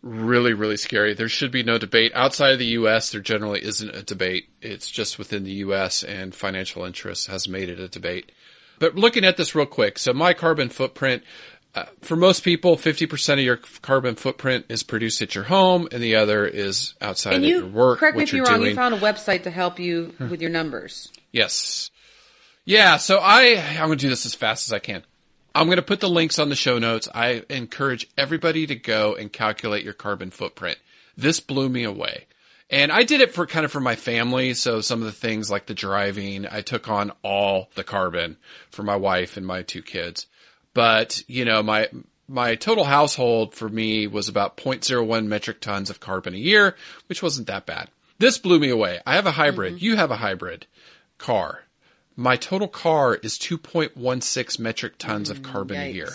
really 0.02 0.52
really 0.52 0.76
scary. 0.76 1.14
There 1.14 1.28
should 1.28 1.52
be 1.52 1.62
no 1.62 1.78
debate 1.78 2.12
outside 2.14 2.52
of 2.52 2.58
the 2.58 2.66
U.S. 2.80 3.12
There 3.12 3.20
generally 3.20 3.64
isn't 3.64 3.94
a 3.94 4.02
debate. 4.02 4.48
It's 4.60 4.90
just 4.90 5.18
within 5.18 5.44
the 5.44 5.52
U.S. 5.64 6.02
and 6.02 6.34
financial 6.34 6.84
interests 6.84 7.26
has 7.28 7.48
made 7.48 7.68
it 7.70 7.78
a 7.78 7.88
debate. 7.88 8.32
But 8.80 8.96
looking 8.96 9.24
at 9.24 9.36
this 9.36 9.54
real 9.54 9.66
quick, 9.66 9.98
so 10.00 10.12
my 10.12 10.32
carbon 10.34 10.68
footprint. 10.70 11.22
Uh, 11.72 11.84
for 12.00 12.16
most 12.16 12.42
people, 12.42 12.76
50% 12.76 13.34
of 13.34 13.38
your 13.38 13.56
carbon 13.80 14.16
footprint 14.16 14.66
is 14.68 14.82
produced 14.82 15.22
at 15.22 15.36
your 15.36 15.44
home 15.44 15.86
and 15.92 16.02
the 16.02 16.16
other 16.16 16.44
is 16.44 16.94
outside 17.00 17.34
And 17.34 17.44
of 17.44 17.48
you 17.48 17.58
your 17.58 17.68
work. 17.68 18.00
correct 18.00 18.16
me 18.16 18.24
if 18.24 18.32
you're 18.32 18.44
wrong. 18.44 18.56
doing. 18.58 18.70
You 18.70 18.74
found 18.74 18.92
a 18.92 18.98
website 18.98 19.44
to 19.44 19.52
help 19.52 19.78
you 19.78 20.12
with 20.18 20.40
your 20.42 20.50
numbers. 20.50 21.12
Yes. 21.30 21.92
Yeah, 22.64 22.96
so 22.96 23.18
I 23.22 23.54
I'm 23.78 23.86
going 23.86 23.98
to 23.98 24.04
do 24.04 24.08
this 24.08 24.26
as 24.26 24.34
fast 24.34 24.66
as 24.68 24.72
I 24.72 24.80
can. 24.80 25.04
I'm 25.54 25.66
going 25.68 25.76
to 25.76 25.82
put 25.82 26.00
the 26.00 26.08
links 26.10 26.40
on 26.40 26.48
the 26.48 26.56
show 26.56 26.80
notes. 26.80 27.08
I 27.14 27.44
encourage 27.48 28.08
everybody 28.18 28.66
to 28.66 28.74
go 28.74 29.14
and 29.14 29.32
calculate 29.32 29.84
your 29.84 29.94
carbon 29.94 30.32
footprint. 30.32 30.78
This 31.16 31.38
blew 31.38 31.68
me 31.68 31.84
away. 31.84 32.26
And 32.70 32.92
I 32.92 33.02
did 33.02 33.20
it 33.20 33.34
for 33.34 33.46
kind 33.46 33.64
of 33.64 33.72
for 33.72 33.80
my 33.80 33.96
family. 33.96 34.54
So 34.54 34.80
some 34.80 35.00
of 35.00 35.06
the 35.06 35.12
things 35.12 35.50
like 35.50 35.66
the 35.66 35.74
driving, 35.74 36.46
I 36.48 36.60
took 36.60 36.88
on 36.88 37.12
all 37.22 37.68
the 37.74 37.84
carbon 37.84 38.36
for 38.70 38.84
my 38.84 38.96
wife 38.96 39.36
and 39.36 39.44
my 39.44 39.62
two 39.62 39.82
kids. 39.82 40.26
But, 40.72 41.24
you 41.26 41.44
know, 41.44 41.64
my, 41.64 41.88
my 42.28 42.54
total 42.54 42.84
household 42.84 43.54
for 43.54 43.68
me 43.68 44.06
was 44.06 44.28
about 44.28 44.56
0.01 44.56 45.26
metric 45.26 45.60
tons 45.60 45.90
of 45.90 45.98
carbon 45.98 46.34
a 46.34 46.38
year, 46.38 46.76
which 47.08 47.24
wasn't 47.24 47.48
that 47.48 47.66
bad. 47.66 47.88
This 48.18 48.38
blew 48.38 48.60
me 48.60 48.68
away. 48.68 49.00
I 49.04 49.16
have 49.16 49.26
a 49.26 49.32
hybrid. 49.32 49.74
Mm-hmm. 49.74 49.84
You 49.84 49.96
have 49.96 50.12
a 50.12 50.16
hybrid 50.16 50.66
car. 51.18 51.64
My 52.14 52.36
total 52.36 52.68
car 52.68 53.14
is 53.14 53.38
2.16 53.38 54.58
metric 54.60 54.98
tons 54.98 55.30
of 55.30 55.42
carbon 55.42 55.80
a 55.80 55.90
year. 55.90 56.10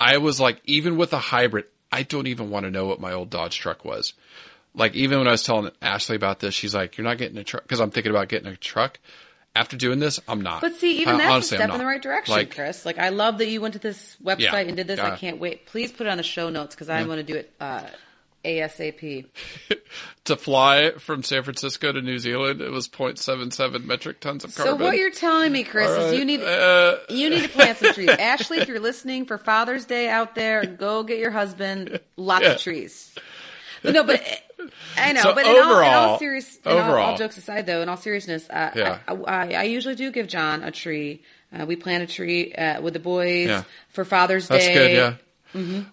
I 0.00 0.18
was 0.18 0.40
like, 0.40 0.60
even 0.64 0.96
with 0.96 1.12
a 1.12 1.18
hybrid, 1.18 1.66
I 1.90 2.04
don't 2.04 2.26
even 2.26 2.50
want 2.50 2.64
to 2.64 2.70
know 2.70 2.86
what 2.86 3.00
my 3.00 3.12
old 3.12 3.30
Dodge 3.30 3.58
truck 3.58 3.84
was. 3.84 4.14
Like, 4.74 4.94
even 4.94 5.18
when 5.18 5.28
I 5.28 5.30
was 5.32 5.42
telling 5.44 5.70
Ashley 5.80 6.16
about 6.16 6.40
this, 6.40 6.52
she's 6.54 6.74
like, 6.74 6.96
you're 6.98 7.04
not 7.04 7.18
getting 7.18 7.38
a 7.38 7.44
truck, 7.44 7.62
because 7.62 7.80
I'm 7.80 7.90
thinking 7.90 8.10
about 8.10 8.28
getting 8.28 8.48
a 8.48 8.56
truck. 8.56 8.98
After 9.56 9.76
doing 9.76 10.00
this, 10.00 10.18
I'm 10.26 10.40
not. 10.40 10.62
But 10.62 10.74
see, 10.74 10.98
even 11.02 11.14
I- 11.14 11.18
that's 11.18 11.30
honestly, 11.30 11.56
a 11.58 11.60
step 11.60 11.70
in 11.70 11.78
the 11.78 11.86
right 11.86 12.02
direction, 12.02 12.34
Like, 12.34 12.52
Chris. 12.54 12.84
Like, 12.84 12.98
I 12.98 13.10
love 13.10 13.38
that 13.38 13.46
you 13.46 13.60
went 13.60 13.74
to 13.74 13.78
this 13.80 14.16
website 14.22 14.38
Yeah. 14.40 14.56
and 14.58 14.76
did 14.76 14.88
this. 14.88 14.98
I 14.98 15.14
can't 15.16 15.38
wait. 15.38 15.66
Please 15.66 15.92
put 15.92 16.08
it 16.08 16.10
on 16.10 16.16
the 16.16 16.24
show 16.24 16.50
notes 16.50 16.74
because 16.74 16.88
I 16.88 17.04
want 17.04 17.18
to 17.18 17.22
do 17.32 17.38
it 17.38 17.52
uh, 17.60 17.82
ASAP. 18.44 19.26
to 20.24 20.36
fly 20.36 20.90
from 20.98 21.22
San 21.22 21.44
Francisco 21.44 21.92
to 21.92 22.02
New 22.02 22.18
Zealand, 22.18 22.60
it 22.60 22.70
was 22.70 22.88
0.77 22.88 23.84
metric 23.84 24.18
tons 24.18 24.42
of 24.44 24.54
carbon. 24.56 24.78
So 24.78 24.84
what 24.84 24.96
you're 24.98 25.10
telling 25.10 25.52
me, 25.52 25.62
Chris, 25.62 25.88
is 25.90 26.18
you 26.18 26.24
need 26.24 26.40
Uh, 26.42 26.96
you 27.08 27.30
need 27.30 27.42
to 27.42 27.48
plant 27.48 27.78
some 27.78 27.94
trees. 27.94 28.08
Ashley, 28.18 28.58
if 28.58 28.66
you're 28.68 28.80
listening 28.80 29.24
for 29.24 29.38
Father's 29.38 29.84
Day 29.84 30.08
out 30.08 30.34
there, 30.34 30.64
go 30.66 31.04
get 31.04 31.18
your 31.20 31.30
husband 31.30 32.00
lots 32.16 32.44
Yeah. 32.44 32.50
of 32.52 32.60
trees. 32.60 33.14
No, 33.84 34.02
but 34.02 34.20
I 34.96 35.12
know. 35.12 35.22
So 35.22 35.34
but 35.34 35.46
in 35.46 35.56
all, 35.62 35.78
in 35.80 35.92
all 35.94 36.18
serious, 36.18 36.56
in 36.64 36.72
all, 36.72 36.78
all 36.78 36.84
overall. 36.90 37.16
jokes 37.16 37.36
aside, 37.38 37.66
though, 37.66 37.82
in 37.82 37.88
all 37.88 37.96
seriousness, 37.96 38.48
uh, 38.50 38.70
Yeah. 38.74 38.98
I, 39.08 39.12
I, 39.14 39.52
I 39.54 39.62
usually 39.64 39.94
do 39.94 40.10
give 40.10 40.26
John 40.28 40.62
a 40.62 40.70
tree. 40.70 41.22
Uh, 41.56 41.66
we 41.66 41.76
plant 41.76 42.02
a 42.02 42.06
tree 42.06 42.52
uh, 42.52 42.80
with 42.80 42.94
the 42.94 43.00
boys 43.00 43.48
Yeah. 43.48 43.62
for 43.90 44.04
Father's 44.04 44.48
That's 44.48 44.64
Day. 44.66 44.74
good, 44.74 44.92
yeah. 44.92 45.14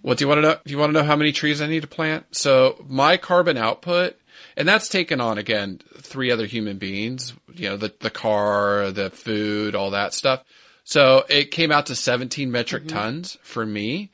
Well, 0.01 0.15
do 0.15 0.23
you 0.23 0.27
want 0.27 0.39
to 0.39 0.41
know? 0.41 0.57
Do 0.65 0.71
you 0.71 0.79
want 0.79 0.89
to 0.91 0.99
know 0.99 1.05
how 1.05 1.15
many 1.15 1.31
trees 1.31 1.61
I 1.61 1.67
need 1.67 1.81
to 1.81 1.87
plant? 1.87 2.25
So 2.35 2.83
my 2.89 3.17
carbon 3.17 3.57
output, 3.57 4.15
and 4.57 4.67
that's 4.67 4.89
taken 4.89 5.21
on 5.21 5.37
again 5.37 5.81
three 5.99 6.31
other 6.31 6.47
human 6.47 6.79
beings. 6.79 7.33
You 7.53 7.69
know, 7.69 7.77
the 7.77 7.93
the 7.99 8.09
car, 8.09 8.89
the 8.89 9.11
food, 9.11 9.75
all 9.75 9.91
that 9.91 10.15
stuff. 10.15 10.43
So 10.83 11.25
it 11.29 11.51
came 11.51 11.71
out 11.71 11.85
to 11.85 11.95
17 11.95 12.51
metric 12.51 12.87
tons 12.87 13.37
for 13.43 13.63
me. 13.63 14.09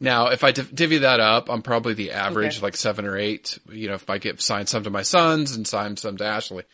Now, 0.00 0.28
if 0.28 0.42
I 0.44 0.50
div- 0.52 0.74
divvy 0.74 0.98
that 0.98 1.20
up, 1.20 1.48
I'm 1.48 1.62
probably 1.62 1.94
the 1.94 2.12
average, 2.12 2.56
Okay. 2.56 2.62
like 2.62 2.76
seven 2.76 3.04
or 3.04 3.16
eight. 3.16 3.58
You 3.70 3.88
know, 3.88 3.94
if 3.94 4.10
I 4.10 4.18
get 4.18 4.40
sign 4.40 4.66
some 4.66 4.82
to 4.84 4.90
my 4.90 5.02
sons 5.02 5.54
and 5.54 5.66
sign 5.66 5.96
some 5.96 6.16
to 6.16 6.24
Ashley. 6.24 6.64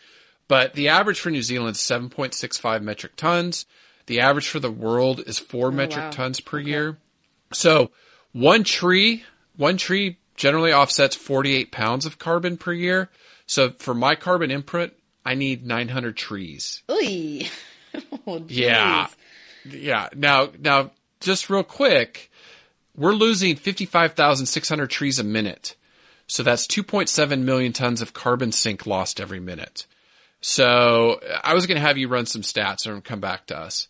But 0.48 0.74
the 0.74 0.88
average 0.88 1.20
for 1.20 1.30
New 1.30 1.42
Zealand 1.42 1.76
is 1.76 1.82
7.65 1.82 2.82
metric 2.82 3.16
tons. 3.16 3.66
The 4.06 4.20
average 4.20 4.48
for 4.48 4.58
the 4.58 4.70
world 4.70 5.22
is 5.26 5.38
four 5.38 5.68
oh, 5.68 5.70
metric 5.70 6.06
wow. 6.06 6.10
tons 6.10 6.40
per 6.40 6.58
year. 6.58 6.98
So 7.52 7.90
one 8.32 8.64
tree, 8.64 9.22
one 9.56 9.76
tree 9.76 10.18
generally 10.36 10.72
offsets 10.72 11.14
48 11.14 11.70
pounds 11.70 12.06
of 12.06 12.18
carbon 12.18 12.56
per 12.56 12.72
year. 12.72 13.10
So 13.46 13.70
for 13.78 13.94
my 13.94 14.14
carbon 14.14 14.50
input, 14.50 14.92
I 15.24 15.34
need 15.34 15.66
900 15.66 16.16
trees. 16.16 16.82
Oy. 16.90 17.48
Oh, 18.26 18.44
Yeah. 18.46 19.08
Yeah. 19.64 20.08
Now, 20.14 20.50
now, 20.60 20.92
just 21.18 21.50
real 21.50 21.64
quick, 21.64 22.29
we're 23.00 23.14
losing 23.14 23.56
55,600 23.56 24.86
trees 24.88 25.18
a 25.18 25.24
minute. 25.24 25.74
So 26.26 26.42
that's 26.44 26.66
2.7 26.66 27.40
million 27.42 27.72
tons 27.72 28.00
of 28.02 28.12
carbon 28.12 28.52
sink 28.52 28.86
lost 28.86 29.20
every 29.20 29.40
minute. 29.40 29.86
So 30.40 31.20
I 31.42 31.54
was 31.54 31.66
going 31.66 31.76
to 31.76 31.86
have 31.86 31.98
you 31.98 32.08
run 32.08 32.26
some 32.26 32.42
stats 32.42 32.86
and 32.86 33.02
come 33.04 33.20
back 33.20 33.46
to 33.46 33.58
us. 33.58 33.88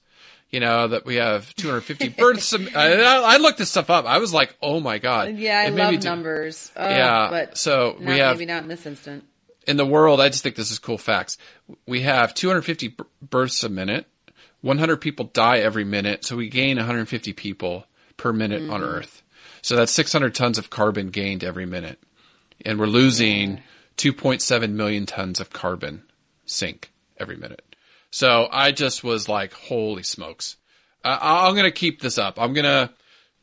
You 0.51 0.59
know, 0.59 0.89
that 0.89 1.05
we 1.07 1.15
have 1.17 1.55
250 1.55 2.09
births. 2.19 2.53
a- 2.53 2.77
I, 2.77 3.35
I 3.35 3.37
looked 3.37 3.59
this 3.59 3.71
stuff 3.71 3.89
up. 3.89 4.05
I 4.05 4.19
was 4.19 4.33
like, 4.35 4.57
oh 4.61 4.81
my 4.81 4.99
God. 4.99 5.29
Uh, 5.29 5.33
yeah, 5.33 5.61
I 5.61 5.69
love 5.69 6.03
numbers. 6.03 6.73
Oh, 6.77 6.89
Yeah, 6.89 7.29
but 7.31 7.57
so 7.57 7.97
we 8.01 8.05
not, 8.07 8.17
have- 8.19 8.37
maybe 8.37 8.47
not 8.47 8.63
in 8.65 8.69
this 8.69 8.85
instant. 8.85 9.25
in 9.69 9.77
the 9.77 9.87
world, 9.87 10.21
I 10.21 10.29
just 10.29 10.43
think 10.43 10.57
this 10.57 10.73
is 10.73 10.81
cool 10.81 10.99
facts. 10.99 11.39
We 11.87 12.01
have 12.01 12.35
250 12.35 12.89
b- 12.89 13.05
births 13.23 13.63
a 13.63 13.69
minute. 13.69 14.07
100 14.63 14.97
people 14.97 15.27
die 15.27 15.59
every 15.59 15.85
minute, 15.85 16.25
so 16.25 16.37
we 16.37 16.49
gain 16.49 16.77
150 16.79 17.33
people 17.35 17.87
per 18.21 18.33
minute 18.35 18.69
on 18.69 18.83
Earth. 18.83 19.23
So 19.63 19.77
that's 19.77 19.93
600 19.93 20.35
tons 20.35 20.59
of 20.59 20.69
carbon 20.69 21.09
gained 21.09 21.43
every 21.43 21.65
minute. 21.65 21.99
And 22.67 22.79
we're 22.79 22.87
losing 22.87 23.63
2.7 23.97 24.73
million 24.73 25.07
tons 25.07 25.41
of 25.41 25.51
carbon 25.51 26.03
sink 26.45 26.93
every 27.19 27.37
minute. 27.37 27.65
So 28.11 28.47
I 28.53 28.73
just 28.73 29.03
was 29.03 29.27
like, 29.27 29.55
holy 29.55 30.03
smokes. 30.03 30.57
Uh, 31.03 31.17
I'm 31.21 31.55
going 31.55 31.65
to 31.65 31.71
keep 31.71 32.03
this 32.03 32.19
up. 32.19 32.39
I'm 32.39 32.53
going 32.53 32.65
to, 32.65 32.93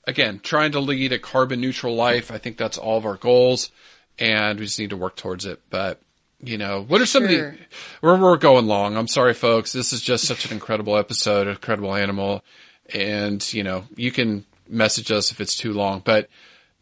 again, 0.06 0.41
trying 0.44 0.74
to 0.74 0.80
lead 0.80 1.12
a 1.12 1.18
carbon 1.18 1.60
neutral 1.60 1.95
life. 1.95 2.30
I 2.30 2.38
think 2.38 2.58
that's 2.58 2.78
all 2.78 2.99
of 2.99 3.06
our 3.08 3.18
goals 3.18 3.72
and 4.20 4.60
we 4.60 4.66
just 4.66 4.78
need 4.78 4.91
to 4.91 4.98
work 4.98 5.16
towards 5.16 5.45
it. 5.45 5.60
But, 5.72 6.02
you 6.40 6.60
know, 6.60 6.84
what 6.84 7.02
are 7.02 7.08
some 7.08 7.24
of 7.24 7.30
the, 7.30 7.58
we're, 8.04 8.20
we're 8.20 8.38
going 8.38 8.68
long. 8.68 8.95
I'm 8.95 9.08
sorry, 9.08 9.34
folks. 9.34 9.74
This 9.74 9.91
is 9.91 10.02
just 10.02 10.26
such 10.26 10.45
an 10.45 10.54
incredible 10.54 10.98
episode, 10.98 11.48
incredible 11.48 11.95
animal. 11.95 12.44
And, 12.94 13.41
you 13.54 13.64
know, 13.64 13.86
you 13.95 14.12
can 14.12 14.45
message 14.69 15.11
us 15.11 15.31
if 15.31 15.39
it's 15.41 15.57
too 15.57 15.73
long, 15.73 16.02
but, 16.03 16.30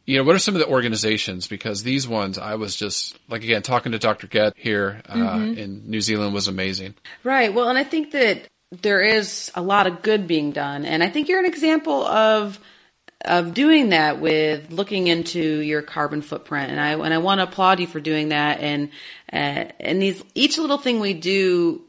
you 0.06 0.18
know, 0.18 0.24
what 0.24 0.36
are 0.36 0.40
some 0.40 0.56
of 0.56 0.60
the 0.60 0.68
organizations? 0.68 1.48
Because 1.48 1.84
these 1.84 2.08
ones, 2.08 2.38
I 2.38 2.56
was 2.56 2.76
just 2.76 3.18
like 3.28 3.44
again 3.44 3.62
talking 3.62 3.92
to 3.94 4.00
Dr. 4.00 4.28
Goetz 4.28 4.56
here 4.58 5.02
uh, 5.10 5.16
Mm-hmm. 5.16 5.58
in 5.58 5.90
New 5.90 6.02
Zealand 6.02 6.34
was 6.34 6.48
amazing. 6.48 6.94
Right. 7.24 7.54
Well, 7.54 7.70
and 7.70 7.78
I 7.78 7.84
think 7.84 8.12
that 8.12 8.48
there 8.82 9.02
is 9.02 9.52
a 9.56 9.62
lot 9.62 9.88
of 9.88 10.02
good 10.02 10.28
being 10.28 10.52
done, 10.52 10.86
and 10.86 11.04
I 11.04 11.10
think 11.10 11.28
you're 11.30 11.40
an 11.40 11.46
example 11.46 12.06
of 12.06 12.60
of 13.24 13.54
doing 13.56 13.90
that 13.90 14.20
with 14.20 14.70
looking 14.72 15.08
into 15.08 15.42
your 15.42 15.82
carbon 15.82 16.22
footprint. 16.22 16.70
And 16.72 16.80
I 16.80 16.92
and 16.94 17.14
I 17.14 17.18
want 17.18 17.40
to 17.40 17.44
applaud 17.44 17.80
you 17.80 17.88
for 17.88 18.00
doing 18.00 18.30
that. 18.30 18.60
And 18.60 18.90
uh, 19.34 19.72
and 19.80 20.02
these 20.02 20.24
each 20.36 20.58
little 20.58 20.78
thing 20.78 21.00
we 21.00 21.14
do 21.14 21.82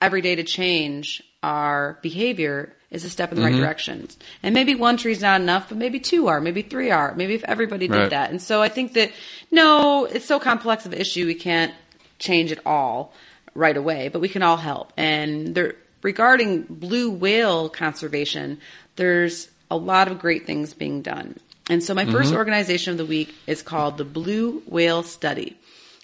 every 0.00 0.20
day 0.20 0.34
to 0.34 0.42
change 0.42 1.22
our 1.42 1.98
behavior 2.02 2.76
is 2.92 3.04
a 3.04 3.10
step 3.10 3.32
in 3.32 3.36
the 3.36 3.42
right 3.42 3.52
mm-hmm. 3.52 3.62
direction. 3.62 4.08
And 4.42 4.54
maybe 4.54 4.74
one 4.74 4.96
tree 4.98 5.12
is 5.12 5.22
not 5.22 5.40
enough, 5.40 5.70
but 5.70 5.78
maybe 5.78 5.98
two 5.98 6.28
are, 6.28 6.40
maybe 6.40 6.62
three 6.62 6.90
are, 6.90 7.14
maybe 7.14 7.34
if 7.34 7.42
everybody 7.44 7.88
did 7.88 7.96
Right. 7.96 8.10
that. 8.10 8.30
And 8.30 8.40
so 8.40 8.62
I 8.62 8.68
think 8.68 8.92
that 8.92 9.10
no, 9.50 10.04
it's 10.04 10.26
so 10.26 10.38
complex 10.38 10.86
of 10.86 10.92
an 10.92 11.00
issue 11.00 11.26
we 11.26 11.34
can't 11.34 11.74
change 12.18 12.52
it 12.52 12.60
all 12.64 13.12
right 13.54 13.76
away, 13.76 14.08
but 14.08 14.20
we 14.20 14.28
can 14.28 14.42
all 14.42 14.58
help. 14.58 14.92
And 14.96 15.54
there 15.54 15.74
regarding 16.02 16.62
blue 16.62 17.10
whale 17.10 17.68
conservation, 17.68 18.60
there's 18.96 19.48
a 19.70 19.76
lot 19.76 20.08
of 20.08 20.18
great 20.18 20.46
things 20.46 20.74
being 20.74 21.02
done. 21.02 21.38
And 21.70 21.82
so 21.82 21.94
my 21.94 22.04
first 22.04 22.30
mm-hmm. 22.30 22.38
organization 22.38 22.90
of 22.92 22.98
the 22.98 23.06
week 23.06 23.34
is 23.46 23.62
called 23.62 23.96
the 23.96 24.04
Blue 24.04 24.62
Whale 24.66 25.02
Study. 25.02 25.56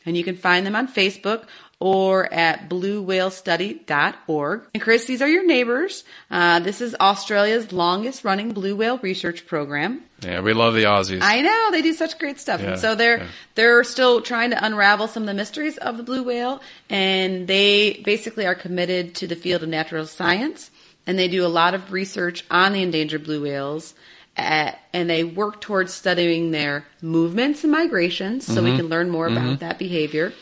And 0.06 0.16
you 0.16 0.24
can 0.24 0.36
find 0.36 0.64
them 0.64 0.76
on 0.76 0.88
Facebook 0.88 1.44
or 1.80 2.32
at 2.32 2.68
bluewhalestudy.org. 2.68 4.62
And 4.74 4.82
Chris, 4.82 5.04
these 5.06 5.22
are 5.22 5.28
your 5.28 5.46
neighbors. 5.46 6.04
Uh, 6.30 6.58
this 6.60 6.80
is 6.80 6.94
Australia's 7.00 7.72
longest 7.72 8.24
running 8.24 8.52
blue 8.52 8.74
whale 8.76 8.98
research 8.98 9.46
program. 9.46 10.02
Yeah, 10.22 10.40
we 10.40 10.52
love 10.52 10.74
the 10.74 10.84
Aussies. 10.84 11.20
I 11.22 11.40
know 11.42 11.68
they 11.70 11.82
do 11.82 11.92
such 11.92 12.18
great 12.18 12.40
stuff, 12.40 12.60
Yeah, 12.60 12.72
and 12.72 12.80
so 12.80 12.94
they're 12.96 13.18
yeah. 13.18 13.26
they're 13.54 13.84
still 13.84 14.20
trying 14.22 14.50
to 14.50 14.64
unravel 14.64 15.06
some 15.06 15.22
of 15.22 15.28
the 15.28 15.34
mysteries 15.34 15.76
of 15.78 15.96
the 15.96 16.02
blue 16.02 16.24
whale, 16.24 16.60
and 16.90 17.46
they 17.46 18.02
basically 18.04 18.44
are 18.46 18.56
committed 18.56 19.14
to 19.16 19.26
the 19.28 19.36
field 19.36 19.62
of 19.62 19.68
natural 19.68 20.06
science, 20.06 20.70
and 21.06 21.16
they 21.18 21.28
do 21.28 21.46
a 21.46 21.48
lot 21.48 21.74
of 21.74 21.92
research 21.92 22.44
on 22.50 22.72
the 22.72 22.82
endangered 22.82 23.22
blue 23.22 23.40
whales, 23.42 23.94
uh, 24.36 24.72
and 24.92 25.08
they 25.08 25.22
work 25.22 25.60
towards 25.60 25.94
studying 25.94 26.50
their 26.50 26.84
movements 27.00 27.62
and 27.62 27.70
migrations, 27.70 28.44
so 28.44 28.54
Mm-hmm. 28.54 28.64
we 28.64 28.76
can 28.76 28.88
learn 28.88 29.10
more 29.10 29.28
about 29.28 29.60
that 29.60 29.78
behavior. 29.78 30.32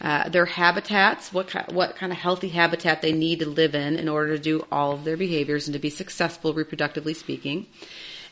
Uh, 0.00 0.28
their 0.28 0.46
habitats, 0.46 1.32
what 1.32 1.48
ki- 1.50 1.72
what 1.74 1.96
kind 1.96 2.12
of 2.12 2.18
healthy 2.18 2.48
habitat 2.48 3.02
they 3.02 3.12
need 3.12 3.40
to 3.40 3.48
live 3.48 3.74
in 3.74 3.96
in 3.96 4.08
order 4.08 4.36
to 4.36 4.42
do 4.42 4.64
all 4.70 4.92
of 4.92 5.04
their 5.04 5.16
behaviors 5.16 5.66
and 5.66 5.72
to 5.72 5.80
be 5.80 5.90
successful 5.90 6.54
reproductively 6.54 7.16
speaking. 7.16 7.66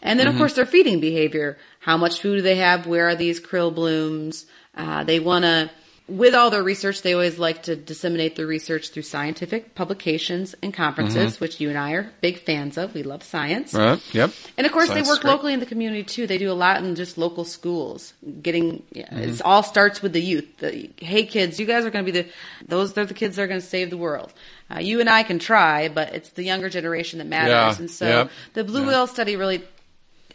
And 0.02 0.20
then, 0.20 0.28
of 0.28 0.36
course, 0.36 0.52
their 0.52 0.66
feeding 0.66 1.00
behavior. 1.00 1.58
How 1.80 1.96
much 1.96 2.20
food 2.20 2.36
do 2.36 2.42
they 2.42 2.56
have? 2.56 2.86
Where 2.86 3.08
are 3.08 3.16
these 3.16 3.40
krill 3.40 3.74
blooms? 3.74 4.46
Uh, 4.76 5.02
they 5.02 5.18
want 5.18 5.44
to, 5.44 5.70
with 6.08 6.34
all 6.34 6.50
their 6.50 6.62
research, 6.62 7.02
they 7.02 7.14
always 7.14 7.38
like 7.38 7.64
to 7.64 7.74
disseminate 7.74 8.36
their 8.36 8.46
research 8.46 8.90
through 8.90 9.02
scientific 9.02 9.74
publications 9.74 10.54
and 10.62 10.72
conferences, 10.72 11.40
which 11.40 11.60
you 11.60 11.68
and 11.68 11.76
I 11.76 11.92
are 11.92 12.12
big 12.20 12.38
fans 12.38 12.78
of. 12.78 12.94
We 12.94 13.02
love 13.02 13.24
science. 13.24 13.74
Right? 13.74 14.00
Yep. 14.14 14.30
And 14.56 14.66
of 14.66 14.72
course, 14.72 14.88
Science 14.88 15.06
they 15.08 15.12
work 15.12 15.24
locally 15.24 15.52
in 15.52 15.58
the 15.60 15.66
community 15.66 16.04
too. 16.04 16.26
They 16.28 16.38
do 16.38 16.50
a 16.50 16.54
lot 16.54 16.82
in 16.84 16.94
just 16.94 17.18
local 17.18 17.44
schools. 17.44 18.14
Getting, 18.42 18.84
yeah, 18.92 19.06
Mm-hmm. 19.06 19.30
it 19.30 19.42
all 19.42 19.62
starts 19.62 20.02
with 20.02 20.12
the 20.12 20.20
youth. 20.20 20.46
The, 20.58 20.90
hey, 20.98 21.24
kids, 21.24 21.58
you 21.58 21.66
guys 21.66 21.84
are 21.84 21.90
going 21.90 22.04
to 22.04 22.12
be 22.12 22.22
the 22.22 22.28
those. 22.66 22.92
They're 22.92 23.04
the 23.04 23.14
kids 23.14 23.36
that 23.36 23.42
are 23.42 23.46
going 23.48 23.60
to 23.60 23.66
save 23.66 23.90
the 23.90 23.96
world. 23.96 24.32
Uh, 24.70 24.78
you 24.80 25.00
and 25.00 25.08
I 25.08 25.22
can 25.22 25.38
try, 25.38 25.88
but 25.88 26.14
it's 26.14 26.30
the 26.30 26.42
younger 26.44 26.68
generation 26.68 27.18
that 27.18 27.26
matters. 27.26 27.50
Yeah, 27.50 27.76
And 27.78 27.90
so 27.90 28.06
yep, 28.06 28.30
the 28.54 28.64
Blue 28.64 28.82
yeah. 28.82 28.88
Whale 28.88 29.06
study 29.06 29.36
really 29.36 29.62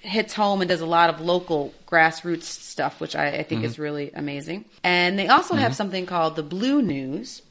hits 0.01 0.33
home 0.33 0.61
and 0.61 0.69
does 0.69 0.81
a 0.81 0.85
lot 0.85 1.09
of 1.09 1.21
local 1.21 1.73
grassroots 1.87 2.43
stuff, 2.43 2.99
which 2.99 3.15
I, 3.15 3.27
I 3.27 3.43
think 3.43 3.63
is 3.63 3.73
Mm-hmm. 3.73 3.81
really 3.81 4.11
amazing. 4.13 4.65
And 4.83 5.17
they 5.17 5.27
also 5.27 5.55
have 5.55 5.71
mm-hmm. 5.71 5.77
something 5.77 6.05
called 6.05 6.35
the 6.35 6.43
Blue 6.43 6.81
News, 6.81 7.41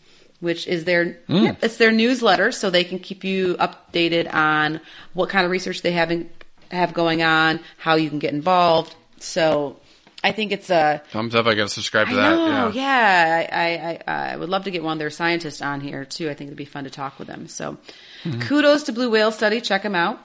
which 0.40 0.66
is 0.66 0.85
their 0.85 1.18
mm. 1.28 1.44
yeah, 1.44 1.56
it's 1.62 1.77
their 1.77 1.93
newsletter, 1.93 2.51
so 2.51 2.70
they 2.70 2.85
can 2.85 2.98
keep 2.98 3.24
you 3.24 3.56
updated 3.56 4.32
on 4.32 4.81
what 5.12 5.28
kind 5.28 5.44
of 5.44 5.51
research 5.51 5.82
they 5.82 5.93
have 5.93 6.10
in, 6.10 6.28
have 6.70 6.93
going 6.93 7.22
on, 7.22 7.60
how 7.78 7.94
you 7.94 8.09
can 8.09 8.18
get 8.18 8.32
involved. 8.32 8.94
So 9.18 9.78
I 10.24 10.32
think 10.32 10.52
it's 10.52 10.70
a 10.70 11.02
Thumbs 11.10 11.35
up. 11.35 11.47
I 11.47 11.55
got 11.55 11.68
to 11.68 11.68
subscribe 11.68 12.09
to 12.09 12.14
I 12.14 12.16
that. 12.16 12.31
know, 12.31 12.70
yeah. 12.74 13.40
yeah. 13.40 14.01
I, 14.06 14.12
I, 14.12 14.32
I 14.32 14.36
would 14.36 14.48
love 14.48 14.64
to 14.64 14.70
get 14.70 14.82
one 14.82 14.94
of 14.94 14.98
their 14.98 15.10
scientists 15.10 15.62
on 15.62 15.81
here 15.81 16.05
too. 16.05 16.28
I 16.28 16.35
think 16.35 16.48
it'd 16.48 16.59
be 16.59 16.64
fun 16.64 16.85
to 16.85 16.90
talk 16.90 17.18
with 17.18 17.28
them. 17.28 17.47
So, 17.47 17.77
mm-hmm. 18.24 18.40
kudos 18.43 18.85
to 18.85 18.93
Blue 18.93 19.10
Whale 19.10 19.32
Study. 19.32 19.60
Check 19.60 19.82
them 19.82 19.94
out. 19.94 20.20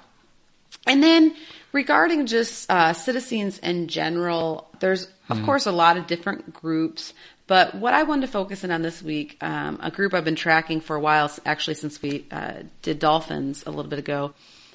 And 0.86 1.02
then 1.02 1.36
regarding 1.72 2.26
just 2.26 2.70
uh, 2.70 2.94
citizens 2.94 3.60
in 3.60 3.88
general, 3.88 4.70
there's 4.80 5.08
of 5.30 5.42
course 5.44 5.66
a 5.66 5.72
lot 5.72 5.98
of 5.98 6.08
different 6.08 6.54
groups. 6.54 7.14
But 7.48 7.76
what 7.76 7.94
I 7.94 8.04
wanted 8.04 8.28
to 8.28 8.32
focus 8.32 8.64
in 8.64 8.72
on 8.72 8.82
this 8.82 9.02
week, 9.02 9.38
um, 9.42 9.80
a 9.82 9.92
group 9.92 10.14
I've 10.14 10.26
been 10.26 10.36
tracking 10.36 10.82
for 10.82 10.96
a 10.96 11.00
while, 11.00 11.32
actually 11.46 11.76
since 11.76 12.02
we 12.02 12.26
uh, 12.32 12.64
did 12.82 13.00
dolphins 13.00 13.64
a 13.66 13.72
little 13.72 13.90
bit 13.90 14.00
ago. 14.00 14.34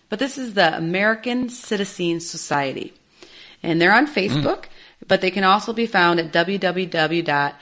But 0.09 0.19
this 0.19 0.39
is 0.39 0.55
the 0.55 0.77
American 0.77 1.49
Cetacean 1.49 2.21
Society 2.21 2.93
and 3.63 3.81
they're 3.81 3.95
on 3.95 4.07
Facebook. 4.07 4.65
But 5.07 5.21
they 5.21 5.31
can 5.31 5.45
also 5.45 5.73
be 5.73 5.87
found 5.87 6.19
at 6.21 6.33
www.ac 6.33 7.55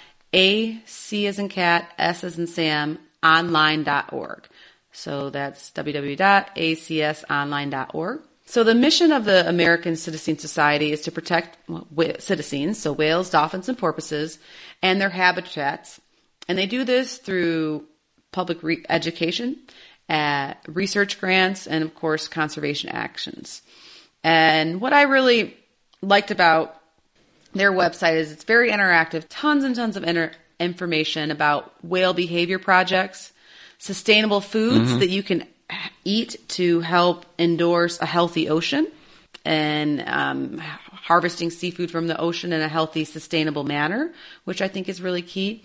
as 1.26 1.38
in 1.38 1.48
cat, 1.48 1.92
s 1.96 2.24
as 2.24 2.36
in 2.38 2.48
Sam, 2.48 2.98
online.org. 3.22 4.48
So 4.92 5.30
that's 5.30 5.70
www.acsonline.org. 5.70 8.20
So 8.48 8.64
the 8.64 8.74
mission 8.74 9.12
of 9.12 9.26
the 9.26 9.46
American 9.46 9.94
Cetacean 9.94 10.38
Society 10.38 10.90
is 10.90 11.02
to 11.02 11.12
protect 11.12 11.58
wh- 11.68 12.18
cetaceans, 12.18 12.78
so 12.78 12.94
whales, 12.94 13.28
dolphins, 13.28 13.68
and 13.68 13.76
porpoises, 13.76 14.38
and 14.80 14.98
their 14.98 15.10
habitats. 15.10 16.00
And 16.48 16.56
they 16.56 16.64
do 16.64 16.82
this 16.84 17.18
through 17.18 17.84
public 18.32 18.62
re- 18.62 18.86
education, 18.88 19.58
uh, 20.08 20.54
research 20.66 21.20
grants, 21.20 21.66
and 21.66 21.84
of 21.84 21.94
course, 21.94 22.26
conservation 22.26 22.88
actions. 22.88 23.60
And 24.24 24.80
what 24.80 24.94
I 24.94 25.02
really 25.02 25.54
liked 26.00 26.30
about 26.30 26.74
their 27.52 27.70
website 27.70 28.14
is 28.14 28.32
it's 28.32 28.44
very 28.44 28.70
interactive, 28.70 29.26
tons 29.28 29.62
and 29.62 29.76
tons 29.76 29.94
of 29.94 30.04
inter- 30.04 30.32
information 30.58 31.30
about 31.30 31.74
whale 31.84 32.14
behavior 32.14 32.58
projects, 32.58 33.30
sustainable 33.76 34.40
foods 34.40 34.96
that 35.00 35.10
you 35.10 35.22
can 35.22 35.46
eat 36.04 36.36
to 36.48 36.80
help 36.80 37.26
endorse 37.38 38.00
a 38.00 38.06
healthy 38.06 38.48
ocean 38.48 38.86
and 39.44 40.02
um, 40.06 40.58
harvesting 41.08 41.50
seafood 41.50 41.90
from 41.90 42.06
the 42.06 42.20
ocean 42.20 42.52
in 42.52 42.60
a 42.60 42.68
healthy, 42.68 43.04
sustainable 43.04 43.64
manner, 43.64 44.12
which 44.44 44.60
I 44.60 44.68
think 44.68 44.90
is 44.90 45.00
really 45.00 45.22
key. 45.22 45.62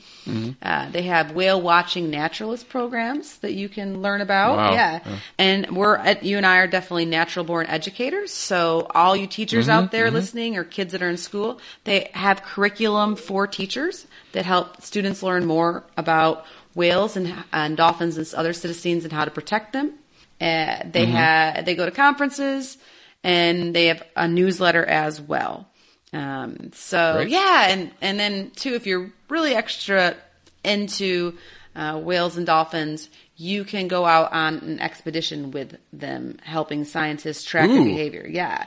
Uh, 0.61 0.89
they 0.91 1.01
have 1.01 1.33
whale 1.33 1.61
watching 1.61 2.09
naturalist 2.09 2.69
programs 2.69 3.39
that 3.39 3.53
you 3.53 3.67
can 3.67 4.01
learn 4.01 4.21
about. 4.21 4.55
Wow. 4.55 4.73
Yeah. 4.73 5.19
And 5.37 5.75
we're 5.75 5.97
at, 5.97 6.23
you 6.23 6.37
and 6.37 6.45
I 6.45 6.59
are 6.59 6.67
definitely 6.67 7.05
natural 7.05 7.43
born 7.43 7.65
educators. 7.65 8.31
So 8.31 8.87
all 8.95 9.17
you 9.17 9.27
teachers 9.27 9.67
out 9.67 9.91
there 9.91 10.09
listening 10.11 10.55
or 10.55 10.63
kids 10.63 10.93
that 10.93 11.01
are 11.01 11.09
in 11.09 11.17
school, 11.17 11.59
they 11.83 12.09
have 12.13 12.41
curriculum 12.43 13.17
for 13.17 13.47
teachers 13.47 14.07
that 14.31 14.45
help 14.45 14.81
students 14.81 15.21
learn 15.21 15.45
more 15.45 15.83
about 15.97 16.45
whales 16.75 17.15
and, 17.17 17.33
and 17.51 17.77
dolphins 17.77 18.17
and 18.17 18.33
other 18.33 18.53
cetaceans 18.53 19.03
and 19.03 19.13
how 19.13 19.25
to 19.25 19.31
protect 19.31 19.73
them. 19.73 19.93
Uh, 20.41 20.83
they 20.91 21.05
have 21.05 21.65
they 21.65 21.75
go 21.75 21.85
to 21.85 21.91
conferences 21.91 22.77
and 23.23 23.73
they 23.75 23.85
have 23.87 24.03
a 24.15 24.27
newsletter 24.27 24.83
as 24.85 25.21
well. 25.21 25.67
Um, 26.11 26.71
so 26.73 27.13
Great. 27.17 27.29
yeah, 27.29 27.67
and 27.69 27.91
and 28.01 28.19
then 28.19 28.51
too, 28.51 28.73
if 28.73 28.85
you're 28.85 29.11
really 29.29 29.55
extra 29.55 30.15
into 30.63 31.37
uh, 31.75 31.99
whales 31.99 32.37
and 32.37 32.45
dolphins, 32.45 33.09
you 33.35 33.63
can 33.63 33.87
go 33.87 34.05
out 34.05 34.31
on 34.33 34.55
an 34.59 34.79
expedition 34.79 35.51
with 35.51 35.75
them, 35.91 36.37
helping 36.43 36.83
scientists 36.85 37.43
track 37.43 37.69
their 37.69 37.83
behavior. 37.83 38.27
Yeah. 38.29 38.65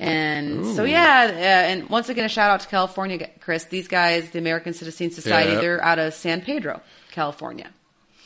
And 0.00 0.64
so, 0.76 0.84
yeah, 0.84 1.26
uh, 1.28 1.70
and 1.72 1.88
once 1.90 2.08
again, 2.08 2.24
a 2.24 2.28
shout 2.28 2.50
out 2.52 2.60
to 2.60 2.68
California, 2.68 3.28
Chris. 3.40 3.64
These 3.64 3.88
guys, 3.88 4.30
the 4.30 4.38
American 4.38 4.72
Cetacean 4.72 5.10
Society, 5.10 5.52
Yeah. 5.54 5.60
they're 5.60 5.82
out 5.84 5.98
of 5.98 6.14
San 6.14 6.40
Pedro, 6.40 6.80
California. 7.18 7.68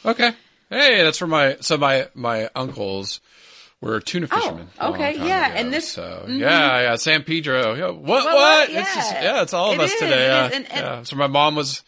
Okay. 0.04 0.32
Hey, 0.68 1.02
that's 1.02 1.16
for 1.18 1.26
my 1.26 1.56
so 1.60 1.76
my 1.78 2.08
my 2.14 2.50
uncles 2.54 3.20
were 3.80 4.00
tuna 4.00 4.26
fishermen. 4.26 4.68
Oh, 4.78 4.92
okay, 4.92 5.16
yeah, 5.16 5.46
ago. 5.48 5.56
and 5.58 5.72
this- 5.72 5.92
so 5.92 6.24
mhm. 6.28 6.38
yeah, 6.38 6.80
yeah, 6.82 6.96
San 6.96 7.22
Pedro. 7.24 7.74
Yeah, 7.74 7.86
what? 7.88 8.02
Well, 8.04 8.24
what? 8.24 8.68
what? 8.68 8.70
It's 8.70 8.94
just 8.94 9.12
Yeah. 9.12 9.22
yeah, 9.22 9.42
it's 9.42 9.54
all 9.54 9.72
of 9.72 9.78
It 9.80 9.84
us 9.84 9.92
is, 9.92 9.98
today. 10.00 10.26
Yeah. 10.26 10.44
and- 10.44 10.54
and- 10.54 10.86
yeah. 10.86 11.02
So 11.04 11.16
my 11.16 11.26
mom 11.26 11.54
was 11.56 11.82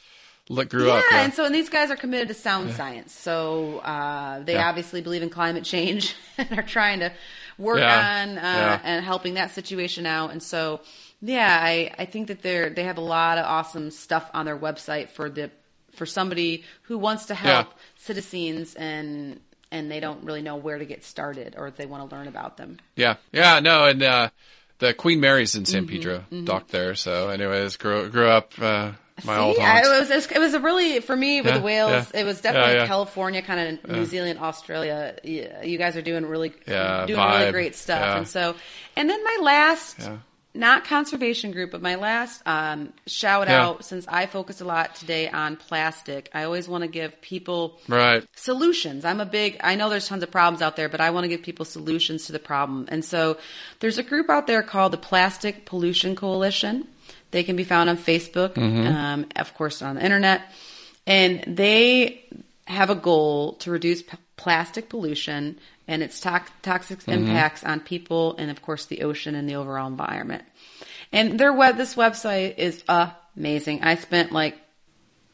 grew 0.69 0.87
yeah, 0.89 0.95
up. 0.95 1.05
Yeah, 1.11 1.25
and 1.25 1.33
so 1.35 1.45
and 1.45 1.55
these 1.55 1.69
guys 1.69 1.91
are 1.91 1.97
committed 1.97 2.29
to 2.29 2.35
sound 2.35 2.73
science. 2.75 3.13
So 3.15 3.79
uh, 3.79 4.41
they 4.41 4.55
Yeah. 4.55 4.69
obviously 4.69 5.01
believe 5.03 5.23
in 5.23 5.31
climate 5.31 5.65
change 5.65 6.15
and 6.39 6.59
are 6.59 6.63
trying 6.63 7.01
to 7.01 7.13
work 7.59 7.79
Yeah, 7.81 8.23
on 8.23 8.39
uh, 8.39 8.41
yeah. 8.43 8.81
and 8.85 9.05
helping 9.05 9.35
that 9.35 9.53
situation 9.53 10.05
out. 10.07 10.33
And 10.33 10.43
so, 10.43 10.81
yeah, 11.23 11.59
I, 11.63 11.93
I 11.99 12.05
think 12.07 12.29
that 12.29 12.43
they're 12.43 12.69
they 12.71 12.85
have 12.85 12.99
a 12.99 13.07
lot 13.19 13.39
of 13.39 13.45
awesome 13.47 13.91
stuff 13.91 14.29
on 14.35 14.45
their 14.47 14.59
website 14.59 15.09
for 15.11 15.31
the 15.31 15.51
for 15.95 16.07
somebody 16.07 16.65
who 16.83 16.99
wants 16.99 17.27
to 17.27 17.35
help 17.35 17.69
Yeah. 17.69 17.73
cetaceans 17.97 18.75
and 18.75 19.41
and 19.71 19.91
they 19.91 19.99
don't 19.99 20.23
really 20.25 20.43
know 20.43 20.57
where 20.57 20.79
to 20.79 20.85
get 20.85 21.05
started 21.05 21.55
or 21.59 21.67
if 21.67 21.77
they 21.77 21.87
want 21.87 22.09
to 22.09 22.15
learn 22.15 22.29
about 22.29 22.57
them. 22.57 22.79
yeah, 22.97 23.17
yeah. 23.33 23.59
No, 23.61 23.87
and 23.87 24.03
uh, 24.03 24.29
the 24.79 24.95
Queen 24.95 25.19
Mary's 25.21 25.55
in 25.57 25.63
Mm-hmm, 25.65 25.73
San 25.73 25.87
Pedro, 25.89 26.25
docked 26.45 26.71
there. 26.71 26.95
So, 26.95 27.29
anyways, 27.29 27.77
grew 27.77 28.09
grew 28.11 28.29
up. 28.29 28.53
Uh, 28.61 28.93
my 29.25 29.39
old 29.39 29.55
See, 29.57 29.63
haunts. 29.63 29.87
it 29.89 29.91
was 29.91 30.11
it 30.11 30.15
was- 30.17 30.27
it 30.33 30.39
was 30.39 30.55
a 30.55 30.61
really 30.61 31.01
for 31.01 31.15
me 31.17 31.41
with 31.41 31.53
Yeah, 31.53 31.59
the 31.59 31.65
whales. 31.65 31.91
yeah. 32.13 32.21
It 32.21 32.25
was 32.25 32.41
definitely 32.41 32.75
Yeah. 32.75 32.87
California, 32.87 33.43
kind 33.43 33.79
of 33.85 33.89
New 33.91 34.05
Zealand, 34.07 34.39
Australia. 34.41 35.17
You 35.25 35.79
guys 35.79 35.97
are 35.97 36.03
doing 36.03 36.27
really 36.27 36.51
doing 36.51 37.19
really 37.19 37.53
great 37.53 37.75
stuff. 37.77 38.17
And 38.19 38.29
so, 38.29 38.55
and 38.97 39.09
then 39.11 39.23
my 39.25 39.39
last. 39.43 40.09
Not 40.55 40.85
conservation 40.85 41.51
group, 41.51 41.73
but 41.73 41.83
my 41.83 41.97
last 41.97 42.41
um, 42.47 42.93
shout 43.07 43.49
Yeah. 43.49 43.63
out 43.67 43.85
since 43.85 44.07
I 44.09 44.27
focus 44.27 44.61
a 44.61 44.65
lot 44.65 44.95
today 44.95 45.29
on 45.29 45.57
plastic. 45.57 46.31
I 46.33 46.45
always 46.45 46.69
want 46.69 46.83
to 46.83 46.89
give 46.89 47.21
people 47.21 47.81
right. 47.89 48.25
solutions. 48.37 49.05
I'm 49.05 49.21
a 49.21 49.27
big, 49.27 49.57
I 49.63 49.75
know 49.75 49.91
there's 49.91 50.07
tons 50.07 50.23
of 50.23 50.31
problems 50.31 50.63
out 50.63 50.77
there, 50.77 50.89
but 50.89 51.01
I 51.01 51.11
want 51.11 51.25
to 51.25 51.29
give 51.29 51.43
people 51.43 51.65
solutions 51.65 52.27
to 52.27 52.33
the 52.33 52.39
problem. 52.39 52.87
And 52.89 53.05
so 53.05 53.37
there's 53.81 53.99
a 53.99 54.05
group 54.05 54.31
out 54.31 54.47
there 54.47 54.63
called 54.63 54.93
the 54.93 54.99
Plastic 54.99 55.67
Pollution 55.67 56.15
Coalition. 56.15 56.87
They 57.33 57.43
can 57.43 57.57
be 57.57 57.65
found 57.65 57.91
on 57.91 57.97
Facebook, 57.99 58.57
um, 58.57 59.27
of 59.35 59.55
course, 59.55 59.83
on 59.83 59.97
the 59.97 60.05
internet. 60.05 60.43
And 61.07 61.43
they 61.49 62.25
have 62.67 62.91
a 62.91 62.95
goal 62.95 63.55
to 63.55 63.71
reduce 63.73 64.03
p- 64.03 64.17
plastic 64.37 64.89
pollution 64.89 65.59
and 65.87 66.03
its 66.03 66.21
tox- 66.21 66.51
toxic 66.63 67.07
impacts 67.09 67.63
on 67.65 67.81
people 67.81 68.35
and, 68.37 68.51
of 68.51 68.63
course, 68.63 68.87
the 68.87 69.03
ocean 69.03 69.35
and 69.35 69.49
the 69.49 69.55
overall 69.55 69.87
environment. 69.87 70.45
And 71.13 71.39
their 71.39 71.53
web, 71.53 71.77
this 71.77 71.95
website 71.95 72.59
is 72.59 72.83
amazing. 73.37 73.83
I 73.83 73.95
spent 73.97 74.33
like 74.33 74.59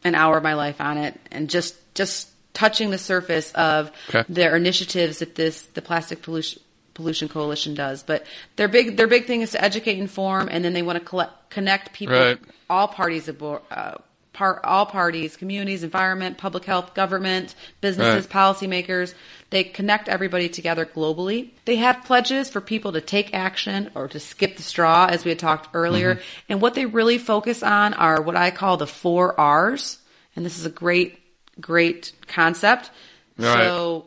an 0.04 0.14
hour 0.14 0.36
of 0.36 0.42
my 0.42 0.54
life 0.54 0.80
on 0.80 0.98
it 0.98 1.18
and 1.30 1.48
just 1.48 1.76
just 1.94 2.28
touching 2.52 2.90
the 2.90 2.98
surface 2.98 3.52
of 3.52 3.90
Okay. 4.08 4.24
their 4.28 4.56
initiatives 4.56 5.18
that 5.18 5.34
this 5.34 5.62
the 5.74 5.82
plastic 5.82 6.22
pollution 6.22 6.60
pollution 6.94 7.28
coalition 7.28 7.72
does 7.74 8.02
but 8.02 8.26
their 8.56 8.66
big 8.68 8.96
their 8.96 9.06
big 9.06 9.26
thing 9.26 9.40
is 9.42 9.52
to 9.52 9.62
educate 9.64 9.92
and 9.92 10.02
inform 10.02 10.48
and 10.50 10.64
then 10.64 10.72
they 10.72 10.82
want 10.82 10.98
to 10.98 11.04
collect, 11.04 11.48
connect 11.50 11.92
people 11.92 12.14
Right. 12.16 12.38
all 12.68 12.88
parties 12.88 13.28
aboard 13.28 13.62
uh, 13.70 13.94
part 14.40 14.60
all 14.64 14.86
parties 14.86 15.36
communities 15.36 15.82
environment 15.84 16.38
public 16.38 16.64
health 16.64 16.94
government 16.94 17.54
businesses 17.82 18.24
Right. 18.26 18.32
policymakers 18.40 19.12
they 19.50 19.64
connect 19.64 20.08
everybody 20.08 20.48
together 20.48 20.86
globally 20.86 21.50
they 21.66 21.76
have 21.76 22.04
pledges 22.04 22.48
for 22.48 22.60
people 22.62 22.92
to 22.92 23.02
take 23.02 23.34
action 23.34 23.90
or 23.94 24.08
to 24.08 24.18
skip 24.18 24.56
the 24.56 24.62
straw 24.62 25.06
as 25.10 25.24
we 25.26 25.30
had 25.34 25.38
talked 25.38 25.68
earlier 25.74 26.14
Mm-hmm. 26.14 26.52
and 26.52 26.62
what 26.62 26.72
they 26.74 26.86
really 26.86 27.18
focus 27.18 27.62
on 27.62 27.92
are 27.92 28.22
what 28.22 28.34
i 28.46 28.50
call 28.50 28.78
the 28.78 28.86
four 28.86 29.38
r's 29.38 29.98
and 30.34 30.46
this 30.46 30.58
is 30.58 30.64
a 30.64 30.70
great 30.84 31.18
great 31.60 32.12
concept 32.26 32.90
Right. 33.36 33.68
so 33.68 34.06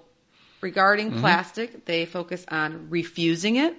regarding 0.62 1.12
Mm-hmm. 1.12 1.20
plastic 1.20 1.86
they 1.86 2.06
focus 2.08 2.44
on 2.50 2.88
refusing 2.90 3.58
it 3.58 3.76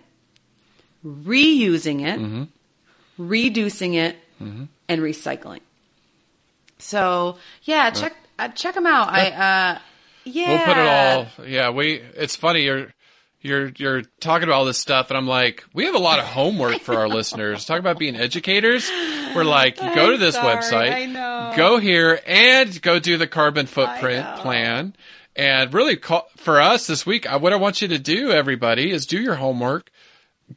reusing 1.04 2.00
it 2.06 2.20
Mm-hmm. 2.20 2.44
reducing 3.18 3.94
it 3.94 4.16
and 4.88 5.00
recycling 5.00 5.60
so 6.84 7.36
yeah 7.62 7.90
check 7.90 8.14
uh, 8.38 8.48
check 8.48 8.74
them 8.74 8.86
out 8.86 9.08
i 9.10 9.28
uh 9.30 9.78
yeah 10.24 10.48
We'll 10.48 10.58
put 10.64 10.78
it 10.78 10.86
all. 10.88 11.46
Yeah, 11.46 11.70
we. 11.70 11.94
It's 12.16 12.34
funny. 12.34 12.62
You're 12.64 12.94
you're 13.42 13.70
you're 13.76 14.02
talking 14.20 14.44
about 14.48 14.54
all 14.56 14.64
this 14.64 14.78
stuff, 14.78 15.10
and 15.10 15.18
I'm 15.18 15.26
like, 15.26 15.64
we 15.74 15.84
have 15.84 15.94
a 15.94 15.98
lot 15.98 16.18
of 16.18 16.24
homework 16.24 16.80
for 16.80 16.94
our 16.94 17.08
listeners. 17.18 17.66
Talk 17.66 17.78
about 17.78 17.98
being 17.98 18.16
educators. 18.16 18.90
We're 19.36 19.44
like, 19.44 19.82
you 19.82 19.94
go 19.94 20.12
to 20.12 20.16
this 20.16 20.34
sorry, 20.34 20.56
website, 20.56 20.92
I 20.94 21.04
know. 21.04 21.52
go 21.56 21.78
here, 21.78 22.20
and 22.26 22.80
go 22.80 22.98
do 22.98 23.18
the 23.18 23.26
carbon 23.26 23.66
footprint 23.66 24.26
plan. 24.36 24.96
And 25.36 25.74
really, 25.74 25.96
call, 25.96 26.26
for 26.38 26.58
us 26.58 26.86
this 26.86 27.04
week, 27.04 27.26
what 27.26 27.52
I 27.52 27.56
want 27.56 27.82
you 27.82 27.88
to 27.88 27.98
do, 27.98 28.30
everybody, 28.30 28.92
is 28.92 29.04
do 29.04 29.20
your 29.20 29.34
homework. 29.34 29.90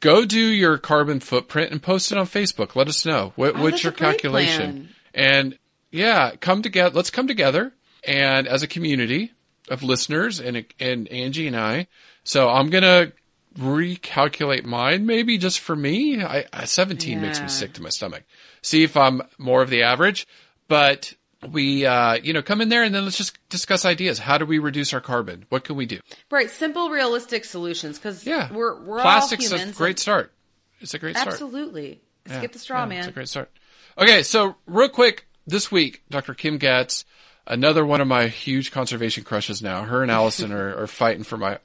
Go 0.00 0.24
do 0.24 0.40
your 0.40 0.78
carbon 0.78 1.20
footprint 1.20 1.72
and 1.72 1.82
post 1.82 2.10
it 2.10 2.16
on 2.16 2.24
Facebook. 2.26 2.74
Let 2.74 2.88
us 2.88 3.04
know 3.04 3.32
what, 3.36 3.56
Oh, 3.56 3.62
what's 3.64 3.82
your 3.84 3.92
calculation. 3.92 4.70
plan. 4.72 4.88
And 5.14 5.58
yeah, 5.90 6.32
come 6.40 6.62
together. 6.62 6.94
Let's 6.94 7.10
come 7.10 7.26
together 7.26 7.72
and 8.06 8.46
as 8.46 8.62
a 8.62 8.66
community 8.66 9.32
of 9.68 9.82
listeners 9.82 10.40
and 10.40 10.64
and 10.80 11.08
Angie 11.08 11.46
and 11.46 11.56
I. 11.56 11.86
So 12.24 12.48
I'm 12.48 12.70
gonna 12.70 13.12
recalculate 13.58 14.64
mine, 14.64 15.06
maybe 15.06 15.38
just 15.38 15.60
for 15.60 15.74
me. 15.76 16.22
I, 16.22 16.44
I 16.52 16.64
17 16.64 17.20
makes 17.20 17.40
me 17.40 17.48
sick 17.48 17.72
to 17.74 17.82
my 17.82 17.88
stomach. 17.88 18.24
See 18.62 18.82
if 18.82 18.96
I'm 18.96 19.22
more 19.38 19.62
of 19.62 19.70
the 19.70 19.82
average, 19.82 20.26
but 20.68 21.14
we, 21.50 21.86
uh, 21.86 22.14
you 22.14 22.32
know, 22.32 22.42
come 22.42 22.60
in 22.60 22.68
there 22.68 22.82
and 22.82 22.94
then 22.94 23.04
let's 23.04 23.16
just 23.16 23.38
discuss 23.48 23.84
ideas. 23.84 24.18
How 24.18 24.38
do 24.38 24.44
we 24.46 24.58
reduce 24.58 24.92
our 24.92 25.00
carbon? 25.00 25.46
What 25.48 25.64
can 25.64 25.76
we 25.76 25.86
do? 25.86 26.00
right 26.30 26.50
simple 26.50 26.90
realistic 26.90 27.44
solutions 27.44 27.98
because 27.98 28.26
Yeah, 28.26 28.52
we're 28.52 28.80
we're 28.82 29.00
plastics 29.00 29.50
all 29.50 29.54
a 29.56 29.58
humans 29.60 29.76
great 29.78 29.90
and- 29.90 29.98
start. 30.00 30.32
It's 30.80 30.94
a 30.94 30.98
great 30.98 31.16
start. 31.16 31.28
absolutely 31.28 32.00
Yeah, 32.26 32.38
skip 32.38 32.52
the 32.52 32.58
straw 32.58 32.80
yeah, 32.80 32.86
man 32.86 32.98
It's 33.00 33.08
a 33.08 33.12
great 33.12 33.28
start. 33.28 33.50
Okay, 33.96 34.22
so 34.22 34.54
real 34.66 34.88
quick, 34.88 35.26
this 35.48 35.70
week, 35.70 36.02
Dr. 36.10 36.34
Kim 36.34 36.58
Goetz, 36.58 37.04
another 37.46 37.84
one 37.84 38.00
of 38.00 38.08
my 38.08 38.28
huge 38.28 38.70
conservation 38.70 39.24
crushes 39.24 39.62
now. 39.62 39.82
Her 39.84 40.02
and 40.02 40.10
Allison 40.10 40.52
are, 40.52 40.82
are 40.82 40.86
fighting 40.86 41.24
for 41.24 41.36
my 41.36 41.58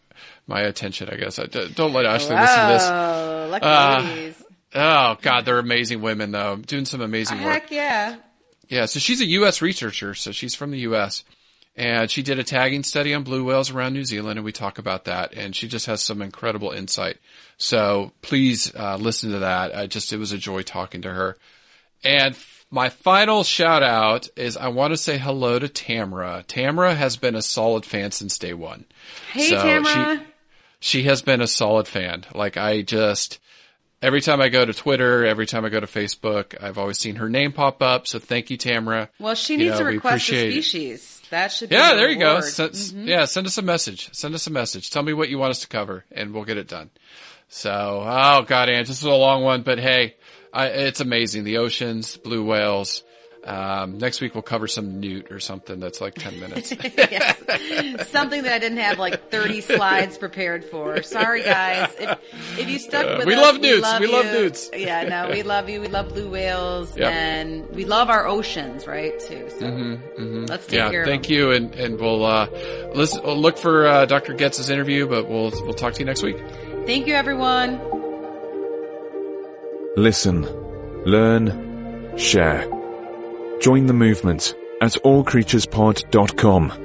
my 0.47 0.61
attention, 0.61 1.09
I 1.09 1.15
guess. 1.15 1.39
I, 1.39 1.45
don't 1.45 1.93
let 1.93 2.05
Ashley 2.05 2.35
listen 2.35 2.59
to 2.59 2.73
this. 2.73 2.83
Oh, 2.83 3.47
lucky 3.49 3.65
Uh, 3.65 4.01
ladies. 4.03 4.43
Oh 4.75 5.17
God, 5.21 5.45
they're 5.45 5.59
amazing 5.59 6.01
women 6.01 6.31
though, 6.31 6.55
doing 6.57 6.85
some 6.85 7.01
amazing 7.01 7.43
work. 7.43 7.53
Heck 7.53 7.71
yeah. 7.71 8.15
Yeah, 8.69 8.85
so 8.85 8.99
she's 8.99 9.21
a 9.21 9.25
U.S. 9.25 9.61
researcher, 9.61 10.15
so 10.15 10.31
she's 10.31 10.55
from 10.55 10.71
the 10.71 10.79
U.S. 10.79 11.23
And 11.75 12.09
she 12.09 12.21
did 12.21 12.39
a 12.39 12.43
tagging 12.43 12.83
study 12.83 13.13
on 13.13 13.23
blue 13.23 13.43
whales 13.43 13.71
around 13.71 13.93
New 13.93 14.05
Zealand, 14.05 14.37
and 14.37 14.45
we 14.45 14.51
talk 14.51 14.77
about 14.77 15.05
that. 15.05 15.33
And 15.33 15.55
she 15.55 15.67
just 15.67 15.87
has 15.87 16.01
some 16.01 16.21
incredible 16.21 16.71
insight. 16.71 17.17
So 17.57 18.13
please 18.21 18.73
uh, 18.75 18.97
listen 18.97 19.31
to 19.31 19.39
that. 19.39 19.75
I 19.75 19.87
just 19.87 20.13
it 20.13 20.17
was 20.17 20.31
a 20.31 20.37
joy 20.37 20.61
talking 20.61 21.01
to 21.01 21.11
her. 21.11 21.37
And 22.03 22.35
my 22.73 22.89
final 22.89 23.43
shout 23.43 23.83
out 23.83 24.27
is 24.35 24.57
I 24.57 24.69
want 24.69 24.91
to 24.93 24.97
say 24.97 25.17
hello 25.19 25.59
to 25.59 25.69
Tamara. 25.69 26.43
Tamara 26.47 26.95
has 26.95 27.17
been 27.17 27.35
a 27.35 27.41
solid 27.41 27.85
fan 27.85 28.09
since 28.11 28.37
day 28.39 28.53
one. 28.53 28.85
Hey, 29.31 29.49
So 29.49 29.61
Tamara. 29.61 30.17
She, 30.79 30.99
she 31.01 31.03
has 31.03 31.21
been 31.21 31.39
a 31.39 31.47
solid 31.47 31.87
fan. 31.87 32.25
Like 32.33 32.57
I 32.57 32.81
just 32.81 33.39
every 34.01 34.21
time 34.21 34.41
I 34.41 34.49
go 34.49 34.65
to 34.65 34.73
Twitter, 34.73 35.23
every 35.23 35.45
time 35.45 35.63
I 35.65 35.69
go 35.69 35.79
to 35.79 35.85
Facebook, 35.87 36.61
I've 36.61 36.77
always 36.79 36.97
seen 36.99 37.17
her 37.17 37.29
name 37.29 37.51
pop 37.51 37.81
up. 37.83 38.07
So 38.07 38.17
thank 38.19 38.49
you, 38.49 38.57
Tamara. 38.57 39.09
well, 39.19 39.35
she 39.35 39.53
You 39.53 39.59
needs 39.59 39.73
know, 39.73 39.77
to 39.79 39.85
request 39.85 40.29
a 40.29 40.33
appreciate 40.33 40.47
it. 40.49 40.51
species. 40.63 41.21
That 41.29 41.51
should 41.51 41.69
be 41.69 41.75
Yeah, 41.75 41.91
the 41.91 41.97
there 41.97 42.09
you 42.09 42.19
go. 42.19 42.27
reward. 42.35 42.43
Send, 42.45 42.71
mm-hmm. 42.71 43.07
Yeah, 43.07 43.25
send 43.25 43.45
us 43.47 43.57
a 43.57 43.61
message. 43.61 44.09
Send 44.13 44.33
us 44.35 44.47
a 44.47 44.51
message. 44.51 44.89
Tell 44.89 45.03
me 45.03 45.13
what 45.13 45.29
you 45.29 45.37
want 45.37 45.51
us 45.51 45.59
to 45.61 45.67
cover, 45.67 46.05
and 46.11 46.33
we'll 46.33 46.43
get 46.43 46.57
it 46.57 46.67
done. 46.67 46.89
So, 47.49 47.69
oh 47.71 48.41
god, 48.47 48.69
Ange, 48.69 48.87
this 48.87 48.97
is 48.97 49.03
a 49.03 49.11
long 49.11 49.43
one, 49.43 49.61
but 49.61 49.77
hey, 49.79 50.15
I, 50.53 50.67
it's 50.67 50.99
amazing. 51.01 51.43
The 51.45 51.57
oceans, 51.57 52.15
blue 52.17 52.45
whales. 52.45 53.03
Um, 53.45 53.97
next 53.97 54.21
week 54.21 54.35
we'll 54.35 54.41
cover 54.41 54.67
some 54.69 55.01
newt 55.01 55.29
or 55.29 55.41
something 55.41 55.77
that's 55.81 55.99
like 55.99 56.13
ten 56.13 56.39
minutes. 56.39 56.71
yes. 56.97 58.07
Something 58.09 58.43
that 58.43 58.53
I 58.53 58.59
didn't 58.59 58.77
have 58.77 58.99
like 58.99 59.29
30 59.29 59.59
slides 59.59 60.17
prepared 60.17 60.63
for. 60.63 61.03
Sorry, 61.03 61.43
guys. 61.43 61.93
If, 61.99 62.59
if 62.59 62.69
you 62.69 62.79
stuck 62.79 63.05
Uh, 63.05 63.15
with 63.17 63.27
we 63.27 63.33
us, 63.33 63.41
love 63.41 63.55
we 63.55 63.61
newts. 63.69 63.81
love 63.81 63.99
We 63.99 64.07
love 64.07 64.25
newts. 64.27 64.69
Yeah, 64.73 65.03
no, 65.09 65.29
we 65.29 65.43
love 65.43 65.67
you. 65.67 65.81
We 65.81 65.89
love 65.89 66.07
blue 66.09 66.29
whales, 66.29 66.95
Yep. 66.95 67.11
and 67.11 67.69
we 67.71 67.83
love 67.83 68.09
our 68.09 68.25
oceans, 68.27 68.87
right? 68.87 69.19
Too. 69.19 69.49
So 69.59 69.99
let's 70.47 70.65
take 70.67 70.77
yeah, 70.77 70.89
care 70.89 71.01
of 71.01 71.07
thank 71.09 71.29
you, 71.29 71.51
and 71.51 71.75
and 71.75 71.99
we'll 71.99 72.23
uh, 72.23 72.47
listen. 72.95 73.23
we'll 73.25 73.35
look 73.37 73.57
for 73.57 73.85
uh, 73.87 74.05
Dr. 74.05 74.35
Goetz's 74.35 74.69
interview, 74.69 75.05
but 75.05 75.27
we'll 75.27 75.51
we'll 75.65 75.73
talk 75.73 75.95
to 75.95 75.99
you 75.99 76.05
next 76.05 76.23
week. 76.23 76.37
Thank 76.85 77.07
you, 77.07 77.13
everyone. 77.13 78.02
Listen, 79.95 80.41
learn, 81.05 82.17
share. 82.17 82.67
Join 83.61 83.85
the 83.85 83.93
movement 83.93 84.55
at 84.81 84.93
allcreaturespod.com. 84.93 86.82